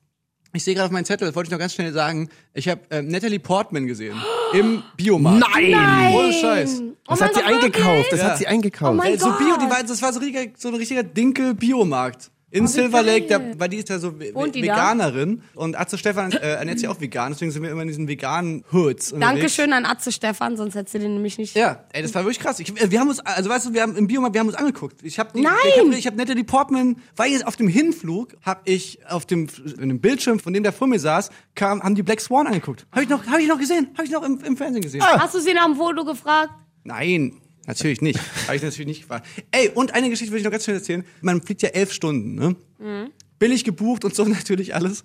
Ich 0.52 0.64
sehe 0.64 0.74
gerade 0.74 0.86
auf 0.86 0.92
meinen 0.92 1.04
Zettel, 1.04 1.26
das 1.28 1.36
wollte 1.36 1.48
ich 1.48 1.52
noch 1.52 1.58
ganz 1.58 1.74
schnell 1.74 1.92
sagen. 1.92 2.28
Ich 2.54 2.68
habe 2.68 2.80
äh, 2.90 3.02
Natalie 3.02 3.38
Portman 3.38 3.86
gesehen. 3.86 4.16
Im 4.52 4.82
Biomarkt. 4.96 5.46
Nein! 5.54 6.12
Ohne 6.12 6.32
Scheiß. 6.32 6.82
Das 7.06 7.20
Oh 7.20 7.24
hat 7.24 7.34
sie 7.34 7.40
Gott, 7.40 7.48
eingekauft. 7.48 7.86
wirklich? 7.86 8.10
Das 8.10 8.20
Ja. 8.20 8.26
hat 8.30 8.38
sie 8.38 8.46
eingekauft. 8.48 8.92
Oh 8.92 8.94
mein 8.96 9.14
Äh, 9.14 9.18
so 9.18 9.26
Gott. 9.26 9.38
Bio, 9.38 9.56
die 9.58 9.70
war, 9.70 9.82
das 9.82 10.02
war 10.02 10.12
so, 10.12 10.18
richtiger, 10.20 10.50
so 10.56 10.68
ein 10.68 10.74
richtiger 10.74 11.02
Dinkel-Biomarkt. 11.04 12.30
In 12.52 12.66
Silver 12.66 13.02
Lake, 13.02 13.26
da, 13.28 13.40
weil 13.58 13.68
die 13.68 13.76
ist 13.76 13.88
ja 13.88 13.98
so 14.00 14.18
ve- 14.18 14.32
da? 14.34 14.40
Veganerin. 14.52 15.42
Und 15.54 15.78
Atze 15.78 15.96
Stefan 15.96 16.32
äh, 16.32 16.36
ernährt 16.54 16.80
sich 16.80 16.88
auch 16.88 17.00
vegan, 17.00 17.32
deswegen 17.32 17.52
sind 17.52 17.62
wir 17.62 17.70
immer 17.70 17.82
in 17.82 17.88
diesen 17.88 18.08
veganen 18.08 18.64
Hoods. 18.72 19.12
unterwegs. 19.12 19.20
Dankeschön 19.38 19.72
an 19.72 19.84
Atze 19.86 20.10
Stefan, 20.10 20.56
sonst 20.56 20.74
hättest 20.74 20.94
du 20.94 20.98
den 20.98 21.14
nämlich 21.14 21.38
nicht. 21.38 21.54
Ja, 21.54 21.84
ey, 21.92 22.02
das 22.02 22.12
war 22.14 22.22
wirklich 22.24 22.40
krass. 22.40 22.58
Ich, 22.58 22.70
äh, 22.80 22.90
wir 22.90 22.98
haben 22.98 23.08
uns, 23.08 23.20
also 23.20 23.48
weißt 23.50 23.66
du, 23.66 23.72
wir 23.72 23.82
haben 23.82 23.96
im 23.96 24.08
Biomarkt, 24.08 24.34
wir 24.34 24.40
haben 24.40 24.48
uns 24.48 24.56
angeguckt. 24.56 25.00
Ich 25.04 25.18
habe 25.20 25.40
Nein! 25.40 25.52
ich 25.68 25.78
habe 25.78 25.94
ich 25.94 26.06
hab 26.06 26.16
Natalie 26.16 26.42
Portman, 26.44 26.96
weil 27.14 27.30
jetzt 27.30 27.46
auf 27.46 27.54
dem 27.56 27.68
Hinflug 27.68 28.36
habe 28.42 28.62
ich 28.64 28.98
auf 29.06 29.26
dem, 29.26 29.46
in 29.80 29.88
dem 29.88 30.00
Bildschirm, 30.00 30.40
von 30.40 30.52
dem 30.52 30.64
der 30.64 30.72
vor 30.72 30.88
mir 30.88 30.98
saß, 30.98 31.30
kam, 31.54 31.82
haben 31.82 31.94
die 31.94 32.02
Black 32.02 32.20
Swan 32.20 32.46
angeguckt. 32.48 32.86
Habe 32.90 33.04
ich 33.04 33.08
noch, 33.08 33.24
habe 33.26 33.40
ich 33.42 33.48
noch 33.48 33.58
gesehen, 33.58 33.88
habe 33.94 34.04
ich 34.04 34.10
noch 34.10 34.24
im, 34.24 34.40
im 34.44 34.56
Fernsehen 34.56 34.82
gesehen. 34.82 35.02
Hast 35.04 35.34
du 35.34 35.40
sie 35.40 35.54
nach 35.54 35.66
dem 35.66 35.76
Foto 35.76 36.04
gefragt? 36.04 36.50
Nein, 36.82 37.39
natürlich 37.66 38.00
nicht. 38.00 38.18
Habe 38.46 38.56
ich 38.56 38.62
natürlich 38.62 38.86
nicht 38.86 39.00
gefragt. 39.02 39.26
Ey, 39.50 39.68
und 39.74 39.94
eine 39.94 40.10
Geschichte 40.10 40.32
will 40.32 40.38
ich 40.38 40.44
noch 40.44 40.50
ganz 40.52 40.64
schnell 40.64 40.76
erzählen. 40.76 41.04
Man 41.20 41.42
fliegt 41.42 41.62
ja 41.62 41.70
elf 41.70 41.92
Stunden, 41.92 42.34
ne? 42.34 43.10
Billig 43.38 43.64
gebucht 43.64 44.04
und 44.04 44.14
so 44.14 44.24
natürlich 44.26 44.74
alles. 44.74 45.02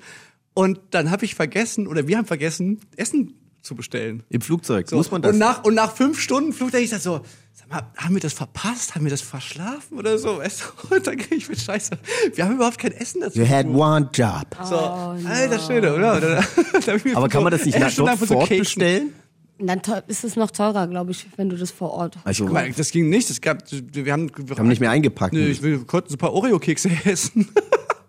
Und 0.54 0.80
dann 0.92 1.12
habe 1.12 1.26
ich 1.26 1.36
vergessen, 1.36 1.88
oder 1.88 2.08
wir 2.08 2.18
haben 2.18 2.26
vergessen, 2.26 2.80
Essen 2.96 3.34
zu 3.62 3.76
bestellen. 3.76 4.24
Im 4.30 4.42
Flugzeug. 4.42 4.88
So. 4.90 4.96
Muss 4.96 5.12
man 5.12 5.22
das? 5.22 5.34
Und 5.34 5.40
nach, 5.40 5.64
und 5.64 5.74
nach 5.74 5.96
fünf 5.96 6.20
Stunden 6.20 6.54
Flug, 6.54 6.72
da 6.72 6.78
ich 6.78 6.92
das 6.92 7.04
so, 7.04 7.22
sag 7.54 7.68
mal, 7.70 7.92
haben 7.98 8.14
wir 8.14 8.22
das 8.22 8.34
verpasst? 8.34 8.94
Haben 8.96 9.06
wir 9.06 9.10
das 9.10 9.22
verschlafen 9.22 9.98
oder 9.98 10.18
so? 10.18 10.38
Weißt 10.38 10.64
du? 10.90 10.96
Und 10.96 11.08
dann 11.08 11.18
krieg 11.18 11.40
ich 11.40 11.50
mit 11.50 11.60
Scheiße. 11.60 11.98
Wir 12.36 12.46
haben 12.46 12.56
überhaupt 12.56 12.78
kein 12.78 12.92
Essen 12.92 13.22
dazu. 13.22 13.40
You 13.40 13.50
had 13.50 13.66
one 13.66 14.10
job. 14.14 14.46
So, 14.64 14.78
alter 14.78 15.96
oder? 15.96 16.22
Da- 16.22 16.44
da 16.86 16.92
hab 16.92 16.96
ich 16.98 17.06
mir 17.06 17.18
Aber 17.18 17.28
kann 17.28 17.42
man 17.44 17.52
das 17.52 17.66
nicht 17.66 17.80
nach 17.80 17.90
so 17.90 18.06
fort 18.06 18.48
Käken- 18.48 18.60
bestellen? 18.60 19.14
Dann 19.58 19.82
ist 20.08 20.24
es 20.24 20.36
noch 20.36 20.52
teurer, 20.52 20.88
glaube 20.88 21.12
ich, 21.12 21.26
wenn 21.38 21.50
du 21.50 21.56
das 21.56 21.72
vor 21.72 21.92
Ort. 21.92 22.18
Also, 22.26 22.46
Guck 22.46 22.54
mal, 22.54 22.70
das 22.72 22.92
ging 22.92 23.10
nicht. 23.10 23.30
Es 23.30 23.40
gab, 23.40 23.64
wir 23.72 24.12
haben, 24.12 24.30
wir 24.36 24.58
haben 24.58 24.68
nicht 24.68 24.82
mehr 24.82 24.92
eingepackt. 24.92 25.34
Nö, 25.34 25.48
ich 25.48 25.62
will, 25.62 25.80
wir 25.80 25.86
konnten 25.86 26.10
so 26.10 26.16
ein 26.16 26.20
paar 26.20 26.34
Oreo-Kekse 26.34 26.90
essen. 27.06 27.48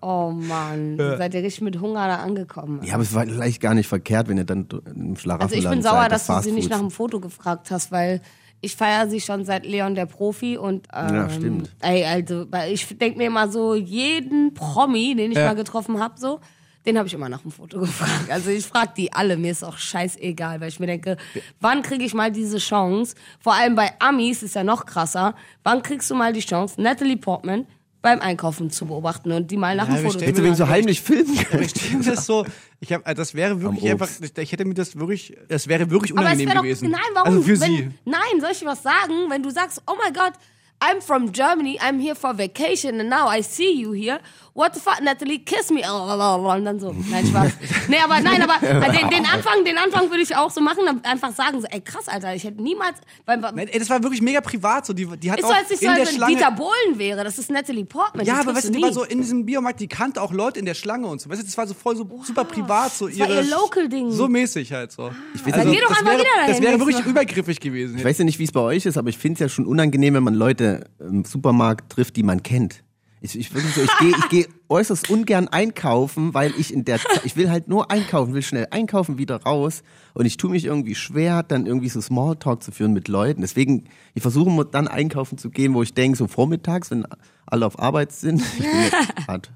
Oh 0.02 0.30
Mann, 0.30 0.96
seid 0.98 1.34
ihr 1.34 1.42
richtig 1.42 1.62
mit 1.62 1.80
Hunger 1.80 2.06
da 2.06 2.16
angekommen. 2.16 2.80
ja, 2.84 2.94
aber 2.94 3.02
es 3.02 3.12
war 3.14 3.24
vielleicht 3.26 3.60
gar 3.60 3.74
nicht 3.74 3.88
verkehrt, 3.88 4.28
wenn 4.28 4.36
ihr 4.38 4.44
dann 4.44 4.66
im 4.94 5.16
Schlaraffenland 5.16 5.42
Also 5.42 5.54
ich 5.56 5.68
bin 5.68 5.82
seid, 5.82 5.92
sauer, 5.92 6.08
das 6.08 6.26
dass 6.26 6.36
du 6.44 6.50
sie 6.50 6.54
nicht 6.54 6.70
nach 6.70 6.78
dem 6.78 6.90
Foto 6.90 7.18
gefragt 7.20 7.70
hast, 7.70 7.90
weil 7.90 8.20
ich 8.60 8.76
feiere 8.76 9.08
sie 9.08 9.20
schon 9.20 9.44
seit 9.44 9.66
Leon 9.66 9.94
der 9.94 10.06
Profi 10.06 10.56
und 10.58 10.86
ähm, 10.94 11.14
Ja, 11.14 11.28
stimmt. 11.30 11.70
Ey, 11.80 12.04
also 12.04 12.46
ich 12.70 12.86
denke 12.98 13.18
mir 13.18 13.26
immer 13.26 13.48
so, 13.48 13.74
jeden 13.74 14.54
Promi, 14.54 15.14
den 15.16 15.32
ich 15.32 15.38
Ja. 15.38 15.46
mal 15.46 15.54
getroffen 15.56 15.98
habe, 16.00 16.14
so, 16.18 16.40
den 16.86 16.96
habe 16.98 17.08
ich 17.08 17.14
immer 17.14 17.28
nach 17.28 17.40
dem 17.42 17.50
Foto 17.50 17.80
gefragt. 17.80 18.30
Also 18.30 18.50
ich 18.50 18.64
frage 18.66 18.92
die 18.96 19.12
alle, 19.12 19.36
mir 19.36 19.50
ist 19.52 19.64
auch 19.64 19.76
scheißegal, 19.78 20.60
weil 20.60 20.68
ich 20.68 20.80
mir 20.80 20.86
denke, 20.86 21.16
wann 21.60 21.82
kriege 21.82 22.04
ich 22.04 22.14
mal 22.14 22.30
diese 22.30 22.58
Chance? 22.58 23.14
Vor 23.40 23.54
allem 23.54 23.74
bei 23.74 23.92
Amis 23.98 24.42
ist 24.42 24.54
ja 24.54 24.64
noch 24.64 24.86
krasser. 24.86 25.34
Wann 25.64 25.82
kriegst 25.82 26.10
du 26.10 26.14
mal 26.14 26.32
die 26.32 26.40
Chance, 26.40 26.80
Natalie 26.80 27.16
Portman 27.16 27.66
beim 28.02 28.20
Einkaufen 28.20 28.70
zu 28.70 28.86
beobachten 28.86 29.32
und 29.32 29.50
die 29.50 29.56
mal 29.56 29.74
nach 29.74 29.88
Ja, 29.88 29.94
dem 29.96 30.04
wir 30.04 30.10
Foto 30.12 30.18
stellen 30.20 30.20
zu 30.20 30.26
Hättest 30.26 30.38
du 30.40 30.44
wegen 30.44 30.54
so 30.54 30.68
heimlich 30.68 31.00
filmen 31.00 31.36
können. 31.44 31.62
ich 31.64 31.70
stelle 31.70 32.04
das 32.04 32.24
so, 32.24 32.46
ich 32.78 32.92
hab, 32.92 33.04
das 33.16 33.34
wäre 33.34 33.60
wirklich 33.60 33.90
einfach, 33.90 34.08
ich 34.38 34.52
hätte 34.52 34.64
mir 34.64 34.74
das 34.74 34.94
wirklich, 34.96 35.36
das 35.48 35.66
wäre 35.66 35.90
wirklich 35.90 36.12
Aber 36.12 36.20
es 36.20 36.26
unangenehm 36.26 36.46
wäre 36.48 36.56
doch, 36.58 36.62
gewesen. 36.62 36.90
nein, 36.90 37.00
warum? 37.14 37.28
Also 37.28 37.42
für 37.42 37.60
wenn, 37.60 37.70
sie. 37.72 37.90
Nein, 38.04 38.40
soll 38.40 38.50
ich 38.52 38.60
dir 38.60 38.66
was 38.66 38.82
sagen? 38.84 39.28
Wenn 39.28 39.42
du 39.42 39.50
sagst, 39.50 39.82
oh 39.88 39.94
my 39.94 40.12
God, 40.12 40.32
I'm 40.78 41.00
from 41.00 41.32
Germany, 41.32 41.80
I'm 41.80 41.98
here 42.00 42.14
for 42.14 42.36
vacation 42.36 43.00
and 43.00 43.08
now 43.08 43.28
I 43.28 43.42
see 43.42 43.72
you 43.80 43.92
here. 43.92 44.20
What 44.56 44.74
the 44.74 44.80
fuck, 44.80 45.02
Natalie, 45.02 45.40
kiss 45.40 45.70
me. 45.70 45.82
Und 45.82 46.64
dann 46.64 46.80
so, 46.80 46.94
nein, 47.10 47.26
Spaß. 47.26 47.52
Nee, 47.88 47.98
aber 48.02 48.20
nein, 48.20 48.40
aber 48.40 48.54
den, 48.90 49.10
den 49.10 49.26
Anfang, 49.26 49.62
den 49.66 49.76
Anfang 49.76 50.08
würde 50.08 50.22
ich 50.22 50.34
auch 50.34 50.50
so 50.50 50.62
machen, 50.62 50.80
dann 50.86 51.04
einfach 51.04 51.34
sagen 51.34 51.60
so, 51.60 51.66
ey 51.70 51.82
krass, 51.82 52.08
Alter, 52.08 52.34
ich 52.34 52.42
hätte 52.42 52.62
niemals, 52.62 52.96
weil, 53.26 53.36
Nein, 53.38 53.68
ey, 53.68 53.78
das 53.78 53.90
war 53.90 54.02
wirklich 54.02 54.22
mega 54.22 54.40
privat, 54.40 54.86
so, 54.86 54.94
die, 54.94 55.06
die 55.18 55.30
hat 55.30 55.40
ist 55.40 55.44
auch 55.44 55.50
so, 55.50 55.54
als 55.54 55.70
ich 55.70 55.80
so, 55.80 55.86
in 55.86 55.92
der 55.92 56.00
als 56.00 56.08
wenn 56.08 56.16
Schlange... 56.16 56.36
Dieter 56.36 56.50
Bohlen 56.52 56.98
wäre, 56.98 57.22
das 57.22 57.38
ist 57.38 57.50
Natalie 57.50 57.84
Portman. 57.84 58.24
ja, 58.24 58.40
aber 58.40 58.54
weißt 58.54 58.68
du, 58.68 58.72
die 58.72 58.82
war 58.82 58.94
so 58.94 59.04
in 59.04 59.20
diesem 59.20 59.44
Biomarkt, 59.44 59.78
die 59.78 59.88
kannte 59.88 60.22
auch 60.22 60.32
Leute 60.32 60.58
in 60.58 60.64
der 60.64 60.74
Schlange 60.74 61.06
und 61.06 61.20
so. 61.20 61.28
Weißt 61.28 61.42
du, 61.42 61.44
das 61.44 61.58
war 61.58 61.66
so 61.66 61.74
voll 61.74 61.94
so 61.94 62.08
super 62.24 62.44
privat, 62.44 62.94
so 62.94 63.08
Das 63.08 63.18
war 63.18 63.28
ihre... 63.28 63.42
ihr 63.42 63.50
Local-Ding. 63.50 64.10
So 64.10 64.26
mäßig 64.26 64.72
halt 64.72 64.90
so. 64.90 65.10
Ich 65.34 65.44
weiß 65.44 65.52
Dann 65.52 65.68
nicht, 65.68 65.80
geh 65.80 65.82
doch 65.82 65.90
das 65.90 65.98
einfach 65.98 66.12
wäre, 66.12 66.20
wieder 66.20 66.30
dahin 66.34 66.54
Das 66.54 66.62
wäre 66.62 66.78
wirklich 66.78 66.98
Mal. 67.04 67.10
übergriffig 67.10 67.60
gewesen. 67.60 67.98
Ich 67.98 68.04
weiß 68.04 68.16
ja 68.16 68.24
nicht, 68.24 68.38
wie 68.38 68.44
es 68.44 68.52
bei 68.52 68.60
euch 68.60 68.86
ist, 68.86 68.96
aber 68.96 69.10
ich 69.10 69.18
finde 69.18 69.34
es 69.34 69.40
ja 69.40 69.48
schon 69.50 69.66
unangenehm, 69.66 70.14
wenn 70.14 70.22
man 70.22 70.34
Leute 70.34 70.88
im 70.98 71.26
Supermarkt 71.26 71.92
trifft, 71.92 72.16
die 72.16 72.22
man 72.22 72.42
kennt. 72.42 72.85
Ich, 73.20 73.38
ich, 73.38 73.48
so, 73.48 73.82
ich 73.82 73.98
gehe 73.98 74.10
ich 74.10 74.28
geh 74.28 74.46
äußerst 74.68 75.08
ungern 75.10 75.48
einkaufen, 75.48 76.34
weil 76.34 76.52
ich 76.58 76.72
in 76.72 76.84
der 76.84 76.98
Zeit, 76.98 77.24
ich 77.24 77.36
will 77.36 77.50
halt 77.50 77.66
nur 77.66 77.90
einkaufen, 77.90 78.34
will 78.34 78.42
schnell 78.42 78.68
einkaufen, 78.70 79.16
wieder 79.16 79.42
raus 79.42 79.82
und 80.14 80.26
ich 80.26 80.36
tue 80.36 80.50
mich 80.50 80.66
irgendwie 80.66 80.94
schwer, 80.94 81.42
dann 81.42 81.66
irgendwie 81.66 81.88
so 81.88 82.00
Smalltalk 82.00 82.62
zu 82.62 82.72
führen 82.72 82.92
mit 82.92 83.08
Leuten. 83.08 83.40
Deswegen, 83.40 83.84
ich 84.14 84.22
versuche 84.22 84.50
immer 84.50 84.64
dann 84.64 84.86
einkaufen 84.86 85.38
zu 85.38 85.50
gehen, 85.50 85.72
wo 85.74 85.82
ich 85.82 85.94
denke, 85.94 86.18
so 86.18 86.26
vormittags, 86.26 86.90
wenn 86.90 87.04
alle 87.46 87.66
auf 87.66 87.78
Arbeit 87.78 88.12
sind, 88.12 88.42
ich 88.42 88.58
bin 88.58 88.82
jetzt 88.82 89.16
grad, 89.26 89.50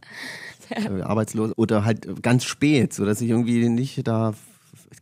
äh, 0.70 1.02
arbeitslos, 1.02 1.52
oder 1.56 1.84
halt 1.84 2.22
ganz 2.22 2.44
spät, 2.44 2.94
so 2.94 3.04
dass 3.04 3.20
ich 3.20 3.28
irgendwie 3.28 3.68
nicht 3.68 4.06
da 4.06 4.34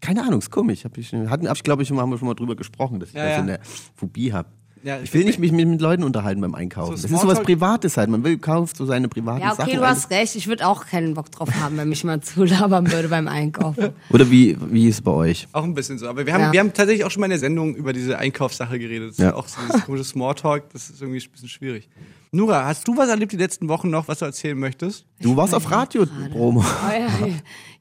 keine 0.00 0.22
Ahnung, 0.22 0.38
ist 0.38 0.50
komisch. 0.50 0.84
Hab 0.84 0.96
ich, 0.96 1.12
hatten, 1.12 1.48
hab 1.48 1.56
ich 1.56 1.62
glaube 1.62 1.82
ich, 1.82 1.90
haben 1.90 2.10
wir 2.10 2.18
schon 2.18 2.28
mal 2.28 2.34
drüber 2.34 2.56
gesprochen, 2.56 3.00
dass 3.00 3.10
ich 3.10 3.14
Ja, 3.14 3.24
da 3.24 3.30
ja. 3.30 3.36
so 3.36 3.42
eine 3.42 3.60
Phobie 3.94 4.32
habe. 4.32 4.48
Ja, 4.88 4.98
ich 5.02 5.12
will 5.12 5.24
nicht 5.24 5.38
mich 5.38 5.52
mit, 5.52 5.68
mit 5.68 5.82
Leuten 5.82 6.02
unterhalten 6.02 6.40
beim 6.40 6.54
Einkaufen. 6.54 6.96
So 6.96 7.02
das 7.02 7.10
ist 7.10 7.20
sowas 7.20 7.42
Privates 7.42 7.98
halt. 7.98 8.08
Man 8.08 8.24
will 8.24 8.38
kauft 8.38 8.76
so 8.78 8.86
seine 8.86 9.06
privaten 9.08 9.42
Ja, 9.42 9.52
okay, 9.52 9.62
Sachen. 9.62 9.74
du 9.76 9.86
hast 9.86 10.10
recht. 10.10 10.34
Ich 10.34 10.48
würde 10.48 10.66
auch 10.66 10.86
keinen 10.86 11.12
Bock 11.12 11.30
drauf 11.30 11.50
haben, 11.60 11.76
wenn 11.76 11.90
mich 11.90 12.04
mal 12.04 12.20
zulabern 12.22 12.90
würde 12.90 13.08
beim 13.08 13.28
Einkaufen. 13.28 13.90
Oder 14.08 14.30
wie, 14.30 14.56
wie 14.70 14.88
ist 14.88 14.94
es 14.96 15.00
bei 15.02 15.10
euch? 15.10 15.46
Auch 15.52 15.64
ein 15.64 15.74
bisschen 15.74 15.98
so. 15.98 16.08
Aber 16.08 16.24
wir 16.24 16.32
haben, 16.32 16.40
Ja. 16.44 16.52
wir 16.52 16.60
haben 16.60 16.72
tatsächlich 16.72 17.04
auch 17.04 17.10
schon 17.10 17.20
mal 17.20 17.26
in 17.26 17.30
der 17.32 17.38
Sendung 17.38 17.74
über 17.74 17.92
diese 17.92 18.18
Einkaufssache 18.18 18.78
geredet. 18.78 19.10
Das 19.10 19.18
ist 19.18 19.24
Ja. 19.24 19.34
auch 19.34 19.46
so 19.46 19.60
dieses 19.68 19.84
komische 19.84 20.04
Smalltalk, 20.04 20.70
das 20.72 20.88
ist 20.88 21.02
irgendwie 21.02 21.20
ein 21.22 21.30
bisschen 21.30 21.48
schwierig. 21.50 21.88
Nura, 22.30 22.64
hast 22.64 22.86
du 22.88 22.96
was 22.96 23.08
erlebt 23.08 23.32
die 23.32 23.36
letzten 23.38 23.68
Wochen 23.68 23.90
noch, 23.90 24.08
was 24.08 24.18
du 24.20 24.24
erzählen 24.26 24.58
möchtest? 24.58 25.04
Du 25.20 25.36
warst 25.36 25.54
auf 25.54 25.70
Radio-Promo. 25.70 26.60
Oh 26.60 26.92
ja, 26.92 27.08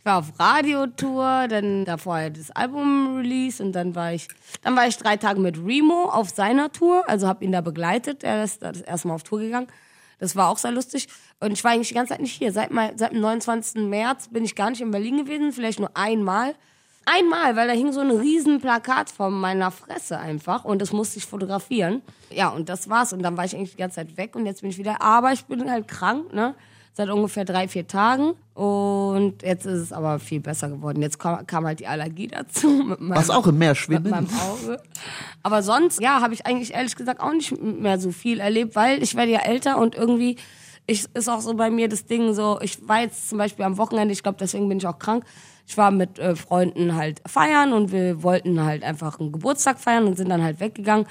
war 0.07 0.19
auf 0.19 0.39
Radiotour, 0.39 1.47
dann 1.49 1.85
davor 1.85 2.29
das 2.29 2.49
Album-Release 2.49 3.61
und 3.61 3.73
dann 3.73 3.93
war 3.93 4.13
ich, 4.13 4.29
dann 4.63 4.75
war 4.75 4.87
ich 4.87 4.97
drei 4.97 5.17
Tage 5.17 5.39
mit 5.39 5.57
Remo 5.57 6.05
auf 6.05 6.29
seiner 6.29 6.71
Tour, 6.71 7.03
also 7.07 7.27
habe 7.27 7.43
ihn 7.43 7.51
da 7.51 7.61
begleitet. 7.61 8.23
Er 8.23 8.43
ist 8.43 8.63
da 8.63 8.71
das 8.71 8.81
erste 8.81 9.09
Mal 9.09 9.15
auf 9.15 9.23
Tour 9.23 9.39
gegangen. 9.39 9.67
Das 10.19 10.35
war 10.35 10.49
auch 10.49 10.57
sehr 10.57 10.71
lustig. 10.71 11.09
Und 11.41 11.51
ich 11.51 11.63
war 11.63 11.71
eigentlich 11.71 11.89
die 11.89 11.93
ganze 11.93 12.13
Zeit 12.13 12.21
nicht 12.21 12.33
hier. 12.33 12.51
Seit, 12.51 12.71
mal, 12.71 12.93
seit 12.95 13.11
dem 13.11 13.19
29. 13.19 13.83
März 13.83 14.29
bin 14.29 14.45
ich 14.45 14.55
gar 14.55 14.69
nicht 14.69 14.81
in 14.81 14.91
Berlin 14.91 15.17
gewesen, 15.17 15.51
vielleicht 15.51 15.79
nur 15.79 15.91
einmal. 15.95 16.55
Einmal, 17.05 17.55
weil 17.55 17.67
da 17.67 17.73
hing 17.73 17.91
so 17.91 17.99
ein 17.99 18.11
riesen 18.11 18.59
Plakat 18.59 19.09
vor 19.09 19.29
meiner 19.29 19.71
Fresse 19.71 20.17
einfach 20.17 20.65
und 20.65 20.81
das 20.81 20.91
musste 20.91 21.19
ich 21.19 21.25
fotografieren. 21.25 22.01
Ja, 22.29 22.49
und 22.49 22.69
das 22.69 22.89
war's. 22.89 23.13
Und 23.13 23.23
dann 23.23 23.37
war 23.37 23.45
ich 23.45 23.55
eigentlich 23.55 23.71
die 23.71 23.77
ganze 23.77 23.95
Zeit 23.95 24.17
weg 24.17 24.35
und 24.35 24.45
jetzt 24.45 24.61
bin 24.61 24.69
ich 24.69 24.77
wieder. 24.77 25.01
Aber 25.01 25.33
ich 25.33 25.45
bin 25.45 25.69
halt 25.69 25.87
krank, 25.87 26.33
ne? 26.33 26.55
Seit 26.97 27.11
ungefähr 27.11 27.45
drei, 27.45 27.67
vier 27.67 27.85
Tagen. 27.85 28.33
Und 28.55 29.43
jetzt 29.43 29.67
ist 29.67 29.79
es 29.79 29.93
aber 29.93 30.17
viel 30.17 30.39
besser 30.39 30.67
geworden. 30.67 31.03
Jetzt 31.03 31.19
kam, 31.19 31.45
kam 31.45 31.63
halt 31.67 31.79
die 31.79 31.85
Allergie 31.85 32.25
dazu. 32.25 32.67
Mit 32.87 32.99
meinem, 32.99 33.19
Was 33.19 33.29
auch 33.29 33.45
im 33.45 33.59
Meer 33.59 33.69
mit 33.69 33.77
schwimmen. 33.77 34.09
meinem 34.09 34.29
Auge. 34.31 34.81
Aber 35.43 35.61
sonst, 35.61 36.01
ja, 36.01 36.21
habe 36.21 36.33
ich 36.33 36.47
eigentlich 36.47 36.73
ehrlich 36.73 36.95
gesagt 36.95 37.19
auch 37.21 37.33
nicht 37.33 37.55
mehr 37.61 37.99
so 37.99 38.11
viel 38.11 38.39
erlebt, 38.39 38.75
weil 38.75 39.03
ich 39.03 39.13
werde 39.13 39.31
ja 39.31 39.41
älter 39.41 39.77
und 39.77 39.93
irgendwie 39.93 40.37
ich, 40.87 41.05
ist 41.13 41.29
auch 41.29 41.41
so 41.41 41.53
bei 41.53 41.69
mir 41.69 41.87
das 41.87 42.07
Ding 42.07 42.33
so, 42.33 42.57
ich 42.63 42.87
war 42.87 43.01
jetzt 43.01 43.29
zum 43.29 43.37
Beispiel 43.37 43.65
am 43.65 43.77
Wochenende, 43.77 44.11
ich 44.11 44.23
glaube, 44.23 44.39
deswegen 44.39 44.67
bin 44.67 44.79
ich 44.79 44.87
auch 44.87 44.97
krank. 44.97 45.23
Ich 45.67 45.77
war 45.77 45.91
mit 45.91 46.17
äh, 46.17 46.35
Freunden 46.35 46.95
halt 46.95 47.21
feiern 47.27 47.73
und 47.73 47.91
wir 47.91 48.23
wollten 48.23 48.63
halt 48.63 48.83
einfach 48.83 49.19
einen 49.19 49.31
Geburtstag 49.31 49.79
feiern 49.79 50.07
und 50.07 50.17
sind 50.17 50.29
dann 50.29 50.41
halt 50.41 50.59
weggegangen. 50.59 51.05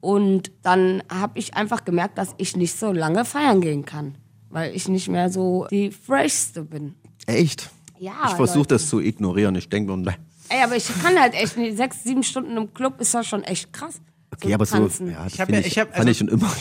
Und 0.00 0.52
dann 0.62 1.02
habe 1.10 1.38
ich 1.38 1.54
einfach 1.54 1.86
gemerkt, 1.86 2.18
dass 2.18 2.34
ich 2.36 2.58
nicht 2.58 2.78
so 2.78 2.92
lange 2.92 3.24
feiern 3.24 3.62
gehen 3.62 3.86
kann, 3.86 4.16
weil 4.50 4.74
ich 4.74 4.88
nicht 4.88 5.08
mehr 5.08 5.30
so 5.30 5.66
die 5.70 5.90
freshste 5.90 6.62
bin. 6.64 6.94
Echt? 7.26 7.70
Ja, 7.98 8.12
Ich 8.28 8.34
versuche 8.34 8.66
das 8.68 8.88
zu 8.88 9.00
ignorieren. 9.00 9.54
Ich 9.56 9.68
denke 9.68 9.94
nur, 9.96 10.14
Ey, 10.48 10.62
aber 10.64 10.76
ich 10.76 10.86
kann 11.02 11.18
halt 11.20 11.34
echt 11.34 11.56
nicht, 11.56 11.76
sechs, 11.76 12.02
sieben 12.02 12.22
Stunden 12.22 12.56
im 12.56 12.72
Club 12.74 13.00
ist 13.00 13.14
ja 13.14 13.22
schon 13.22 13.44
echt 13.44 13.72
krass. 13.72 14.00
okay, 14.32 14.52
aber 14.54 14.66
so, 14.66 14.78
tanzen. 14.78 15.10
ja, 15.10 15.24
das 15.24 15.38
hab 15.38 15.46
find 15.46 15.50
ja- 15.52 15.60
ich, 15.60 15.66
ich 15.68 15.78
hab- 15.78 15.88
fand 15.94 15.98
also- 15.98 16.10
ich 16.10 16.18
schon 16.18 16.28
immer. 16.28 16.52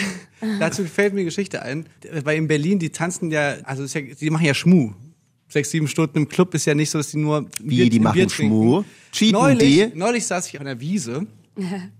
Dazu 0.60 0.84
fällt 0.84 1.12
mir 1.14 1.20
eine 1.20 1.26
Geschichte 1.26 1.62
ein, 1.62 1.86
weil 2.24 2.36
in 2.38 2.48
Berlin, 2.48 2.78
die 2.78 2.90
tanzen 2.90 3.30
ja, 3.30 3.56
also 3.64 3.82
ist 3.84 3.94
ja, 3.94 4.00
die 4.00 4.30
machen 4.30 4.44
ja 4.46 4.54
Schmu. 4.54 4.92
Sechs, 5.48 5.70
sieben 5.70 5.88
Stunden 5.88 6.18
im 6.18 6.28
Club 6.28 6.52
ist 6.54 6.66
ja 6.66 6.74
nicht 6.74 6.90
so, 6.90 6.98
dass 6.98 7.10
die 7.10 7.16
nur 7.18 7.46
Wie, 7.62 7.88
die 7.88 7.98
ein 7.98 8.02
machen 8.02 8.28
trinken. 8.28 8.30
Schmu? 8.54 8.84
Cheaten 9.12 9.32
neulich, 9.40 9.90
die? 9.92 9.96
Neulich 9.98 10.26
saß 10.26 10.46
ich 10.48 10.54
auf 10.56 10.60
einer 10.60 10.78
Wiese 10.80 11.26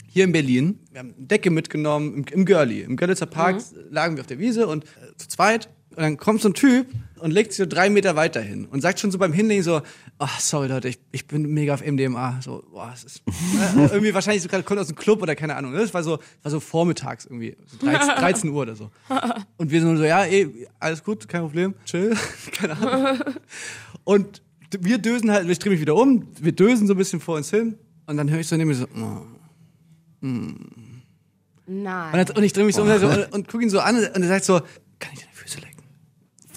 hier 0.09 0.25
in 0.25 0.33
Berlin. 0.33 0.79
Wir 0.93 1.01
haben 1.01 1.15
eine 1.17 1.27
Decke 1.27 1.51
mitgenommen 1.51 2.15
im, 2.15 2.25
im 2.31 2.45
Girlie. 2.45 2.83
Im 2.83 2.97
Görlitzer 2.97 3.27
Park 3.27 3.57
Mhm. 3.57 3.63
lagen 3.91 4.17
wir 4.17 4.21
auf 4.21 4.27
der 4.27 4.39
Wiese 4.39 4.67
und 4.69 4.85
zu 5.19 5.29
zweit. 5.29 5.69
Und 5.91 6.03
dann 6.03 6.17
kommt 6.17 6.41
so 6.41 6.49
ein 6.49 6.55
Typ 6.55 6.87
und 7.19 7.33
legt 7.33 7.53
sich 7.53 7.59
so 7.59 7.67
drei 7.67 7.91
Meter 7.91 8.15
weiter 8.15 8.41
hin 8.41 8.67
und 8.67 8.81
sagt 8.81 9.01
schon 9.01 9.11
so 9.11 9.19
beim 9.19 9.33
Hinlegen 9.33 9.65
so, 9.65 9.83
ach 10.19 10.39
sorry 10.39 10.69
Leute, 10.69 10.89
ich, 10.89 11.01
ich 11.11 11.27
bin 11.27 11.53
mega 11.53 11.75
auf 11.75 11.85
MDMA. 11.85 12.41
So, 12.41 12.65
boah, 12.71 12.93
es 12.95 13.05
ist 13.05 13.23
äh, 13.27 13.87
irgendwie 13.93 14.15
wahrscheinlich 14.15 14.43
so 14.43 14.49
gerade 14.49 14.63
kommt 14.63 14.79
aus 14.79 14.87
dem 14.87 14.97
Club 14.97 15.23
oder 15.23 15.35
keine 15.35 15.57
Ahnung. 15.57 15.73
ne? 15.73 15.79
Das 15.79 15.93
war 15.93 16.03
so, 16.03 16.19
war 16.43 16.51
so 16.53 16.61
vormittags 16.61 17.25
irgendwie, 17.25 17.57
so 17.67 17.85
13, 17.85 18.09
13 18.17 18.51
Uhr 18.55 18.63
oder 18.63 18.77
so. 18.77 18.91
Und 19.57 19.71
wir 19.71 19.81
sind 19.81 19.97
so, 19.97 20.05
ja, 20.05 20.25
eh, 20.25 20.69
alles 20.79 21.03
gut, 21.03 21.29
kein 21.29 21.43
Problem, 21.43 21.75
chill, 21.85 22.17
keine 22.53 22.77
Ahnung. 22.79 23.19
Und 24.05 24.43
wir 24.79 24.99
dösen 24.99 25.31
halt, 25.31 25.49
ich 25.49 25.59
drehe 25.59 25.73
mich 25.73 25.81
wieder 25.81 25.97
um, 25.97 26.29
wir 26.39 26.53
dösen 26.53 26.87
so 26.87 26.95
ein 26.95 26.99
bisschen 26.99 27.21
vor 27.21 27.37
uns 27.37 27.51
hin 27.51 27.77
und 28.07 28.17
dann 28.17 28.31
höre 28.31 28.41
ich 28.41 28.47
so 28.47 28.57
neben 28.57 28.69
mir 28.71 28.77
so, 28.77 28.85
oh. 28.85 29.23
Nein. 30.21 30.55
und, 31.67 32.29
dann, 32.29 32.37
und 32.37 32.43
ich 32.43 32.53
drehe 32.53 32.65
mich 32.65 32.75
so 32.75 32.83
um 32.83 32.89
und, 32.89 33.03
und, 33.03 33.33
und 33.33 33.49
gucke 33.49 33.63
ihn 33.63 33.71
so 33.71 33.81
an 33.81 33.97
und 33.97 34.23
er 34.23 34.29
sagt 34.29 34.45
so, 34.45 34.61
kann 34.99 35.13
ich 35.13 35.21
deine 35.21 35.33
Füße 35.33 35.61
lecken? 35.61 35.83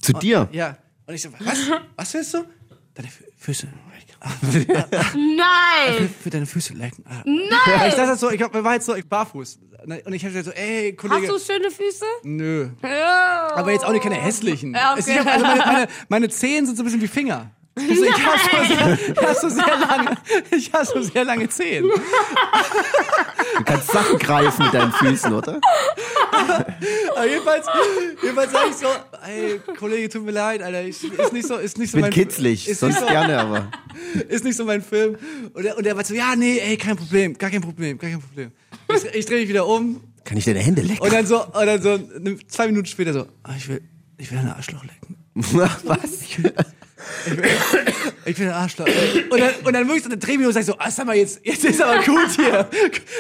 Zu 0.02 0.14
dir? 0.14 0.50
Ja. 0.52 0.78
Und 1.06 1.16
ich 1.16 1.22
so, 1.22 1.30
was? 1.40 1.58
Was 1.96 2.14
willst 2.14 2.34
du? 2.34 2.46
Deine 2.94 3.08
Fü 3.10 3.24
Füße 3.38 3.66
lecken. 3.68 3.82
Nein! 5.38 6.10
Für 6.22 6.30
deine 6.30 6.46
Füße 6.46 6.74
lecken. 6.74 7.04
Ah. 7.08 7.24
Nein! 7.26 7.90
Ich 7.90 7.96
dachte 7.96 8.08
halt 8.08 8.20
so, 8.20 8.30
ich 8.30 8.40
war 8.40 8.74
jetzt 8.74 8.86
so 8.86 8.96
ich 8.96 9.08
barfuß. 9.08 9.60
Und 10.06 10.14
ich 10.14 10.24
hab 10.24 10.32
gesagt 10.32 10.46
so, 10.46 10.52
ey, 10.52 10.92
Hast 10.92 11.10
Kollege. 11.10 11.28
du 11.28 11.40
schöne 11.40 11.72
Füße? 11.72 12.06
Nö. 12.24 12.70
Ja. 12.84 13.50
Aber 13.56 13.72
jetzt 13.72 13.84
auch 13.84 13.92
nicht 13.92 14.04
keine 14.04 14.16
hässlichen. 14.16 14.76
Ja, 14.76 14.94
okay. 14.94 15.18
Ich 15.20 15.28
also 15.28 15.44
meine, 15.44 15.66
meine, 15.66 15.88
meine 16.08 16.30
Zehen 16.30 16.68
sind 16.68 16.76
so 16.76 16.84
ein 16.84 16.86
bisschen 16.86 17.02
wie 17.02 17.08
Finger. 17.08 17.50
Also 17.74 18.04
ich 18.04 18.26
habe 18.26 18.38
so, 18.38 18.76
sehr- 18.76 19.00
ich 19.14 19.22
hab 19.24 19.36
so 19.38 19.50
sehr 19.50 19.78
lange, 19.80 20.18
ich 20.52 20.74
hab 20.74 20.86
so 20.86 21.02
sehr 21.02 21.24
lange 21.24 21.48
Zehen. 21.50 21.86
Du 21.86 23.64
kannst 23.64 23.92
Sachen 23.92 24.20
greifen 24.20 24.66
mit 24.66 24.74
deinen 24.74 24.92
Füßen, 24.92 25.34
oder? 25.34 25.60
Aber 27.16 27.28
jedenfalls, 27.28 27.66
jedenfalls 28.22 28.52
sag 28.52 28.70
ich 28.70 28.76
so, 28.76 28.88
ey, 29.26 29.60
Kollege, 29.78 30.10
tut 30.10 30.26
mir 30.26 30.32
leid, 30.32 30.62
Alter, 30.62 30.84
ich, 30.84 31.02
ist 31.04 31.34
nicht 31.34 31.48
so, 31.48 31.56
ist 31.58 31.78
nicht 31.78 31.92
so 31.92 31.96
Bin 31.98 32.02
mein, 32.02 32.12
kitzlig, 32.12 32.68
ist 32.68 32.80
sonst 32.82 32.96
nicht 32.96 33.08
so, 33.08 33.08
gerne, 33.08 33.40
aber. 33.40 33.72
ist 34.28 34.44
nicht 34.44 34.58
so 34.58 34.66
mein 34.66 34.82
Film. 34.82 35.18
Und 35.54 35.66
er, 35.66 35.78
und 35.78 35.86
er 35.86 35.96
war 35.96 36.04
so, 36.04 36.14
ja, 36.14 36.36
nee, 36.36 36.60
ey, 36.60 36.76
kein 36.78 36.96
Problem, 36.98 37.38
gar 37.38 37.50
kein 37.50 37.62
Problem, 37.62 37.98
gar 37.98 38.10
kein 38.10 38.22
Problem. 38.22 38.52
Ich, 38.94 39.06
ich 39.16 39.26
drehe 39.26 39.40
mich 39.42 39.50
wieder 39.50 39.66
um 39.68 40.02
Kann 40.26 40.38
ich 40.38 40.46
deine 40.46 40.60
Hände 40.60 40.82
lecken? 40.82 41.02
und 41.02 41.14
dann 41.14 41.26
so, 41.26 41.46
und 41.46 41.66
dann 41.66 41.82
so 41.82 41.98
ne, 42.20 42.38
zwei 42.48 42.68
Minuten 42.68 42.86
später 42.88 43.14
so, 43.14 43.28
ah, 43.44 43.54
ich 43.58 43.68
will, 43.70 43.82
ich 44.18 44.30
will 44.32 44.40
ein 44.40 44.50
Arschloch 44.50 44.84
lecken. 44.84 45.16
Was? 45.36 45.82
Ich 48.26 48.36
bin 48.38 48.48
ein 48.48 48.54
Arschloch. 48.54 48.86
Und 49.30 49.40
dann, 49.40 49.52
und 49.64 49.74
dann 49.74 49.88
wirklich 49.88 50.04
so, 50.04 50.10
dann 50.10 50.20
dreh 50.20 50.34
ich 50.34 50.38
mich 50.38 50.46
um 50.46 50.50
und 50.50 50.54
sag 50.54 50.64
so, 50.64 50.76
ah, 50.78 50.92
sag 50.92 51.06
mal, 51.08 51.16
jetzt, 51.16 51.40
jetzt 51.44 51.66
ist 51.66 51.82
aber 51.82 52.04
gut 52.04 52.30
hier. 52.36 52.70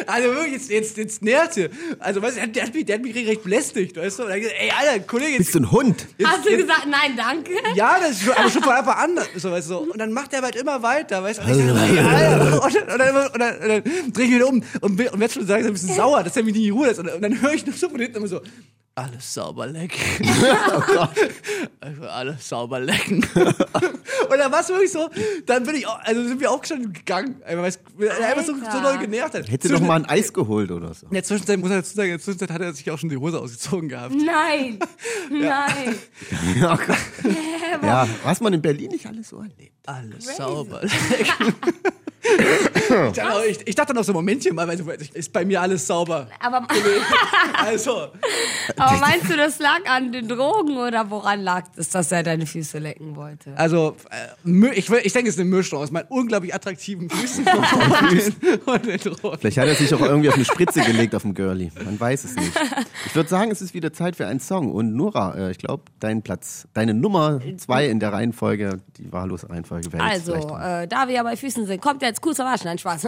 Also 0.05 0.29
wirklich, 0.29 0.53
jetzt, 0.53 0.69
jetzt, 0.69 0.97
jetzt 0.97 1.21
nervt 1.23 1.57
ihr. 1.57 1.69
Also, 1.99 2.21
weißt 2.21 2.37
du, 2.37 2.47
der, 2.49 2.63
hat- 2.63 2.73
mich, 2.73 2.85
der 2.85 2.95
hat 2.95 3.03
mich 3.03 3.15
recht 3.15 3.43
belästigt, 3.43 3.97
weißt 3.97 4.19
du? 4.19 4.23
Und 4.23 4.29
dann, 4.29 4.39
ey, 4.39 4.71
Alter, 4.77 4.99
Kollege, 5.05 5.37
Bist 5.37 5.49
jetzt, 5.49 5.55
du 5.55 5.59
ein 5.59 5.71
Hund? 5.71 6.05
jetzt, 6.17 6.29
Hast 6.29 6.45
du 6.45 6.49
jetzt, 6.51 6.61
gesagt, 6.61 6.87
nein, 6.87 7.17
danke? 7.17 7.51
Ja, 7.75 7.97
das 7.99 8.11
ist 8.11 8.23
schon, 8.23 8.33
aber 8.33 8.49
schon 8.49 8.63
von 8.63 8.73
Anfang 8.73 8.95
an. 9.17 9.19
So, 9.35 9.51
weißt 9.51 9.69
du, 9.69 9.73
so. 9.73 9.79
Und 9.79 9.97
dann 9.97 10.11
macht 10.11 10.33
er 10.33 10.41
halt 10.41 10.55
immer 10.55 10.81
weiter, 10.83 11.23
weißt 11.23 11.39
du? 11.39 11.43
Und, 11.51 11.59
ich 11.59 11.65
sag, 11.65 11.89
ey, 11.89 11.99
Alter. 11.99 12.63
und, 12.63 12.75
dann, 12.75 12.83
und, 12.91 12.99
dann, 12.99 13.15
und, 13.31 13.39
dann, 13.39 13.57
und 13.57 13.69
dann 13.69 13.83
dreh 14.13 14.23
ich 14.23 14.29
mich 14.29 14.35
wieder 14.35 14.47
um 14.47 14.63
und, 14.81 15.11
und 15.11 15.19
werd 15.19 15.31
schon 15.31 15.47
sagen, 15.47 15.65
ein 15.65 15.73
bisschen 15.73 15.95
sauer, 15.95 16.23
dass 16.23 16.35
er 16.37 16.43
mich 16.43 16.53
nicht 16.53 16.65
in 16.67 16.73
Ruhe 16.73 16.87
lässt. 16.87 16.99
Und, 16.99 17.09
und 17.11 17.21
dann 17.21 17.41
höre 17.41 17.53
ich 17.53 17.65
nur 17.65 17.75
so 17.75 17.89
von 17.89 17.99
hinten 17.99 18.17
immer 18.17 18.27
so, 18.27 18.41
alles 18.95 19.33
sauber 19.33 19.67
lecken. 19.67 20.27
Einfach 21.81 22.13
alles 22.13 22.47
sauber 22.47 22.79
lecken. 22.79 23.25
und 23.35 24.37
dann 24.37 24.51
war 24.51 24.59
es 24.59 24.69
wirklich 24.69 24.91
so, 24.91 25.09
dann 25.45 25.63
bin 25.63 25.75
ich, 25.75 25.87
auch, 25.87 25.99
also 26.01 26.27
sind 26.27 26.39
wir 26.39 26.51
aufgestanden 26.51 26.91
gegangen. 26.91 27.41
Einfach, 27.43 27.79
er 27.99 28.27
einfach 28.27 28.43
so, 28.43 28.53
so 28.53 28.81
doll 28.81 28.97
genervt 28.99 29.33
hat. 29.33 29.49
Hätte 29.49 29.69
doch 29.69 29.79
mal 29.79 29.95
ein 29.95 30.05
Eis 30.05 30.33
geholt 30.33 30.71
oder 30.71 30.93
so. 30.93 31.07
in 31.07 31.13
der 31.13 31.23
Zwischenzeit, 31.23 31.59
muss 31.59 31.69
er 31.71 31.77
dazu 31.77 31.95
sagen, 31.95 32.09
in 32.09 32.17
der 32.17 32.23
Zwischenzeit 32.23 32.51
hat 32.51 32.61
er 32.61 32.73
sich 32.73 32.91
auch 32.91 32.97
schon 32.97 33.09
die 33.09 33.17
Hose 33.17 33.39
ausgezogen 33.39 33.87
gehabt. 33.87 34.13
Nein. 34.13 34.79
Nein. 35.29 35.95
Ja, 36.59 36.77
ja, 37.81 38.07
was 38.23 38.41
man 38.41 38.53
in 38.53 38.61
Berlin 38.61 38.91
nicht 38.91 39.05
alles 39.05 39.29
so 39.29 39.37
erlebt. 39.37 39.73
Alles 39.85 40.35
sauber 40.35 40.81
lecken. 40.81 41.55
Ich, 42.23 42.87
dachte 43.15 43.33
auch, 43.33 43.43
ich, 43.43 43.67
ich 43.67 43.75
dachte 43.75 43.93
noch 43.93 44.03
so, 44.03 44.13
Momentchen 44.13 44.55
mal, 44.55 44.69
ist 45.13 45.33
bei 45.33 45.45
mir 45.45 45.61
alles 45.61 45.87
sauber. 45.87 46.27
Aber, 46.39 46.67
Also, 47.57 48.07
aber 48.77 48.97
meinst 48.99 49.29
du, 49.29 49.37
das 49.37 49.59
lag 49.59 49.79
an 49.85 50.11
den 50.11 50.27
Drogen 50.27 50.77
oder 50.77 51.09
woran 51.09 51.41
lag 51.41 51.65
es, 51.75 51.89
dass 51.89 52.11
er 52.11 52.23
deine 52.23 52.45
Füße 52.45 52.79
lecken 52.79 53.15
wollte? 53.15 53.53
also 53.55 53.95
äh, 54.09 54.69
ich, 54.73 54.89
ich 54.89 55.13
denke, 55.13 55.29
es 55.29 55.35
ist 55.35 55.39
eine 55.39 55.49
Mischung 55.49 55.79
aus 55.79 55.91
meinen 55.91 56.07
unglaublich 56.09 56.53
attraktiven 56.53 57.09
Füßen 57.09 57.45
und 57.47 58.11
den, 58.11 58.59
und 58.65 58.85
den 58.85 58.99
Drogen. 58.99 59.37
Vielleicht 59.39 59.57
hat 59.57 59.67
er 59.67 59.75
sich 59.75 59.93
auch 59.93 60.01
irgendwie 60.01 60.29
auf 60.29 60.35
eine 60.35 60.45
Spritze 60.45 60.81
gelegt 60.81 61.15
auf 61.15 61.21
dem 61.21 61.33
Girlie. 61.33 61.71
Man 61.83 61.99
weiß 61.99 62.23
es 62.23 62.35
nicht. 62.35 62.51
Ich 63.05 63.15
würde 63.15 63.29
sagen, 63.29 63.51
es 63.51 63.61
ist 63.61 63.73
wieder 63.73 63.93
Zeit 63.93 64.15
für 64.15 64.27
einen 64.27 64.39
Song. 64.39 64.71
Und 64.71 64.95
Nora, 64.95 65.35
äh, 65.35 65.51
ich 65.51 65.57
glaube, 65.57 65.83
dein 65.99 66.21
Platz, 66.21 66.67
deine 66.73 66.93
Nummer 66.93 67.39
zwei 67.57 67.87
in 67.87 67.99
der 67.99 68.13
Reihenfolge, 68.13 68.79
die 68.97 69.11
wahllose 69.11 69.49
Reihenfolge 69.49 69.91
wäre 69.93 70.03
jetzt 70.07 70.29
Also, 70.29 70.57
äh, 70.57 70.87
da 70.87 71.07
wir 71.07 71.15
ja 71.15 71.23
bei 71.23 71.35
Füßen 71.35 71.65
sind, 71.65 71.81
kommt 71.81 72.01
jetzt 72.11 72.21
kurzer 72.21 72.45
Wasch. 72.45 72.63
Nein, 72.63 72.77
Spaß. 72.77 73.03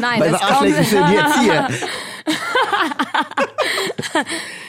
Nein, 0.00 0.22
wir 0.22 0.42
Arschlecken 0.42 0.74
kommt. 0.74 0.88
sind 0.88 1.10
jetzt 1.12 1.38
hier. 1.40 1.68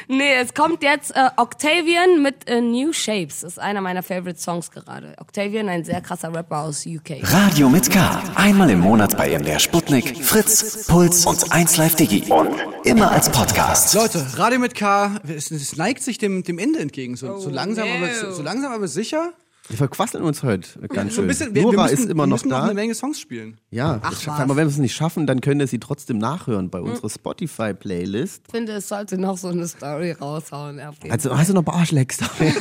Nee, 0.10 0.36
es 0.36 0.54
kommt 0.54 0.84
jetzt 0.84 1.14
äh, 1.18 1.30
Octavian 1.36 2.22
mit 2.22 2.48
äh, 2.48 2.62
New 2.62 2.94
Shapes. 2.94 3.42
Das 3.42 3.54
ist 3.54 3.60
einer 3.60 3.82
meiner 3.82 4.04
Favorite 4.04 4.40
Songs 4.40 4.72
gerade. 4.72 5.14
Octavian, 5.20 5.68
ein 5.68 5.84
sehr 5.84 6.00
krasser 6.00 6.34
Rapper 6.34 6.60
aus 6.60 6.86
UK. 6.86 7.18
Radio 7.24 7.68
mit 7.68 7.92
K. 7.92 8.24
Einmal 8.36 8.70
im 8.70 8.80
Monat 8.80 9.18
bei 9.18 9.38
MDR 9.38 9.60
Sputnik, 9.60 10.24
Fritz, 10.24 10.88
Puls 10.88 11.26
und 11.26 11.52
1Live 11.52 11.98
Digi. 11.98 12.32
Und 12.32 12.56
immer 12.86 13.12
als 13.12 13.30
Podcast. 13.30 13.94
Leute, 13.96 14.26
Radio 14.38 14.60
mit 14.60 14.76
K, 14.76 15.20
es, 15.28 15.52
es 15.52 15.76
neigt 15.76 16.02
sich 16.02 16.18
dem, 16.18 16.44
dem 16.44 16.58
Ende 16.58 16.80
entgegen. 16.80 17.18
So, 17.18 17.38
so, 17.38 17.50
langsam, 17.50 17.90
aber, 17.90 18.10
so, 18.14 18.32
so 18.32 18.44
langsam 18.44 18.72
aber 18.72 18.88
sicher. 18.88 19.34
Wir 19.70 19.78
verquasseln 19.78 20.24
uns 20.24 20.44
heute 20.44 20.80
ganz 20.88 21.12
So 21.14 21.18
schön. 21.18 21.26
ein 21.26 21.28
bisschen, 21.28 21.56
wir, 21.56 21.62
Nora 21.64 21.74
wir 21.76 21.84
müssen, 21.84 21.94
ist 22.04 22.10
immer 22.10 22.24
wir 22.24 22.28
noch 22.28 22.36
müssen 22.38 22.50
da. 22.50 22.58
noch 22.60 22.66
eine 22.66 22.74
Menge 22.74 22.96
Songs 22.96 23.20
spielen. 23.20 23.60
ja, 23.70 24.00
Ach, 24.02 24.12
was. 24.12 24.28
aber 24.40 24.56
wenn 24.56 24.66
wir 24.68 24.72
es 24.72 24.78
nicht 24.78 24.96
schaffen, 24.96 25.28
dann 25.28 25.42
könnt 25.42 25.62
ihr 25.62 25.68
sie 25.68 25.80
trotzdem 25.80 26.18
nachhören 26.18 26.66
Hm. 26.66 26.70
bei 26.72 26.80
unserer 26.82 27.10
Spotify-Playlist. 27.10 28.44
Ich 28.48 28.52
finde, 28.52 28.74
es 28.74 28.88
sollte 28.88 29.18
noch 29.18 29.38
so 29.38 29.50
eine 29.50 29.68
Story 29.68 30.12
raushauen. 30.14 30.80
Also 31.10 31.38
hast 31.38 31.50
du 31.50 31.54
noch 31.54 31.64
Barschlecks 31.64 32.18
Fall. 32.18 32.48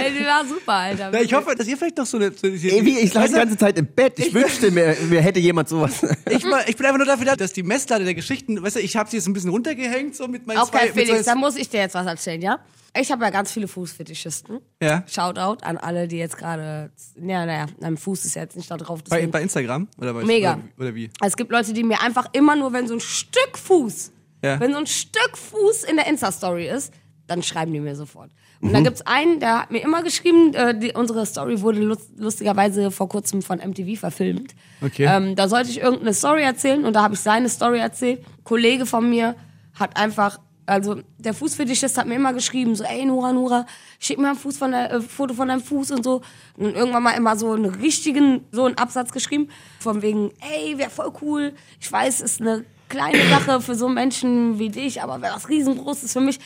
Ey, 0.00 0.12
die 0.18 0.24
war 0.24 0.44
super, 0.46 0.72
Alter. 0.72 1.10
Na, 1.12 1.20
ich 1.20 1.32
hoffe, 1.34 1.54
dass 1.54 1.66
ihr 1.66 1.76
vielleicht 1.76 1.96
noch 1.98 2.06
so 2.06 2.16
eine. 2.16 2.32
So, 2.32 2.46
Ey, 2.46 2.84
wie, 2.84 2.98
ich 2.98 3.12
lag 3.14 3.26
die 3.26 3.32
ganze 3.34 3.56
Zeit 3.56 3.78
im 3.78 3.86
Bett. 3.86 4.18
Ich 4.18 4.32
wünschte 4.32 4.70
mir, 4.70 4.96
mir 5.08 5.20
hätte 5.20 5.40
jemand 5.40 5.68
sowas. 5.68 6.02
ich, 6.30 6.44
ich 6.66 6.76
bin 6.76 6.86
einfach 6.86 6.96
nur 6.98 7.06
dafür 7.06 7.26
da, 7.26 7.36
dass 7.36 7.52
die 7.52 7.62
Messlatte 7.62 8.04
der 8.04 8.14
Geschichten, 8.14 8.62
weißt 8.62 8.76
du, 8.76 8.80
ich 8.80 8.96
habe 8.96 9.10
sie 9.10 9.16
jetzt 9.16 9.26
ein 9.26 9.32
bisschen 9.32 9.50
runtergehängt, 9.50 10.14
so 10.16 10.28
mit 10.28 10.46
meinen 10.46 10.58
Okay, 10.58 10.70
zwei. 10.70 10.84
mit 10.86 10.94
Felix, 10.94 11.24
dann 11.26 11.38
muss 11.38 11.56
ich 11.56 11.68
dir 11.68 11.80
jetzt 11.80 11.94
was 11.94 12.06
erzählen, 12.06 12.40
ja? 12.42 12.58
Ich 12.98 13.10
habe 13.12 13.24
ja 13.24 13.30
ganz 13.30 13.52
viele 13.52 13.68
Fußfetischisten. 13.68 14.60
ja. 14.82 15.04
Shoutout 15.06 15.62
an 15.64 15.76
alle, 15.78 16.08
die 16.08 16.16
jetzt 16.18 16.36
gerade. 16.36 16.90
Ja, 17.16 17.46
naja, 17.46 17.66
mein 17.80 17.96
Fuß 17.96 18.24
ist 18.24 18.34
jetzt 18.34 18.56
nicht 18.56 18.70
da 18.70 18.76
drauf. 18.76 19.00
Bei, 19.08 19.26
bei 19.26 19.42
Instagram? 19.42 19.88
Oder 19.98 20.14
bei, 20.14 20.24
Mega. 20.24 20.54
Oder, 20.54 20.62
oder 20.86 20.94
wie? 20.94 21.10
Es 21.24 21.36
gibt 21.36 21.52
Leute, 21.52 21.72
die 21.72 21.84
mir 21.84 22.00
einfach 22.02 22.26
immer 22.32 22.56
nur, 22.56 22.72
wenn 22.72 22.88
so 22.88 22.94
ein 22.94 23.00
Stück 23.00 23.56
Fuß, 23.56 24.12
Ja. 24.42 24.58
wenn 24.58 24.72
so 24.72 24.78
ein 24.78 24.86
Stück 24.86 25.36
Fuß 25.36 25.84
in 25.84 25.96
der 25.96 26.06
Insta-Story 26.08 26.68
ist, 26.68 26.92
dann 27.26 27.42
schreiben 27.44 27.72
die 27.72 27.78
mir 27.80 27.94
sofort. 27.94 28.30
Und 28.60 28.72
dann 28.74 28.84
gibt's 28.84 29.00
einen, 29.02 29.40
der 29.40 29.60
hat 29.60 29.70
mir 29.70 29.82
immer 29.82 30.02
geschrieben, 30.02 30.52
äh, 30.52 30.78
die, 30.78 30.92
unsere 30.92 31.24
Story 31.24 31.62
wurde 31.62 31.80
lust, 31.80 32.10
lustigerweise 32.18 32.90
vor 32.90 33.08
kurzem 33.08 33.40
von 33.40 33.58
MTV 33.58 33.98
verfilmt. 33.98 34.54
Okay. 34.82 35.06
Ähm, 35.08 35.34
da 35.36 35.48
sollte 35.48 35.70
ich 35.70 35.80
irgendeine 35.80 36.12
Story 36.12 36.42
erzählen 36.42 36.84
und 36.84 36.92
da 36.94 37.02
habe 37.02 37.14
ich 37.14 37.20
seine 37.20 37.48
Story 37.48 37.78
erzählt. 37.78 38.18
Ein 38.20 38.44
Kollege 38.44 38.84
von 38.84 39.08
mir 39.08 39.34
hat 39.74 39.96
einfach, 39.96 40.40
also 40.70 41.00
der 41.18 41.34
Fußfetischist 41.34 41.98
hat 41.98 42.06
mir 42.06 42.14
immer 42.14 42.32
geschrieben, 42.32 42.74
so, 42.76 42.84
ey 42.84 43.04
Nora, 43.04 43.32
Nora, 43.32 43.66
schick 43.98 44.18
mir 44.18 44.28
ein 44.30 44.36
Fuß 44.36 44.56
von 44.58 44.70
der, 44.70 44.92
äh, 44.92 45.00
Foto 45.00 45.34
von 45.34 45.48
deinem 45.48 45.60
Fuß 45.62 45.90
und 45.90 46.04
so. 46.04 46.22
Und 46.56 46.74
irgendwann 46.76 47.02
mal 47.02 47.12
immer 47.12 47.36
so 47.36 47.52
einen 47.52 47.66
richtigen, 47.66 48.44
so 48.52 48.64
einen 48.64 48.76
Absatz 48.78 49.12
geschrieben, 49.12 49.48
von 49.80 50.02
wegen, 50.02 50.30
ey, 50.40 50.78
wäre 50.78 50.90
voll 50.90 51.12
cool. 51.22 51.52
Ich 51.80 51.90
weiß, 51.90 52.20
ist 52.20 52.40
eine 52.40 52.64
kleine 52.88 53.18
Sache 53.28 53.60
für 53.60 53.74
so 53.74 53.88
Menschen 53.88 54.58
wie 54.58 54.68
dich, 54.68 55.02
aber 55.02 55.20
wäre 55.22 55.34
was 55.36 55.48
riesengroßes 55.48 56.12
für 56.12 56.20
mich, 56.20 56.38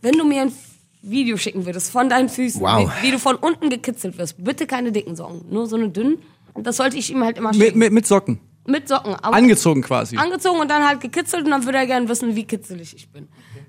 wenn 0.00 0.14
du 0.18 0.24
mir 0.24 0.42
ein 0.42 0.52
Video 1.02 1.36
schicken 1.36 1.66
würdest 1.66 1.90
von 1.90 2.08
deinen 2.08 2.28
Füßen, 2.28 2.60
Wow. 2.60 2.90
wie, 3.02 3.08
wie 3.08 3.10
du 3.12 3.18
von 3.18 3.36
unten 3.36 3.70
gekitzelt 3.70 4.16
wirst. 4.18 4.42
Bitte 4.42 4.66
keine 4.66 4.92
dicken 4.92 5.16
Socken, 5.16 5.42
nur 5.50 5.66
so 5.66 5.76
eine 5.76 5.88
dünnen. 5.88 6.18
Und 6.54 6.66
das 6.66 6.76
sollte 6.76 6.96
ich 6.96 7.10
ihm 7.10 7.24
halt 7.24 7.38
immer 7.38 7.50
Mit, 7.50 7.60
schicken. 7.60 7.78
mit, 7.78 7.92
mit 7.92 8.06
Socken. 8.06 8.38
Mit 8.66 8.86
Socken. 8.86 9.14
Aber 9.16 9.34
Angezogen 9.34 9.82
quasi. 9.82 10.16
angezogen 10.16 10.60
und 10.60 10.70
dann 10.70 10.86
halt 10.86 11.00
gekitzelt 11.00 11.44
und 11.44 11.50
dann 11.50 11.64
würde 11.64 11.78
er 11.78 11.86
gerne 11.86 12.08
wissen, 12.08 12.36
wie 12.36 12.44
kitzelig 12.44 12.94
ich 12.94 13.08
bin. 13.10 13.26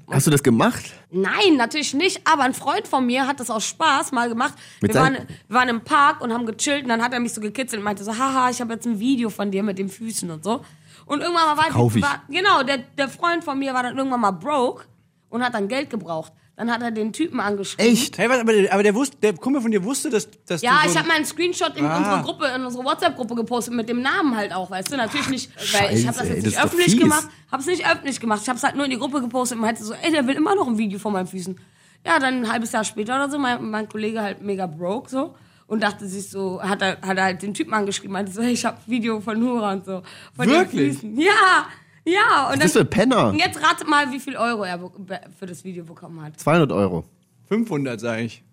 Hast 0.10 0.28
du 0.28 0.32
das 0.32 0.44
gemacht? 0.44 0.84
Nein, 1.12 1.56
natürlich 1.58 1.94
nicht, 1.94 2.22
aber 2.26 2.44
ein 2.44 2.54
Freund 2.54 2.88
von 2.88 3.06
mir 3.06 3.28
hat 3.28 3.40
das 3.40 3.50
aus 3.50 3.66
Spaß 3.66 4.12
mal 4.12 4.30
gemacht. 4.30 4.54
Wir 4.82 4.94
waren, 4.94 5.14
wir 5.48 5.56
waren 5.56 5.70
im 5.70 5.82
Park 5.82 6.22
und 6.22 6.34
haben 6.34 6.46
gechillt 6.46 6.84
und 6.84 6.90
dann 6.90 7.02
hat 7.02 7.14
er 7.14 7.20
mich 7.20 7.34
so 7.34 7.42
gekitzelt 7.42 7.80
und 7.80 7.86
meinte 7.86 8.04
so, 8.04 8.18
haha, 8.18 8.50
ich 8.50 8.60
habe 8.62 8.74
jetzt 8.74 8.86
ein 8.86 9.00
Video 9.00 9.30
von 9.30 9.50
dir 9.50 9.64
mit 9.64 9.80
den 9.80 9.90
Füßen 9.90 10.30
und 10.30 10.44
so. 10.44 10.64
Und 11.06 11.22
irgendwann 11.22 11.56
mal 11.56 11.58
war, 11.58 11.68
ich. 11.96 12.02
war 12.02 12.22
genau, 12.30 12.64
der, 12.64 12.78
der 12.78 13.10
Freund 13.10 13.44
von 13.44 13.58
mir 13.60 13.74
war 13.74 13.84
dann 13.84 13.98
irgendwann 13.98 14.22
mal 14.22 14.32
broke 14.32 14.86
und 15.30 15.44
hat 15.44 15.54
dann 15.54 15.68
Geld 15.68 15.90
gebraucht. 15.90 16.32
Dann 16.56 16.70
hat 16.72 16.84
er 16.84 16.92
den 16.92 17.12
Typen 17.12 17.40
angeschrieben. 17.40 17.92
Echt? 17.94 18.16
Hey, 18.20 18.30
was, 18.30 18.40
aber, 18.40 18.54
der- 18.54 18.72
aber 18.72 18.84
der, 18.84 18.94
wusste, 18.94 19.18
der 19.18 19.34
Kumpel 19.34 19.60
von 19.60 19.72
dir 19.72 19.84
wusste, 19.84 20.12
dass, 20.12 20.30
dass 20.46 20.62
Ja, 20.62 20.82
du 20.84 20.88
so 20.88 20.92
ich 20.94 20.98
habe 21.00 21.08
mal 21.08 21.16
einen 21.16 21.26
Screenshot 21.26 21.76
in 21.76 21.84
Ah. 21.86 21.98
unsere 21.98 22.22
Gruppe, 22.22 22.46
in 22.56 22.64
unsere 22.64 22.84
WhatsApp-Gruppe 22.86 23.34
gepostet 23.34 23.74
mit 23.74 23.90
dem 23.90 24.04
Namen 24.04 24.36
halt 24.38 24.54
auch, 24.54 24.70
weißt 24.70 24.92
du? 24.92 24.98
Natürlich 24.98 25.30
nicht, 25.30 25.50
weil 25.74 25.98
ich 25.98 26.06
habe 26.08 26.16
das 26.16 26.28
Scheiße, 26.28 26.30
ey, 26.30 26.36
jetzt 26.36 26.46
das 26.46 26.46
nicht 26.46 26.46
ist 26.46 26.58
doch 26.58 26.64
öffentlich 26.66 27.00
gemacht, 27.00 27.28
hab's 27.52 27.66
nicht 27.66 27.88
öffentlich 27.88 28.20
gemacht. 28.20 28.42
Ich 28.44 28.50
habe 28.50 28.58
es 28.58 28.64
halt 28.64 28.76
nur 28.76 28.86
in 28.86 28.92
die 28.92 29.00
Gruppe 29.00 29.20
gepostet 29.22 29.56
und 29.58 29.62
meinte 29.64 29.84
so, 29.84 29.94
ey, 29.96 30.12
der 30.12 30.28
will 30.28 30.36
immer 30.36 30.54
noch 30.54 30.68
ein 30.68 30.78
Video 30.78 31.00
von 31.00 31.12
meinen 31.14 31.26
Füßen. 31.28 31.60
Ja, 32.06 32.20
dann 32.20 32.44
ein 32.44 32.52
halbes 32.52 32.72
Jahr 32.72 32.84
später 32.84 33.16
oder 33.16 33.32
so, 33.32 33.40
mein, 33.40 33.68
mein 33.72 33.90
Kollege 33.90 34.22
halt 34.22 34.42
mega 34.44 34.68
broke 34.68 35.10
so 35.10 35.34
und 35.66 35.82
dachte 35.82 36.06
sich 36.08 36.30
so, 36.30 36.62
hat 36.62 36.84
er, 36.84 37.02
hat 37.02 37.18
er 37.18 37.24
halt 37.24 37.42
den 37.42 37.56
Typen 37.56 37.74
angeschrieben, 37.74 38.12
meinte 38.14 38.32
so, 38.32 38.44
hey, 38.44 38.52
ich 38.54 38.64
hab 38.64 38.88
Video 38.88 39.22
von 39.22 39.40
Nura 39.40 39.72
und 39.72 39.86
so. 39.86 40.04
Von 40.36 40.48
den 40.48 40.58
Wirklich? 40.60 40.94
Füßen. 41.00 41.18
Ja, 41.20 41.66
ja. 42.06 42.50
Und 42.52 42.60
Was 42.60 42.66
ist 42.66 42.74
für 42.74 42.80
ein 42.82 42.90
Penner? 42.90 43.30
und 43.30 43.40
jetzt 43.40 43.62
ratet 43.62 43.88
mal, 43.88 44.12
wie 44.12 44.20
viel 44.20 44.36
Euro 44.38 44.64
er 44.64 44.78
be- 44.78 45.22
für 45.40 45.46
das 45.46 45.64
Video 45.64 45.84
bekommen 45.86 46.22
hat. 46.22 46.40
200 46.40 46.72
Euro. 46.72 47.06
500, 47.50 48.00
sag 48.00 48.20
ich. 48.20 48.44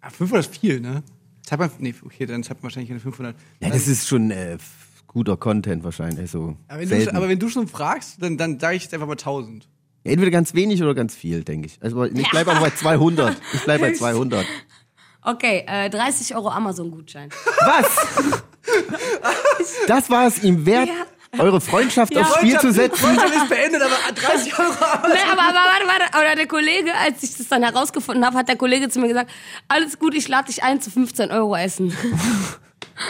Ah, 0.00 0.10
500 0.10 0.46
ist 0.46 0.58
viel, 0.58 0.80
ne? 0.80 1.02
Zahlt 1.44 1.60
man, 1.60 1.70
nee, 1.78 1.94
okay, 2.04 2.26
dann 2.26 2.42
zahlt 2.42 2.58
man 2.58 2.64
wahrscheinlich 2.64 2.88
keine 2.88 3.00
500. 3.00 3.34
Ja, 3.60 3.68
das 3.70 3.88
ist 3.88 4.08
schon 4.08 4.30
äh, 4.30 4.54
f- 4.54 5.02
guter 5.06 5.36
Content 5.36 5.82
wahrscheinlich. 5.84 6.30
So 6.30 6.56
aber, 6.68 6.80
wenn 6.80 6.88
du, 6.88 6.94
selten. 6.96 7.16
aber 7.16 7.28
wenn 7.28 7.38
du 7.38 7.48
schon 7.48 7.66
fragst, 7.68 8.22
dann, 8.22 8.36
dann 8.38 8.58
sage 8.60 8.76
ich 8.76 8.82
jetzt 8.84 8.94
einfach 8.94 9.06
mal 9.06 9.12
1000. 9.14 9.68
Ja, 10.04 10.12
Entweder 10.12 10.30
ganz 10.32 10.54
wenig 10.54 10.82
oder 10.82 10.94
ganz 10.94 11.14
viel, 11.14 11.44
denke 11.44 11.66
ich. 11.66 11.78
Also 11.80 12.04
ich 12.04 12.30
bleibe 12.30 12.50
aber 12.52 12.60
bei 12.60 12.70
200. 12.74 13.36
Ich 13.54 13.64
bleibe 13.64 13.84
bei 13.86 13.92
200. 13.92 14.44
Okay, 15.24 15.64
äh, 15.68 15.88
30 15.88 16.34
Euro 16.34 16.50
Amazon-Gutschein. 16.50 17.30
Was? 17.60 18.42
Das 19.86 20.10
war 20.10 20.26
es 20.26 20.42
ihm 20.42 20.66
wert, 20.66 20.88
eure 21.38 21.60
Freundschaft 21.60 22.14
Ja. 22.14 22.22
aufs 22.22 22.36
Spiel 22.36 22.58
zu 22.58 22.72
setzen? 22.72 22.96
Freundschaft 22.96 23.34
ist 23.34 23.48
beendet, 23.48 23.82
aber 23.82 23.96
30 24.14 24.58
Euro. 24.58 24.70
Nee, 24.72 25.18
aber, 25.30 25.42
aber 25.42 25.54
warte, 25.54 25.86
warte. 25.86 26.14
Aber 26.14 26.36
der 26.36 26.46
Kollege, 26.46 26.92
als 26.94 27.22
ich 27.22 27.36
das 27.36 27.48
dann 27.48 27.62
herausgefunden 27.62 28.24
habe, 28.24 28.36
hat 28.36 28.48
der 28.48 28.56
Kollege 28.56 28.88
zu 28.88 29.00
mir 29.00 29.08
gesagt, 29.08 29.30
alles 29.68 29.98
gut, 29.98 30.14
ich 30.14 30.28
lade 30.28 30.46
dich 30.48 30.62
ein 30.62 30.80
zu 30.80 30.90
15 30.90 31.30
Euro 31.30 31.56
essen. 31.56 31.96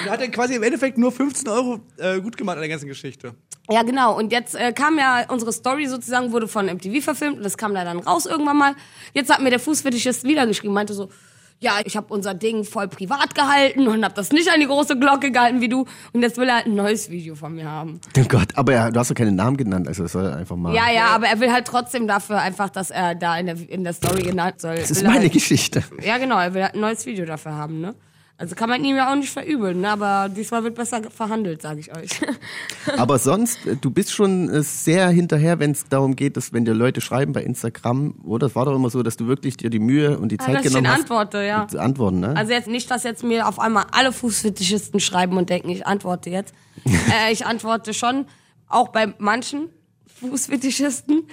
Da 0.07 0.13
hat 0.13 0.21
er 0.21 0.29
quasi 0.31 0.55
im 0.55 0.63
Endeffekt 0.63 0.97
nur 0.99 1.11
15 1.13 1.49
Euro 1.49 1.81
äh, 1.99 2.21
gut 2.21 2.37
gemacht 2.37 2.55
an 2.57 2.61
der 2.63 2.69
ganzen 2.71 2.87
Geschichte. 2.89 3.35
ja, 3.69 3.83
genau. 3.83 4.17
Und 4.17 4.31
jetzt 4.33 4.55
äh, 4.55 4.73
kam 4.73 4.97
ja 4.99 5.25
unsere 5.29 5.53
Story 5.53 5.87
sozusagen, 5.87 6.31
wurde 6.33 6.47
von 6.49 6.67
MTV 6.67 7.03
verfilmt 7.05 7.39
und 7.39 7.43
das 7.43 7.57
kam 7.59 7.75
da 7.75 7.85
dann 7.85 7.99
raus 7.99 8.27
irgendwann 8.27 8.57
mal. 8.57 8.75
Jetzt 9.13 9.31
hat 9.31 9.41
mir 9.43 9.51
der 9.51 9.59
Fußfetischist 9.61 10.25
wieder 10.25 10.47
geschrieben, 10.47 10.73
meinte 10.73 10.95
so, 10.95 11.11
ja, 11.63 11.79
ich 11.85 11.97
habe 11.97 12.13
unser 12.13 12.35
Ding 12.35 12.65
voll 12.65 12.89
privat 12.89 13.35
gehalten 13.35 13.87
und 13.87 14.05
habe 14.05 14.15
das 14.15 14.33
nicht 14.33 14.51
an 14.51 14.61
die 14.61 14.67
große 14.67 14.99
Glocke 14.99 15.31
gehalten 15.31 15.61
wie 15.61 15.69
du. 15.69 15.87
Und 16.13 16.23
jetzt 16.23 16.37
will 16.37 16.49
er 16.49 16.57
halt 16.57 16.67
ein 16.67 16.75
neues 16.75 17.09
Video 17.09 17.37
von 17.37 17.55
mir 17.55 17.71
haben. 17.71 18.01
Oh 18.19 18.25
Gott, 18.29 18.49
aber 18.57 18.73
ja, 18.73 18.91
du 18.91 18.99
hast 18.99 19.11
doch 19.11 19.15
keinen 19.15 19.37
Namen 19.37 19.57
genannt, 19.57 19.87
also 19.87 20.03
das 20.03 20.13
soll 20.13 20.27
er 20.27 20.37
einfach 20.37 20.57
mal. 20.57 20.75
Ja, 20.75 20.91
ja, 20.91 21.07
aber 21.07 21.29
er 21.29 21.39
will 21.41 21.53
halt 21.53 21.67
trotzdem 21.67 22.09
dafür 22.09 22.41
einfach, 22.41 22.69
dass 22.69 22.91
er 22.91 23.15
da 23.15 23.39
in 23.39 23.47
der, 23.47 23.57
in 23.71 23.85
der 23.85 23.93
Story 23.93 24.23
genannt 24.23 24.61
soll. 24.61 24.75
das 24.75 24.91
ist 24.91 25.03
er 25.03 25.09
meine 25.09 25.23
halt, 25.23 25.33
Geschichte. 25.33 25.85
Ja, 26.05 26.19
genau, 26.19 26.39
er 26.39 26.53
will 26.53 26.65
halt 26.65 26.75
ein 26.75 26.81
neues 26.81 27.07
Video 27.07 27.25
dafür 27.25 27.53
haben, 27.53 27.81
ne? 27.81 27.95
Also 28.43 28.57
kann 28.57 28.69
man 28.69 28.85
ihm 28.85 28.97
ja 28.97 29.09
auch 29.09 29.15
nicht 29.15 29.31
verübeln, 29.31 29.83
ne? 29.83 29.91
aber 29.91 30.29
diesmal 30.29 30.65
wird 30.65 30.75
besser 30.75 31.01
verhandelt, 31.11 31.63
sage 31.63 31.79
ich 31.79 31.97
euch. 31.97 32.11
Aber 32.99 33.21
sonst, 33.21 33.65
äh, 33.69 33.77
du 33.77 33.93
bist 33.93 34.11
schon 34.11 34.51
äh, 34.51 34.65
sehr 34.65 35.09
hinterher, 35.11 35.61
wenn 35.61 35.71
es 35.71 35.85
darum 35.89 36.17
geht, 36.17 36.37
dass 36.37 36.53
wenn 36.53 36.65
dir 36.65 36.75
Leute 36.75 37.01
schreiben 37.01 37.33
bei 37.35 37.45
Instagram, 37.45 38.17
oder? 38.25 38.49
Das 38.49 38.57
war 38.57 38.65
doch 38.65 38.75
immer 38.75 38.91
so, 38.91 39.05
dass 39.05 39.17
du 39.17 39.29
wirklich 39.29 39.59
dir 39.59 39.71
die 39.71 39.79
Mühe 39.79 40.19
und 40.19 40.33
die 40.33 40.39
Zeit 40.39 40.57
dass 40.57 40.65
ich 40.65 40.73
genommen 40.73 40.89
hast. 40.89 41.03
antworte, 41.03 41.45
ja. 41.45 41.69
zu 41.69 41.79
Antworten, 41.79 42.19
ne? 42.19 42.35
Also 42.35 42.53
jetzt 42.53 42.67
nicht, 42.67 42.91
dass 42.91 43.05
jetzt 43.05 43.23
mir 43.23 43.47
auf 43.47 43.61
einmal 43.61 43.85
alle 43.93 44.11
Fußfetischisten 44.11 44.99
schreiben 44.99 45.37
und 45.37 45.49
denken, 45.49 45.69
ich 45.69 45.87
antworte 45.87 46.29
jetzt. 46.29 46.53
äh, 46.85 47.33
ich 47.33 47.47
antworte 47.47 47.95
schon, 47.95 48.27
auch 48.67 48.89
bei 48.89 49.15
manchen 49.19 49.69
Fußfetischisten, 50.31 51.25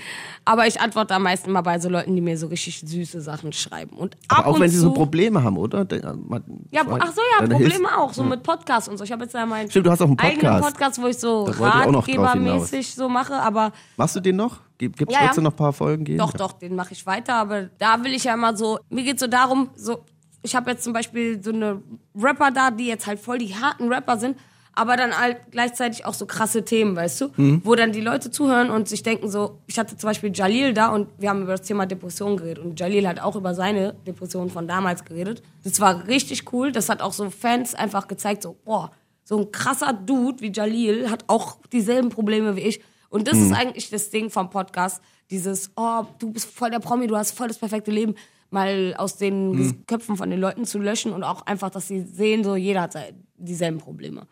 aber 0.45 0.67
ich 0.67 0.79
antworte 0.81 1.13
am 1.15 1.23
meisten 1.23 1.49
immer 1.49 1.63
bei 1.63 1.79
so 1.79 1.89
Leuten, 1.89 2.15
die 2.15 2.21
mir 2.21 2.37
so 2.37 2.47
richtig 2.47 2.81
süße 2.85 3.21
Sachen 3.21 3.53
schreiben. 3.53 3.95
Und 3.97 4.15
ab 4.27 4.39
aber 4.39 4.47
auch 4.49 4.53
und 4.55 4.61
wenn 4.61 4.69
sie 4.69 4.77
zu, 4.77 4.83
so 4.83 4.93
Probleme 4.93 5.43
haben, 5.43 5.57
oder? 5.57 5.85
Man- 6.27 6.43
Ja, 6.71 6.81
ach 6.87 7.13
so, 7.13 7.21
ja, 7.39 7.45
Probleme 7.47 7.69
hilft- 7.87 7.97
auch, 7.97 8.13
so 8.13 8.23
mit 8.23 8.43
Podcasts 8.43 8.89
und 8.89 8.97
so. 8.97 9.03
Ich 9.03 9.11
habe 9.11 9.23
jetzt 9.23 9.33
ja 9.33 9.45
meinen 9.45 9.69
Stimmt, 9.69 9.85
du 9.85 9.91
hast 9.91 10.01
auch 10.01 10.07
einen 10.07 10.19
eigenen 10.19 10.41
Podcast. 10.53 10.73
Podcast, 10.73 11.01
wo 11.01 11.07
ich 11.07 11.17
so 11.17 11.43
ratgebermäßig 11.45 12.95
so 12.95 13.09
mache, 13.09 13.33
aber 13.35 13.71
Machst 13.97 14.15
du 14.15 14.19
den 14.19 14.35
noch? 14.35 14.57
Gibt 14.77 15.01
es 15.01 15.07
Ja, 15.13 15.25
ja. 15.25 15.41
noch 15.41 15.51
ein 15.51 15.55
paar 15.55 15.73
Folgen 15.73 16.05
geben? 16.05 16.17
Doch, 16.19 16.31
doch, 16.33 16.53
den 16.53 16.75
mache 16.75 16.93
ich 16.93 17.05
weiter, 17.05 17.35
aber 17.35 17.63
da 17.79 18.01
will 18.03 18.13
ich 18.13 18.23
ja 18.23 18.33
immer 18.33 18.55
so, 18.55 18.79
mir 18.89 19.03
geht 19.03 19.19
so 19.19 19.27
darum, 19.27 19.69
so, 19.75 20.05
ich 20.41 20.55
habe 20.55 20.71
jetzt 20.71 20.83
zum 20.85 20.93
Beispiel 20.93 21.43
so 21.43 21.51
eine 21.51 21.81
Rapper 22.15 22.49
da, 22.51 22.71
die 22.71 22.87
jetzt 22.87 23.05
halt 23.05 23.19
voll 23.19 23.39
die 23.39 23.53
harten 23.55 23.91
Rapper 23.91 24.17
sind, 24.17 24.37
aber 24.73 24.95
dann 24.95 25.17
halt 25.19 25.37
gleichzeitig 25.51 26.05
auch 26.05 26.13
so 26.13 26.25
krasse 26.25 26.63
Themen, 26.63 26.95
weißt 26.95 27.21
du? 27.21 27.29
Wo 27.63 27.75
dann 27.75 27.91
die 27.91 28.01
Leute 28.01 28.31
zuhören 28.31 28.69
und 28.69 28.87
sich 28.87 29.03
denken 29.03 29.29
so, 29.29 29.59
ich 29.67 29.77
hatte 29.77 29.97
zum 29.97 30.09
Beispiel 30.09 30.31
Jalil 30.33 30.73
da 30.73 30.89
und 30.89 31.09
wir 31.17 31.29
haben 31.29 31.41
über 31.41 31.53
das 31.53 31.63
Thema 31.63 31.85
Depression 31.85 32.37
geredet 32.37 32.63
und 32.63 32.79
Jalil 32.79 33.07
hat 33.07 33.19
auch 33.19 33.35
über 33.35 33.53
seine 33.53 33.93
Depression 34.07 34.49
von 34.49 34.67
damals 34.67 35.03
geredet. 35.03 35.41
Das 35.63 35.79
war 35.79 36.07
richtig 36.07 36.51
cool, 36.53 36.71
das 36.71 36.89
hat 36.89 37.01
auch 37.01 37.13
so 37.13 37.29
Fans 37.29 37.75
einfach 37.75 38.07
gezeigt, 38.07 38.43
so, 38.43 38.55
boah, 38.63 38.91
so 39.23 39.37
ein 39.37 39.51
krasser 39.51 39.93
Dude 39.93 40.41
wie 40.41 40.51
Jalil 40.51 41.09
hat 41.11 41.25
auch 41.27 41.57
dieselben 41.71 42.09
Probleme 42.09 42.55
wie 42.55 42.61
ich. 42.61 42.81
Und 43.09 43.27
das 43.27 43.37
ist 43.37 43.53
eigentlich 43.53 43.89
das 43.89 44.09
Ding 44.11 44.29
vom 44.29 44.49
Podcast. 44.49 45.01
Dieses, 45.31 45.71
oh, 45.75 46.03
du 46.19 46.31
bist 46.31 46.49
voll 46.49 46.69
der 46.69 46.79
Promi, 46.79 47.07
du 47.07 47.15
hast 47.15 47.31
voll 47.31 47.47
das 47.47 47.57
perfekte 47.57 47.91
Leben, 47.91 48.15
mal 48.49 48.95
aus 48.97 49.17
den 49.17 49.85
Köpfen 49.85 50.15
von 50.15 50.29
den 50.29 50.39
Leuten 50.39 50.65
zu 50.65 50.79
löschen 50.79 51.13
und 51.13 51.23
auch 51.23 51.45
einfach, 51.45 51.69
dass 51.69 51.87
sie 51.87 52.01
sehen, 52.01 52.43
so 52.43 52.55
jeder 52.55 52.81
hat 52.81 52.95
dieselben 53.37 53.77
Probleme. 53.77 54.27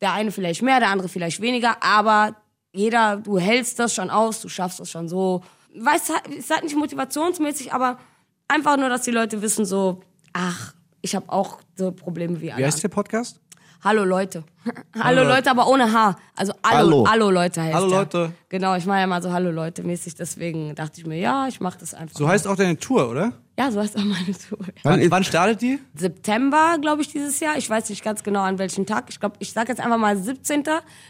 Der 0.00 0.12
eine 0.12 0.30
vielleicht 0.30 0.62
mehr, 0.62 0.80
der 0.80 0.90
andere 0.90 1.08
vielleicht 1.08 1.40
weniger, 1.40 1.82
aber 1.82 2.36
jeder, 2.72 3.16
du 3.16 3.38
hältst 3.38 3.78
das 3.78 3.94
schon 3.94 4.10
aus, 4.10 4.40
du 4.40 4.48
schaffst 4.48 4.78
das 4.78 4.90
schon 4.90 5.08
so 5.08 5.42
weiß, 5.74 6.12
ist 6.36 6.50
halt 6.50 6.64
nicht 6.64 6.76
motivationsmäßig, 6.76 7.72
aber 7.72 7.98
einfach 8.48 8.76
nur, 8.76 8.88
dass 8.88 9.02
die 9.02 9.10
Leute 9.10 9.42
wissen 9.42 9.64
so, 9.64 10.02
ach, 10.32 10.74
ich 11.00 11.14
habe 11.14 11.30
auch 11.30 11.58
so 11.76 11.92
Probleme 11.92 12.40
wie 12.40 12.52
alle. 12.52 12.62
Wie 12.62 12.66
heißt 12.66 12.82
der 12.82 12.88
Podcast? 12.88 13.40
Hallo 13.82 14.04
Leute. 14.04 14.42
Hallo 14.98 15.22
Leute, 15.22 15.50
aber 15.50 15.68
ohne 15.68 15.92
H. 15.92 16.16
Also 16.34 16.52
Hallo, 16.64 16.78
Hallo. 16.78 17.06
Hallo 17.08 17.30
Leute 17.30 17.62
heißt 17.62 17.74
Hallo 17.74 17.88
der. 17.88 17.98
Leute. 18.00 18.32
Genau, 18.48 18.74
ich 18.74 18.86
mache 18.86 19.00
ja 19.00 19.06
mal 19.06 19.22
so 19.22 19.32
Hallo 19.32 19.50
Leute 19.52 19.84
mäßig, 19.84 20.16
deswegen 20.16 20.74
dachte 20.74 21.00
ich 21.00 21.06
mir, 21.06 21.18
ja, 21.18 21.46
ich 21.46 21.60
mache 21.60 21.78
das 21.78 21.94
einfach. 21.94 22.16
So 22.16 22.24
mal. 22.24 22.32
heißt 22.32 22.48
auch 22.48 22.56
deine 22.56 22.76
Tour, 22.76 23.08
oder? 23.08 23.32
Ja, 23.58 23.72
so 23.72 23.80
heißt 23.80 23.96
auch 23.96 24.04
meine 24.04 24.26
Tour. 24.48 24.58
Wann, 24.84 25.00
ist- 25.00 25.10
wann 25.10 25.24
startet 25.24 25.60
die? 25.62 25.78
September, 25.94 26.76
glaube 26.80 27.02
ich, 27.02 27.08
dieses 27.08 27.40
Jahr. 27.40 27.56
Ich 27.58 27.68
weiß 27.68 27.90
nicht 27.90 28.04
ganz 28.04 28.22
genau 28.22 28.42
an 28.42 28.58
welchem 28.58 28.86
Tag. 28.86 29.06
Ich 29.08 29.18
glaube, 29.18 29.34
ich 29.40 29.52
sage 29.52 29.70
jetzt 29.70 29.80
einfach 29.80 29.98
mal 29.98 30.16
17. 30.16 30.62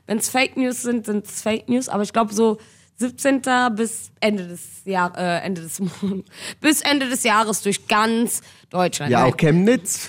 Wenn 0.07 0.17
es 0.19 0.31
Fake 0.31 0.57
News 0.57 0.81
sind, 0.83 1.05
sind 1.05 1.27
es 1.27 1.43
Fake 1.43 1.69
News. 1.69 1.89
Aber 1.91 2.03
ich 2.05 2.13
glaube 2.15 2.33
so 2.33 2.57
17. 2.97 3.43
bis 3.77 4.11
Ende 4.21 4.49
des 4.49 4.63
Jahr, 4.87 5.17
äh, 5.19 5.41
Ende 5.45 5.61
des 5.61 5.79
Monats, 5.79 6.29
bis 6.63 6.81
Ende 6.81 7.09
des 7.11 7.23
Jahres 7.23 7.61
durch 7.63 7.87
ganz 7.87 8.41
Deutschland. 8.71 9.13
Ja, 9.13 9.25
auch 9.27 9.37
Chemnitz. 9.37 10.09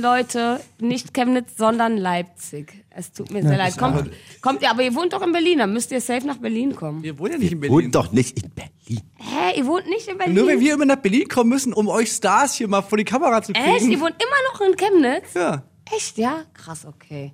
Leute, 0.00 0.60
nicht 0.78 1.12
Chemnitz, 1.12 1.56
sondern 1.56 1.96
Leipzig. 1.96 2.83
Es 2.96 3.12
tut 3.12 3.30
mir 3.32 3.42
sehr 3.42 3.56
leid. 3.56 3.76
Kommt, 3.76 4.10
kommt 4.40 4.62
ihr, 4.62 4.70
aber 4.70 4.82
ihr 4.82 4.94
wohnt 4.94 5.12
doch 5.12 5.22
in 5.22 5.32
Berlin, 5.32 5.58
dann 5.58 5.72
müsst 5.72 5.90
ihr 5.90 6.00
safe 6.00 6.24
nach 6.26 6.36
Berlin 6.36 6.76
kommen. 6.76 7.02
Wir 7.02 7.18
wohnen 7.18 7.32
ja 7.32 7.38
nicht 7.38 7.52
in 7.52 7.60
Berlin. 7.60 7.76
Wohnt 7.76 7.94
doch 7.94 8.12
nicht 8.12 8.40
in 8.40 8.50
Berlin. 8.50 9.02
Hä, 9.16 9.58
ihr 9.58 9.66
wohnt 9.66 9.88
nicht 9.88 10.06
in 10.06 10.16
Berlin? 10.16 10.34
Nur 10.34 10.46
wenn 10.46 10.60
wir 10.60 10.74
immer 10.74 10.84
nach 10.84 10.96
Berlin 10.96 11.26
kommen 11.26 11.50
müssen, 11.50 11.72
um 11.72 11.88
euch 11.88 12.10
Stars 12.12 12.54
hier 12.54 12.68
mal 12.68 12.82
vor 12.82 12.96
die 12.96 13.04
Kamera 13.04 13.42
zu 13.42 13.52
kriegen. 13.52 13.66
Echt? 13.66 13.86
Ihr 13.86 14.00
wohnt 14.00 14.14
immer 14.22 14.52
noch 14.52 14.60
in 14.60 14.76
Chemnitz? 14.76 15.34
Ja. 15.34 15.64
Echt, 15.92 16.18
ja? 16.18 16.44
Krass, 16.54 16.86
okay. 16.86 17.32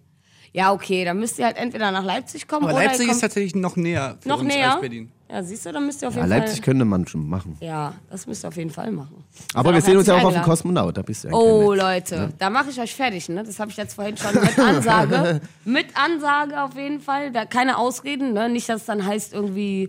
Ja, 0.52 0.72
okay, 0.72 1.04
dann 1.04 1.18
müsst 1.18 1.38
ihr 1.38 1.44
halt 1.44 1.56
entweder 1.58 1.90
nach 1.92 2.04
Leipzig 2.04 2.48
kommen 2.48 2.64
Aber 2.64 2.74
oder 2.74 2.84
Leipzig 2.86 3.08
ist 3.08 3.20
tatsächlich 3.20 3.54
noch 3.54 3.76
näher 3.76 4.18
für 4.20 4.28
noch 4.28 4.40
uns 4.40 4.48
näher. 4.54 4.72
als 4.72 4.80
Berlin. 4.80 5.12
Ja, 5.32 5.42
siehst 5.44 5.64
du, 5.64 5.72
dann 5.72 5.86
müsst 5.86 6.02
ihr 6.02 6.08
auf 6.08 6.14
Ja, 6.14 6.20
jeden 6.22 6.30
Leipzig 6.30 6.56
Fall. 6.56 6.64
könnte 6.64 6.84
man 6.84 7.06
schon 7.06 7.28
machen. 7.28 7.56
Ja, 7.60 7.94
das 8.10 8.26
müsst 8.26 8.44
ihr 8.44 8.48
auf 8.48 8.56
jeden 8.56 8.70
Fall 8.70 8.90
machen. 8.90 9.22
Aber 9.54 9.72
wir 9.72 9.80
sehen 9.80 9.96
uns 9.96 10.08
ja 10.08 10.16
auch 10.16 10.24
auf 10.24 10.32
dem. 10.34 10.42
Kosmonaut. 10.42 10.96
Da 10.96 11.02
bist 11.02 11.22
du 11.24 11.28
ja 11.28 11.34
Oh. 11.34 11.72
Leute, 11.72 12.32
da 12.38 12.50
mache 12.50 12.70
ich 12.70 12.80
euch 12.80 12.94
fertig, 12.94 13.28
ne? 13.28 13.44
Das 13.44 13.60
habe 13.60 13.70
ich 13.70 13.76
jetzt 13.76 13.94
vorhin 13.94 14.16
schon 14.16 14.34
mit 14.34 14.58
Ansage. 14.58 15.40
mit 15.64 15.86
Ansage 15.94 16.60
auf 16.62 16.74
jeden 16.74 17.00
Fall. 17.00 17.30
Da 17.30 17.44
keine 17.44 17.78
Ausreden, 17.78 18.32
ne? 18.32 18.48
Nicht, 18.48 18.68
dass 18.68 18.80
es 18.80 18.86
dann 18.86 19.06
heißt 19.06 19.32
irgendwie, 19.32 19.88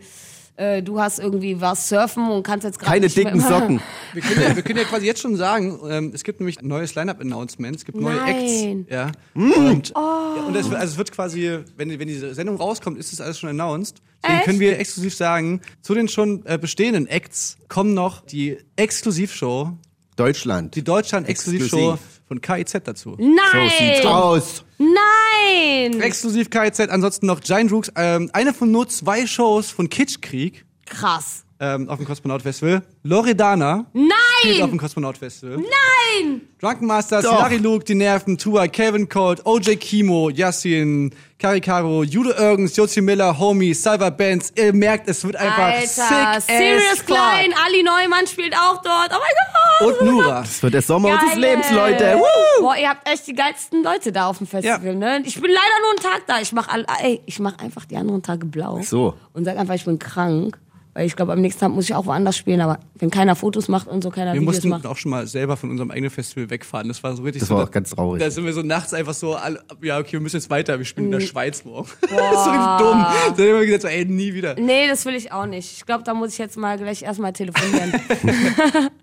äh, 0.62 0.84
du 0.84 1.00
hast 1.00 1.20
irgendwie 1.20 1.60
was 1.60 1.90
surfen 1.90 2.30
und 2.30 2.44
kannst 2.44 2.64
jetzt 2.66 2.78
gerade 2.80 2.92
Keine 2.92 3.06
nicht 3.08 3.16
mehr- 3.18 3.26
dicken 3.26 3.40
Socken. 3.48 3.82
Wir 4.14 4.22
können, 4.22 4.42
ja, 4.42 4.56
wir 4.56 4.64
können 4.64 4.78
ja 4.80 4.86
quasi 4.86 5.06
jetzt 5.06 5.22
schon 5.22 5.36
sagen, 5.36 5.80
ähm, 5.90 6.12
es 6.14 6.24
gibt 6.24 6.40
nämlich 6.40 6.60
ein 6.62 6.68
neues 6.68 6.96
Line-Up-Announcement, 6.96 7.76
es 7.76 7.86
gibt 7.86 8.00
neue 8.00 8.16
Nein. 8.16 8.36
Acts. 8.86 8.92
Ja. 8.92 9.12
Hm. 9.34 9.52
Und, 9.52 9.90
ja, 9.90 10.44
und 10.48 10.56
es, 10.56 10.70
wird- 10.70 10.80
also 10.80 10.92
es 10.94 10.98
wird 10.98 11.12
quasi, 11.12 11.60
wenn, 11.78 11.98
wenn 12.00 12.08
diese 12.08 12.34
Sendung 12.34 12.58
rauskommt, 12.58 12.98
ist 13.00 13.12
das 13.12 13.22
alles 13.22 13.40
schon 13.40 13.50
announced. 13.50 14.02
Deswegen 14.24 14.38
Echt? 14.38 14.46
können 14.46 14.60
wir 14.60 14.80
exklusiv 14.80 15.16
sagen, 15.16 15.62
zu 15.82 15.96
den 15.96 16.08
schon 16.08 16.46
äh, 16.46 16.58
bestehenden 16.60 17.08
Acts 17.08 17.58
kommen 17.70 17.94
noch 17.96 18.22
die 18.24 18.58
Exklusivshow, 18.76 19.72
Deutschland. 20.16 20.76
die 20.76 20.84
Deutschland-Exklusivshow 20.84 21.94
Exklusiv. 21.94 22.21
Von 22.32 22.40
KIZ 22.40 22.78
dazu. 22.86 23.18
So 23.18 23.68
sieht's 23.78 24.04
Nein! 24.04 24.06
aus. 24.06 24.64
Nein! 24.78 26.00
Exklusiv 26.00 26.50
KIZ, 26.50 26.80
ansonsten 26.90 27.26
noch 27.26 27.42
Giant 27.42 27.74
Rooks, 27.74 27.92
ähm, 27.98 28.30
eine 28.32 28.54
von 28.54 28.72
nur 28.72 28.88
zwei 28.88 29.28
Shows 29.28 29.70
von 29.70 29.90
Kitschkrieg 29.90 30.64
Krass. 30.86 31.44
Ähm, 31.62 31.88
auf 31.90 31.98
dem 31.98 32.08
Kosmonaut 32.08 32.42
Festival. 32.42 32.82
Loredana 33.04 33.86
spielt 34.40 34.56
auf 34.56 34.60
Nein! 34.62 34.70
dem 34.72 34.80
Kosmonaut 34.80 35.18
Festival. 35.18 35.58
Nein! 35.58 36.42
Drunken 36.60 36.88
Masters, 36.88 37.24
Doch. 37.24 37.40
Larry 37.40 37.58
Luke, 37.58 37.86
Die 37.86 37.96
Nerven, 37.96 38.38
Tua, 38.38 38.68
Kevin 38.68 39.08
Cold, 39.08 39.46
OJ 39.46 39.76
Kimo, 39.78 40.30
Yassin, 40.30 41.14
Karikaro, 41.40 42.04
Jude 42.04 42.32
Irgens, 42.32 42.76
Jozi 42.76 43.02
Miller, 43.02 43.38
Homie, 43.38 43.74
Salva 43.74 44.10
Benz. 44.10 44.52
Ihr 44.56 44.74
merkt, 44.74 45.08
es 45.08 45.24
wird 45.24 45.36
einfach 45.36 45.58
Alter, 45.58 46.42
sick 46.42 46.82
fuck. 46.98 47.06
Klein, 47.08 47.54
Ali 47.66 47.84
Neumann 47.84 48.28
spielt 48.28 48.54
auch 48.56 48.82
dort. 48.82 49.12
Oh 49.12 49.20
mein 49.20 49.90
Gott! 49.94 50.00
Und 50.02 50.08
Nura. 50.12 50.42
Das 50.42 50.62
wird 50.62 50.74
der 50.74 50.82
Sommer 50.82 51.10
unseres 51.10 51.32
Geil. 51.32 51.40
Lebens, 51.42 51.72
Leute. 51.72 52.16
Woo! 52.18 52.62
Boah, 52.64 52.76
ihr 52.76 52.90
habt 52.90 53.08
echt 53.08 53.26
die 53.28 53.34
geilsten 53.34 53.84
Leute 53.84 54.12
da 54.12 54.28
auf 54.28 54.38
dem 54.40 54.48
Festival, 54.48 54.84
Ja. 54.84 54.94
ne? 54.94 55.22
Ich 55.26 55.36
bin 55.36 55.50
leider 55.50 55.80
nur 55.82 55.90
einen 55.92 56.00
Tag 56.00 56.28
da. 56.28 56.42
Ich 56.42 56.52
mach 56.54 56.68
all, 56.68 56.86
ey, 57.04 57.22
ich 57.26 57.40
mach 57.40 57.58
einfach 57.60 57.86
die 57.86 57.98
anderen 57.98 58.22
Tage 58.22 58.46
blau. 58.46 58.80
Ach 58.82 58.86
so. 58.86 59.16
Und 59.34 59.46
sag 59.46 59.58
einfach, 59.58 59.76
ich 59.76 59.86
bin 59.86 59.98
krank. 60.00 60.58
Weil 60.94 61.08
ich 61.08 61.16
glaube, 61.16 61.32
am 61.32 61.40
nächsten 61.40 61.62
Tag 61.62 61.72
muss 61.72 61.86
ich 61.86 61.94
auch 61.96 62.06
woanders 62.06 62.36
spielen, 62.36 62.60
aber 62.60 62.80
wenn 62.96 63.10
keiner 63.10 63.36
Fotos 63.36 63.70
macht 63.70 63.88
und 63.88 64.04
so, 64.04 64.10
keiner 64.10 64.34
Wir 64.34 64.42
Videos 64.42 64.56
mussten 64.56 64.70
macht. 64.70 64.86
auch 64.86 64.98
schon 64.98 65.12
mal 65.12 65.26
selber 65.26 65.56
von 65.56 65.70
unserem 65.70 65.90
eigenen 65.90 66.10
Festival 66.10 66.50
wegfahren. 66.50 66.90
Das 66.90 67.02
war 67.02 67.16
so 67.16 67.24
richtig 67.24 67.40
Das 67.40 67.50
so. 67.50 67.56
war 67.56 67.64
auch 67.64 67.72
ganz 67.72 67.92
traurig. 67.92 68.22
Da 68.22 68.30
sind 68.30 68.44
wir 68.46 68.52
so 68.52 68.62
nachts 68.62 68.94
einfach 68.94 69.14
so, 69.14 69.36
alle, 69.36 69.64
ja, 69.82 70.00
okay, 70.00 70.14
wir 70.14 70.20
müssen 70.20 70.36
jetzt 70.36 70.50
weiter. 70.50 70.78
Wir 70.78 70.86
spielen 70.86 71.06
in 71.06 71.12
der 71.14 71.22
Schweiz 71.22 71.64
morgen. 71.64 71.88
das 72.02 72.10
ist 72.12 72.18
so 72.18 72.50
richtig 72.50 72.78
dumm. 72.80 73.00
Da 73.00 73.28
haben 73.30 73.38
wir 73.38 73.66
gesagt, 73.66 73.82
so, 73.84 73.88
ey, 73.88 74.04
nie 74.06 74.34
wieder. 74.34 74.56
Nee, 74.60 74.88
das 74.90 75.06
will 75.06 75.16
ich 75.16 75.32
auch 75.32 75.46
nicht. 75.46 75.72
Ich 75.78 75.86
glaube, 75.86 76.04
da 76.04 76.14
muss 76.14 76.34
ich 76.34 76.38
jetzt 76.40 76.58
mal 76.58 76.78
gleich 76.78 77.04
erstmal 77.04 77.34
telefonieren. 77.34 77.94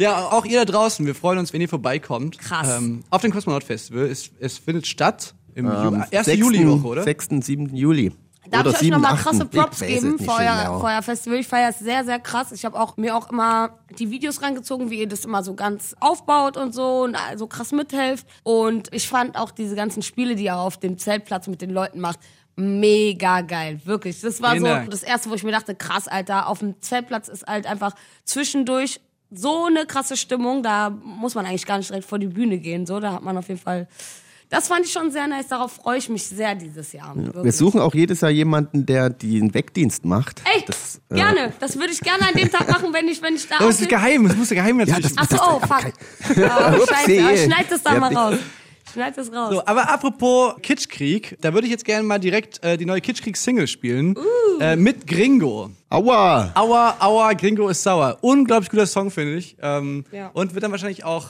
Ja, 0.00 0.26
auch 0.26 0.44
ihr 0.44 0.64
da 0.64 0.64
draußen, 0.64 1.04
wir 1.06 1.14
freuen 1.14 1.38
uns, 1.38 1.52
wenn 1.52 1.60
ihr 1.60 1.68
vorbeikommt. 1.68 2.38
Krass. 2.38 2.78
Ähm, 2.78 3.02
auf 3.10 3.22
dem 3.22 3.32
Kosmonaut 3.32 3.64
Festival. 3.64 4.06
Es, 4.06 4.30
es 4.38 4.58
findet 4.58 4.86
statt 4.86 5.34
im 5.54 5.66
Ju 5.66 5.70
Am 5.72 6.04
erste 6.10 6.30
6. 6.30 6.38
Juliwoche, 6.38 6.86
oder? 6.86 7.02
6., 7.02 7.28
7. 7.40 7.74
Juli. 7.74 8.12
Darf 8.50 8.60
Oder 8.60 8.70
ich 8.70 8.76
euch 8.76 8.80
7., 8.80 8.92
nochmal 8.92 9.12
8.. 9.14 9.22
krasse 9.22 9.44
Props 9.44 9.80
geben 9.80 10.12
nicht 10.12 10.24
für 10.24 10.30
euer, 10.30 10.62
genau. 10.64 10.80
für 10.80 10.86
euer 10.86 11.02
Festival? 11.02 11.38
Ich 11.38 11.46
feiere 11.46 11.70
es 11.70 11.78
sehr, 11.78 12.04
sehr 12.04 12.18
krass. 12.18 12.52
Ich 12.52 12.64
habe 12.64 12.78
auch 12.78 12.96
mir 12.96 13.16
auch 13.16 13.30
immer 13.30 13.78
die 13.98 14.10
Videos 14.10 14.42
reingezogen, 14.42 14.90
wie 14.90 15.00
ihr 15.00 15.08
das 15.08 15.24
immer 15.24 15.42
so 15.42 15.54
ganz 15.54 15.94
aufbaut 16.00 16.56
und 16.56 16.74
so 16.74 17.02
und 17.02 17.16
so 17.36 17.46
krass 17.46 17.72
mithelft. 17.72 18.26
Und 18.42 18.92
ich 18.92 19.08
fand 19.08 19.36
auch 19.36 19.50
diese 19.50 19.74
ganzen 19.76 20.02
Spiele, 20.02 20.34
die 20.34 20.44
ihr 20.44 20.56
auf 20.56 20.78
dem 20.78 20.98
Zeltplatz 20.98 21.46
mit 21.46 21.60
den 21.60 21.70
Leuten 21.70 22.00
macht, 22.00 22.20
mega 22.56 23.42
geil. 23.42 23.80
Wirklich. 23.84 24.20
Das 24.20 24.42
war 24.42 24.52
Vielen 24.52 24.64
so 24.64 24.68
Dank. 24.68 24.90
das 24.90 25.02
erste, 25.02 25.30
wo 25.30 25.34
ich 25.34 25.44
mir 25.44 25.52
dachte, 25.52 25.74
krass, 25.74 26.08
Alter, 26.08 26.48
auf 26.48 26.58
dem 26.58 26.80
Zeltplatz 26.80 27.28
ist 27.28 27.46
halt 27.46 27.66
einfach 27.66 27.94
zwischendurch 28.24 29.00
so 29.30 29.66
eine 29.66 29.86
krasse 29.86 30.16
Stimmung. 30.16 30.62
Da 30.62 30.90
muss 30.90 31.34
man 31.34 31.46
eigentlich 31.46 31.66
gar 31.66 31.78
nicht 31.78 31.90
direkt 31.90 32.06
vor 32.06 32.18
die 32.18 32.26
Bühne 32.26 32.58
gehen. 32.58 32.86
So, 32.86 32.98
da 32.98 33.12
hat 33.12 33.22
man 33.22 33.36
auf 33.36 33.48
jeden 33.48 33.60
Fall. 33.60 33.88
Das 34.50 34.68
fand 34.68 34.86
ich 34.86 34.92
schon 34.92 35.10
sehr 35.10 35.26
nice. 35.26 35.48
Darauf 35.48 35.72
freue 35.72 35.98
ich 35.98 36.08
mich 36.08 36.24
sehr 36.24 36.54
dieses 36.54 36.92
Jahr. 36.92 37.14
Wir 37.14 37.34
Wirklich. 37.34 37.54
suchen 37.56 37.80
auch 37.80 37.94
jedes 37.94 38.22
Jahr 38.22 38.30
jemanden, 38.30 38.86
der 38.86 39.10
den 39.10 39.52
Wegdienst 39.52 40.04
macht. 40.06 40.40
Echt? 40.56 40.68
Das, 40.70 41.00
äh, 41.10 41.14
gerne. 41.16 41.52
Das 41.60 41.76
würde 41.76 41.92
ich 41.92 42.00
gerne 42.00 42.22
an 42.28 42.34
dem 42.34 42.50
Tag 42.50 42.66
machen, 42.68 42.92
wenn 42.94 43.08
ich, 43.08 43.20
wenn 43.20 43.34
ich 43.34 43.46
da 43.46 43.56
Aber 43.56 43.68
es 43.68 43.80
ist 43.80 43.88
geheim, 43.90 44.24
es 44.26 44.36
muss 44.36 44.48
geheim 44.48 44.78
natürlich. 44.78 45.14
das- 45.14 45.14
Ach 45.16 45.28
so, 45.30 45.36
oh, 45.36 45.60
fuck. 45.60 45.92
Oh, 46.30 46.86
scheiße. 46.94 47.24
Aber 47.24 47.36
schneid 47.36 47.66
das 47.70 47.82
da 47.82 47.92
Ja, 47.94 48.00
mal 48.00 48.16
raus. 48.16 48.38
Schneid 48.90 49.18
das 49.18 49.30
raus. 49.30 49.52
So, 49.52 49.66
aber 49.66 49.90
apropos 49.90 50.54
Kitschkrieg, 50.62 51.36
da 51.42 51.52
würde 51.52 51.66
ich 51.66 51.70
jetzt 51.70 51.84
gerne 51.84 52.04
mal 52.04 52.18
direkt 52.18 52.64
äh, 52.64 52.78
die 52.78 52.86
neue 52.86 53.02
Kitschkrieg-Single 53.02 53.66
spielen. 53.66 54.16
Uh. 54.16 54.60
Äh, 54.62 54.76
mit 54.76 55.06
Gringo. 55.06 55.70
Aua! 55.90 56.52
Aua, 56.54 56.96
aua, 56.98 57.34
Gringo 57.34 57.68
ist 57.68 57.82
sauer. 57.82 58.16
Unglaublich 58.22 58.70
guter 58.70 58.86
Song, 58.86 59.10
finde 59.10 59.36
ich. 59.36 59.58
Ähm, 59.60 60.04
Ja. 60.10 60.30
Und 60.32 60.54
wird 60.54 60.64
dann 60.64 60.70
wahrscheinlich 60.70 61.04
auch 61.04 61.26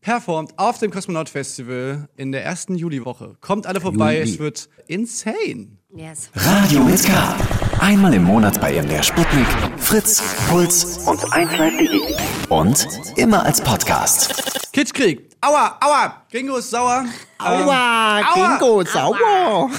performt 0.00 0.52
auf 0.58 0.78
dem 0.78 0.90
Kosmonaut 0.90 1.28
Festival 1.28 2.08
in 2.16 2.32
der 2.32 2.44
ersten 2.44 2.74
Juliwoche. 2.76 3.36
Kommt 3.40 3.66
alle 3.66 3.80
vorbei, 3.80 4.18
Juli. 4.18 4.30
es 4.30 4.38
wird 4.38 4.68
insane. 4.86 5.78
Yes. 5.94 6.30
Radio 6.34 6.84
mit 6.84 7.02
K. 7.04 7.36
Einmal 7.80 8.12
im 8.14 8.24
Monat 8.24 8.60
bei 8.60 8.80
MDR 8.80 9.02
Sputnik, 9.02 9.46
Fritz, 9.78 10.22
Puls 10.48 10.98
und 11.06 11.20
1Live.de. 11.20 12.14
Und 12.48 12.86
immer 13.16 13.44
als 13.44 13.60
Podcast. 13.60 14.72
Kitschkrieg. 14.72 15.28
Aua, 15.40 15.78
aua, 15.80 16.22
Gringo 16.30 16.56
ist 16.56 16.70
sauer. 16.70 17.04
Aua! 17.38 18.20
Aua! 18.20 18.58
Kingo, 18.58 18.84
sauer! 18.84 19.70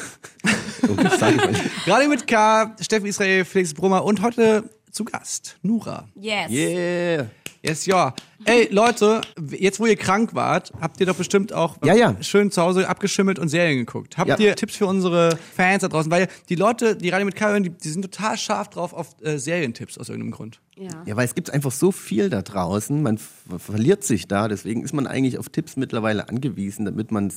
So, 0.81 0.93
ich 1.03 1.11
sag 1.19 1.35
mal. 1.35 1.53
Gerade 1.85 2.07
mit 2.07 2.25
K, 2.25 2.75
Steffen 2.79 3.07
Israel, 3.07 3.43
Felix 3.43 3.73
Brummer 3.73 4.03
und 4.05 4.21
heute 4.21 4.63
zu 4.91 5.03
Gast, 5.03 5.57
Nura. 5.61 6.07
Yes. 6.15 6.49
Yeah! 6.49 7.25
Yes, 7.61 7.85
ja. 7.85 8.13
Ey, 8.45 8.69
Leute, 8.71 9.19
jetzt 9.51 9.81
wo 9.81 9.85
ihr 9.85 9.97
krank 9.97 10.33
wart, 10.33 10.71
habt 10.79 10.99
ihr 11.01 11.05
doch 11.05 11.15
bestimmt 11.15 11.51
auch 11.51 11.75
Ja, 11.83 11.93
ja. 11.93 12.15
schön 12.23 12.51
zu 12.51 12.61
Hause 12.61 12.87
abgeschimmelt 12.87 13.37
und 13.37 13.49
Serien 13.49 13.79
geguckt. 13.79 14.17
Habt 14.17 14.29
Ja. 14.29 14.37
ihr 14.37 14.55
Tipps 14.55 14.77
für 14.77 14.85
unsere 14.85 15.37
Fans 15.55 15.81
da 15.81 15.89
draußen? 15.89 16.09
Weil 16.09 16.29
die 16.47 16.55
Leute, 16.55 16.95
die 16.95 17.09
Radio 17.09 17.25
mit 17.25 17.35
K 17.35 17.49
hören, 17.49 17.63
die, 17.63 17.69
die 17.69 17.89
sind 17.89 18.01
total 18.03 18.37
scharf 18.37 18.69
drauf 18.69 18.93
auf 18.93 19.15
äh, 19.21 19.37
Serientipps 19.37 19.97
aus 19.97 20.07
irgendeinem 20.07 20.31
Grund. 20.31 20.61
Ja. 20.77 20.87
Ja, 21.05 21.15
weil 21.17 21.25
es 21.25 21.35
gibt 21.35 21.51
einfach 21.51 21.71
so 21.73 21.91
viel 21.91 22.29
da 22.29 22.41
draußen, 22.41 23.01
man 23.03 23.17
ver- 23.17 23.59
verliert 23.59 24.05
sich 24.05 24.27
da, 24.29 24.47
deswegen 24.47 24.81
ist 24.83 24.93
man 24.93 25.05
eigentlich 25.05 25.37
auf 25.37 25.49
Tipps 25.49 25.75
mittlerweile 25.75 26.29
angewiesen, 26.29 26.85
damit 26.85 27.11
man 27.11 27.33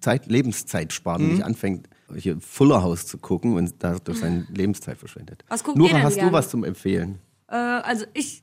Zeit, 0.00 0.26
Lebenszeit 0.26 0.94
spart 0.94 1.20
und 1.20 1.32
nicht 1.32 1.42
anfängt, 1.44 1.88
hier 2.16 2.38
Fuller 2.40 2.82
House 2.82 3.06
zu 3.06 3.18
gucken 3.18 3.54
und 3.56 3.74
dadurch 3.80 4.18
seine 4.20 4.46
Lebenszeit 4.54 4.96
verschwendet. 4.96 5.44
Was 5.48 5.62
guckt 5.64 5.76
Nora, 5.76 5.90
ihr 5.90 5.94
denn 5.96 6.02
hast 6.02 6.14
gerne? 6.14 6.30
du 6.30 6.34
was 6.36 6.48
zum 6.48 6.64
Empfehlen? 6.64 7.18
Äh, 7.48 7.56
also 7.56 8.06
ich 8.14 8.42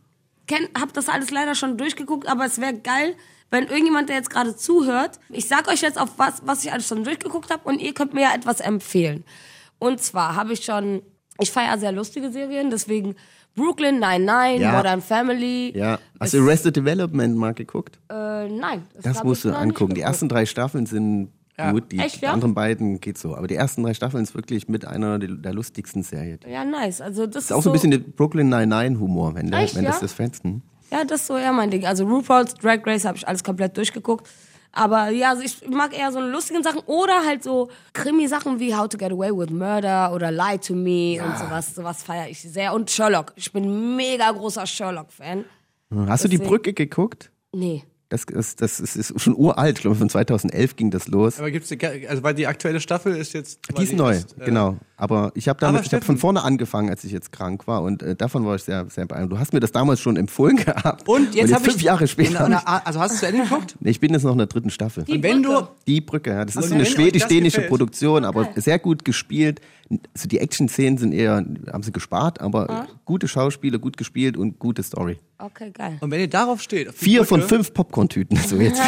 hab 0.79 0.93
das 0.93 1.09
alles 1.09 1.31
leider 1.31 1.55
schon 1.55 1.77
durchgeguckt, 1.77 2.27
aber 2.27 2.45
es 2.45 2.59
wäre 2.59 2.73
geil, 2.73 3.15
wenn 3.51 3.67
irgendjemand, 3.67 4.09
der 4.09 4.15
jetzt 4.17 4.29
gerade 4.29 4.55
zuhört, 4.55 5.19
ich 5.29 5.47
sag 5.47 5.67
euch 5.67 5.81
jetzt 5.81 5.99
auf 5.99 6.09
was, 6.17 6.41
was 6.45 6.65
ich 6.65 6.71
alles 6.71 6.87
schon 6.87 7.03
durchgeguckt 7.03 7.51
habe 7.51 7.61
und 7.69 7.79
ihr 7.79 7.93
könnt 7.93 8.13
mir 8.13 8.21
ja 8.21 8.33
etwas 8.35 8.59
empfehlen. 8.59 9.23
Und 9.79 10.01
zwar 10.01 10.35
habe 10.35 10.53
ich 10.53 10.63
schon, 10.63 11.01
ich 11.39 11.51
feiere 11.51 11.77
sehr 11.77 11.91
lustige 11.91 12.31
Serien, 12.31 12.71
deswegen 12.71 13.15
Brooklyn 13.55 13.99
Nine-Nine, 13.99 14.59
Ja. 14.59 14.71
Modern 14.71 15.01
Family. 15.01 15.71
Ja, 15.77 15.99
hast 16.19 16.33
du 16.33 16.39
Arrested 16.41 16.75
Development 16.75 17.35
mal 17.35 17.53
geguckt? 17.53 17.99
Äh, 18.09 18.49
nein. 18.49 18.87
Das 19.01 19.19
hab 19.19 19.25
musst 19.25 19.45
du 19.45 19.55
angucken. 19.55 19.93
Die 19.93 20.01
ersten 20.01 20.27
drei 20.27 20.45
Staffeln 20.47 20.87
sind 20.87 21.31
gut. 21.71 21.91
Die, 21.91 21.99
Echt, 21.99 22.21
die 22.21 22.25
ja? 22.25 22.33
anderen 22.33 22.53
beiden 22.53 22.99
geht 22.99 23.17
so. 23.17 23.35
Aber 23.35 23.47
die 23.47 23.55
ersten 23.55 23.83
drei 23.83 23.93
Staffeln 23.93 24.23
ist 24.23 24.33
wirklich 24.35 24.67
mit 24.67 24.85
einer 24.85 25.19
der 25.19 25.53
lustigsten 25.53 26.03
Serien. 26.03 26.39
Das 26.41 26.51
Ja, 26.51 26.65
nice. 26.65 26.99
Also 27.01 27.27
das 27.27 27.45
ist 27.45 27.51
auch 27.53 27.61
so 27.61 27.69
ein 27.69 27.73
bisschen 27.73 27.91
der 27.91 27.99
Brooklyn 27.99 28.49
Nine-Nine-Humor, 28.49 29.35
wenn, 29.35 29.51
der, 29.51 29.59
Echt, 29.61 29.75
wenn 29.75 29.85
das 29.85 29.95
ja? 29.95 30.01
das 30.01 30.13
fändest. 30.13 30.43
Hm? 30.43 30.61
Ja, 30.91 31.03
das 31.03 31.21
ist 31.21 31.27
so 31.27 31.37
eher 31.37 31.51
mein 31.53 31.69
Ding. 31.71 31.85
Also 31.85 32.05
RuPaul's 32.05 32.53
Drag 32.55 32.79
Race 32.85 33.05
habe 33.05 33.17
ich 33.17 33.27
alles 33.27 33.43
komplett 33.43 33.75
durchgeguckt. 33.77 34.27
Aber 34.75 35.09
ja, 35.09 35.29
also 35.29 35.43
ich 35.43 35.69
mag 35.69 35.95
eher 35.95 36.11
so 36.11 36.19
lustigen 36.19 36.63
Sachen 36.63 36.79
oder 36.87 37.23
halt 37.27 37.43
so 37.43 37.69
Krimi-Sachen 37.93 38.59
wie 38.59 38.75
How 38.75 38.87
to 38.89 38.97
Get 38.97 39.11
Away 39.11 39.29
with 39.31 39.51
Murder 39.51 40.11
oder 40.15 40.31
Lie 40.31 40.57
to 40.59 40.73
Me 40.73 41.19
und 41.23 41.37
sowas. 41.37 41.75
Sowas 41.75 42.01
feiere 42.01 42.27
ich 42.29 42.41
sehr. 42.41 42.73
Und 42.73 42.89
Sherlock. 42.89 43.33
Ich 43.35 43.53
bin 43.53 43.95
mega 43.95 44.31
großer 44.31 44.65
Sherlock-Fan. 44.65 45.45
Hast 46.07 46.23
du 46.23 46.27
die 46.27 46.37
Deswegen- 46.37 46.49
Brücke 46.49 46.73
geguckt? 46.73 47.29
Nee. 47.53 47.83
Das, 48.13 48.25
ist, 48.25 48.61
das 48.61 48.79
ist, 48.79 48.95
ist 48.95 49.19
schon 49.19 49.35
uralt. 49.35 49.77
Ich 49.77 49.81
glaube, 49.81 49.95
von 49.95 50.07
2011 50.07 50.75
ging 50.75 50.91
das 50.91 51.07
los. 51.07 51.39
Aber 51.39 51.49
gibt's 51.49 51.71
eine, 51.71 52.07
also 52.07 52.21
weil 52.21 52.35
die 52.35 52.45
aktuelle 52.45 52.79
Staffel 52.79 53.15
ist 53.15 53.33
jetzt. 53.33 53.59
Die 53.75 53.83
ist 53.83 53.93
neu, 53.93 54.19
genau. 54.37 54.77
Aber 55.03 55.33
ich 55.35 55.49
habe 55.49 55.59
damit, 55.59 55.85
ich 55.85 55.93
habe 55.93 56.05
von 56.05 56.17
vorne 56.17 56.43
angefangen, 56.43 56.89
als 56.89 57.03
ich 57.03 57.11
jetzt 57.11 57.33
krank 57.33 57.67
war 57.67 57.81
und 57.83 58.01
äh, 58.01 58.15
davon 58.15 58.45
war 58.45 58.55
ich 58.55 58.63
sehr, 58.63 58.85
sehr 58.89 59.05
beeindruckt. 59.05 59.33
Du 59.33 59.37
hast 59.37 59.51
mir 59.51 59.59
das 59.59 59.73
damals 59.73 59.99
schon 59.99 60.15
empfohlen 60.15 60.55
gehabt. 60.65 61.09
Und 61.09 61.35
jetzt 61.35 61.53
habe 61.53 61.65
ich 61.65 61.71
fünf 61.73 61.83
Jahre 61.83 62.07
später. 62.07 62.47
Na, 62.47 62.61
na, 62.65 62.81
also 62.85 63.01
hast 63.01 63.15
du 63.15 63.19
zu 63.19 63.27
Ende 63.27 63.43
geguckt? 63.43 63.75
Nee, 63.81 63.89
ich 63.89 63.99
bin 63.99 64.13
jetzt 64.13 64.23
noch 64.23 64.31
in 64.31 64.37
der 64.37 64.47
dritten 64.47 64.69
Staffel. 64.69 65.03
Und 65.05 65.21
wenn 65.21 65.43
du 65.43 65.49
Brücke. 65.51 65.67
Die 65.87 65.99
Brücke, 65.99 66.29
ja. 66.29 66.45
Das 66.45 66.55
ist 66.55 66.69
so 66.69 66.73
eine 66.75 66.85
schwedisch-dänische 66.85 67.63
Produktion, 67.63 68.23
aber 68.23 68.47
sehr 68.55 68.79
gut 68.79 69.03
gespielt. 69.03 69.59
Also 70.15 70.29
die 70.29 70.39
Action-Szenen 70.39 70.97
sind 70.97 71.11
eher, 71.11 71.43
haben 71.69 71.83
sie 71.83 71.91
gespart, 71.91 72.39
aber 72.39 72.69
Ah. 72.69 72.87
gute 73.03 73.27
Schauspieler, 73.27 73.79
gut 73.79 73.97
gespielt 73.97 74.37
und 74.37 74.57
gute 74.57 74.83
Story. 74.83 75.17
Okay, 75.37 75.71
geil. 75.71 75.97
und 75.99 76.11
wenn 76.11 76.21
ihr 76.21 76.29
darauf 76.29 76.61
steht, 76.61 76.87
auf 76.87 76.95
die 76.97 77.03
Vier 77.03 77.25
von 77.25 77.41
Brücke, 77.41 77.55
fünf 77.55 77.73
Popcorn-Tüten. 77.73 78.37
So 78.37 78.55
jetzt. 78.55 78.81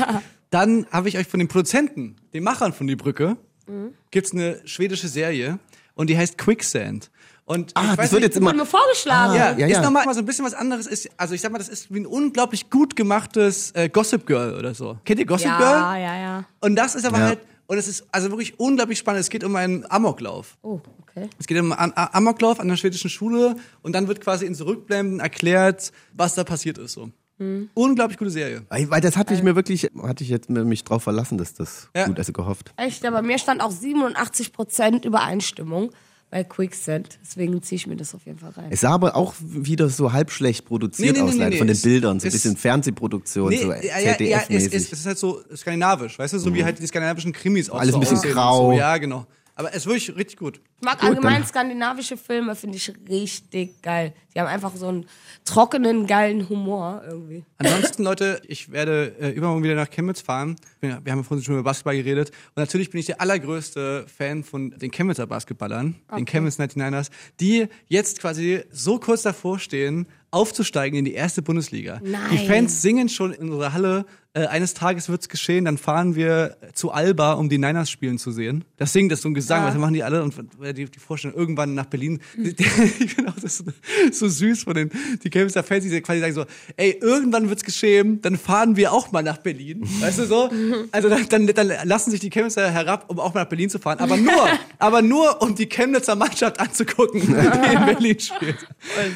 dann 0.50 0.86
habe 0.90 1.08
ich 1.10 1.18
euch 1.18 1.26
von 1.26 1.38
den 1.40 1.48
Produzenten, 1.48 2.16
den 2.32 2.42
Machern 2.42 2.72
von 2.72 2.86
die 2.86 2.96
Brücke, 2.96 3.36
Mhm. 3.68 3.94
gibt's 4.10 4.32
eine 4.32 4.60
schwedische 4.66 5.08
Serie 5.08 5.58
und 5.94 6.08
die 6.10 6.16
heißt 6.18 6.38
Quicksand. 6.38 7.10
Und 7.44 7.72
Ah, 7.74 7.92
ich 7.92 7.96
das 7.96 8.12
wird 8.12 8.20
nicht, 8.20 8.22
jetzt 8.28 8.36
immer. 8.36 8.52
Mir 8.52 8.66
vorgeschlagen. 8.66 9.34
Ja, 9.34 9.56
ja, 9.56 9.66
ist 9.66 9.72
ja. 9.72 9.80
nochmal 9.82 10.12
so 10.12 10.20
ein 10.20 10.26
bisschen 10.26 10.44
was 10.44 10.52
anderes. 10.52 10.86
Ist, 10.86 11.08
also 11.16 11.34
ich 11.34 11.40
sag 11.40 11.50
mal, 11.50 11.56
das 11.58 11.70
ist 11.70 11.92
wie 11.92 12.00
ein 12.00 12.06
unglaublich 12.06 12.68
gut 12.68 12.94
gemachtes 12.94 13.70
äh, 13.72 13.88
Gossip 13.88 14.26
Girl 14.26 14.54
oder 14.54 14.74
so. 14.74 14.98
Kennt 15.06 15.18
ihr 15.18 15.24
Gossip 15.26 15.46
Ja, 15.46 15.58
Girl? 15.58 16.02
ja, 16.02 16.18
ja. 16.20 16.44
Und 16.60 16.76
das 16.76 16.94
ist 16.94 17.06
aber 17.06 17.18
Ja. 17.18 17.24
halt, 17.28 17.38
und 17.66 17.78
es 17.78 17.88
ist 17.88 18.04
also 18.12 18.28
wirklich 18.30 18.60
unglaublich 18.60 18.98
spannend. 18.98 19.20
Es 19.22 19.30
geht 19.30 19.44
um 19.44 19.56
einen 19.56 19.90
Amoklauf. 19.90 20.58
Oh, 20.62 20.80
okay. 21.02 21.30
Es 21.38 21.46
geht 21.46 21.58
um 21.58 21.72
einen 21.72 21.92
Amoklauf 21.96 22.60
an 22.60 22.68
der 22.68 22.76
schwedischen 22.76 23.08
Schule 23.10 23.56
und 23.82 23.92
dann 23.94 24.08
wird 24.08 24.20
quasi 24.20 24.44
in 24.44 24.54
Zurückblenden 24.54 25.20
erklärt, 25.20 25.90
was 26.12 26.34
da 26.34 26.44
passiert 26.44 26.76
ist. 26.76 26.92
So. 26.92 27.10
Mhm. 27.38 27.70
Unglaublich 27.74 28.18
gute 28.18 28.30
Serie. 28.30 28.62
Weil, 28.68 28.90
weil 28.90 29.00
das 29.00 29.16
hatte 29.16 29.32
ich 29.34 29.42
mir 29.42 29.54
wirklich, 29.56 29.88
hatte 30.02 30.24
ich 30.24 30.30
jetzt 30.30 30.50
mir- 30.50 30.64
mich 30.64 30.84
drauf 30.84 31.02
verlassen, 31.04 31.38
dass 31.38 31.54
das 31.54 31.88
Ja. 31.96 32.06
gut, 32.06 32.18
also 32.18 32.32
gehofft. 32.32 32.72
Echt, 32.76 33.04
aber 33.04 33.22
mir 33.22 33.38
stand 33.38 33.60
auch 33.62 33.70
87% 33.70 35.04
Übereinstimmung 35.04 35.90
bei 36.30 36.44
Quicksand. 36.44 37.18
Deswegen 37.22 37.62
ziehe 37.62 37.76
ich 37.76 37.86
mir 37.86 37.96
das 37.96 38.14
auf 38.14 38.26
jeden 38.26 38.38
Fall 38.38 38.50
rein. 38.50 38.66
Es 38.70 38.80
sah 38.82 38.90
aber 38.90 39.16
auch 39.16 39.34
wieder 39.40 39.88
so 39.88 40.12
halb 40.12 40.30
schlecht 40.30 40.66
produziert 40.66 41.16
Nee, 41.16 41.22
nee, 41.22 41.28
aus, 41.28 41.34
nee, 41.36 41.56
von 41.56 41.66
den 41.68 41.80
Bildern, 41.80 42.20
so 42.20 42.26
ein 42.26 42.32
bisschen 42.32 42.56
Fernsehproduktion, 42.56 43.50
so 43.56 43.72
ja, 43.72 43.76
ja, 43.76 43.82
ja, 43.82 44.10
es, 44.10 44.48
ZDF-mäßig. 44.48 44.74
es, 44.74 44.92
ist 44.92 45.06
halt 45.06 45.18
so 45.18 45.40
skandinavisch, 45.56 46.18
weißt 46.18 46.34
du, 46.34 46.38
so 46.38 46.52
wie 46.54 46.62
halt 46.64 46.78
die 46.80 46.86
skandinavischen 46.86 47.32
Krimis 47.32 47.70
auch 47.70 47.74
Mhm. 47.76 47.80
Alles 47.80 47.92
so 47.92 47.96
ein 47.98 48.00
bisschen 48.00 48.16
aussehen 48.18 48.32
grau. 48.34 48.72
So. 48.72 48.78
Ja, 48.78 48.98
genau. 48.98 49.26
Aber 49.58 49.70
es 49.70 49.78
ist 49.78 49.86
wirklich 49.86 50.14
richtig 50.14 50.38
gut. 50.38 50.60
Ich 50.78 50.84
mag 50.84 51.00
Gut, 51.00 51.08
allgemein 51.10 51.40
dann- 51.40 51.48
skandinavische 51.48 52.16
Filme, 52.16 52.54
finde 52.54 52.76
ich 52.76 52.92
richtig 53.08 53.82
geil. 53.82 54.14
Die 54.32 54.38
haben 54.38 54.46
einfach 54.46 54.76
so 54.76 54.86
einen 54.86 55.06
trockenen, 55.44 56.06
geilen 56.06 56.48
Humor 56.48 57.02
irgendwie. 57.04 57.44
Ansonsten, 57.58 58.04
Leute, 58.04 58.40
ich 58.46 58.70
werde 58.70 59.16
äh, 59.20 59.30
übermorgen 59.30 59.64
wieder 59.64 59.74
nach 59.74 59.90
Chemnitz 59.90 60.20
fahren. 60.20 60.54
Wir, 60.80 60.94
haben 60.94 61.04
ja 61.04 61.22
vorhin 61.24 61.44
schon 61.44 61.54
über 61.54 61.64
Basketball 61.64 61.96
geredet. 61.96 62.28
Und 62.54 62.58
natürlich 62.58 62.90
bin 62.90 63.00
ich 63.00 63.06
der 63.06 63.20
allergrößte 63.20 64.06
Fan 64.06 64.44
von 64.44 64.70
den 64.70 64.92
Chemnitzer 64.92 65.26
Basketballern, 65.26 65.96
den 66.16 66.24
Chemnitz 66.24 66.60
99ers, 66.60 67.10
die 67.40 67.66
jetzt 67.88 68.20
quasi 68.20 68.62
so 68.70 69.00
kurz 69.00 69.22
davor 69.22 69.58
stehen, 69.58 70.06
aufzusteigen 70.30 70.98
in 71.00 71.04
die 71.04 71.14
erste 71.14 71.42
Bundesliga. 71.42 72.00
Nein. 72.04 72.20
Die 72.30 72.46
Fans 72.46 72.80
singen 72.80 73.08
schon 73.08 73.32
in 73.32 73.50
unserer 73.50 73.72
Halle, 73.72 74.06
äh, 74.34 74.46
eines 74.46 74.74
Tages 74.74 75.08
wird's 75.08 75.30
geschehen, 75.30 75.64
dann 75.64 75.78
fahren 75.78 76.14
wir 76.14 76.58
zu 76.74 76.90
Alba, 76.92 77.32
um 77.32 77.48
die 77.48 77.56
Niners 77.56 77.90
spielen 77.90 78.18
zu 78.18 78.30
sehen. 78.30 78.64
Das 78.76 78.92
singt 78.92 79.10
das 79.10 79.22
so 79.22 79.28
ein 79.30 79.34
Gesang, 79.34 79.62
Ja. 79.62 79.68
das 79.70 79.78
machen 79.78 79.94
die 79.94 80.02
alle 80.02 80.22
und 80.22 80.34
äh, 80.62 80.74
die, 80.74 80.84
die 80.84 80.98
Vorstellung 80.98 81.34
irgendwann 81.36 81.74
nach 81.74 81.86
Berlin. 81.86 82.20
ich 82.36 83.14
finde 83.14 83.30
auch 83.30 83.40
das 83.40 83.56
so, 83.58 83.64
so 84.12 84.28
süß 84.28 84.64
von 84.64 84.74
den 84.74 84.90
die 85.24 85.30
Chemnitzer 85.30 85.62
Fans, 85.62 85.84
die 85.84 86.00
quasi 86.02 86.20
sagen 86.20 86.34
so, 86.34 86.44
ey, 86.76 86.98
irgendwann 87.00 87.48
wird's 87.48 87.64
geschehen, 87.64 88.20
dann 88.20 88.36
fahren 88.36 88.76
wir 88.76 88.92
auch 88.92 89.12
mal 89.12 89.22
nach 89.22 89.38
Berlin. 89.38 89.80
Weißt 90.00 90.18
du 90.18 90.26
so? 90.26 90.50
Also 90.92 91.08
dann, 91.08 91.28
dann, 91.28 91.46
dann 91.46 91.72
lassen 91.84 92.10
sich 92.10 92.20
die 92.20 92.30
Chemnitzer 92.30 92.70
herab, 92.70 93.06
um 93.08 93.18
auch 93.20 93.32
mal 93.34 93.42
nach 93.42 93.48
Berlin 93.48 93.70
zu 93.70 93.78
fahren, 93.78 93.98
aber 93.98 94.16
nur, 94.16 94.48
aber 94.78 95.02
nur 95.02 95.40
um 95.42 95.54
die 95.54 95.66
Chemnitzer 95.68 96.16
Mannschaft 96.16 96.60
anzugucken, 96.60 97.20
die 97.20 97.26
in 97.26 97.84
Berlin 97.86 98.20
spielt. 98.20 98.58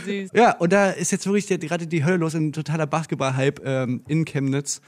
Süß. 0.05 0.31
Ja, 0.35 0.53
und 0.57 0.73
da 0.73 0.91
ist 0.91 1.13
jetzt 1.13 1.27
wirklich 1.27 1.47
gerade 1.47 1.87
die 1.87 2.05
Hölle 2.05 2.17
los, 2.17 2.35
ein 2.35 2.53
totaler 2.53 2.87
Basketball-Hype 2.87 3.61
ähm, 3.65 4.03
in 4.09 4.25
Chemnitz. 4.25 4.81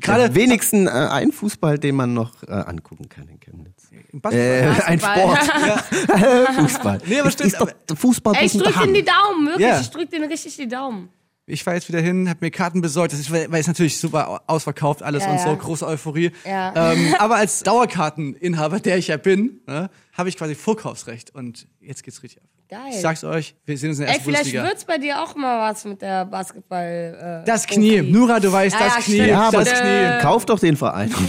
Gerade 0.00 0.34
wenigsten 0.34 0.86
äh, 0.86 0.90
ein 0.90 1.32
Fußball, 1.32 1.78
den 1.78 1.94
man 1.96 2.12
noch 2.14 2.42
äh, 2.42 2.50
angucken 2.52 3.08
kann 3.08 3.28
in 3.28 3.40
Chemnitz. 3.40 3.88
Basketball. 4.12 4.32
Äh, 4.34 4.82
ein. 4.84 5.00
Sport. 5.00 5.38
Fußball. 6.56 6.98
Nee, 7.06 7.20
aber 7.20 7.30
stimmt, 7.30 7.52
Ist 7.52 7.60
doch 7.60 7.96
Fußball 7.96 8.34
Ey, 8.36 8.46
ich 8.46 8.52
bloß 8.52 8.66
ein 8.66 8.72
drück 8.72 8.82
denen 8.82 8.94
die. 8.94 9.04
Daumen, 9.04 9.46
wirklich. 9.46 9.66
Ja. 9.66 9.80
Ich 9.80 9.90
drück 9.90 10.10
denen 10.10 10.24
richtig 10.30 10.56
die 10.56 10.68
Daumen. 10.68 11.08
Ich 11.48 11.64
war 11.64 11.74
jetzt 11.74 11.86
wieder 11.88 12.00
hin, 12.00 12.28
habe 12.28 12.38
mir 12.44 12.50
Karten 12.50 12.80
besorgt, 12.80 13.12
das 13.12 13.20
ist, 13.20 13.30
weil 13.30 13.48
es 13.54 13.68
natürlich 13.68 13.98
super 13.98 14.28
au- 14.28 14.40
ausverkauft 14.48 15.04
alles 15.04 15.22
Ja, 15.22 15.30
und 15.30 15.38
so, 15.40 15.48
ja. 15.50 15.54
große 15.54 15.86
Euphorie. 15.86 16.32
Ja. 16.44 16.92
Ähm, 16.92 17.14
aber 17.20 17.36
als 17.36 17.62
Dauerkarteninhaber, 17.62 18.80
der 18.80 18.98
ich 18.98 19.06
ja 19.08 19.16
bin, 19.16 19.60
ne, 19.66 19.88
habe 20.12 20.28
ich 20.28 20.36
quasi 20.36 20.56
Vorkaufsrecht 20.56 21.34
und 21.36 21.68
jetzt 21.80 22.02
geht's 22.02 22.22
richtig 22.24 22.42
ab. 22.42 22.48
Geil. 22.68 22.80
Ich 22.90 23.00
sag's 23.00 23.22
euch, 23.22 23.54
wir 23.64 23.78
sehen 23.78 23.90
uns 23.90 23.98
in 24.00 24.06
der 24.06 24.08
Ey, 24.08 24.14
ersten 24.16 24.24
vielleicht 24.30 24.44
Bundesliga. 24.44 24.64
wird's 24.68 24.84
bei 24.84 24.98
dir 24.98 25.22
auch 25.22 25.36
mal 25.36 25.70
was 25.70 25.84
mit 25.84 26.02
der 26.02 26.24
Basketball. 26.24 27.42
Äh, 27.42 27.46
Das 27.46 27.66
Knie, 27.66 27.98
Profi. 27.98 28.10
Nura, 28.12 28.40
du 28.40 28.50
weißt, 28.52 28.74
Ja, 28.78 28.84
das 28.86 28.94
ja, 28.96 29.00
Knie, 29.02 29.14
stimmt. 29.14 29.28
Ja, 29.28 29.40
aber 29.48 29.58
das 29.64 29.80
Äh, 29.80 30.18
Kauf 30.22 30.46
doch 30.46 30.58
den 30.58 30.76
Verein. 30.76 31.12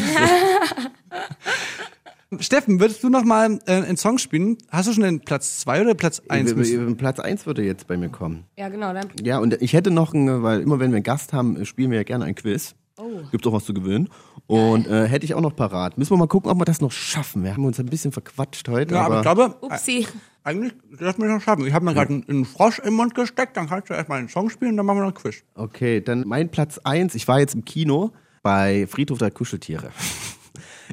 Steffen, 2.40 2.80
würdest 2.82 3.04
du 3.04 3.10
noch 3.10 3.24
mal 3.24 3.58
äh, 3.68 3.72
einen 3.74 3.96
Song 3.96 4.18
spielen? 4.18 4.58
Hast 4.70 4.90
du 4.90 4.94
schon 4.94 5.04
den 5.04 5.22
Platz 5.22 5.60
zwei 5.60 5.80
oder 5.82 5.94
Platz 5.96 6.22
eins? 6.28 6.54
Platz 6.98 7.20
1 7.20 7.46
würde 7.46 7.64
jetzt 7.64 7.88
bei 7.88 7.96
mir 7.96 8.10
kommen. 8.10 8.44
Ja, 8.58 8.68
genau. 8.68 8.94
Dann, 8.94 9.08
Ja, 9.24 9.38
und 9.38 9.62
ich 9.62 9.72
hätte 9.74 9.92
noch, 9.92 10.14
einen, 10.14 10.44
weil 10.44 10.60
immer 10.62 10.80
wenn 10.80 10.92
wir 10.92 10.98
einen 10.98 11.04
Gast 11.04 11.32
haben, 11.32 11.64
spielen 11.66 11.90
wir 11.92 11.98
ja 12.00 12.04
gerne 12.04 12.26
ein 12.26 12.36
Quiz. 12.36 12.76
Oh. 13.00 13.04
Gibt 13.32 13.46
auch 13.48 13.54
was 13.54 13.64
zu 13.64 13.74
gewinnen. 13.74 14.10
Und 14.48 14.88
äh, 14.88 15.08
hätte 15.08 15.24
ich 15.26 15.36
auch 15.36 15.42
noch 15.42 15.56
parat. 15.56 15.98
Müssen 15.98 16.12
wir 16.12 16.18
mal 16.18 16.28
gucken, 16.28 16.50
ob 16.52 16.58
wir 16.58 16.66
das 16.66 16.82
noch 16.82 16.92
schaffen. 16.92 17.44
Wir 17.44 17.54
haben 17.54 17.64
uns 17.64 17.80
ein 17.80 17.86
bisschen 17.86 18.12
verquatscht 18.12 18.68
heute. 18.68 18.96
Ja, 18.96 19.02
aber 19.06 19.20
aber 19.20 19.46
ich 19.46 19.52
glaube, 19.52 19.56
upsi. 19.62 20.08
Eigentlich, 20.48 20.74
lass 20.98 21.18
mich 21.18 21.30
noch 21.30 21.41
schaffen. 21.41 21.68
Ich 21.68 21.74
habe 21.74 21.84
mir 21.84 21.93
gerade 21.93 22.14
einen, 22.14 22.30
einen 22.30 22.45
Frosch 22.45 22.80
im 22.80 22.93
Mund 22.93 23.14
gesteckt, 23.14 23.58
dann 23.58 23.68
kannst 23.68 23.89
du 23.89 23.93
erstmal 23.93 24.20
einen 24.20 24.30
Song 24.30 24.50
spielen, 24.50 24.78
dann 24.78 24.86
machen 24.86 24.98
wir 24.98 25.02
noch 25.02 25.14
einen 25.14 25.22
Quiz. 25.22 25.43
Okay, 25.56 26.02
dann 26.02 26.24
mein 26.26 26.50
Platz 26.50 26.80
eins. 26.80 27.16
Ich 27.16 27.28
war 27.28 27.39
jetzt 27.39 27.54
im 27.54 27.66
Kino 27.66 28.12
bei 28.43 28.88
Friedhof 28.88 29.20
der 29.20 29.32
Kuscheltiere. 29.32 29.91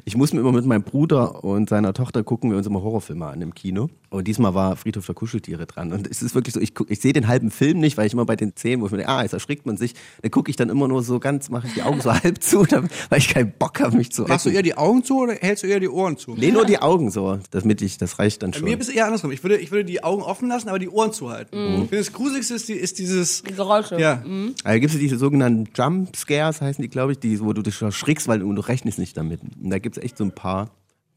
Ich 0.03 0.17
muss 0.17 0.33
mir 0.33 0.41
immer 0.41 0.51
mit 0.51 0.65
meinem 0.65 0.83
Bruder 0.83 1.43
und 1.43 1.69
seiner 1.69 1.93
Tochter 1.93 2.23
gucken 2.23 2.51
wir 2.51 2.57
uns 2.57 2.67
immer 2.67 2.81
Horrorfilme 2.81 3.25
an 3.25 3.41
im 3.41 3.53
Kino. 3.53 3.89
Und 4.09 4.27
diesmal 4.27 4.53
war 4.53 4.75
Friedhof 4.75 5.05
der 5.05 5.15
Kuscheltiere 5.15 5.65
dran. 5.65 5.91
Und 5.91 6.07
es 6.07 6.21
ist 6.21 6.35
wirklich 6.35 6.53
so, 6.53 6.59
ich, 6.59 6.73
ich 6.87 6.99
sehe 7.01 7.13
den 7.13 7.27
halben 7.27 7.51
Film 7.51 7.79
nicht, 7.79 7.97
weil 7.97 8.07
ich 8.07 8.13
immer 8.13 8.25
bei 8.25 8.35
den 8.35 8.55
Szenen, 8.55 8.81
wo 8.81 8.85
ich 8.85 8.91
mir 8.91 8.99
denke, 8.99 9.11
ah, 9.11 9.23
jetzt 9.23 9.33
erschrickt 9.33 9.65
man 9.65 9.77
sich, 9.77 9.93
dann 10.21 10.31
gucke 10.31 10.49
ich 10.49 10.55
dann 10.55 10.69
immer 10.69 10.87
nur 10.87 11.03
so 11.03 11.19
ganz, 11.19 11.49
mache 11.49 11.67
ich 11.67 11.73
die 11.73 11.83
Augen 11.83 12.01
so 12.01 12.13
halb 12.23 12.41
zu, 12.41 12.65
weil 13.09 13.19
ich 13.19 13.29
keinen 13.29 13.53
Bock 13.57 13.79
habe, 13.79 13.95
mich 13.97 14.11
zu 14.11 14.23
Machst 14.23 14.45
du 14.45 14.49
eher 14.49 14.61
die 14.61 14.77
Augen 14.77 15.03
zu 15.03 15.19
oder 15.19 15.33
hältst 15.33 15.63
du 15.63 15.67
eher 15.67 15.79
die 15.79 15.89
Ohren 15.89 16.17
zu? 16.17 16.35
Nee, 16.35 16.51
nur 16.51 16.65
die 16.65 16.79
Augen 16.79 17.11
so, 17.11 17.39
damit 17.51 17.81
ich, 17.81 17.97
das 17.97 18.19
reicht 18.19 18.43
dann 18.43 18.51
Bei 18.51 18.57
schon. 18.57 18.69
mir 18.69 18.79
ist 18.79 18.89
es 18.89 18.95
eher 18.95 19.05
andersrum. 19.05 19.31
Ich 19.31 19.43
würde, 19.43 19.57
ich 19.57 19.71
würde 19.71 19.85
die 19.85 20.03
Augen 20.03 20.21
offen 20.21 20.49
lassen, 20.49 20.69
aber 20.69 20.79
die 20.79 20.89
Ohren 20.89 21.13
zuhalten. 21.13 21.55
Ich 21.55 21.79
finde, 21.89 21.97
das 21.97 22.13
Gruseligste 22.13 22.53
ist, 22.55 22.69
die, 22.69 22.73
ist 22.73 22.99
dieses. 22.99 23.43
Die 23.43 23.53
Geräusche. 23.53 23.99
Ja. 23.99 24.23
Also 24.63 24.79
gibt 24.79 24.93
es 24.93 24.99
diese 24.99 25.17
sogenannten 25.17 25.69
Jump 25.75 26.15
Scares, 26.15 26.61
heißen 26.61 26.81
die, 26.81 26.89
glaube 26.89 27.13
ich, 27.13 27.19
die, 27.19 27.39
wo 27.39 27.53
du 27.53 27.61
dich 27.61 27.81
erschrickst, 27.81 28.27
weil 28.27 28.39
du, 28.39 28.51
du 28.53 28.61
rechnest 28.61 28.99
nicht 28.99 29.15
damit. 29.17 29.41
Und 29.41 29.69
da 29.69 29.79
gibt 29.85 29.97
es 29.97 30.03
echt 30.03 30.17
so 30.17 30.23
ein 30.23 30.31
paar 30.33 30.71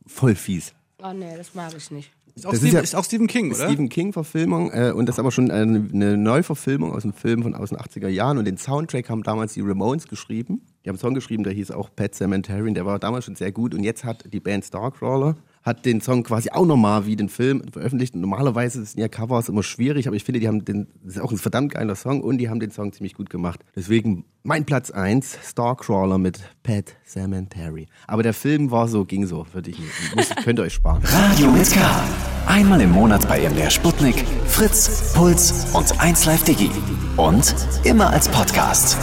voll 0.06 0.34
fies. 0.34 0.74
Oh 1.02 1.12
nee, 1.14 1.34
das 1.38 1.54
mag 1.54 1.72
ich 1.74 1.90
nicht. 1.90 2.10
Ist 2.34 2.46
auch, 2.46 2.50
Das 2.50 2.60
ist 2.60 2.66
Stephen, 2.66 2.74
ja- 2.76 2.82
ist 2.82 2.94
auch 2.94 3.04
Stephen 3.04 3.26
King, 3.26 3.52
oder? 3.52 3.66
Stephen 3.66 3.88
King-Verfilmung 3.88 4.70
äh, 4.72 4.92
und 4.94 5.06
das 5.06 5.16
ist 5.16 5.20
aber 5.20 5.32
schon 5.32 5.50
eine, 5.50 5.88
eine 5.92 6.16
Neuverfilmung 6.18 6.92
aus 6.92 7.02
einem 7.04 7.14
Film 7.14 7.42
von 7.42 7.54
aus 7.54 7.70
den 7.70 7.78
80er 7.78 8.08
Jahren 8.08 8.36
und 8.38 8.44
den 8.44 8.58
Soundtrack 8.58 9.08
haben 9.08 9.22
damals 9.22 9.54
die 9.54 9.62
Ramones 9.62 10.06
geschrieben. 10.06 10.60
Die 10.84 10.88
haben 10.88 10.94
einen 10.94 11.00
Song 11.00 11.14
geschrieben, 11.14 11.44
der 11.44 11.52
hieß 11.52 11.70
auch 11.70 11.90
Pet 11.94 12.14
Cemetery 12.14 12.68
und 12.68 12.74
der 12.74 12.86
war 12.86 12.98
damals 12.98 13.24
schon 13.24 13.36
sehr 13.36 13.52
gut 13.52 13.74
und 13.74 13.82
jetzt 13.82 14.04
hat 14.04 14.32
die 14.32 14.40
Band 14.40 14.64
Starcrawler 14.64 15.36
hat 15.68 15.84
den 15.84 16.00
Song 16.00 16.22
quasi 16.22 16.50
auch 16.50 16.66
nochmal 16.66 17.06
wie 17.06 17.14
den 17.14 17.28
Film 17.28 17.62
veröffentlicht. 17.70 18.16
Normalerweise 18.16 18.84
sind 18.84 18.98
ja 18.98 19.08
Covers 19.08 19.48
immer 19.48 19.62
schwierig, 19.62 20.06
aber 20.06 20.16
ich 20.16 20.24
finde, 20.24 20.40
die 20.40 20.48
haben 20.48 20.64
den, 20.64 20.88
das 21.04 21.16
ist 21.16 21.22
auch 21.22 21.30
ein 21.30 21.38
verdammt 21.38 21.74
geiler 21.74 21.94
Song 21.94 22.22
und 22.22 22.38
die 22.38 22.48
haben 22.48 22.58
den 22.58 22.70
Song 22.70 22.92
ziemlich 22.92 23.14
gut 23.14 23.28
gemacht. 23.30 23.60
Deswegen 23.76 24.24
mein 24.42 24.64
Platz 24.64 24.90
eins 24.90 25.38
Starcrawler 25.44 26.18
mit 26.18 26.40
Pet 26.62 26.96
Cemetery. 27.06 27.86
Aber 28.06 28.22
der 28.22 28.34
Film 28.34 28.70
war 28.70 28.88
so, 28.88 29.04
ging 29.04 29.26
so, 29.26 29.46
würde 29.52 29.70
ich 29.70 29.78
nicht. 29.78 30.16
Muss, 30.16 30.30
könnt 30.42 30.58
ihr 30.58 30.62
euch 30.62 30.74
sparen. 30.74 31.02
Radio 31.04 31.50
mit 31.50 31.70
K. 31.70 32.37
Einmal 32.48 32.80
im 32.80 32.90
Monat 32.92 33.28
bei 33.28 33.46
MDR 33.46 33.68
Sputnik, 33.70 34.24
Fritz, 34.46 35.12
Puls 35.14 35.66
und 35.74 35.86
1Live 36.00 36.44
Digi. 36.44 36.70
Und 37.18 37.54
immer 37.84 38.10
als 38.10 38.26
Podcast. 38.28 38.96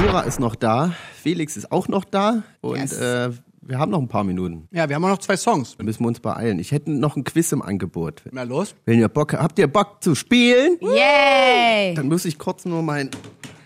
Nora 0.00 0.20
ist 0.20 0.38
noch 0.38 0.54
da, 0.54 0.94
Felix 1.20 1.56
ist 1.56 1.72
auch 1.72 1.88
noch 1.88 2.04
da 2.04 2.44
und 2.60 2.76
Yes. 2.78 2.92
äh, 2.98 3.30
wir 3.64 3.78
haben 3.78 3.90
noch 3.90 4.00
ein 4.00 4.08
paar 4.08 4.22
Minuten. 4.24 4.68
Ja, 4.72 4.88
wir 4.88 4.94
haben 4.96 5.04
auch 5.04 5.08
noch 5.10 5.18
zwei 5.18 5.36
Songs. 5.36 5.76
Da 5.76 5.84
müssen 5.84 6.02
wir 6.04 6.08
uns 6.08 6.20
beeilen. 6.20 6.58
Ich 6.60 6.70
hätte 6.72 6.90
noch 6.92 7.16
ein 7.16 7.24
Quiz 7.24 7.50
im 7.52 7.62
Angebot. 7.62 8.22
Na 8.30 8.42
los. 8.44 8.74
Wenn 8.84 8.98
ihr 9.00 9.08
Bock 9.08 9.32
habt, 9.34 9.58
ihr 9.58 9.66
Bock 9.68 10.02
zu 10.02 10.14
spielen? 10.14 10.78
Yay! 10.80 11.94
Dann 11.94 12.06
muss 12.08 12.24
ich 12.24 12.38
kurz 12.38 12.64
nur 12.64 12.82
mein. 12.82 13.10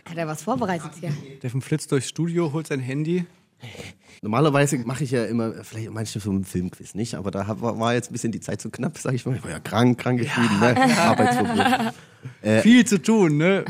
Hat 0.08 0.16
er 0.16 0.26
was 0.26 0.42
vorbereitet 0.42 0.90
hier? 1.00 1.10
Steffen 1.38 1.60
flitzt 1.60 1.92
durchs 1.92 2.08
Studio, 2.08 2.52
holt 2.52 2.66
sein 2.68 2.80
Handy. 2.80 3.26
Normalerweise 4.22 4.78
mache 4.78 5.04
ich 5.04 5.10
ja 5.10 5.24
immer, 5.24 5.52
vielleicht 5.62 5.90
manchmal 5.90 6.22
so 6.22 6.30
einen 6.30 6.44
Filmquiz, 6.44 6.94
nicht? 6.94 7.14
Aber 7.14 7.30
da 7.30 7.46
war 7.60 7.94
jetzt 7.94 8.10
ein 8.10 8.12
bisschen 8.12 8.32
die 8.32 8.40
Zeit 8.40 8.60
zu 8.60 8.70
knapp, 8.70 8.98
sag 8.98 9.14
ich 9.14 9.26
mal. 9.26 9.36
Ich 9.36 9.44
war 9.44 9.50
ja 9.50 9.60
krank, 9.60 9.98
krank 9.98 10.18
geschrieben, 10.18 10.58
ne? 10.58 10.96
Arbeitsverbot. 10.98 11.94
Viel 12.62 12.84
zu 12.86 13.00
tun, 13.00 13.36
ne? 13.36 13.64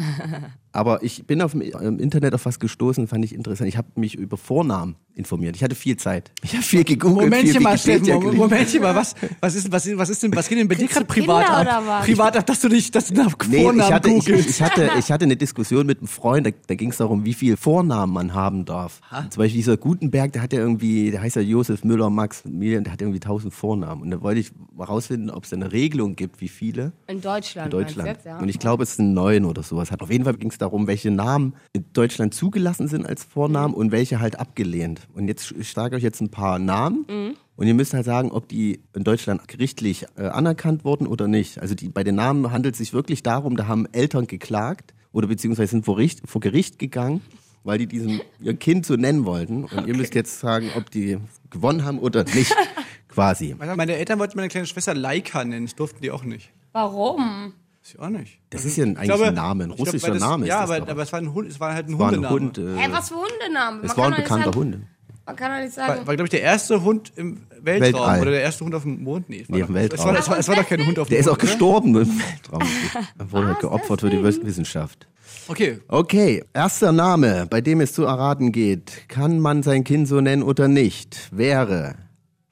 Aber 0.77 1.03
ich 1.03 1.27
bin 1.27 1.41
auf 1.43 1.53
dem 1.53 1.63
im 1.63 1.99
Internet 1.99 2.35
auf 2.35 2.45
was 2.45 2.59
gestoßen, 2.61 3.09
fand 3.09 3.25
ich 3.25 3.35
interessant. 3.35 3.69
Ich 3.69 3.77
habe 3.77 3.89
mich 3.95 4.15
über 4.15 4.37
Vornamen 4.37 4.97
informiert. 5.15 5.57
Ich 5.57 5.65
hatte 5.65 5.75
viel 5.75 5.97
Zeit. 5.97 6.31
Ich 6.43 6.53
habe 6.53 6.63
viel 6.63 6.85
gegoogelt, 6.85 7.25
Momentchen 7.31 7.53
viel 7.53 7.61
mal, 7.63 7.79
Steffen. 7.79 8.37
Momentchen 8.37 8.83
mal, 8.83 8.95
was, 8.95 9.15
was 9.41 9.55
ist, 9.55 9.73
was, 9.73 9.87
ist- 9.87 9.97
was 9.97 10.11
ist 10.11 10.23
denn, 10.23 10.37
was 10.37 10.47
geht 10.49 10.59
denn 10.59 10.69
bei 10.69 10.75
dir 10.75 10.87
gerade 10.89 11.07
privat 11.07 11.49
ab? 11.49 11.63
oder 11.63 11.87
was? 11.87 12.05
Privat 12.05 12.37
ab, 12.37 12.45
dass 12.45 12.61
du 12.61 12.69
dich, 12.69 12.91
dass 12.91 13.07
du 13.07 13.15
nach 13.15 13.35
Nee, 13.49 13.63
Vornamen 13.63 13.89
ich 13.89 13.95
hatte, 13.95 14.11
ich, 14.11 14.15
googelst. 14.27 14.51
ich, 14.51 14.61
hatte, 14.61 14.91
ich 14.99 15.11
hatte 15.11 15.25
eine 15.25 15.37
Diskussion 15.37 15.87
mit 15.87 15.99
einem 16.01 16.09
Freund, 16.09 16.47
da, 16.47 16.51
da 16.67 16.75
ging 16.75 16.91
es 16.91 16.99
darum, 16.99 17.25
wie 17.25 17.33
viele 17.33 17.57
Vornamen 17.57 18.13
man 18.13 18.35
haben 18.35 18.67
darf. 18.67 19.01
Zum 19.31 19.41
Beispiel 19.41 19.57
dieser 19.61 19.79
Gutenberg, 19.79 20.33
der 20.35 20.43
hat 20.43 20.53
ja 20.53 20.59
irgendwie, 20.59 21.11
der 21.11 21.23
heißt 21.23 21.37
ja 21.37 21.43
Josef 21.43 21.83
Müller, 21.85 22.11
Max 22.11 22.45
Millian, 22.45 22.85
der 22.85 22.93
hat 22.93 23.01
irgendwie 23.01 23.21
tausend 23.21 23.55
Vornamen. 23.55 24.03
Und 24.03 24.11
da 24.11 24.21
wollte 24.21 24.41
ich 24.41 24.51
herausfinden, 24.77 25.31
ob 25.31 25.45
es 25.45 25.53
eine 25.55 25.73
Regelung 25.73 26.15
gibt, 26.17 26.43
wie 26.43 26.49
viele 26.49 26.93
In 27.07 27.23
Deutschland. 27.23 27.73
in 27.73 27.79
Deutschland. 27.81 28.09
Jetzt, 28.11 28.27
ja? 28.27 28.37
Und 28.39 28.51
ich 28.51 28.59
glaube, 28.59 28.83
es 28.83 28.97
sind 28.97 29.15
neun 29.15 29.47
oder 29.47 29.63
sowas. 29.63 29.89
Auf 29.99 30.11
jeden 30.11 30.25
Fall 30.25 30.35
ging 30.35 30.51
es 30.51 30.59
darum, 30.59 30.66
welche 30.73 31.11
Namen 31.11 31.55
in 31.73 31.85
Deutschland 31.93 32.35
zugelassen 32.35 32.89
sind 32.89 33.07
als 33.07 33.25
Vornamen 33.25 33.75
und 33.75 33.93
welche 33.93 34.21
halt 34.21 34.39
abgelehnt. 34.39 35.01
Und 35.15 35.29
jetzt 35.29 35.53
ich 35.53 35.73
sage 35.73 35.97
euch 35.97 36.03
jetzt 36.03 36.21
ein 36.21 36.31
paar 36.31 36.59
Namen. 36.59 37.37
Und 37.57 37.67
ihr 37.67 37.75
müsst 37.75 37.95
halt 37.95 38.05
sagen, 38.05 38.31
ob 38.31 38.49
die 38.49 38.81
in 38.95 39.03
Deutschland 39.03 39.49
gerichtlich 39.49 40.07
äh, 40.17 40.27
anerkannt 40.27 40.85
wurden 40.85 41.07
oder 41.07 41.27
nicht. 41.27 41.59
Also 41.59 41.75
die, 41.75 41.89
bei 41.89 42.05
den 42.05 42.15
Namen 42.15 42.53
handelt 42.53 42.75
es 42.75 42.79
sich 42.79 42.93
wirklich 42.93 43.23
darum, 43.23 43.57
da 43.57 43.67
haben 43.67 43.87
Eltern 43.93 44.27
geklagt 44.27 44.95
oder 45.13 45.27
beziehungsweise 45.27 45.71
sind 45.71 45.87
vor, 45.87 45.97
Gericht, 45.97 46.21
vor 46.27 46.41
Gericht 46.43 46.79
gegangen, 46.79 47.23
weil 47.65 47.79
die 47.79 47.87
diesen, 47.87 48.21
ihr 48.41 48.55
Kind 48.55 48.85
so 48.85 48.97
nennen 48.97 49.25
wollten. 49.25 49.65
Und 49.65 49.87
ihr 49.87 49.97
müsst 49.97 50.15
jetzt 50.15 50.39
sagen, 50.39 50.71
ob 50.77 50.91
die 50.91 51.17
gewonnen 51.49 51.85
haben 51.85 51.99
oder 51.99 52.25
nicht, 52.25 52.55
quasi. 53.09 53.55
Meine 53.59 53.97
Eltern 53.97 54.19
wollten 54.19 54.37
meine 54.37 54.49
kleine 54.49 54.67
Schwester 54.67 54.95
Laika 54.95 55.43
nennen, 55.43 55.65
das 55.65 55.75
durften 55.75 56.03
die 56.03 56.11
auch 56.11 56.25
nicht. 56.25 56.51
Warum? 56.73 57.55
Das 57.87 57.95
ich 57.95 58.01
auch 58.01 58.09
nicht. 58.09 58.41
Das 58.51 58.65
ist 58.65 58.77
ja 58.77 58.85
eigentlich 58.85 59.13
ein 59.13 59.35
Name, 59.35 59.65
ein 59.65 59.69
glaube, 59.69 59.83
russischer 59.83 60.09
weil 60.09 60.15
das, 60.15 60.23
Name 60.29 60.43
ist 60.45 60.49
Ja, 60.49 60.63
das 60.63 60.71
aber, 60.73 60.91
aber 60.91 61.03
es 61.03 61.13
war 61.13 61.21
ein 61.21 61.33
Hund, 61.33 61.49
es 61.51 61.61
war 61.61 61.73
halt 61.75 61.87
ein 61.89 61.93
Es 61.95 61.99
war 62.01 62.09
ein 62.09 62.15
Hundename. 62.29 62.35
Hund. 62.41 62.59
Äh, 62.59 62.77
Hä, 62.77 62.89
was 62.91 63.09
für 63.11 63.15
Hundenamen? 63.15 63.81
es 63.85 63.97
war 63.97 64.07
ein 64.07 64.15
bekannter 64.17 64.45
sagen, 64.47 64.57
Hund. 64.57 64.79
Man 65.25 65.37
kann 65.37 65.53
doch 65.53 65.65
nicht 65.65 65.77
War, 65.77 65.87
sagen. 65.89 66.07
war 66.07 66.15
glaube 66.17 66.25
ich, 66.27 66.31
der 66.31 66.43
erste 66.43 66.83
Hund 66.83 67.13
im 67.17 67.43
Weltraum 67.61 67.93
Weltall. 68.03 68.21
oder 68.23 68.31
der 68.33 68.43
erste 68.43 68.65
Hund 68.65 68.75
auf 68.75 68.83
dem 68.83 69.03
Mond? 69.05 69.29
Nee, 69.29 69.41
es 69.43 69.49
war, 69.51 69.57
Nee, 69.57 69.63
doch, 69.63 69.69
auf 69.69 69.75
dem 69.75 69.77
Es 69.77 69.99
war, 70.05 70.07
Weltraum. 70.15 70.17
es, 70.19 70.29
war, 70.31 70.39
es 70.39 70.49
war 70.49 70.57
doch 70.57 70.69
kein 70.69 70.87
Hund 70.87 70.99
auf 70.99 71.07
dem 71.09 71.11
Der 71.11 71.19
ist 71.21 71.29
auch 71.29 71.33
Mond. 71.33 71.43
oder? 71.43 71.51
gestorben 71.53 71.89
im 71.97 72.21
Weltraum. 72.21 72.63
Er 73.19 73.33
wurde 73.33 73.47
halt 73.47 73.61
geopfert 73.61 74.01
für 74.01 74.11
die 74.11 74.23
Wissenschaft. 74.23 75.07
Okay, 75.49 75.79
Okay, 75.89 76.45
erster 76.55 76.91
Name, 76.93 77.47
bei 77.49 77.61
dem 77.61 77.81
es 77.81 77.93
zu 77.93 78.05
erraten 78.05 78.51
geht. 78.53 79.09
Kann 79.09 79.39
man 79.39 79.63
sein 79.63 79.85
Kind 79.85 80.09
so 80.09 80.21
nennen 80.21 80.43
oder 80.43 80.67
nicht? 80.69 81.29
Wäre 81.37 81.95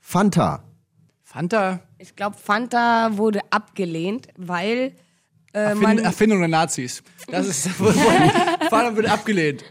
Fanta. 0.01 0.63
Fanta, 1.23 1.81
Ich 1.99 2.15
glaube, 2.15 2.37
Fanta 2.37 3.17
wurde 3.17 3.41
abgelehnt, 3.51 4.29
weil 4.37 4.93
äh, 5.55 5.59
Erfind, 5.61 5.83
man. 5.83 5.99
Erfindung 5.99 6.39
der 6.41 6.49
Nazis. 6.49 7.03
Das 7.29 7.47
ist, 7.47 7.69
Fanta 8.71 8.97
wird 8.97 9.09
abgelehnt. 9.11 9.65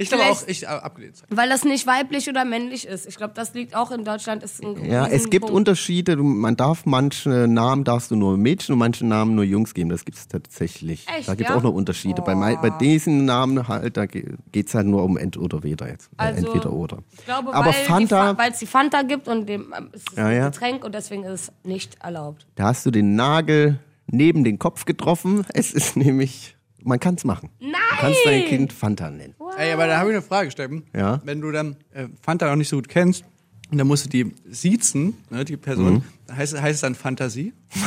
Ich 0.00 0.10
glaube 0.10 0.26
auch, 0.30 0.46
ich 0.46 0.62
äh, 0.62 0.66
abgelehnt. 0.66 1.24
Weil 1.28 1.48
das 1.48 1.64
nicht 1.64 1.84
weiblich 1.88 2.28
oder 2.28 2.44
männlich 2.44 2.86
ist. 2.86 3.04
Ich 3.08 3.16
glaube, 3.16 3.32
das 3.34 3.52
liegt 3.54 3.74
auch 3.74 3.90
in 3.90 4.04
Deutschland. 4.04 4.44
Ist 4.44 4.62
ein 4.62 4.84
Ja, 4.88 5.06
es 5.06 5.10
gibt 5.24 5.24
Riesenpunkt. 5.46 5.50
Unterschiede. 5.56 6.16
Du, 6.16 6.22
man 6.22 6.54
darf 6.56 6.86
manche 6.86 7.48
Namen 7.48 7.82
darfst 7.82 8.12
du 8.12 8.14
nur 8.16 8.36
Mädchen 8.38 8.74
und 8.74 8.78
manche 8.78 9.04
Namen 9.04 9.34
nur 9.34 9.42
Jungs 9.42 9.74
geben. 9.74 9.90
Das 9.90 10.04
gibt 10.04 10.16
es 10.16 10.28
tatsächlich. 10.28 11.04
Echt, 11.08 11.28
da 11.28 11.34
gibt 11.34 11.50
es 11.50 11.52
ja? 11.52 11.58
auch 11.58 11.64
noch 11.64 11.72
Unterschiede. 11.72 12.22
Bei, 12.22 12.36
mei- 12.36 12.54
bei 12.54 12.70
diesen 12.70 13.24
Namen 13.24 13.66
halt, 13.66 13.96
da 13.96 14.06
geht 14.06 14.36
es 14.68 14.74
halt 14.74 14.86
nur 14.86 15.02
um 15.02 15.16
Ent 15.16 15.36
oder 15.36 15.64
weder 15.64 15.88
jetzt. 15.88 16.10
Äh, 16.16 16.22
Also, 16.26 16.46
Entweder 16.46 16.72
oder. 16.72 16.98
Ich 17.18 17.24
glaube, 17.24 17.52
Aber 17.52 17.66
weil 17.66 17.72
Fanta, 17.72 18.34
die 18.34 18.52
es 18.52 18.58
die 18.60 18.66
Fanta 18.66 19.02
gibt 19.02 19.26
und 19.26 19.46
dem, 19.48 19.74
ähm, 19.76 19.88
es 19.92 20.02
ist 20.02 20.16
Ja, 20.16 20.26
ein 20.26 20.36
ja. 20.36 20.48
Getränk 20.50 20.84
und 20.84 20.94
deswegen 20.94 21.24
ist 21.24 21.40
es 21.42 21.52
nicht 21.64 21.96
erlaubt. 22.04 22.46
da 22.54 22.66
hast 22.66 22.86
du 22.86 22.92
den 22.92 23.16
Nagel 23.16 23.80
neben 24.10 24.44
den 24.44 24.58
Kopf 24.58 24.84
getroffen. 24.84 25.44
Es 25.54 25.72
ist 25.72 25.96
nämlich, 25.96 26.56
man 26.82 26.98
kann 27.00 27.14
es 27.14 27.24
machen. 27.24 27.50
Nein! 27.60 27.72
Du 27.90 27.96
kannst 28.00 28.20
dein 28.24 28.44
Kind 28.44 28.72
Fanta 28.72 29.10
nennen. 29.10 29.34
Ey, 29.56 29.72
aber 29.72 29.86
da 29.86 29.98
habe 29.98 30.10
ich 30.10 30.16
eine 30.16 30.22
Frage, 30.22 30.50
Steffen. 30.50 30.84
Ja? 30.94 31.20
Wenn 31.24 31.40
du 31.40 31.50
dann 31.50 31.76
äh, 31.92 32.06
Fanta 32.22 32.48
noch 32.48 32.56
nicht 32.56 32.68
so 32.68 32.76
gut 32.76 32.88
kennst, 32.88 33.24
und 33.70 33.76
dann 33.76 33.86
musst 33.86 34.06
du 34.06 34.08
die 34.08 34.34
siezen, 34.48 35.14
ne, 35.30 35.44
die 35.44 35.56
Person, 35.58 35.94
Mhm. 35.94 36.02
Heißt, 36.34 36.60
heißt 36.60 36.74
es 36.76 36.80
dann 36.80 36.94
Fantasie? 36.94 37.52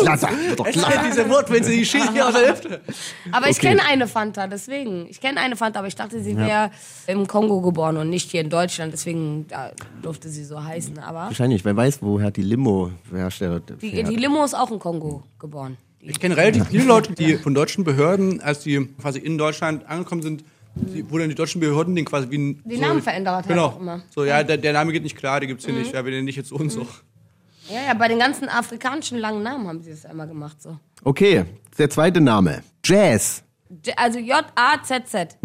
Klasse, 0.00 0.26
doch 0.56 0.64
klasse. 0.66 1.00
Diese 1.06 1.28
Wortwitze, 1.28 1.70
die 1.70 1.84
schießen 1.84 2.12
hier 2.12 2.26
aus 2.28 2.34
der 2.34 2.50
Hüfte. 2.52 2.80
Aber 3.30 3.48
ich 3.48 3.58
Okay. 3.58 3.68
kenne 3.68 3.82
eine 3.88 4.06
Fanta, 4.08 4.46
deswegen. 4.46 5.06
Ich 5.08 5.20
kenne 5.20 5.40
eine 5.40 5.56
Fanta, 5.56 5.78
aber 5.78 5.88
ich 5.88 5.94
dachte, 5.94 6.22
sie 6.22 6.36
wäre 6.36 6.70
im 7.06 7.26
Kongo 7.26 7.60
geboren 7.60 7.96
und 7.96 8.10
nicht 8.10 8.30
hier 8.30 8.40
in 8.40 8.50
Deutschland. 8.50 8.92
Deswegen 8.92 9.46
da 9.48 9.70
durfte 10.02 10.28
sie 10.28 10.44
so 10.44 10.62
heißen. 10.62 10.98
Aber 10.98 11.20
Wahrscheinlich, 11.26 11.64
wer 11.64 11.76
weiß, 11.76 11.98
woher 12.02 12.30
die 12.30 12.42
Limo-Hersteller 12.42 13.60
die, 13.60 13.90
fährt. 13.90 14.08
die 14.08 14.16
Limo 14.16 14.44
ist 14.44 14.54
auch 14.54 14.70
im 14.70 14.78
Kongo 14.78 15.22
geboren. 15.38 15.76
Die- 16.00 16.10
Ich 16.10 16.18
kenne 16.20 16.36
relativ 16.36 16.66
viele 16.68 16.84
Leute, 16.84 17.12
die 17.12 17.36
von 17.36 17.54
deutschen 17.54 17.84
Behörden, 17.84 18.40
als 18.40 18.60
die 18.60 18.86
quasi 19.00 19.18
in 19.20 19.38
Deutschland 19.38 19.86
angekommen 19.88 20.22
sind, 20.22 20.44
die, 20.74 21.10
wo 21.10 21.18
dann 21.18 21.28
die 21.28 21.34
deutschen 21.34 21.60
Behörden 21.60 21.94
den 21.94 22.04
quasi 22.04 22.30
wie 22.30 22.38
ein, 22.38 22.62
Die 22.64 22.78
Namen 22.78 23.02
verändert 23.02 23.34
halt 23.34 23.48
Genau. 23.48 23.66
auch 23.66 23.80
immer. 23.80 23.98
Mhm. 23.98 24.02
So, 24.14 24.24
ja, 24.24 24.42
der, 24.42 24.56
der 24.56 24.72
Name 24.72 24.92
geht 24.92 25.02
nicht 25.02 25.16
klar, 25.16 25.40
den 25.40 25.48
gibt's 25.48 25.64
hier 25.64 25.74
nicht. 25.74 25.92
Ja, 25.92 26.04
wir 26.04 26.12
nennen 26.12 26.26
dich 26.26 26.36
jetzt 26.36 26.48
so 26.48 26.56
und 26.56 26.70
so. 26.70 26.86
Ja, 27.68 27.82
ja, 27.88 27.94
bei 27.94 28.08
den 28.08 28.18
ganzen 28.18 28.48
afrikanischen 28.48 29.18
langen 29.18 29.42
Namen 29.42 29.66
haben 29.68 29.82
sie 29.82 29.90
das 29.90 30.04
einmal 30.04 30.26
gemacht. 30.26 30.60
So. 30.60 30.78
Okay, 31.04 31.44
der 31.78 31.88
zweite 31.90 32.20
Name. 32.20 32.62
Jazz. 32.84 33.42
J- 33.84 33.94
Also 33.96 34.18
J-A-Z-Z. 34.18 35.36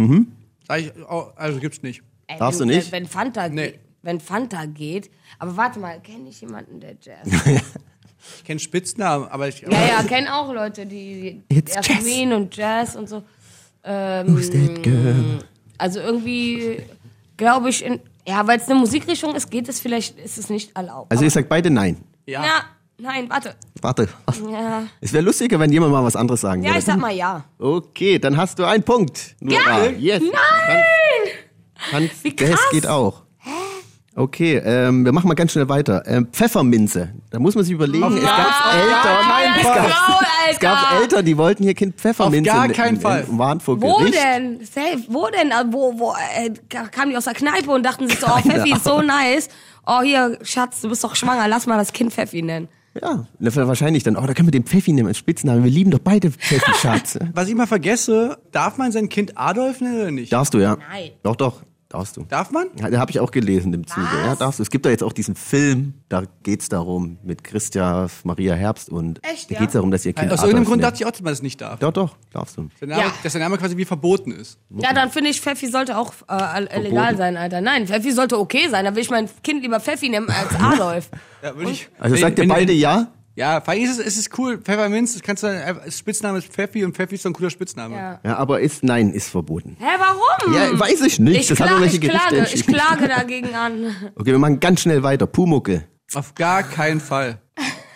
Sag 0.67 0.79
ich, 0.81 0.91
oh, 1.09 1.27
also 1.35 1.59
gibt's 1.59 1.81
nicht. 1.83 2.01
Ey, 2.27 2.39
Darfst 2.39 2.59
wenn, 2.59 2.67
du 2.69 2.75
nicht? 2.75 2.91
Wenn 2.91 3.05
Fanta, 3.05 3.47
Nee. 3.47 3.67
geht, 3.71 3.79
wenn 4.01 4.19
Fanta 4.19 4.65
geht. 4.65 5.09
Aber 5.39 5.55
warte 5.55 5.79
mal, 5.79 5.99
kenne 6.01 6.27
ich 6.29 6.41
jemanden, 6.41 6.79
der 6.79 6.95
Jazz? 7.01 7.27
Ich 8.39 8.43
kenne 8.43 8.59
Spitznamen, 8.59 9.27
aber 9.29 9.47
ich. 9.47 9.61
ja, 9.61 9.69
ja, 9.69 10.03
kenne 10.03 10.35
auch 10.35 10.51
Leute, 10.51 10.85
die 10.85 11.43
It's 11.49 11.75
Jasmin 11.75 12.33
und 12.33 12.53
Jazz 12.57 12.95
und 12.97 13.07
so. 13.07 13.23
Ähm, 13.83 14.35
Who's 14.35 14.49
that 14.49 14.83
girl? 14.83 15.39
Also 15.77 15.99
irgendwie 15.99 16.81
glaube 17.37 17.69
ich, 17.69 17.85
in, 17.85 17.99
ja, 18.27 18.45
weil 18.47 18.57
es 18.59 18.67
eine 18.69 18.79
Musikrichtung 18.79 19.35
ist, 19.35 19.49
geht 19.49 19.69
es 19.69 19.79
vielleicht, 19.79 20.19
ist 20.19 20.37
es 20.37 20.49
nicht 20.49 20.75
erlaubt. 20.75 21.11
Also 21.11 21.23
ihr 21.23 21.31
sagt 21.31 21.47
beide 21.49 21.69
nein. 21.69 21.97
Ja. 22.25 22.43
ja, 22.43 22.63
nein, 22.97 23.29
warte. 23.29 23.55
Warte. 23.81 24.09
Ja, 24.51 24.83
Es 24.99 25.13
wäre 25.13 25.23
lustiger, 25.23 25.59
wenn 25.59 25.71
jemand 25.71 25.91
mal 25.93 26.03
was 26.03 26.15
anderes 26.15 26.41
sagen 26.41 26.61
ja 26.63 26.69
würde. 26.69 26.79
ich 26.79 26.85
sag 26.85 26.97
mal 26.97 27.13
ja. 27.13 27.45
Okay, 27.59 28.19
dann 28.19 28.35
hast 28.35 28.59
du 28.59 28.65
einen 28.65 28.83
Punkt. 28.83 29.35
Nora. 29.39 29.87
Yes. 29.89 30.21
Nein! 30.21 31.27
Hans, 31.93 32.23
Wie 32.23 32.35
das 32.35 32.49
krass. 32.49 32.59
geht 32.71 32.87
auch. 32.87 33.23
Okay, 34.17 34.59
ähm, 34.65 35.05
wir 35.05 35.11
machen 35.11 35.27
mal 35.27 35.35
ganz 35.35 35.51
schnell 35.51 35.69
weiter. 35.69 36.01
Ähm, 36.07 36.27
Pfefferminze. 36.31 37.09
Da 37.29 37.37
muss 37.37 37.53
man 37.53 37.63
sich 37.63 37.71
überlegen, 37.73 38.03
es 38.17 38.23
gab 38.23 38.73
Eltern, 38.73 39.27
keinen 39.27 39.55
es 39.55 39.61
Fall. 39.61 39.75
gab, 39.75 40.21
es 40.51 40.59
gab. 40.59 41.01
Eltern, 41.01 41.23
die 41.23 41.37
wollten 41.37 41.61
ihr 41.61 41.75
Kind 41.75 41.97
Pfefferminze 41.97 42.49
Auf 42.49 42.57
gar 42.57 42.67
keinen 42.69 42.99
Fall. 42.99 43.25
und 43.29 43.37
waren 43.37 43.59
vor 43.59 43.79
Wo 43.79 43.97
Gericht. 43.97 44.15
denn? 44.15 44.59
Safe, 44.65 45.03
wo 45.07 45.27
denn? 45.27 45.51
Wo, 45.71 45.99
wo, 45.99 46.15
äh, 46.35 46.49
kamen 46.89 47.11
die 47.11 47.17
aus 47.17 47.25
der 47.25 47.35
Kneipe 47.35 47.69
und 47.69 47.83
dachten 47.85 48.07
sich 48.09 48.17
so, 48.19 48.25
oh, 48.25 48.39
Pfeffi 48.39 48.71
ist 48.73 48.85
so 48.85 49.03
nice. 49.03 49.49
Oh, 49.85 50.01
hier, 50.01 50.39
Schatz, 50.41 50.81
du 50.81 50.89
bist 50.89 51.03
doch 51.03 51.15
schwanger, 51.15 51.47
lass 51.47 51.67
mal 51.67 51.77
das 51.77 51.93
Kind 51.93 52.11
Pfeffi 52.11 52.41
nennen. 52.41 52.69
Ja, 52.99 53.27
wahrscheinlich 53.39 54.01
dann, 54.01 54.17
oh, 54.17 54.25
da 54.25 54.33
können 54.33 54.47
wir 54.47 54.51
den 54.51 54.63
Pfeffi 54.63 54.93
nehmen 54.93 55.09
als 55.09 55.19
Spitznamen. 55.19 55.63
Wir 55.63 55.69
lieben 55.69 55.91
doch 55.91 55.99
beide 55.99 56.31
Pfeffi, 56.31 56.71
Schatz. 56.81 57.19
Was 57.35 57.49
ich 57.49 57.53
mal 57.53 57.67
vergesse, 57.67 58.39
darf 58.51 58.79
man 58.79 58.91
sein 58.91 59.09
Kind 59.09 59.37
Adolf 59.37 59.79
nennen 59.79 60.01
oder 60.01 60.09
nicht? 60.11 60.33
Darfst 60.33 60.55
du, 60.55 60.57
ja? 60.57 60.77
Nein. 60.89 61.11
Doch, 61.21 61.35
doch, 61.35 61.61
darfst 61.89 62.17
du. 62.17 62.23
Darf 62.23 62.51
man? 62.51 62.67
Ja, 62.79 62.89
da 62.89 62.99
habe 62.99 63.11
ich 63.11 63.19
auch 63.19 63.31
gelesen 63.31 63.73
im 63.73 63.87
Zuge. 63.87 64.05
Ja, 64.25 64.35
darfst 64.35 64.59
du. 64.59 64.63
Es 64.63 64.69
gibt 64.69 64.85
da 64.85 64.89
jetzt 64.89 65.03
auch 65.03 65.13
diesen 65.13 65.35
Film, 65.35 65.93
da 66.09 66.23
geht's 66.43 66.69
darum, 66.69 67.17
mit 67.23 67.43
Christia 67.43 68.07
Maria 68.23 68.53
Herbst 68.55 68.89
und 68.89 69.23
Echt, 69.23 69.49
da 69.49 69.55
ja? 69.55 69.59
geht's 69.61 69.73
darum, 69.73 69.91
dass 69.91 70.05
ihr 70.05 70.13
Kind 70.13 70.31
Aus 70.31 70.39
irgendeinem 70.41 70.65
Grund 70.65 70.81
nennt. 70.81 70.91
dachte 70.91 71.01
ich 71.01 71.05
auch, 71.05 71.11
dass 71.11 71.21
man 71.21 71.31
das 71.31 71.41
nicht 71.41 71.61
darf. 71.61 71.79
Doch, 71.79 71.93
doch, 71.93 72.15
darfst 72.31 72.57
du. 72.57 72.67
Der 72.81 72.87
Name, 72.89 73.01
Ja. 73.03 73.11
Dass 73.23 73.33
der 73.33 73.41
Name 73.41 73.57
quasi 73.57 73.77
wie 73.77 73.85
verboten 73.85 74.31
ist. 74.31 74.57
Ja, 74.69 74.93
dann 74.93 75.09
finde 75.11 75.29
ich, 75.29 75.39
Pfeffi 75.41 75.67
sollte 75.67 75.97
auch 75.97 76.13
äh, 76.29 76.79
legal 76.79 77.15
sein, 77.17 77.37
Alter. 77.37 77.61
Nein, 77.61 77.87
Pfeffi 77.87 78.11
sollte 78.11 78.37
okay 78.39 78.67
sein. 78.69 78.85
Da 78.85 78.93
will 78.95 79.01
ich 79.01 79.09
mein 79.09 79.29
Kind 79.43 79.61
lieber 79.63 79.79
Pfeffi 79.79 80.09
nehmen 80.09 80.29
als 80.29 80.59
Adolf. 80.59 81.09
Ja, 81.43 81.55
würde 81.55 81.69
ich, 81.69 81.87
Also 81.99 82.15
wenn- 82.15 82.21
sagt 82.21 82.39
ihr 82.39 82.41
wenn- 82.41 82.49
beide 82.49 82.73
ja? 82.73 83.11
Ja, 83.37 83.61
vor 83.61 83.75
allem 83.75 83.83
ist 83.83 83.99
es, 83.99 84.05
es 84.05 84.17
ist 84.17 84.39
cool. 84.39 84.57
Pfefferminz, 84.57 85.13
das 85.13 85.21
kannst 85.21 85.43
du 85.43 85.81
Spitzname 85.89 86.39
ist 86.39 86.47
Pfeffi 86.47 86.83
und 86.83 86.95
Pfeffi 86.95 87.15
ist 87.15 87.21
so 87.21 87.29
ein 87.29 87.33
cooler 87.33 87.51
Spitzname. 87.51 87.95
Ja. 87.95 88.19
Ja, 88.23 88.37
aber 88.37 88.61
ist, 88.61 88.83
nein, 88.83 89.13
ist 89.13 89.29
verboten. 89.29 89.77
Hä, 89.79 89.85
warum? 89.99 90.55
Ja, 90.55 90.79
weiß 90.79 91.01
ich 91.01 91.19
nicht. 91.19 91.41
Ich, 91.41 91.47
das 91.47 91.57
kla 91.59 91.83
ich 91.83 92.01
klage, 92.01 92.47
ich 92.51 92.65
klage 92.65 93.07
dagegen 93.07 93.53
an. 93.53 93.95
Okay, 94.15 94.31
wir 94.31 94.39
machen 94.39 94.59
ganz 94.59 94.81
schnell 94.81 95.03
weiter. 95.03 95.27
Pumuckel. 95.27 95.87
Auf 96.15 96.33
gar 96.33 96.63
keinen 96.63 96.99
Fall. 96.99 97.39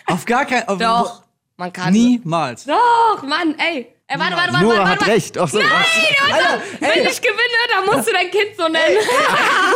Auf 0.05 0.25
gar 0.25 0.45
keinen 0.45 0.65
Fall. 0.65 0.77
Doch, 0.77 1.23
man 1.57 1.73
kann. 1.73 1.91
Niemals. 1.91 2.65
Doch, 2.65 3.23
Mann, 3.23 3.55
ey. 3.57 3.87
Ey, 4.13 4.19
warte, 4.19 4.35
warte, 4.35 4.51
warte, 4.51 4.65
Nora 4.65 4.77
warte, 4.79 4.89
hat 4.91 4.99
warte. 4.99 5.11
recht. 5.13 5.37
Ach 5.37 5.47
so, 5.47 5.57
Nein? 5.59 5.69
Alter, 5.69 6.61
wenn 6.81 7.05
ich 7.05 7.21
gewinne, 7.21 7.63
dann 7.73 7.85
musst 7.85 8.09
du 8.09 8.11
dein 8.11 8.29
Kind 8.29 8.57
so 8.57 8.63
nennen. 8.63 8.97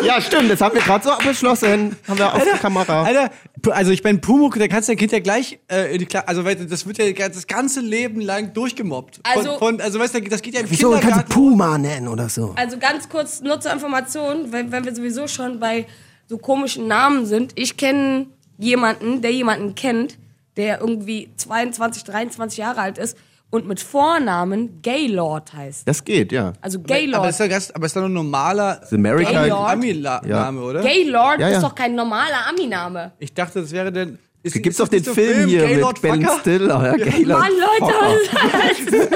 Ja, 0.05 0.19
stimmt, 0.19 0.51
das 0.51 0.59
haben 0.59 0.75
wir 0.75 0.81
gerade 0.81 1.05
so 1.07 1.11
beschlossen. 1.25 1.95
Haben 2.05 2.19
wir 2.19 2.33
auf 2.33 2.43
der 2.43 2.57
Kamera. 2.57 3.03
Alter, 3.03 3.31
also 3.71 3.91
ich 3.91 4.03
bin 4.03 4.19
Pumuk, 4.19 4.59
da 4.59 4.67
kannst 4.67 4.89
du 4.89 4.91
dein 4.91 4.97
Kind 4.97 5.13
ja 5.13 5.19
gleich 5.19 5.57
äh, 5.71 5.93
in 5.93 5.99
die 5.99 6.05
Klasse, 6.05 6.27
also 6.27 6.43
das 6.43 6.85
wird 6.85 6.97
ja 6.97 7.29
das 7.29 7.47
ganze 7.47 7.79
Leben 7.79 8.19
lang 8.19 8.53
durchgemobbt. 8.53 9.21
Also- 9.23 9.51
von, 9.57 9.77
von, 9.77 9.81
also 9.81 9.99
weißt 9.99 10.15
du, 10.15 10.21
das 10.23 10.41
geht 10.41 10.53
ja 10.53 10.59
im 10.59 10.69
Wieso? 10.69 10.89
Kannst 10.91 11.03
du 11.03 11.07
Kindergarten. 11.07 11.33
Puma 11.33 11.77
nennen 11.77 12.09
oder 12.09 12.27
so? 12.27 12.53
Also 12.57 12.77
ganz 12.77 13.07
kurz 13.07 13.39
nur 13.39 13.61
zur 13.61 13.71
Information, 13.71 14.51
wenn, 14.51 14.69
wenn 14.69 14.83
wir 14.83 14.93
sowieso 14.93 15.29
schon 15.29 15.61
bei 15.61 15.85
so 16.27 16.37
komischen 16.37 16.87
Namen 16.87 17.25
sind. 17.25 17.53
Ich 17.55 17.77
kenne 17.77 18.27
jemanden, 18.57 19.21
der 19.21 19.31
jemanden 19.31 19.75
kennt, 19.75 20.17
der 20.57 20.81
irgendwie 20.81 21.29
22, 21.37 22.03
23 22.03 22.57
Jahre 22.57 22.81
alt 22.81 22.97
ist 22.97 23.17
und 23.55 23.67
mit 23.67 23.79
Vornamen 23.79 24.81
Gaylord 24.81 25.53
heißt. 25.53 25.87
Das 25.87 26.03
geht, 26.03 26.31
ja. 26.31 26.53
Also 26.61 26.79
aber, 26.79 26.87
Gaylord. 26.87 27.29
ist 27.29 27.39
ja 27.39 27.47
ganz, 27.47 27.71
aber 27.71 27.85
ist 27.85 27.95
doch 27.95 28.01
nur 28.01 28.09
ein 28.09 28.13
normaler 28.13 28.81
Das. 28.89 28.91
Ami-Name, 28.93 30.61
oder? 30.61 30.81
Gaylord 30.81 31.39
Ja, 31.39 31.49
ja. 31.49 31.55
ist 31.57 31.63
doch 31.63 31.73
kein 31.75 31.95
normaler 31.95 32.47
Ami-Name. 32.49 33.13
Ich 33.19 33.33
dachte, 33.33 33.61
das 33.61 33.71
wäre 33.71 33.91
denn. 33.91 34.19
Gibt's 34.43 34.67
ist 34.67 34.79
doch 34.79 34.87
den 34.87 35.03
so 35.03 35.13
Film 35.15 35.47
hier 35.47 35.65
Gaylord 35.65 36.03
mit 36.03 36.11
Ben 36.11 36.21
Fucker? 36.21 36.39
Stiller. 36.41 36.85
Ja, 36.85 36.93
Gaylord 36.97 37.39
Mann, 37.39 37.51
Leute, 37.51 37.93
Fucker. 38.29 39.09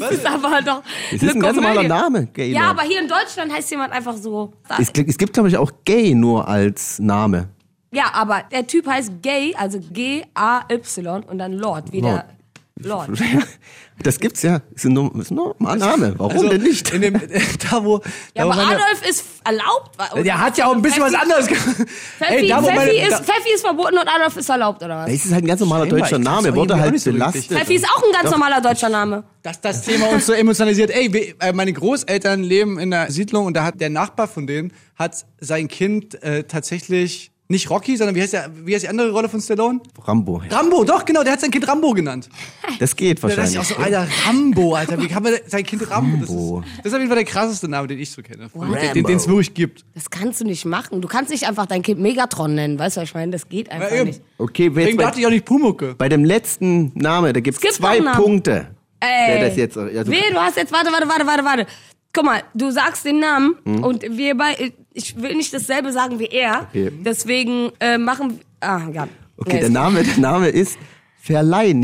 das 0.00 0.10
ist 0.12 0.26
aber 0.26 0.62
doch. 0.62 0.82
Das 1.12 1.22
ist 1.22 1.34
ein 1.34 1.40
ganz 1.40 1.56
normaler 1.56 1.82
Name, 1.82 2.26
Gaylord. 2.26 2.62
Ja, 2.62 2.70
aber 2.70 2.82
hier 2.82 3.00
in 3.00 3.08
Deutschland 3.08 3.52
heißt 3.52 3.70
jemand 3.70 3.92
einfach 3.92 4.16
so. 4.16 4.54
Es, 4.78 4.90
es 4.94 5.18
gibt, 5.18 5.34
glaube 5.34 5.50
ich, 5.50 5.58
auch 5.58 5.70
Gay 5.84 6.14
nur 6.14 6.48
als 6.48 6.98
Name. 6.98 7.50
Ja, 7.92 8.12
aber 8.14 8.44
der 8.50 8.66
Typ 8.66 8.86
heißt 8.86 9.22
Gay, 9.22 9.54
also 9.58 9.78
G-A-Y 9.92 11.24
und 11.28 11.38
dann 11.38 11.52
Lord, 11.52 11.92
wie 11.92 12.00
der 12.00 12.26
Lord. 12.82 13.10
Das 14.02 14.20
gibt's 14.20 14.42
ja. 14.42 14.60
Ist 14.74 14.84
ein, 14.84 14.92
Num- 14.92 15.18
ist 15.22 15.30
ein 15.30 15.36
normaler 15.36 15.76
Name. 15.76 16.14
Warum 16.18 16.30
Also, 16.32 16.48
denn 16.50 16.60
nicht? 16.60 16.92
In 16.92 17.00
dem, 17.00 17.14
da 17.70 17.82
wo. 17.82 17.96
Ja, 18.34 18.44
da, 18.44 18.44
wo 18.44 18.50
aber 18.50 18.56
meine- 18.56 18.76
Adolf 18.76 19.08
ist 19.08 19.24
erlaubt. 19.42 19.98
oder? 20.12 20.22
Der 20.22 20.38
hat 20.38 20.58
ja 20.58 20.66
auch 20.66 20.74
ein 20.74 20.82
bisschen 20.82 21.02
was 21.02 21.12
Pfeffi- 21.14 21.22
anderes 21.22 21.46
gemacht. 21.46 21.76
Pfeffi, 22.18 22.46
da, 22.48 22.62
wo 22.62 22.66
meine- 22.66 22.80
Pfeffi, 22.90 22.98
ist, 23.06 23.10
da- 23.12 23.22
Pfeffi 23.22 23.54
ist 23.54 23.60
verboten 23.62 23.94
und 23.96 24.06
Adolf 24.06 24.36
ist 24.36 24.48
erlaubt, 24.50 24.82
oder 24.82 24.98
was? 24.98 25.10
Es 25.10 25.24
ist 25.24 25.32
halt 25.32 25.44
ein 25.44 25.46
ganz 25.46 25.60
normaler 25.60 25.84
Scheinbar, 25.86 26.00
deutscher 26.00 26.18
Name. 26.18 26.54
Wurde 26.54 26.78
halt 26.78 26.92
nicht 26.92 27.02
so 27.04 27.10
belastet. 27.12 27.44
Pfeffi 27.46 27.74
ist 27.76 27.86
auch 27.88 28.02
ein 28.02 28.12
ganz 28.12 28.30
normaler 28.30 28.60
deutscher 28.60 28.90
Name. 28.90 29.24
dass 29.42 29.60
das 29.62 29.80
Thema 29.80 30.08
uns 30.10 30.26
so 30.26 30.34
emotionalisiert. 30.34 30.90
Ey, 30.90 31.10
wir, 31.10 31.34
äh, 31.40 31.54
meine 31.54 31.72
Großeltern 31.72 32.42
leben 32.42 32.78
in 32.78 32.92
einer 32.92 33.10
Siedlung 33.10 33.46
und 33.46 33.54
da 33.56 33.64
hat 33.64 33.80
der 33.80 33.88
Nachbar 33.88 34.28
von 34.28 34.46
denen 34.46 34.74
hat 34.96 35.24
sein 35.40 35.68
Kind 35.68 36.22
äh, 36.22 36.44
tatsächlich 36.44 37.30
nicht 37.48 37.70
Rocky, 37.70 37.96
sondern 37.96 38.14
wie 38.16 38.22
heißt 38.22 38.32
der, 38.32 38.50
wie 38.64 38.74
heißt 38.74 38.84
die 38.84 38.88
andere 38.88 39.10
Rolle 39.10 39.28
von 39.28 39.40
Stallone? 39.40 39.80
Rambo. 40.04 40.42
Ja. 40.50 40.56
Rambo, 40.58 40.82
doch 40.84 41.04
genau, 41.04 41.22
der 41.22 41.32
hat 41.34 41.40
sein 41.40 41.50
Kind 41.50 41.66
Rambo 41.68 41.92
genannt. 41.92 42.28
Das 42.80 42.94
geht 42.96 43.20
Ja, 43.22 43.28
das 43.28 43.50
ist 43.50 43.54
wahrscheinlich. 43.54 43.54
ja 43.54 43.60
auch 43.60 43.64
so, 43.64 43.76
Alter, 43.76 44.08
Rambo, 44.26 44.74
Alter, 44.74 45.00
wie 45.00 45.06
kann 45.06 45.22
man 45.22 45.32
sein 45.46 45.64
Kind 45.64 45.88
Rambo? 45.90 46.16
Das 46.18 46.28
ist, 46.28 46.34
Rambo. 46.36 46.64
das 46.78 46.86
ist 46.86 46.92
auf 46.92 46.98
jeden 46.98 47.08
Fall 47.08 47.16
der 47.16 47.24
krasseste 47.24 47.68
Name, 47.68 47.86
den 47.88 47.98
ich 47.98 48.10
so 48.10 48.20
kenne, 48.22 48.50
Rambo. 48.54 48.74
den 48.92 49.16
es 49.16 49.26
wirklich 49.28 49.54
gibt. 49.54 49.84
Das 49.94 50.10
kannst 50.10 50.40
du 50.40 50.44
nicht 50.44 50.64
machen. 50.64 51.00
Du 51.00 51.08
kannst 51.08 51.30
nicht 51.30 51.46
einfach 51.48 51.66
dein 51.66 51.82
Kind 51.82 52.00
Megatron 52.00 52.54
nennen, 52.54 52.78
weißt 52.78 52.96
du, 52.96 53.00
was 53.02 53.08
ich 53.08 53.14
meine? 53.14 53.30
Das 53.32 53.48
geht 53.48 53.70
einfach 53.70 53.90
Ja, 53.92 54.04
nicht. 54.04 54.20
Okay, 54.38 54.64
jetzt 54.64 54.76
Deswegen 54.76 54.96
bei, 54.98 55.04
dachte 55.04 55.20
ich 55.20 55.26
auch 55.26 55.30
nicht 55.30 55.44
Pumucke. 55.44 55.94
bei 55.96 56.08
dem 56.08 56.24
letzten 56.24 56.92
Name, 56.94 57.32
da 57.32 57.40
gibt's 57.40 57.60
gibt 57.60 57.74
zwei. 57.74 58.00
Punkte. 58.00 58.68
Ey. 59.00 59.38
Der 59.38 59.48
das 59.48 59.56
jetzt, 59.56 59.76
also, 59.78 60.10
Weh, 60.10 60.20
du 60.32 60.38
hast 60.38 60.56
jetzt, 60.56 60.72
warte, 60.72 60.90
warte, 60.90 61.06
warte, 61.08 61.26
warte, 61.26 61.44
warte. 61.44 61.66
Guck 62.12 62.24
mal, 62.24 62.42
du 62.54 62.70
sagst 62.70 63.04
den 63.04 63.20
Namen 63.20 63.56
Mhm. 63.64 63.84
und 63.84 64.02
wir 64.02 64.34
bei, 64.36 64.72
ich 64.96 65.14
will 65.20 65.34
nicht 65.36 65.52
dasselbe 65.52 65.92
sagen 65.92 66.18
wie 66.18 66.26
er. 66.26 66.66
Okay. 66.70 66.90
Deswegen 67.04 67.70
äh, 67.80 67.98
machen, 67.98 68.40
ah, 68.60 68.80
ja. 68.92 69.08
okay, 69.36 69.52
Nee, 69.54 69.58
der 69.58 69.60
ist- 69.68 69.72
Name, 69.72 70.02
der 70.02 70.18
Name 70.18 70.48
ist 70.48 70.76
Verleih 71.20 71.74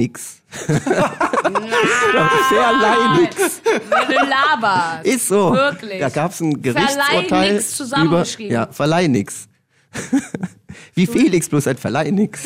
Verleih 2.49 3.21
nix. 3.21 3.61
Wenn 3.65 4.07
du 4.09 4.27
laberst. 4.29 5.07
Ist 5.07 5.29
so. 5.29 5.53
Wirklich. 5.53 6.01
Da 6.01 6.09
gab's 6.09 6.41
ein 6.41 6.53
Verleih 6.63 6.73
Gerichtsurteil 6.75 7.53
nix 7.55 7.77
zusammengeschrieben. 7.77 8.51
über, 8.53 8.61
ja, 8.67 8.73
Verleih 8.73 9.09
nix. 9.09 9.49
Wie 10.95 11.07
Felix, 11.07 11.49
bloß 11.49 11.67
ein 11.69 11.77
Verleih 11.77 12.11
nix. 12.11 12.43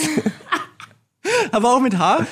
Aber 1.53 1.75
auch 1.77 1.81
mit 1.81 1.97
H. 1.99 2.27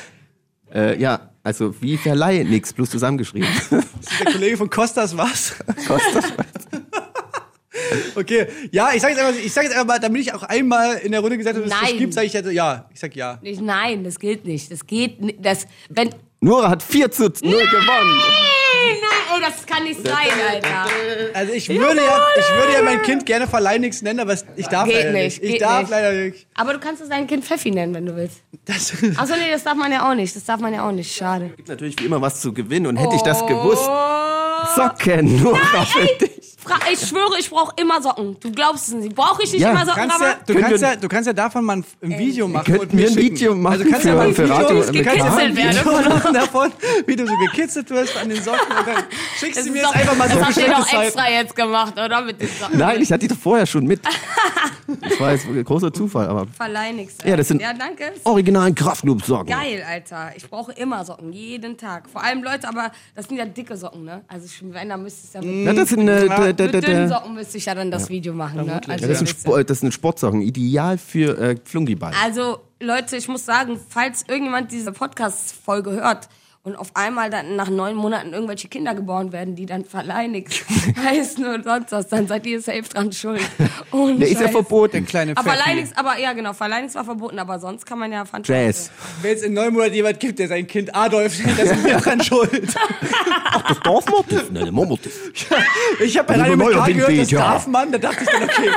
äh, 0.73 0.99
ja, 1.01 1.31
also 1.43 1.75
wie 1.81 1.97
Verleih 1.97 2.45
nix, 2.45 2.73
bloß 2.73 2.91
zusammengeschrieben. 2.91 3.49
Der 3.71 4.33
Kollege 4.33 4.57
von 4.57 4.71
Kostas 4.71 5.17
was? 5.17 5.55
Kostas. 5.87 6.33
Okay, 8.15 8.47
ja, 8.71 8.91
ich 8.95 9.03
sag 9.03 9.11
jetzt 9.11 9.21
einfach, 9.21 9.41
ich 9.41 9.53
sag 9.53 9.65
jetzt 9.65 9.73
einfach 9.75 9.87
mal, 9.87 9.99
damit 9.99 10.23
ich 10.23 10.33
auch 10.35 10.43
einmal 10.43 10.97
in 10.99 11.13
der 11.13 11.21
Runde 11.21 11.37
gesagt 11.39 11.57
habe, 11.57 11.69
dass 11.69 11.75
es 11.83 11.89
das 11.91 11.99
gibt, 11.99 12.15
sage 12.15 12.27
ich 12.27 12.33
jetzt 12.33 12.51
ja. 12.51 12.89
Ich 12.93 13.01
sag 13.01 13.15
ja. 13.17 13.39
Nicht, 13.43 13.61
nein, 13.61 14.05
das 14.05 14.19
gilt 14.19 14.45
nicht. 14.45 14.71
Das 14.71 14.87
geht 14.87 15.21
nicht. 15.21 15.39
Das, 15.45 15.67
wenn, 15.89 16.11
Nora 16.41 16.69
hat 16.71 16.83
4 16.83 17.11
zu 17.11 17.23
0 17.25 17.31
gewonnen. 17.41 17.63
nein, 17.87 18.97
ey, 19.35 19.41
das 19.41 19.65
kann 19.67 19.85
nicht 19.85 20.07
sein, 20.07 20.15
Alter. 20.51 20.87
Also 21.33 21.53
ich 21.55 21.69
würde 21.71 21.97
ja, 22.05 22.27
ich 22.39 22.49
würde 22.57 22.73
ja 22.75 22.83
mein 22.83 23.01
Kind 23.03 23.25
gerne 23.25 23.47
Verleinix 23.47 24.03
nennen, 24.03 24.21
aber 24.21 24.33
es- 24.35 24.45
ich 24.57 24.67
darf 24.69 24.87
Geht 24.87 24.97
leider 24.97 25.13
nicht, 25.13 25.25
nicht. 25.25 25.43
Ich 25.43 25.53
geht 25.53 25.63
darf 25.63 25.81
nicht. 25.81 25.91
leider 25.91 26.13
nicht. 26.13 26.47
Aber 26.55 26.75
du 26.75 26.79
kannst 26.81 27.03
es 27.03 27.09
dein 27.09 27.27
Kind 27.27 27.45
Pfeffi 27.45 27.71
nennen, 27.71 27.95
wenn 27.95 28.05
du 28.07 28.15
willst. 28.15 28.43
Das, 28.67 28.93
Achso, 29.17 29.35
nee, 29.37 29.51
das 29.51 29.65
darf 29.65 29.75
man 29.77 29.91
ja 29.91 30.09
auch 30.11 30.15
nicht. 30.15 30.37
Das 30.37 30.45
darf 30.45 30.61
man 30.61 30.73
ja 30.75 30.87
auch 30.87 30.93
nicht. 30.93 31.15
Schade. 31.15 31.51
gibt 31.57 31.69
natürlich 31.69 31.99
wie 31.99 32.05
immer 32.05 32.21
was 32.21 32.41
zu 32.43 32.53
gewinnen 32.53 32.87
und 32.87 32.97
hätte 32.97 33.17
ich 33.17 33.23
das 33.23 33.47
gewusst. 33.47 33.89
Oh. 33.89 34.67
Socken, 34.77 35.43
Nora 35.43 35.59
für 35.87 36.07
dich. 36.27 36.54
Fra 36.65 36.79
ich 36.93 37.01
schwöre, 37.07 37.39
ich 37.39 37.51
brauche 37.51 37.73
immer 37.81 38.01
Socken. 38.03 38.37
Du 38.41 38.51
glaubst 38.51 38.89
es 38.89 38.95
nicht. 38.95 39.15
Brauche 39.15 39.43
ich 39.43 39.53
nicht 39.53 39.61
Ja. 39.63 39.71
immer 39.71 39.85
Socken, 39.85 40.09
kannst 40.09 40.21
ja, 40.21 40.27
aber... 40.33 40.37
du, 40.47 40.55
kannst 40.61 40.83
ja, 40.83 40.97
du 40.97 41.09
kannst 41.09 41.27
ja 41.27 41.33
davon 41.33 41.65
mal 41.65 41.77
ein, 41.77 41.85
ein 42.03 42.19
Video 42.19 42.49
machen. 42.49 42.65
könnten 42.65 42.83
und 42.87 42.95
mir 42.95 43.03
wir 43.03 43.09
ein 43.09 43.15
schicken. 43.15 43.37
Video 43.37 43.55
machen 43.55 43.73
also 43.81 43.91
kannst 43.91 44.07
ja 44.07 44.15
mal 44.15 44.27
ein 44.29 44.37
Video, 44.37 44.47
du 44.47 45.03
kannst 45.03 45.17
ja 45.19 45.25
mal 45.31 45.39
ein 45.41 45.55
Gekitzelt 45.55 45.85
Video 45.87 45.93
machen 46.11 46.35
davon, 46.35 46.73
wie 47.07 47.17
du 47.17 47.27
so 47.27 47.33
gekitzelt 47.37 47.91
wirst 47.91 48.17
an 48.17 48.29
den 48.29 48.43
Socken 48.43 48.77
und 48.79 48.87
dann 48.87 49.05
schickst 49.39 49.59
Das, 49.59 49.67
du 49.67 49.73
mir 49.73 49.83
doch, 49.83 49.95
jetzt 49.95 50.01
einfach 50.03 50.17
mal 50.17 50.29
so 50.31 50.39
das 50.39 50.49
ihr 50.49 50.55
bestimmte 50.65 50.81
doch 50.93 51.03
extra 51.03 51.31
jetzt 51.31 51.57
gemacht, 51.57 51.93
oder? 51.99 52.21
Mit 52.23 52.41
den 52.41 52.49
Socken. 52.49 52.79
Nein, 52.79 53.03
ich 53.03 53.13
hatte 53.13 53.21
die 53.21 53.29
doch 53.29 53.37
vorher 53.39 53.67
schon 53.67 53.85
mit. 53.87 54.01
Das 55.01 55.19
war 55.19 55.33
jetzt 55.33 55.47
ein 55.47 55.65
großer 55.65 55.93
Zufall, 55.93 56.29
aber 56.29 56.47
Verleih 56.47 56.93
nix. 56.93 57.15
Ja, 57.25 57.37
das 57.37 57.49
sind- 57.49 57.61
Ja, 57.63 57.73
danke. 57.73 58.13
original 58.25 58.73
Kraftclub-Socken. 58.75 59.47
Geil, 59.47 59.83
Alter. 59.89 60.33
Ich 60.37 60.49
brauche 60.49 60.73
immer 60.73 61.05
Socken, 61.05 61.33
jeden 61.33 61.77
Tag. 61.79 62.09
Vor 62.11 62.23
allem 62.23 62.43
Leute, 62.43 62.69
aber 62.69 62.91
das 63.15 63.27
sind 63.27 63.39
ja 63.39 63.47
dicke 63.47 63.77
Socken, 63.79 64.05
ne? 64.05 64.23
Also 64.29 64.47
wenn, 64.73 64.89
dann 64.91 65.03
müsste 65.03 65.27
es 65.27 65.33
ja 65.33 65.41
Ja, 65.51 65.73
das 65.73 65.89
sind, 65.89 66.07
äh, 66.07 66.29
der, 66.29 66.53
mit 66.59 66.87
dünnen 66.87 67.09
Socken 67.09 67.35
müsste 67.35 67.59
ich 67.59 67.67
ja 67.67 67.75
dann 67.75 67.91
das 67.91 68.09
Video 68.09 68.33
machen, 68.33 68.65
ne? 68.67 68.81
Also, 68.89 69.05
ja, 69.05 69.09
das, 69.09 69.19
sind. 69.19 69.29
Sport, 69.29 69.71
das 69.71 69.81
sind 69.81 69.93
Sportsocken, 69.93 70.41
ideal 70.43 70.99
für 70.99 71.39
äh, 71.39 71.57
Flungiball. 71.65 72.13
Also, 72.23 72.61
Leute, 72.81 73.17
ich 73.17 73.29
muss 73.29 73.45
sagen, 73.45 73.79
falls 73.89 74.25
irgendjemand 74.29 74.73
diese 74.73 74.93
Podcast-Folge 74.93 75.93
hört 75.93 76.29
und 76.65 76.77
auf 76.77 76.97
einmal 76.97 77.29
dann 77.29 77.57
nach 77.57 77.69
neun 77.69 77.95
Monaten 77.95 78.33
irgendwelche 78.33 78.69
Kinder 78.69 78.95
geboren 78.95 79.33
werden, 79.33 79.55
die 79.55 79.67
dann 79.67 79.85
verleinigt 79.85 80.65
heißen 81.05 81.45
und 81.45 81.65
sonst 81.65 81.93
was, 81.93 82.09
dann 82.09 82.27
seid 82.27 82.47
ihr 82.47 82.61
safe 82.61 82.85
dran 82.85 83.13
schuld. 83.13 83.43
Ohne 83.93 84.19
Der 84.19 84.29
ist 84.29 84.41
ja 84.41 84.49
verboten. 84.49 85.05
Kleine 85.05 85.37
Aber. 85.37 85.53
Verleinix, 85.53 85.91
aber 85.95 86.19
ja 86.19 86.33
genau, 86.33 86.55
Verleinix 86.55 86.95
war 86.95 87.05
verboten, 87.05 87.39
aber 87.39 87.59
sonst 87.59 87.85
kann 87.85 87.99
man 87.99 88.11
ja. 88.11 88.25
Jazz. 88.43 88.91
Wenn 89.21 89.37
es 89.37 89.43
in 89.43 89.53
neun 89.53 89.75
Monaten 89.75 89.93
jemand 89.93 90.19
gibt, 90.19 90.39
der 90.39 90.49
sein 90.49 90.67
Kind 90.67 90.95
Adolf 90.95 91.39
nennt, 91.45 91.59
das 91.59 91.69
sind 91.69 91.85
wir 91.85 91.99
dran 91.99 92.23
schuld. 92.23 92.75
Das 93.69 93.81
darf 93.81 94.07
man 94.07 94.25
das? 94.31 94.51
Nein, 94.51 94.65
man 94.75 94.89
muss 94.89 95.01
das. 95.03 95.13
Ich 96.01 96.17
habe 96.17 96.29
bei 96.29 96.41
Radio 96.41 96.57
neuer 96.57 96.69
Metall 96.69 96.95
gehört, 96.95 97.19
das 97.19 97.31
ja. 97.31 97.41
darf 97.41 97.67
man, 97.67 97.93
da 97.93 97.99
dachte 97.99 98.25
ich 98.25 98.31
dann, 98.31 98.43
okay. 98.45 98.71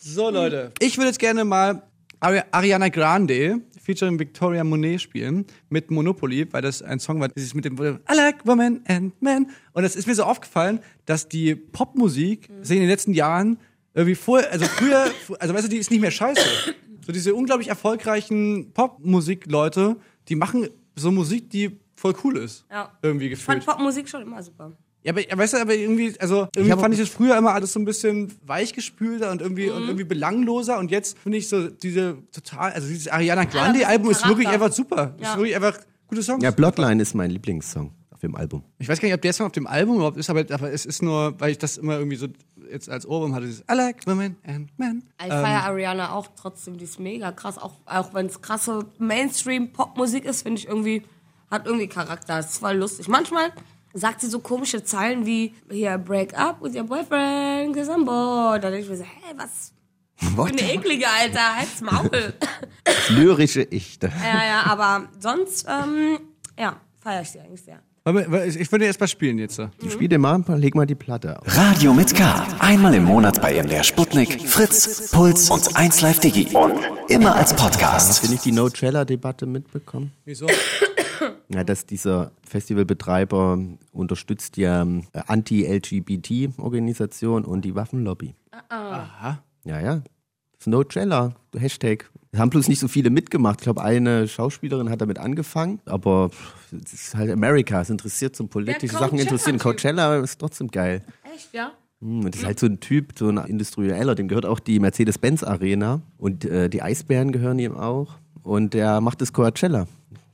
so, 0.00 0.30
Leute. 0.30 0.70
Ich 0.78 0.96
würde 0.96 1.08
jetzt 1.08 1.18
gerne 1.18 1.44
mal 1.44 1.82
Ari 2.20 2.42
Ariana 2.50 2.88
Grande 2.88 3.60
featuring 3.88 4.18
Victoria 4.18 4.62
Monet 4.64 5.00
spielen 5.00 5.46
mit 5.70 5.90
Monopoly, 5.90 6.46
weil 6.52 6.60
das 6.60 6.82
ein 6.82 6.98
Song 6.98 7.20
war, 7.20 7.28
dieses 7.28 7.54
mit 7.54 7.64
dem 7.64 7.78
I 7.78 7.96
like 8.14 8.46
women 8.46 8.82
and 8.86 9.20
men. 9.22 9.50
Und 9.72 9.84
es 9.84 9.96
ist 9.96 10.06
mir 10.06 10.14
so 10.14 10.24
aufgefallen, 10.24 10.80
dass 11.06 11.26
die 11.26 11.54
Popmusik 11.54 12.50
sich 12.60 12.76
in 12.76 12.82
den 12.82 12.90
letzten 12.90 13.14
Jahren 13.14 13.58
irgendwie 13.94 14.14
vor, 14.14 14.42
also 14.50 14.66
früher, 14.66 15.06
also 15.38 15.54
weißt 15.54 15.64
du, 15.64 15.70
die 15.70 15.78
ist 15.78 15.90
nicht 15.90 16.02
mehr 16.02 16.10
scheiße. 16.10 16.74
So 17.06 17.12
diese 17.12 17.34
unglaublich 17.34 17.68
erfolgreichen 17.68 18.72
Popmusik-Leute, 18.74 19.96
die 20.28 20.36
machen 20.36 20.68
so 20.94 21.10
Musik, 21.10 21.48
die 21.48 21.80
voll 21.94 22.14
cool 22.24 22.36
ist. 22.36 22.66
Ja. 22.70 22.92
Irgendwie 23.00 23.28
Ich 23.28 23.38
fand 23.38 23.60
gefühlt. 23.60 23.76
Popmusik 23.78 24.06
schon 24.06 24.20
immer 24.20 24.42
super. 24.42 24.76
Ja, 25.04 25.12
aber 25.12 25.38
weißt 25.42 25.54
du, 25.54 25.58
aber 25.58 25.74
irgendwie, 25.74 26.14
also 26.20 26.48
irgendwie 26.54 26.72
hab- 26.72 26.80
fand 26.80 26.92
ich 26.94 27.00
das 27.00 27.08
früher 27.08 27.36
immer 27.38 27.52
alles 27.54 27.72
so 27.72 27.78
ein 27.80 27.84
bisschen 27.84 28.32
weichgespülter 28.44 29.30
und 29.30 29.40
irgendwie 29.40 29.70
und 29.70 29.82
Mhm. 29.82 29.88
irgendwie 29.88 30.04
belangloser 30.04 30.78
und 30.78 30.90
jetzt 30.90 31.16
finde 31.18 31.38
ich 31.38 31.48
so 31.48 31.68
diese 31.68 32.18
total, 32.32 32.72
also 32.72 32.88
dieses 32.88 33.08
Ariana 33.08 33.44
Grande 33.44 33.80
ist 33.80 33.86
Album 33.86 34.10
ist 34.10 34.26
wirklich 34.26 34.48
einfach 34.48 34.72
super. 34.72 35.14
Ja. 35.20 35.30
Ist 35.32 35.36
wirklich 35.38 35.54
einfach 35.56 35.78
gute 36.08 36.22
Songs. 36.22 36.42
Ja, 36.42 36.50
Bloodline 36.50 37.00
ist 37.00 37.14
mein 37.14 37.30
Lieblingssong 37.30 37.92
auf 38.10 38.20
dem 38.20 38.34
Album. 38.34 38.64
Ich 38.78 38.88
weiß 38.88 39.00
gar 39.00 39.06
nicht, 39.06 39.14
ob 39.14 39.22
der 39.22 39.32
Song 39.32 39.46
auf 39.46 39.52
dem 39.52 39.66
Album 39.68 39.96
überhaupt 39.96 40.16
ist, 40.18 40.28
aber, 40.30 40.40
aber 40.50 40.72
es 40.72 40.84
ist 40.84 41.00
nur, 41.02 41.38
weil 41.40 41.52
ich 41.52 41.58
das 41.58 41.76
immer 41.78 41.96
irgendwie 41.96 42.16
so 42.16 42.26
jetzt 42.70 42.90
als 42.90 43.06
Ohrwurm 43.06 43.34
hatte, 43.34 43.46
dieses 43.46 43.60
I 43.70 43.74
like 43.74 44.04
women 44.06 44.36
and 44.44 44.68
men. 44.78 45.04
Ich 45.20 45.28
feiere 45.28 45.62
Ariana 45.64 46.12
auch 46.12 46.26
trotzdem, 46.36 46.76
die 46.76 46.84
ist 46.84 46.98
mega 46.98 47.30
krass. 47.32 47.56
Auch, 47.56 47.74
auch 47.86 48.12
wenn 48.14 48.26
es 48.26 48.42
krasse 48.42 48.84
Mainstream-Popmusik 48.98 50.24
ist, 50.24 50.42
finde 50.42 50.58
ich 50.60 50.66
irgendwie, 50.68 51.02
hat 51.50 51.66
irgendwie 51.66 51.86
Charakter. 51.86 52.40
Ist 52.40 52.54
zwar 52.54 52.74
lustig. 52.74 53.08
Manchmal 53.08 53.52
sagt 53.98 54.20
sie 54.20 54.28
so 54.28 54.40
komische 54.40 54.82
Zeilen 54.84 55.26
wie 55.26 55.54
hier 55.70 55.98
Break 55.98 56.38
up 56.38 56.62
with 56.62 56.74
your 56.74 56.84
boyfriend, 56.84 57.74
cause 57.76 57.90
I'm 57.90 58.04
bored. 58.04 58.62
Denke 58.62 58.78
ich 58.78 58.88
mir 58.88 58.96
so, 58.96 59.04
hä, 59.04 59.34
was? 59.36 59.72
What? 60.36 60.50
Eine 60.50 60.72
eklige, 60.72 61.06
Alter. 61.08 61.56
Halt's 61.56 61.80
Maul. 61.80 62.34
Das 62.84 63.08
lyrische 63.10 63.62
Ich. 63.62 63.98
ja, 64.02 64.08
ja, 64.44 64.62
aber 64.66 65.08
sonst, 65.18 65.66
ähm, 65.68 66.18
ja, 66.58 66.76
feiere 67.00 67.22
ich 67.22 67.30
sie 67.30 67.40
eigentlich 67.40 67.62
sehr. 67.62 67.80
Ich 68.46 68.72
würde 68.72 68.86
erst 68.86 69.00
mal 69.00 69.06
spielen 69.06 69.38
jetzt. 69.38 69.56
so. 69.56 69.68
Spiel 69.90 70.08
dir 70.08 70.18
mal, 70.18 70.42
leg 70.56 70.74
mal 70.74 70.86
die 70.86 70.94
Platte 70.94 71.38
auf. 71.38 71.44
Radio 71.46 71.92
mit 71.92 72.14
K. 72.14 72.46
Einmal 72.58 72.94
im 72.94 73.04
Monat 73.04 73.42
bei 73.42 73.62
MDR 73.62 73.84
Sputnik, 73.84 74.48
Fritz, 74.48 75.10
Puls 75.10 75.50
und 75.50 75.76
1Live 75.76 76.18
Digi. 76.20 76.56
Und 76.56 76.72
immer 77.08 77.34
als 77.34 77.52
Hast 77.52 77.60
du 77.60 77.64
Podcast. 77.64 78.30
nicht 78.30 78.46
die 78.46 78.52
No-Trailer-Debatte 78.52 79.44
mitbekommen? 79.44 80.12
Wieso? 80.24 80.46
Ja, 81.48 81.64
dass 81.64 81.86
dieser 81.86 82.32
Festivalbetreiber 82.42 83.58
unterstützt 83.92 84.56
ja 84.56 84.82
ähm, 84.82 85.04
Anti-LGBT-Organisation 85.26 87.44
und 87.44 87.64
die 87.64 87.74
Waffenlobby. 87.74 88.34
Aha. 88.68 89.42
Ja, 89.64 89.80
ja. 89.80 90.02
Trailer, 90.88 91.34
Hashtag. 91.56 92.10
Haben 92.36 92.50
bloß 92.50 92.68
nicht 92.68 92.80
so 92.80 92.88
viele 92.88 93.10
mitgemacht. 93.10 93.60
Ich 93.60 93.64
glaube, 93.64 93.82
eine 93.82 94.28
Schauspielerin 94.28 94.90
hat 94.90 95.00
damit 95.00 95.18
angefangen, 95.18 95.80
aber 95.86 96.30
es 96.84 96.92
ist 96.92 97.14
halt 97.14 97.30
Amerika. 97.30 97.80
Es 97.80 97.90
interessiert 97.90 98.36
zum 98.36 98.48
politische 98.48 98.96
Sachen 98.96 99.18
interessieren. 99.18 99.58
Coachella 99.58 100.18
ist 100.18 100.38
trotzdem 100.38 100.68
geil. 100.68 101.02
Echt, 101.34 101.54
ja? 101.54 101.72
Hm, 102.00 102.24
Und 102.24 102.34
das 102.34 102.42
ist 102.42 102.46
halt 102.46 102.60
so 102.60 102.66
ein 102.66 102.80
Typ, 102.80 103.18
so 103.18 103.28
ein 103.28 103.38
Industrieller, 103.38 104.14
dem 104.14 104.28
gehört 104.28 104.44
auch 104.44 104.60
die 104.60 104.78
Mercedes-Benz 104.78 105.42
Arena 105.42 106.02
und 106.18 106.44
äh, 106.44 106.68
die 106.68 106.82
Eisbären 106.82 107.32
gehören 107.32 107.58
ihm 107.58 107.76
auch. 107.76 108.18
Und 108.42 108.74
der 108.74 109.00
macht 109.00 109.22
das 109.22 109.32
Coachella. 109.32 109.86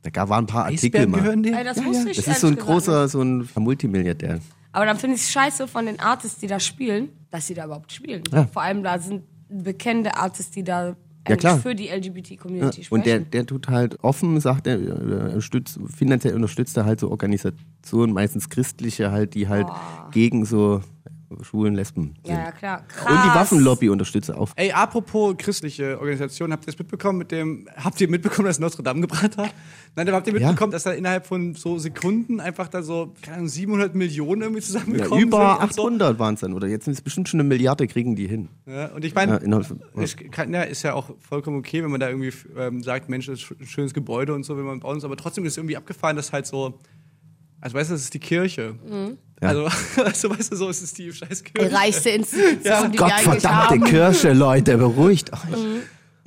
Da 0.05 0.11
gab- 0.11 0.29
waren 0.29 0.43
ein 0.43 0.47
paar 0.47 0.65
Artikel 0.65 1.07
mal. 1.07 1.19
gehören 1.19 1.41
dir? 1.41 1.57
Ey, 1.57 1.63
das 1.63 1.83
wusste 1.83 2.11
ich 2.11 2.17
Das 2.17 2.27
ist 2.27 2.41
so 2.41 2.47
ein 2.47 2.53
gesagt 2.55 2.71
großer, 2.71 3.07
so 3.07 3.21
ein 3.23 3.49
Multimilliardär. 3.55 4.39
Aber 4.71 4.85
dann 4.85 4.99
finde 4.99 5.15
ich 5.15 5.23
es 5.23 5.31
scheiße 5.31 5.67
von 5.67 5.87
den 5.87 5.99
Artists, 5.99 6.39
die 6.39 6.45
da 6.47 6.59
spielen, 6.59 7.09
dass 7.31 7.47
sie 7.47 7.55
da 7.55 7.65
überhaupt 7.65 7.91
spielen. 7.91 8.21
Ja. 8.31 8.45
Vor 8.45 8.61
allem 8.61 8.83
da 8.83 8.99
sind 8.99 9.23
bekannte 9.49 10.15
Artists, 10.15 10.51
die 10.51 10.63
da 10.63 10.89
Ja, 10.89 10.95
eigentlich 11.25 11.39
klar. 11.39 11.57
für 11.59 11.73
die 11.73 11.87
LGBT-Community 11.87 12.83
sprechen. 12.83 12.93
Und 12.93 13.05
der, 13.07 13.19
der 13.21 13.47
tut 13.47 13.67
halt 13.67 14.03
offen, 14.03 14.39
sagt 14.39 14.67
er, 14.67 14.75
äh, 14.79 14.89
unterstützt, 14.89 15.79
finanziell 15.95 16.35
unterstützt 16.35 16.77
er 16.77 16.85
halt 16.85 16.99
so 16.99 17.09
Organisationen, 17.09 18.13
meistens 18.13 18.47
christliche 18.49 19.11
halt, 19.11 19.33
die 19.33 19.47
halt 19.47 19.65
gegen 20.11 20.45
so 20.45 20.81
schwulen 21.43 21.75
Lesben 21.75 22.15
sind. 22.23 22.35
ja, 22.35 22.45
ja, 22.45 22.51
klar. 22.51 22.83
Krass. 22.87 23.11
Und 23.11 23.23
die 23.23 23.35
Waffenlobby 23.35 23.89
unterstützt 23.89 24.29
er 24.29 24.37
auch. 24.39 24.49
Ey, 24.55 24.71
apropos 24.71 25.35
christliche 25.37 25.99
Organisation, 25.99 26.51
habt 26.51 26.63
ihr 26.63 26.67
das 26.71 26.79
mitbekommen 26.79 27.19
mit 27.19 27.31
dem, 27.31 27.67
habt 27.75 27.99
ihr 28.01 28.09
mitbekommen, 28.09 28.47
dass 28.47 28.59
Notre 28.59 28.83
Dame 28.83 29.01
gebrannt 29.01 29.37
hat? 29.37 29.53
Nein, 29.95 30.07
aber 30.07 30.17
habt 30.17 30.27
ihr 30.27 30.33
Ja. 30.39 30.47
mitbekommen, 30.49 30.71
dass 30.71 30.83
da 30.83 30.91
innerhalb 30.91 31.25
von 31.25 31.55
so 31.55 31.77
Sekunden 31.77 32.39
einfach 32.39 32.67
da 32.67 32.81
so, 32.83 33.13
keine 33.21 33.37
Ahnung, 33.37 33.47
700 33.49 33.95
Millionen 33.95 34.41
irgendwie 34.41 34.61
Ja, 34.61 34.65
zusammengekommen 34.67 35.23
über 35.23 35.57
sind? 35.61 35.73
so? 35.75 35.81
800 35.83 36.19
waren 36.19 36.33
es 36.35 36.39
dann, 36.41 36.53
oder 36.53 36.67
jetzt 36.67 36.85
sind 36.85 36.93
es 36.93 37.01
bestimmt 37.01 37.29
schon 37.29 37.39
eine 37.39 37.47
Milliarde, 37.49 37.87
kriegen 37.87 38.15
die 38.15 38.27
hin. 38.27 38.49
Ja, 38.65 38.87
und 38.87 39.03
ich 39.05 39.13
Ja, 39.13 39.25
meine, 39.25 39.41
ja. 39.45 40.45
ja, 40.51 40.61
ist 40.63 40.83
ja 40.83 40.93
auch 40.93 41.09
vollkommen 41.19 41.57
okay, 41.59 41.83
wenn 41.83 41.91
man 41.91 41.99
da 41.99 42.09
irgendwie 42.09 42.31
ähm, 42.57 42.83
sagt, 42.83 43.09
Mensch, 43.09 43.27
das 43.27 43.39
ist 43.41 43.51
ein 43.59 43.65
schönes 43.65 43.93
Gebäude 43.93 44.33
und 44.33 44.43
so, 44.43 44.57
wenn 44.57 44.65
man 44.65 44.79
bauen 44.79 44.99
soll, 44.99 45.09
aber 45.09 45.17
trotzdem 45.17 45.45
ist 45.45 45.53
es 45.53 45.57
irgendwie 45.57 45.77
abgefahren, 45.77 46.15
dass 46.15 46.31
halt 46.33 46.45
so, 46.45 46.79
also 47.61 47.75
weißt 47.77 47.89
du, 47.89 47.93
das 47.95 48.01
ist 48.03 48.13
die 48.13 48.19
Kirche. 48.19 48.75
Ja. 49.45 49.49
Also, 49.49 50.01
also, 50.03 50.29
weißt 50.29 50.51
du, 50.51 50.55
so 50.55 50.69
ist 50.69 50.81
es 50.81 50.93
die 50.93 51.11
scheiß 51.11 51.43
die 51.43 51.51
Kirche. 51.51 51.75
reichste 51.75 52.09
Institution, 52.09 52.91
die 52.91 52.99
wir 52.99 53.05
eigentlich 53.05 53.25
Gottverdammte 53.25 53.49
haben. 53.49 53.83
Kirche, 53.83 54.33
Leute, 54.33 54.77
beruhigt 54.77 55.31
euch. 55.33 55.39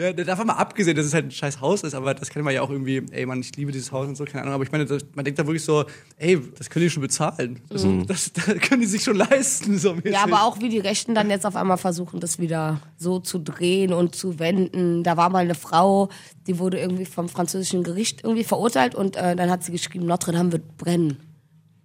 Ja, 0.01 0.13
davon 0.13 0.47
mal 0.47 0.53
abgesehen, 0.53 0.97
dass 0.97 1.07
es 1.07 1.13
halt 1.13 1.25
ein 1.25 1.31
scheiß 1.33 1.61
Haus 1.61 1.83
ist, 1.83 1.93
aber 1.93 2.15
das 2.15 2.31
kann 2.31 2.45
man 2.45 2.55
ja 2.55 2.63
auch 2.63 2.71
irgendwie, 2.71 3.03
ey 3.11 3.27
Mann, 3.27 3.41
ich 3.41 3.57
liebe 3.57 3.73
dieses 3.73 3.91
Haus 3.91 4.07
und 4.07 4.17
so, 4.17 4.25
keine 4.27 4.43
Ahnung, 4.43 4.55
aber 4.55 4.63
ich 4.63 4.71
meine, 4.71 4.87
das, 4.87 5.03
man 5.13 5.25
denkt 5.25 5.41
da 5.41 5.45
wirklich 5.45 5.65
so, 5.65 5.87
ey, 6.19 6.39
das 6.57 6.71
können 6.71 6.85
die 6.85 6.91
schon 6.91 7.03
bezahlen. 7.03 7.61
Das, 7.69 7.85
das, 8.07 8.33
das 8.47 8.61
können 8.61 8.81
die 8.81 8.87
sich 8.87 9.03
schon 9.03 9.17
leisten, 9.17 9.77
so 9.77 9.95
mäßig. 9.95 10.13
Ja, 10.13 10.23
aber 10.23 10.45
auch 10.45 10.61
wie 10.61 10.69
die 10.69 10.79
Rechten 10.79 11.17
dann 11.17 11.31
jetzt 11.31 11.45
auf 11.45 11.57
einmal 11.57 11.79
versuchen, 11.79 12.21
das 12.21 12.39
wieder 12.39 12.81
so 12.97 13.19
zu 13.19 13.41
drehen 13.41 13.93
und 13.93 14.15
zu 14.15 14.39
wenden. 14.39 15.03
Da 15.03 15.17
war 15.17 15.31
mal 15.31 15.41
eine 15.41 15.57
Frau, 15.57 16.11
die 16.47 16.61
wurde 16.61 16.79
irgendwie 16.79 17.05
vom 17.05 17.29
französischen 17.29 17.83
Gericht 17.83 18.23
irgendwie 18.23 18.45
verurteilt 18.45 18.95
und 18.95 19.17
äh, 19.17 19.35
dann 19.35 19.51
hat 19.51 19.65
sie 19.65 19.73
geschrieben, 19.73 20.07
Notre 20.07 20.31
Dame 20.31 20.53
wird 20.53 20.79
brennen. 20.79 21.17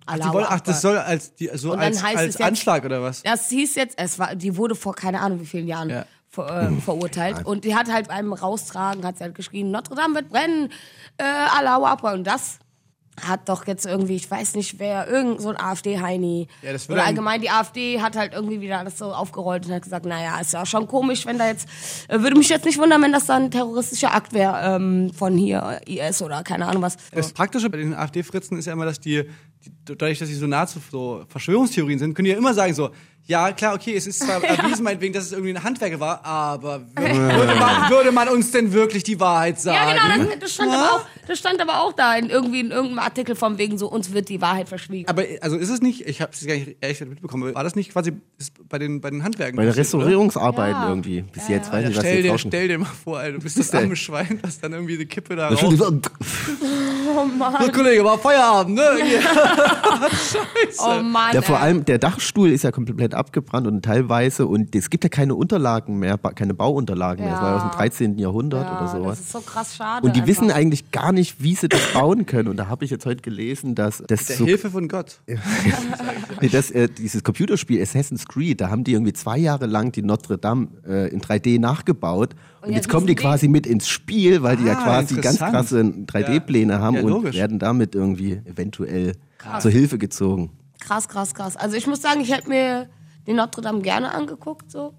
Ach, 0.06 0.16
die 0.20 0.34
wollen, 0.34 0.46
ach, 0.50 0.60
das 0.60 0.82
soll 0.82 0.98
als, 0.98 1.34
die, 1.36 1.50
so 1.54 1.72
als, 1.74 2.04
als 2.04 2.22
jetzt- 2.22 2.42
Anschlag 2.42 2.84
oder 2.86 3.02
was? 3.02 3.24
Das 3.24 3.50
hieß 3.50 3.76
jetzt, 3.76 3.98
es 3.98 4.20
war, 4.20 4.36
die 4.36 4.58
wurde 4.58 4.76
vor 4.76 4.94
keine 4.96 5.22
Ahnung 5.22 5.40
wie 5.40 5.46
vielen 5.46 5.68
Jahren 5.68 5.90
Ja. 5.90 6.06
ver, 6.30 6.70
äh, 6.72 6.82
verurteilt. 6.82 7.46
Und 7.46 7.64
die 7.64 7.76
hat 7.76 7.92
halt 7.92 8.08
beim 8.10 8.34
Raustragen, 8.34 9.06
hat 9.06 9.18
sie 9.18 9.24
halt 9.24 9.36
geschrien, 9.36 9.72
Notre 9.72 9.96
Dame 9.96 10.16
wird 10.16 10.30
brennen, 10.30 10.70
äh, 11.18 11.24
Allahu 11.58 11.86
Akbar. 11.86 12.14
Und 12.14 12.26
das 12.26 12.60
hat 13.24 13.48
doch 13.48 13.68
jetzt 13.68 13.86
irgendwie, 13.86 14.16
ich 14.16 14.30
weiß 14.32 14.56
nicht 14.56 14.80
wer, 14.80 15.08
irgend 15.08 15.40
so 15.40 15.50
ein 15.50 15.58
AfD-Heini. 15.60 16.48
Ja, 16.64 16.74
das 16.74 16.88
würde 16.90 16.94
Oder 16.94 17.02
ein- 17.04 17.08
allgemein 17.10 17.42
die 17.42 17.50
AfD 17.52 18.02
hat 18.02 18.16
halt 18.18 18.34
irgendwie 18.34 18.60
wieder 18.60 18.80
alles 18.80 18.98
so 18.98 19.14
aufgerollt 19.14 19.68
und 19.68 19.72
hat 19.72 19.84
gesagt, 19.84 20.08
naja, 20.08 20.40
ist 20.40 20.52
ja 20.54 20.66
schon 20.66 20.88
komisch, 20.88 21.24
wenn 21.28 21.38
da 21.38 21.46
jetzt, 21.46 21.68
äh, 22.08 22.20
würde 22.22 22.36
mich 22.36 22.50
jetzt 22.50 22.66
nicht 22.66 22.80
wundern, 22.80 23.04
wenn 23.04 23.12
das 23.12 23.28
dann 23.28 23.44
ein 23.44 23.52
terroristischer 23.52 24.16
Akt 24.16 24.34
wäre 24.34 24.76
ähm, 24.78 25.12
von 25.14 25.38
hier, 25.38 25.80
IS 25.86 26.24
oder 26.24 26.42
keine 26.42 26.66
Ahnung 26.66 26.82
was. 26.82 26.98
Das 27.12 27.32
Praktische 27.34 27.70
bei 27.70 27.78
den 27.78 27.94
AfD-Fritzen 27.94 28.58
ist 28.58 28.66
ja 28.66 28.74
immer, 28.74 28.86
dass 28.86 29.00
die, 29.00 29.30
dadurch, 29.86 30.20
dass 30.20 30.30
sie 30.30 30.36
so 30.36 30.48
nah 30.48 30.68
zu 30.68 30.80
so 30.92 31.26
Verschwörungstheorien 31.28 32.00
sind, 32.00 32.14
können 32.14 32.26
die 32.26 32.32
ja 32.32 32.38
immer 32.38 32.54
sagen 32.54 32.74
so, 32.74 32.92
ja, 33.26 33.52
klar, 33.54 33.74
okay, 33.76 33.96
es 33.96 34.06
ist 34.06 34.20
zwar 34.20 34.44
erwiesen, 34.44 34.84
meinetwegen, 34.84 35.14
dass 35.14 35.26
es 35.26 35.32
irgendwie 35.32 35.56
ein 35.56 35.64
Handwerker 35.64 36.00
war, 36.00 36.26
aber 36.26 36.82
würde, 36.96 37.56
man, 37.60 37.90
würde 37.90 38.12
man 38.12 38.28
uns 38.30 38.52
denn 38.52 38.74
wirklich 38.74 39.04
die 39.04 39.20
Wahrheit 39.20 39.60
sagen? 39.60 39.78
Ja, 39.98 40.16
genau, 40.16 40.30
das, 40.32 40.40
das, 40.40 40.54
stand 40.54 40.72
aber 40.74 40.92
auch, 40.92 41.02
das 41.28 41.40
stand 41.40 41.62
aber 41.62 41.82
auch 41.82 41.94
da 41.94 42.16
in 42.16 42.30
irgendwie 42.30 42.60
in 42.60 42.72
irgendeinem 42.72 43.00
Artikel 43.00 43.36
von 43.36 43.58
wegen 43.58 43.78
so, 43.78 43.88
uns 43.90 44.14
wird 44.14 44.30
die 44.30 44.42
Wahrheit 44.42 44.68
verschwiegen. 44.68 45.08
Aber 45.08 45.24
also 45.42 45.58
ist 45.58 45.70
es 45.70 45.82
nicht, 45.82 46.06
ich 46.08 46.22
habe 46.22 46.32
es 46.34 46.46
gar 46.46 46.54
nicht 46.56 46.76
ehrlich 46.82 47.00
mitbekommen, 47.02 47.56
war 47.56 47.64
das 47.64 47.76
nicht 47.76 47.92
quasi 47.92 48.14
ist 48.38 48.54
bei 48.68 48.78
den, 48.78 49.00
bei 49.00 49.10
den 49.10 49.24
Handwerken? 49.24 49.56
Bei 49.56 49.64
der 49.64 49.72
oder? 49.72 49.80
Restaurierungsarbeiten 49.80 50.82
Ja. 50.82 50.90
irgendwie. 50.90 51.22
Bis 51.22 51.48
jetzt 51.48 51.72
weiß 51.72 51.84
Ja, 51.84 51.90
ich, 51.90 51.96
was 51.96 52.04
stell, 52.04 52.26
jetzt 52.26 52.44
dir, 52.44 52.50
stell 52.50 52.68
dir 52.68 52.78
mal 52.80 52.86
vor, 52.86 53.20
Alter, 53.20 53.38
du 53.38 53.44
bist 53.44 53.58
das 53.58 53.72
der? 53.72 53.82
arme 53.82 53.96
Schwein, 53.96 54.40
das 54.42 54.60
dann 54.60 54.74
irgendwie 54.74 54.98
die 54.98 55.06
Kippe 55.06 55.36
da 55.36 55.50
raus. 55.50 55.62
Oh 57.16 57.26
Mann. 57.26 57.64
So, 57.64 57.72
Kollege, 57.72 58.04
war 58.04 58.18
Feierabend, 58.18 58.76
ne? 58.76 58.90
Oh 60.80 61.02
Mann. 61.04 61.34
Ja, 61.34 61.42
vor 61.42 61.60
allem 61.60 61.86
der 61.86 62.00
Dachstuhl 62.00 62.50
ist 62.50 62.64
ja 62.64 62.72
komplett 62.72 63.13
abgebrannt 63.14 63.68
und 63.68 63.84
teilweise 63.84 64.48
und 64.48 64.76
es 64.76 64.90
gibt 64.90 65.04
ja 65.04 65.10
keine 65.10 65.36
Unterlagen 65.36 66.00
mehr, 66.00 66.18
keine 66.18 66.54
Bauunterlagen 66.54 67.24
mehr. 67.24 67.34
Das 67.34 67.42
war 67.42 67.50
ja 67.52 67.56
aus 67.58 67.72
dem 67.72 67.78
13. 67.78 68.18
Jahrhundert 68.18 68.66
ja, 68.66 68.78
oder 68.78 68.88
sowas. 68.88 69.18
Das 69.18 69.26
ist 69.28 69.32
so 69.32 69.42
krass 69.42 69.76
schade. 69.76 70.06
Und 70.06 70.16
die 70.16 70.26
wissen 70.28 70.46
einfach. 70.46 70.58
eigentlich 70.58 70.92
gar 70.92 71.12
nicht, 71.12 71.42
wie 71.42 71.56
sie 71.56 71.70
das 71.70 71.82
bauen 71.94 72.26
können. 72.26 72.50
Und 72.50 72.58
da 72.58 72.68
habe 72.68 72.86
ich 72.86 72.92
jetzt 72.92 73.06
heute 73.06 73.22
gelesen, 73.22 73.76
dass 73.76 74.04
das 74.08 74.26
Der 74.26 74.38
so, 74.38 74.46
Hilfe 74.46 74.70
von 74.70 74.88
Gott. 74.88 75.20
nee, 76.42 76.50
das, 76.50 76.72
äh, 76.72 76.88
dieses 76.90 77.24
Computerspiel 77.24 77.82
Assassin's 77.82 78.26
Creed, 78.28 78.62
da 78.62 78.70
haben 78.70 78.84
die 78.84 78.94
irgendwie 78.94 79.14
zwei 79.14 79.38
Jahre 79.38 79.66
lang 79.66 79.92
die 79.92 80.02
Notre 80.02 80.38
Dame 80.38 80.68
äh, 80.88 81.10
in 81.10 81.22
3D 81.22 81.60
nachgebaut. 81.60 82.36
Und, 82.62 82.70
jetzt 82.70 82.76
jetzt 82.78 82.90
kommen 82.90 83.08
die 83.08 83.16
quasi 83.16 83.48
mit 83.48 83.66
ins 83.68 83.88
Spiel, 83.88 84.44
weil 84.44 84.58
die 84.58 84.66
ja 84.66 84.74
Ah, 84.78 84.84
quasi 84.84 85.16
ganz 85.16 85.38
krasse 85.40 85.82
3D-Pläne 85.82 86.80
haben 86.80 86.96
Ja, 86.96 87.02
und 87.04 87.10
logisch. 87.10 87.36
werden 87.36 87.60
damit 87.60 87.96
irgendwie 87.96 88.42
eventuell 88.46 89.14
zur 89.60 89.72
Hilfe 89.72 89.98
gezogen. 89.98 90.52
Krass, 90.80 91.08
krass, 91.08 91.34
krass. 91.34 91.56
Also 91.58 91.76
ich 91.78 91.88
muss 91.88 92.02
sagen, 92.02 92.22
ich 92.22 92.32
hätte 92.34 92.50
mir 92.50 92.90
den 93.28 93.36
Notre 93.38 93.62
Dame 93.62 93.82
gerne 93.82 94.14
angeguckt, 94.14 94.72
so. 94.72 94.94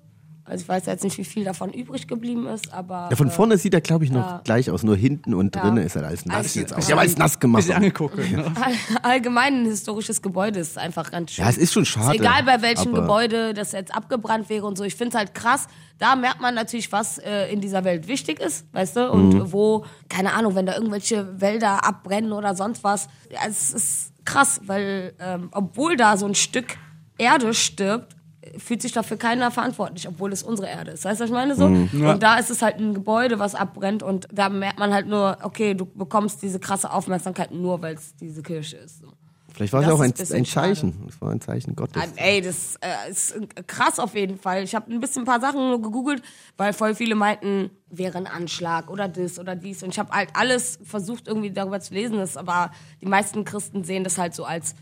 Also 0.47 0.61
ich 0.63 0.69
weiß 0.69 0.85
jetzt 0.85 1.03
nicht, 1.03 1.17
wie 1.17 1.25
viel 1.25 1.43
davon 1.43 1.73
übrig 1.73 2.07
geblieben 2.07 2.47
ist, 2.47 2.71
aber. 2.71 3.09
Ja, 3.11 3.17
von 3.17 3.29
äh, 3.29 3.31
vorne 3.31 3.57
sieht 3.57 3.73
er, 3.73 3.81
glaube 3.81 4.05
ich, 4.05 4.11
noch 4.11 4.27
ja. 4.27 4.41
gleich 4.45 4.71
aus. 4.71 4.83
Nur 4.83 4.95
hinten 4.95 5.33
und 5.33 5.57
Ja. 5.57 5.63
drinnen 5.63 5.79
ist 5.87 5.97
er 5.97 6.05
alles 6.07 6.27
nass 6.27 6.37
Also, 6.37 6.61
jetzt. 6.61 6.73
äh, 6.73 6.75
auch. 6.75 6.79
Ich 6.81 6.91
habe 6.91 7.01
alles 7.01 7.17
nass 7.17 7.41
gemacht. 7.41 7.71
Angeguckt. 7.71 8.19
Ne? 8.19 8.53
all- 8.61 8.75
allgemein 9.11 9.63
ein 9.63 9.65
historisches 9.65 10.21
Gebäude 10.21 10.61
ist 10.61 10.77
einfach 10.77 11.11
ganz 11.11 11.31
schön. 11.31 11.45
Ja, 11.47 11.51
es 11.51 11.57
ist 11.57 11.73
schon 11.73 11.87
schade. 11.87 12.15
Ist 12.17 12.21
egal 12.21 12.43
bei 12.43 12.61
welchem 12.61 12.93
Gebäude 12.93 13.55
das 13.55 13.73
jetzt 13.73 13.95
abgebrannt 13.95 14.51
wäre 14.51 14.67
und 14.67 14.77
so. 14.77 14.85
Ich 14.85 14.97
finde 14.97 15.15
es 15.15 15.19
halt 15.19 15.35
krass. 15.35 15.67
Da 15.99 16.15
merkt 16.15 16.43
man 16.43 16.55
natürlich, 16.55 16.93
was 16.93 17.17
äh, 17.17 17.51
in 17.51 17.63
dieser 17.63 17.85
Welt 17.85 18.07
wichtig 18.07 18.39
ist, 18.39 18.67
weißt 18.75 18.97
du? 18.97 19.11
Und 19.11 19.31
Mhm. 19.31 19.51
wo, 19.53 19.87
keine 20.11 20.35
Ahnung, 20.35 20.55
wenn 20.57 20.67
da 20.67 20.75
irgendwelche 20.75 21.41
Wälder 21.41 21.87
abbrennen 21.87 22.33
oder 22.33 22.55
sonst 22.55 22.85
was. 22.85 23.09
Ja, 23.31 23.39
es 23.49 23.73
ist 23.73 24.13
krass, 24.27 24.61
weil 24.67 25.15
ähm, 25.21 25.49
obwohl 25.53 25.97
da 25.97 26.19
so 26.19 26.27
ein 26.27 26.35
Stück 26.35 26.77
Erde 27.17 27.55
stirbt, 27.55 28.14
fühlt 28.59 28.83
sich 28.83 28.93
dafür 28.93 29.17
keiner 29.17 29.51
verantwortlich, 29.51 30.09
obwohl 30.09 30.33
es 30.33 30.43
unsere 30.43 30.69
Erde 30.69 30.93
ist. 30.93 31.05
Weißt 31.05 31.21
du, 31.21 31.25
was 31.25 31.31
ich 31.31 31.35
meine? 31.35 31.55
So? 31.55 31.69
Mhm. 31.69 32.07
Und 32.07 32.23
da 32.23 32.39
ist 32.39 32.51
es 32.51 32.63
halt 32.63 32.77
ein 32.77 32.95
Gebäude, 32.95 33.39
was 33.39 33.55
abbrennt 33.55 34.03
und 34.03 34.29
da 34.33 34.49
merkt 34.49 34.79
man 34.79 34.93
halt 34.93 35.07
nur, 35.07 35.39
okay, 35.43 35.75
du 35.75 35.87
bekommst 35.87 36.43
diese 36.43 36.59
krasse 36.59 36.91
Aufmerksamkeit 36.93 37.53
nur, 37.53 37.81
weil 37.83 37.95
es 37.95 38.15
diese 38.17 38.43
Kirche 38.43 38.77
ist. 38.77 39.01
So. 39.01 39.09
Vielleicht 39.55 39.73
war 39.73 39.83
es 39.83 39.87
ja 39.87 39.93
auch 39.93 40.01
ein, 40.01 40.13
ein 40.13 40.45
Zeichen. 40.45 41.07
Es 41.09 41.21
war 41.21 41.31
ein 41.31 41.41
Zeichen 41.41 41.77
Gottes. 41.77 42.03
Ah, 42.03 42.09
Ey, 42.17 42.41
das 42.41 42.75
äh, 42.81 43.09
ist 43.09 43.37
krass 43.69 44.01
auf 44.01 44.17
jeden 44.17 44.37
Fall. 44.37 44.65
Ich 44.65 44.75
habe 44.75 44.93
ein 44.93 44.99
bisschen 44.99 45.23
ein 45.23 45.27
paar 45.27 45.41
Sachen 45.41 45.81
gegoogelt, 45.81 46.23
weil 46.57 46.73
voll 46.73 46.97
viele 46.97 47.15
meinten, 47.15 47.71
wäre 47.89 48.19
ein 48.19 48.27
Anschlag 48.27 48.91
oder 48.91 49.07
das 49.07 49.39
oder 49.39 49.55
dies. 49.55 49.85
Und 49.85 49.91
ich 49.91 49.99
habe 50.01 50.11
halt 50.11 50.31
alles 50.35 50.81
versucht, 50.83 51.29
irgendwie 51.29 51.53
darüber 51.53 51.79
zu 51.79 51.95
lesen. 51.95 52.17
Das, 52.17 52.37
aber 52.37 52.73
die 53.01 53.07
meisten 53.07 53.45
Christen 53.45 53.85
sehen 53.85 54.03
das 54.03 54.19
halt 54.19 54.35
so 54.35 54.45
als 54.45 54.75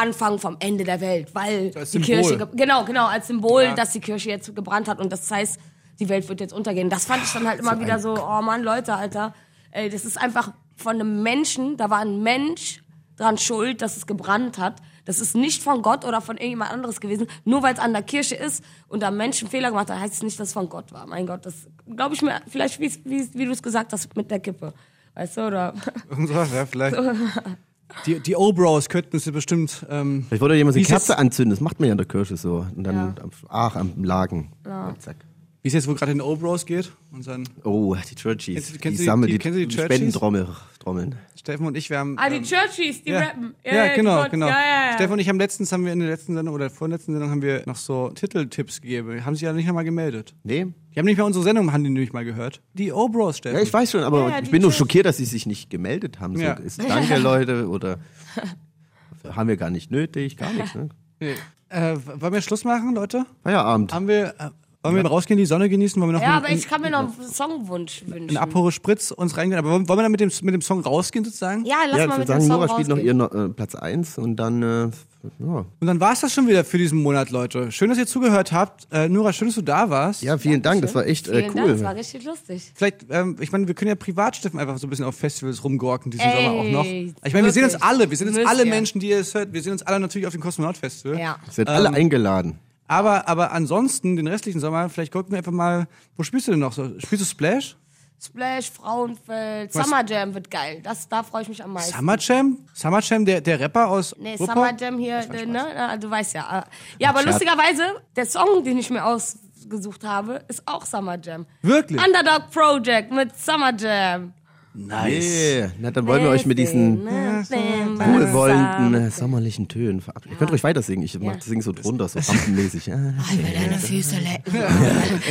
Anfang 0.00 0.38
vom 0.38 0.56
Ende 0.60 0.84
der 0.84 1.00
Welt, 1.00 1.34
weil 1.34 1.70
die 1.70 1.84
Symbol. 1.84 2.06
Kirche, 2.06 2.36
ge- 2.38 2.46
genau, 2.54 2.84
genau, 2.84 3.06
als 3.06 3.26
Symbol, 3.26 3.62
Ja. 3.64 3.74
dass 3.74 3.92
die 3.92 4.00
Kirche 4.00 4.30
jetzt 4.30 4.54
gebrannt 4.54 4.88
hat 4.88 5.00
und 5.00 5.10
das 5.12 5.30
heißt, 5.30 5.58
die 6.00 6.08
Welt 6.08 6.28
wird 6.28 6.40
jetzt 6.40 6.52
untergehen. 6.52 6.88
Das 6.90 7.04
fand 7.06 7.22
ich 7.24 7.32
dann 7.32 7.46
halt 7.48 7.58
immer 7.60 7.80
wieder 7.80 7.98
so, 7.98 8.14
oh 8.16 8.42
Mann, 8.42 8.62
Leute, 8.62 8.94
Alter, 8.94 9.34
ey, 9.72 9.88
das 9.88 10.04
ist 10.04 10.16
einfach 10.20 10.52
von 10.76 10.94
einem 10.94 11.22
Menschen, 11.22 11.76
da 11.76 11.90
war 11.90 11.98
ein 12.00 12.22
Mensch 12.22 12.82
dran 13.16 13.36
schuld, 13.36 13.82
dass 13.82 13.96
es 13.96 14.06
gebrannt 14.06 14.58
hat. 14.58 14.76
Das 15.04 15.20
ist 15.20 15.34
nicht 15.34 15.62
von 15.62 15.82
Gott 15.82 16.04
oder 16.04 16.20
von 16.20 16.36
irgendjemand 16.36 16.70
anderes 16.70 17.00
gewesen. 17.00 17.26
Nur 17.44 17.62
weil 17.62 17.74
es 17.74 17.80
an 17.80 17.92
der 17.92 18.02
Kirche 18.02 18.36
ist 18.36 18.62
und 18.88 19.02
da 19.02 19.10
Menschen 19.10 19.48
Fehler 19.48 19.70
gemacht 19.70 19.90
haben, 19.90 19.98
heißt 20.00 20.14
es 20.14 20.22
nicht, 20.22 20.38
dass 20.38 20.48
es 20.48 20.52
von 20.52 20.68
Gott 20.68 20.92
war. 20.92 21.06
Mein 21.06 21.26
Gott, 21.26 21.44
das 21.46 21.66
glaube 21.96 22.14
ich 22.14 22.22
mir, 22.22 22.40
vielleicht 22.46 22.78
wie, 22.78 22.92
wie, 23.04 23.28
wie 23.34 23.44
du 23.46 23.50
es 23.52 23.62
gesagt 23.62 23.92
hast 23.92 24.14
mit 24.16 24.30
der 24.30 24.38
Kippe. 24.38 24.72
Weißt 25.14 25.36
du, 25.38 25.46
oder? 25.48 25.74
So, 26.16 26.32
ja, 26.32 26.66
vielleicht. 26.66 26.96
Die, 28.06 28.20
die 28.20 28.36
O-Bros 28.36 28.88
könnten 28.88 29.16
es 29.16 29.24
ja 29.24 29.32
bestimmt. 29.32 29.86
Ähm, 29.88 30.24
Vielleicht 30.28 30.40
wollte 30.42 30.54
jemand 30.54 30.76
eine 30.76 30.82
ist 30.82 30.88
Kerze 30.88 31.18
anzünden, 31.18 31.50
das 31.50 31.60
macht 31.60 31.80
man 31.80 31.86
ja 31.88 31.92
in 31.92 31.98
der 31.98 32.06
Kirche 32.06 32.36
so. 32.36 32.66
Und 32.76 32.84
dann, 32.84 32.94
Ja. 32.94 33.14
ach, 33.48 33.76
am 33.76 34.04
Lagen. 34.04 34.52
Und 34.64 35.00
zack. 35.02 35.16
wie 35.62 35.68
es 35.68 35.74
jetzt 35.74 35.88
wohl 35.88 35.94
gerade 35.94 36.12
in 36.12 36.20
O-Bros 36.20 36.66
geht. 36.66 36.92
Und 37.12 37.26
dann 37.26 37.48
Oh, 37.64 37.96
die 38.10 38.14
Churchies. 38.14 38.54
Kennst 38.54 38.70
kennst 38.72 38.84
die 38.84 38.88
du 38.90 38.96
die- 38.98 39.04
sammeln 39.04 39.30
die- 39.32 39.38
die, 39.38 39.50
die 39.50 39.68
Churchies? 39.68 39.84
Spendentrommeln. 39.84 40.46
Trommeln. 40.78 41.14
Steffen 41.34 41.66
und 41.66 41.76
ich, 41.76 41.90
wir 41.90 41.98
haben. 41.98 42.16
Ah, 42.18 42.28
die 42.30 42.36
ähm, 42.36 42.42
Churchies, 42.44 43.02
die 43.02 43.10
ja. 43.10 43.20
rappen. 43.20 43.54
Ja, 43.64 43.88
die 43.88 43.94
genau, 43.96 44.28
genau. 44.30 44.46
Ja, 44.46 44.52
ja, 44.52 44.86
ja. 44.90 44.92
Steffen 44.94 45.12
und 45.14 45.18
ich 45.18 45.28
haben 45.28 45.38
letztens, 45.38 45.72
haben 45.72 45.84
wir 45.84 45.92
in 45.92 45.98
der 46.00 46.08
letzten 46.10 46.34
Sendung 46.34 46.54
oder 46.54 46.70
vorletzten 46.70 47.12
Sendung 47.12 47.30
haben 47.30 47.42
wir 47.42 47.62
noch 47.66 47.76
so 47.76 48.10
Titeltipps 48.10 48.80
gegeben. 48.80 49.24
Haben 49.24 49.34
sich 49.34 49.42
ja 49.42 49.52
nicht 49.52 49.66
nochmal 49.66 49.84
gemeldet. 49.84 50.34
Nee? 50.44 50.66
Die 50.98 51.00
haben 51.00 51.06
nicht 51.06 51.18
mal 51.18 51.24
unsere 51.26 51.44
Sendung, 51.44 51.72
haben 51.72 51.84
die 51.84 51.90
nicht 51.90 52.12
mal 52.12 52.24
gehört. 52.24 52.60
Die 52.74 52.90
O-Bros, 52.90 53.38
Steffen. 53.38 53.56
Ja, 53.56 53.62
ich 53.62 53.72
weiß 53.72 53.92
schon, 53.92 54.02
aber 54.02 54.22
Ja, 54.22 54.28
ja, 54.30 54.42
ich 54.42 54.50
bin 54.50 54.62
nur 54.62 54.72
schockiert, 54.72 55.06
dass 55.06 55.18
sie 55.18 55.26
sich 55.26 55.46
nicht 55.46 55.70
gemeldet 55.70 56.18
haben. 56.18 56.34
So, 56.36 56.42
Ja. 56.42 56.54
ist 56.54 56.82
danke, 56.82 57.18
Leute, 57.22 57.68
oder 57.68 57.98
haben 59.30 59.48
wir 59.48 59.56
gar 59.56 59.70
nicht 59.70 59.92
nötig, 59.92 60.36
gar 60.36 60.52
nichts. 60.52 60.74
Ne? 60.74 60.88
Nee. 61.20 61.34
Äh, 61.68 61.96
wollen 62.16 62.32
wir 62.32 62.40
Schluss 62.40 62.64
machen, 62.64 62.96
Leute? 62.96 63.26
Feierabend. 63.44 63.94
Haben 63.94 64.08
wir, 64.08 64.34
äh, 64.40 64.50
wollen 64.82 64.96
wir 64.96 65.06
rausgehen, 65.06 65.38
die 65.38 65.46
Sonne 65.46 65.68
genießen? 65.68 66.02
Wollen 66.02 66.10
wir 66.10 66.14
noch 66.18 66.20
Ja, 66.22 66.38
einen, 66.38 66.44
aber 66.46 66.52
ich 66.52 66.66
kann 66.68 66.80
mir 66.80 66.90
noch 66.90 66.98
einen 67.16 67.28
Songwunsch 67.32 68.02
einen 68.02 68.14
wünschen. 68.22 68.36
Apore 68.36 68.72
Spritz 68.72 69.12
uns 69.12 69.36
reingehen? 69.36 69.56
Aber 69.60 69.70
wollen 69.70 69.86
wir 69.88 70.02
dann 70.02 70.10
mit 70.10 70.18
dem, 70.18 70.32
mit 70.42 70.52
dem 70.54 70.62
Song 70.62 70.80
rausgehen 70.80 71.24
sozusagen? 71.24 71.64
Ja, 71.64 71.76
lass 71.88 72.00
ja, 72.00 72.06
mal 72.08 72.18
mit 72.18 72.26
würde 72.26 72.40
dem 72.40 72.40
sagen, 72.40 72.40
Song 72.40 72.60
Nora 72.60 72.68
spielt 72.70 72.88
noch 72.88 72.96
rausgehen. 72.96 73.20
ihr 73.20 73.44
äh, 73.44 73.48
Platz 73.50 73.76
1 73.76 74.18
und 74.18 74.34
dann, 74.34 74.62
äh, 74.64 74.90
ja. 75.38 75.64
Und 75.80 75.86
dann 75.86 76.00
war 76.00 76.12
es 76.12 76.20
das 76.20 76.32
schon 76.32 76.46
wieder 76.46 76.64
für 76.64 76.78
diesen 76.78 77.02
Monat, 77.02 77.30
Leute. 77.30 77.70
Schön, 77.72 77.88
dass 77.88 77.98
ihr 77.98 78.06
zugehört 78.06 78.52
habt. 78.52 78.86
Äh, 78.92 79.08
Nora, 79.08 79.32
schön, 79.32 79.48
dass 79.48 79.54
du 79.54 79.62
da 79.62 79.90
warst. 79.90 80.22
ja, 80.22 80.36
vielen 80.38 80.62
Dank, 80.62 80.82
das 80.82 80.94
war 80.94 81.06
echt 81.06 81.28
äh, 81.28 81.42
Vielen 81.42 81.54
Dank, 81.54 81.66
cool. 81.66 81.72
das 81.72 81.82
war 81.82 81.94
richtig 81.94 82.24
lustig. 82.24 82.72
Vielleicht, 82.74 83.06
ähm, 83.10 83.36
ich 83.40 83.52
meine, 83.52 83.66
wir 83.66 83.74
können 83.74 83.88
ja 83.88 83.94
privat 83.94 84.36
Steffen 84.36 84.58
einfach 84.58 84.78
so 84.78 84.86
ein 84.86 84.90
bisschen 84.90 85.04
auf 85.04 85.16
Festivals 85.16 85.62
rumgorken 85.64 86.10
diesen 86.10 86.26
Ey, 86.26 86.44
Sommer 86.46 86.58
auch 86.60 86.64
noch. 86.64 86.84
Ich 86.84 87.32
meine, 87.32 87.44
wir 87.46 87.52
sehen 87.52 87.64
uns 87.64 87.76
alle, 87.76 88.10
wir 88.10 88.16
sehen 88.16 88.28
uns 88.28 88.38
alle. 88.46 88.64
Menschen, 88.64 89.00
die 89.00 89.08
ihr 89.10 89.18
es 89.20 89.34
hört, 89.34 89.52
wir 89.52 89.62
sehen 89.62 89.72
uns 89.72 89.82
alle 89.82 90.00
natürlich 90.00 90.26
auf 90.26 90.32
dem 90.32 90.40
Kosmonaut 90.42 90.76
Festival. 90.76 91.18
Ja. 91.18 91.38
Seid 91.50 91.68
Ähm, 91.68 91.74
alle 91.74 91.90
eingeladen. 91.90 92.58
Aber, 92.86 93.28
aber 93.28 93.52
ansonsten, 93.52 94.16
den 94.16 94.26
restlichen 94.26 94.60
Sommer, 94.60 94.88
vielleicht 94.88 95.12
gucken 95.12 95.32
wir 95.32 95.38
einfach 95.38 95.52
mal, 95.52 95.86
wo 96.16 96.22
spielst 96.22 96.48
du 96.48 96.52
denn 96.52 96.60
noch 96.60 96.72
so? 96.72 96.88
Spielst 96.98 97.22
du 97.24 97.28
Splash? 97.28 97.76
Splash, 98.20 98.70
Frauenfeld, 98.70 99.72
Summer 99.72 100.04
Jam 100.04 100.34
wird 100.34 100.50
geil. 100.50 100.80
Das, 100.82 101.08
da 101.08 101.22
freue 101.22 101.42
ich 101.42 101.48
mich 101.48 101.62
am 101.62 101.72
meisten. 101.72 101.96
Summer 101.96 102.16
Jam? 102.18 102.58
Summer 102.74 103.00
Jam, 103.00 103.24
der, 103.24 103.40
der 103.40 103.60
Rapper 103.60 103.88
aus 103.88 104.14
Nee, 104.18 104.34
Ruhrpott? 104.34 104.56
Summer 104.56 104.76
Jam 104.76 104.98
hier, 104.98 105.18
äh, 105.18 105.46
ne? 105.46 105.98
Du 106.00 106.10
weißt 106.10 106.34
ja. 106.34 106.64
Ja, 106.98 107.10
aber 107.10 107.22
lustigerweise, 107.22 108.02
der 108.16 108.26
Song, 108.26 108.64
den 108.64 108.76
ich 108.78 108.90
mir 108.90 109.04
ausgesucht 109.04 110.02
habe, 110.04 110.44
ist 110.48 110.62
auch 110.66 110.84
Summer 110.84 111.16
Jam. 111.22 111.46
Wirklich? 111.62 112.04
Underdog 112.04 112.50
Project 112.50 113.12
mit 113.12 113.36
Summer 113.38 113.72
Jam. 113.76 114.32
Yeah. 114.74 115.72
Na, 115.80 115.90
dann 115.90 116.06
wollen 116.06 116.22
wir 116.22 116.30
euch 116.30 116.46
mit 116.46 116.58
diesen 116.58 117.04
wohlwollenden, 117.06 118.94
äh, 118.94 119.10
sommerlichen 119.10 119.66
Tönen 119.68 120.00
verabschieden. 120.00 120.34
Ihr 120.34 120.38
könnt 120.38 120.52
ruhig 120.52 120.62
weiter 120.62 120.82
singen. 120.82 121.02
Ich 121.02 121.18
mach 121.18 121.36
das 121.36 121.46
Sing 121.46 121.62
so 121.62 121.72
drunter, 121.72 122.08
so 122.08 122.18
rampenmäßig. 122.20 122.86
Ja. 122.88 122.96
Deine 122.96 123.78
Füße 123.78 124.16
lecken. 124.16 124.56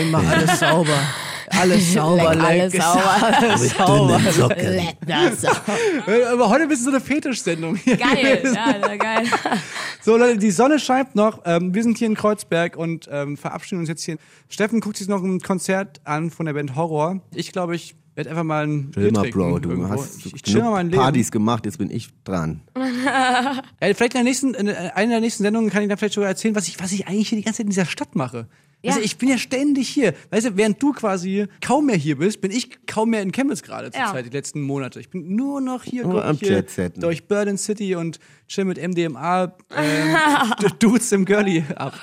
Immer 0.02 0.20
alles 0.20 0.60
sauber. 0.60 1.00
Alles 1.50 1.94
sauber, 1.94 2.36
Leck 2.36 2.44
alles 2.44 2.74
sauber. 2.74 3.16
Alles 3.22 3.76
sauber. 4.38 4.56
Leck 4.56 4.98
das 5.08 5.42
sauber. 5.42 5.62
Aber 6.34 6.50
heute 6.50 6.68
bist 6.68 6.82
du 6.82 6.86
so 6.86 6.92
eine 6.92 7.00
Fetischsendung. 7.00 7.80
Geil, 7.86 8.42
ja, 8.44 8.96
geil. 8.96 9.26
So, 10.02 10.18
Leute, 10.18 10.38
die 10.38 10.52
Sonne 10.52 10.78
scheint 10.80 11.16
noch. 11.16 11.42
Ähm, 11.46 11.74
wir 11.74 11.84
sind 11.84 11.98
hier 11.98 12.08
in 12.08 12.16
Kreuzberg 12.16 12.76
und 12.76 13.08
ähm, 13.12 13.38
verabschieden 13.38 13.80
uns 13.80 13.90
jetzt 13.90 14.04
hier. 14.04 14.18
Steffen 14.50 14.82
guckt 14.82 14.98
sich 14.98 15.08
noch 15.08 15.24
ein 15.24 15.40
Konzert 15.40 16.02
an 16.04 16.30
von 16.32 16.46
der 16.46 16.54
Band 16.54 16.76
Horror. 16.76 17.22
Ich 17.34 17.52
glaube, 17.52 17.76
ich 17.76 17.96
werde 18.18 18.30
einfach 18.32 18.44
mal 18.44 18.66
ein 18.68 18.92
Bier 18.92 19.04
Chill 19.04 19.12
mal, 19.14 19.22
trinken 19.22 19.40
Bro, 19.40 19.60
du 19.60 19.70
irgendwo. 19.70 19.90
hast 19.90 20.26
ich, 20.26 20.36
ich 20.36 20.42
chill 20.44 20.62
mal 20.62 20.72
mein 20.72 20.90
Leben. 20.90 21.02
Partys 21.02 21.32
gemacht, 21.32 21.66
jetzt 21.66 21.78
bin 21.78 21.90
ich 21.90 22.10
dran. 22.24 22.62
Äh, 23.80 23.94
vielleicht 23.94 24.14
in 24.16 24.20
der 24.20 24.24
nächsten, 24.24 24.54
in 24.56 24.70
einer 24.70 25.12
der 25.12 25.20
nächsten 25.22 25.44
Sendungen 25.44 25.70
kann 25.70 25.84
ich 25.84 25.90
dann 25.90 25.98
vielleicht 25.98 26.16
sogar 26.16 26.30
erzählen, 26.30 26.56
was 26.56 26.68
ich, 26.68 26.80
was 26.82 26.92
ich 26.92 27.08
eigentlich 27.08 27.30
hier 27.30 27.38
die 27.38 27.44
ganze 27.44 27.58
Zeit 27.58 27.66
in 27.66 27.70
dieser 27.70 27.86
Stadt 27.86 28.16
mache. 28.16 28.48
Ja. 28.82 28.92
Also 28.92 29.04
ich 29.04 29.18
bin 29.18 29.30
ja 29.30 29.38
ständig 29.38 29.88
hier. 29.90 30.14
Weißt 30.32 30.48
du, 30.48 30.58
während 30.58 30.82
du 30.82 30.94
quasi 30.94 31.48
kaum 31.62 31.86
mehr 31.88 31.96
hier 31.96 32.18
bist, 32.18 32.42
bin 32.42 32.52
ich 32.52 32.86
kaum 32.88 33.10
mehr 33.12 33.22
in 33.22 33.32
Chemnitz 33.32 33.62
gerade 33.64 33.92
zur 33.92 34.02
Ja. 34.02 34.12
Zeit, 34.12 34.26
die 34.26 34.30
letzten 34.30 34.62
Monate. 34.62 35.00
Ich 35.00 35.10
bin 35.10 35.36
nur 35.36 35.62
noch 35.62 35.84
hier, 35.84 36.06
Nur 36.06 36.24
am 36.26 36.38
hier 36.38 36.50
Jet-Setten. 36.50 37.02
durch 37.02 37.28
Berlin 37.28 37.58
City 37.58 37.96
und 37.96 38.20
chill 38.48 38.66
mit 38.66 38.78
MDMA 38.82 39.54
ähm, 39.76 40.16
D- 40.62 40.68
Dudes 40.80 41.12
im 41.12 41.26
Girlie 41.26 41.64
ab. 41.76 41.94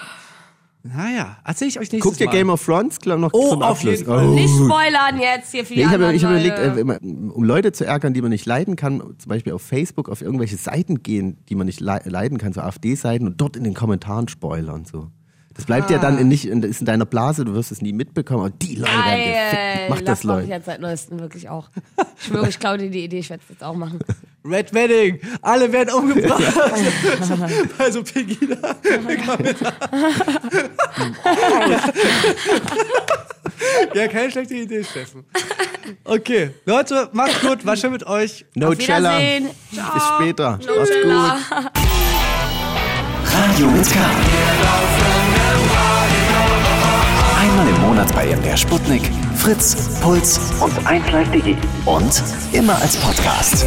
Naja, 0.86 1.38
erzähl 1.46 1.68
ich 1.68 1.78
euch 1.80 1.90
nächstes 1.90 2.02
Guckt 2.02 2.20
ihr. 2.20 2.26
Game 2.26 2.50
of 2.50 2.62
Thrones 2.62 3.00
glaub, 3.00 3.18
noch 3.18 3.30
Oh, 3.32 3.48
zum 3.48 3.62
auf 3.62 3.70
Abschluss? 3.70 4.00
jeden 4.00 4.04
Fall. 4.04 4.28
Oh. 4.28 4.34
Nicht 4.34 4.54
spoilern 4.54 5.18
jetzt 5.18 5.50
hier 5.52 5.64
für 5.64 5.72
die 5.72 5.80
Nee, 5.80 5.86
ich 5.86 5.92
habe 5.92 6.06
hab 6.06 6.14
überlegt, 6.14 6.58
äh, 6.58 6.78
immer, 6.78 6.98
um 7.02 7.42
Leute 7.42 7.72
zu 7.72 7.86
ärgern, 7.86 8.12
die 8.12 8.20
man 8.20 8.30
nicht 8.30 8.44
leiden 8.44 8.76
kann, 8.76 9.00
zum 9.00 9.28
Beispiel 9.30 9.54
auf 9.54 9.62
Facebook 9.62 10.10
auf 10.10 10.20
irgendwelche 10.20 10.58
Seiten 10.58 11.02
gehen, 11.02 11.38
die 11.48 11.54
man 11.54 11.66
nicht 11.66 11.80
le 11.80 12.00
leiden 12.04 12.36
kann, 12.36 12.52
so 12.52 12.60
AfD-Seiten 12.60 13.26
und 13.26 13.40
dort 13.40 13.56
in 13.56 13.64
den 13.64 13.72
Kommentaren 13.72 14.28
spoilern. 14.28 14.84
So. 14.84 15.08
Das 15.56 15.66
bleibt 15.66 15.88
ja 15.90 15.98
Ah. 15.98 16.00
dann 16.00 16.18
in, 16.18 16.26
nicht, 16.28 16.46
in, 16.46 16.62
ist 16.64 16.80
in 16.80 16.86
deiner 16.86 17.04
Blase, 17.06 17.44
du 17.44 17.54
wirst 17.54 17.70
es 17.70 17.80
nie 17.80 17.92
mitbekommen, 17.92 18.40
aber 18.40 18.50
die 18.50 18.74
Leute 18.74 18.90
werden 18.92 19.24
gefickt. 19.24 19.90
Mach 19.90 20.00
das, 20.00 20.24
mach 20.24 20.34
ich 20.34 20.40
Leute. 20.40 20.48
jetzt 20.48 20.66
seit 20.66 20.80
neuestem 20.80 21.20
wirklich 21.20 21.48
auch. 21.48 21.68
Ich 22.18 22.24
schwöre, 22.26 22.48
ich 22.48 22.58
klaue 22.58 22.78
dir 22.78 22.90
die 22.90 23.04
Idee, 23.04 23.20
ich 23.20 23.30
werde 23.30 23.42
es 23.44 23.50
jetzt 23.50 23.62
auch 23.62 23.76
machen. 23.76 24.00
Red 24.44 24.74
Wedding, 24.74 25.20
alle 25.42 25.72
werden 25.72 25.94
umgebracht. 25.94 26.42
also 27.78 28.02
Pegida. 28.02 28.56
ja, 33.94 34.08
keine 34.08 34.30
schlechte 34.30 34.54
Idee, 34.54 34.84
Steffen. 34.84 35.24
Okay, 36.04 36.50
Leute, 36.66 37.08
macht's 37.12 37.40
gut, 37.40 37.64
war 37.64 37.76
schön 37.76 37.92
mit 37.92 38.06
euch. 38.06 38.44
No 38.54 38.68
Auf 38.68 38.78
Cella. 38.78 39.18
Wiedersehen. 39.18 39.50
Bis 39.70 40.02
später. 40.16 40.58
No 40.66 40.76
Macht's 40.76 40.92
gut. 41.02 41.12
Radio 43.32 43.70
mit 43.70 43.90
K. 43.92 43.98
Einmal 47.54 47.68
im 47.72 47.80
Monat 47.82 48.12
bei 48.16 48.34
MDR 48.34 48.56
Sputnik, 48.56 49.08
Fritz, 49.36 50.00
Puls 50.00 50.40
und 50.60 50.72
1Live.de. 50.88 51.54
Und 51.84 52.20
immer 52.50 52.74
als 52.82 52.96
Podcast. 52.96 53.64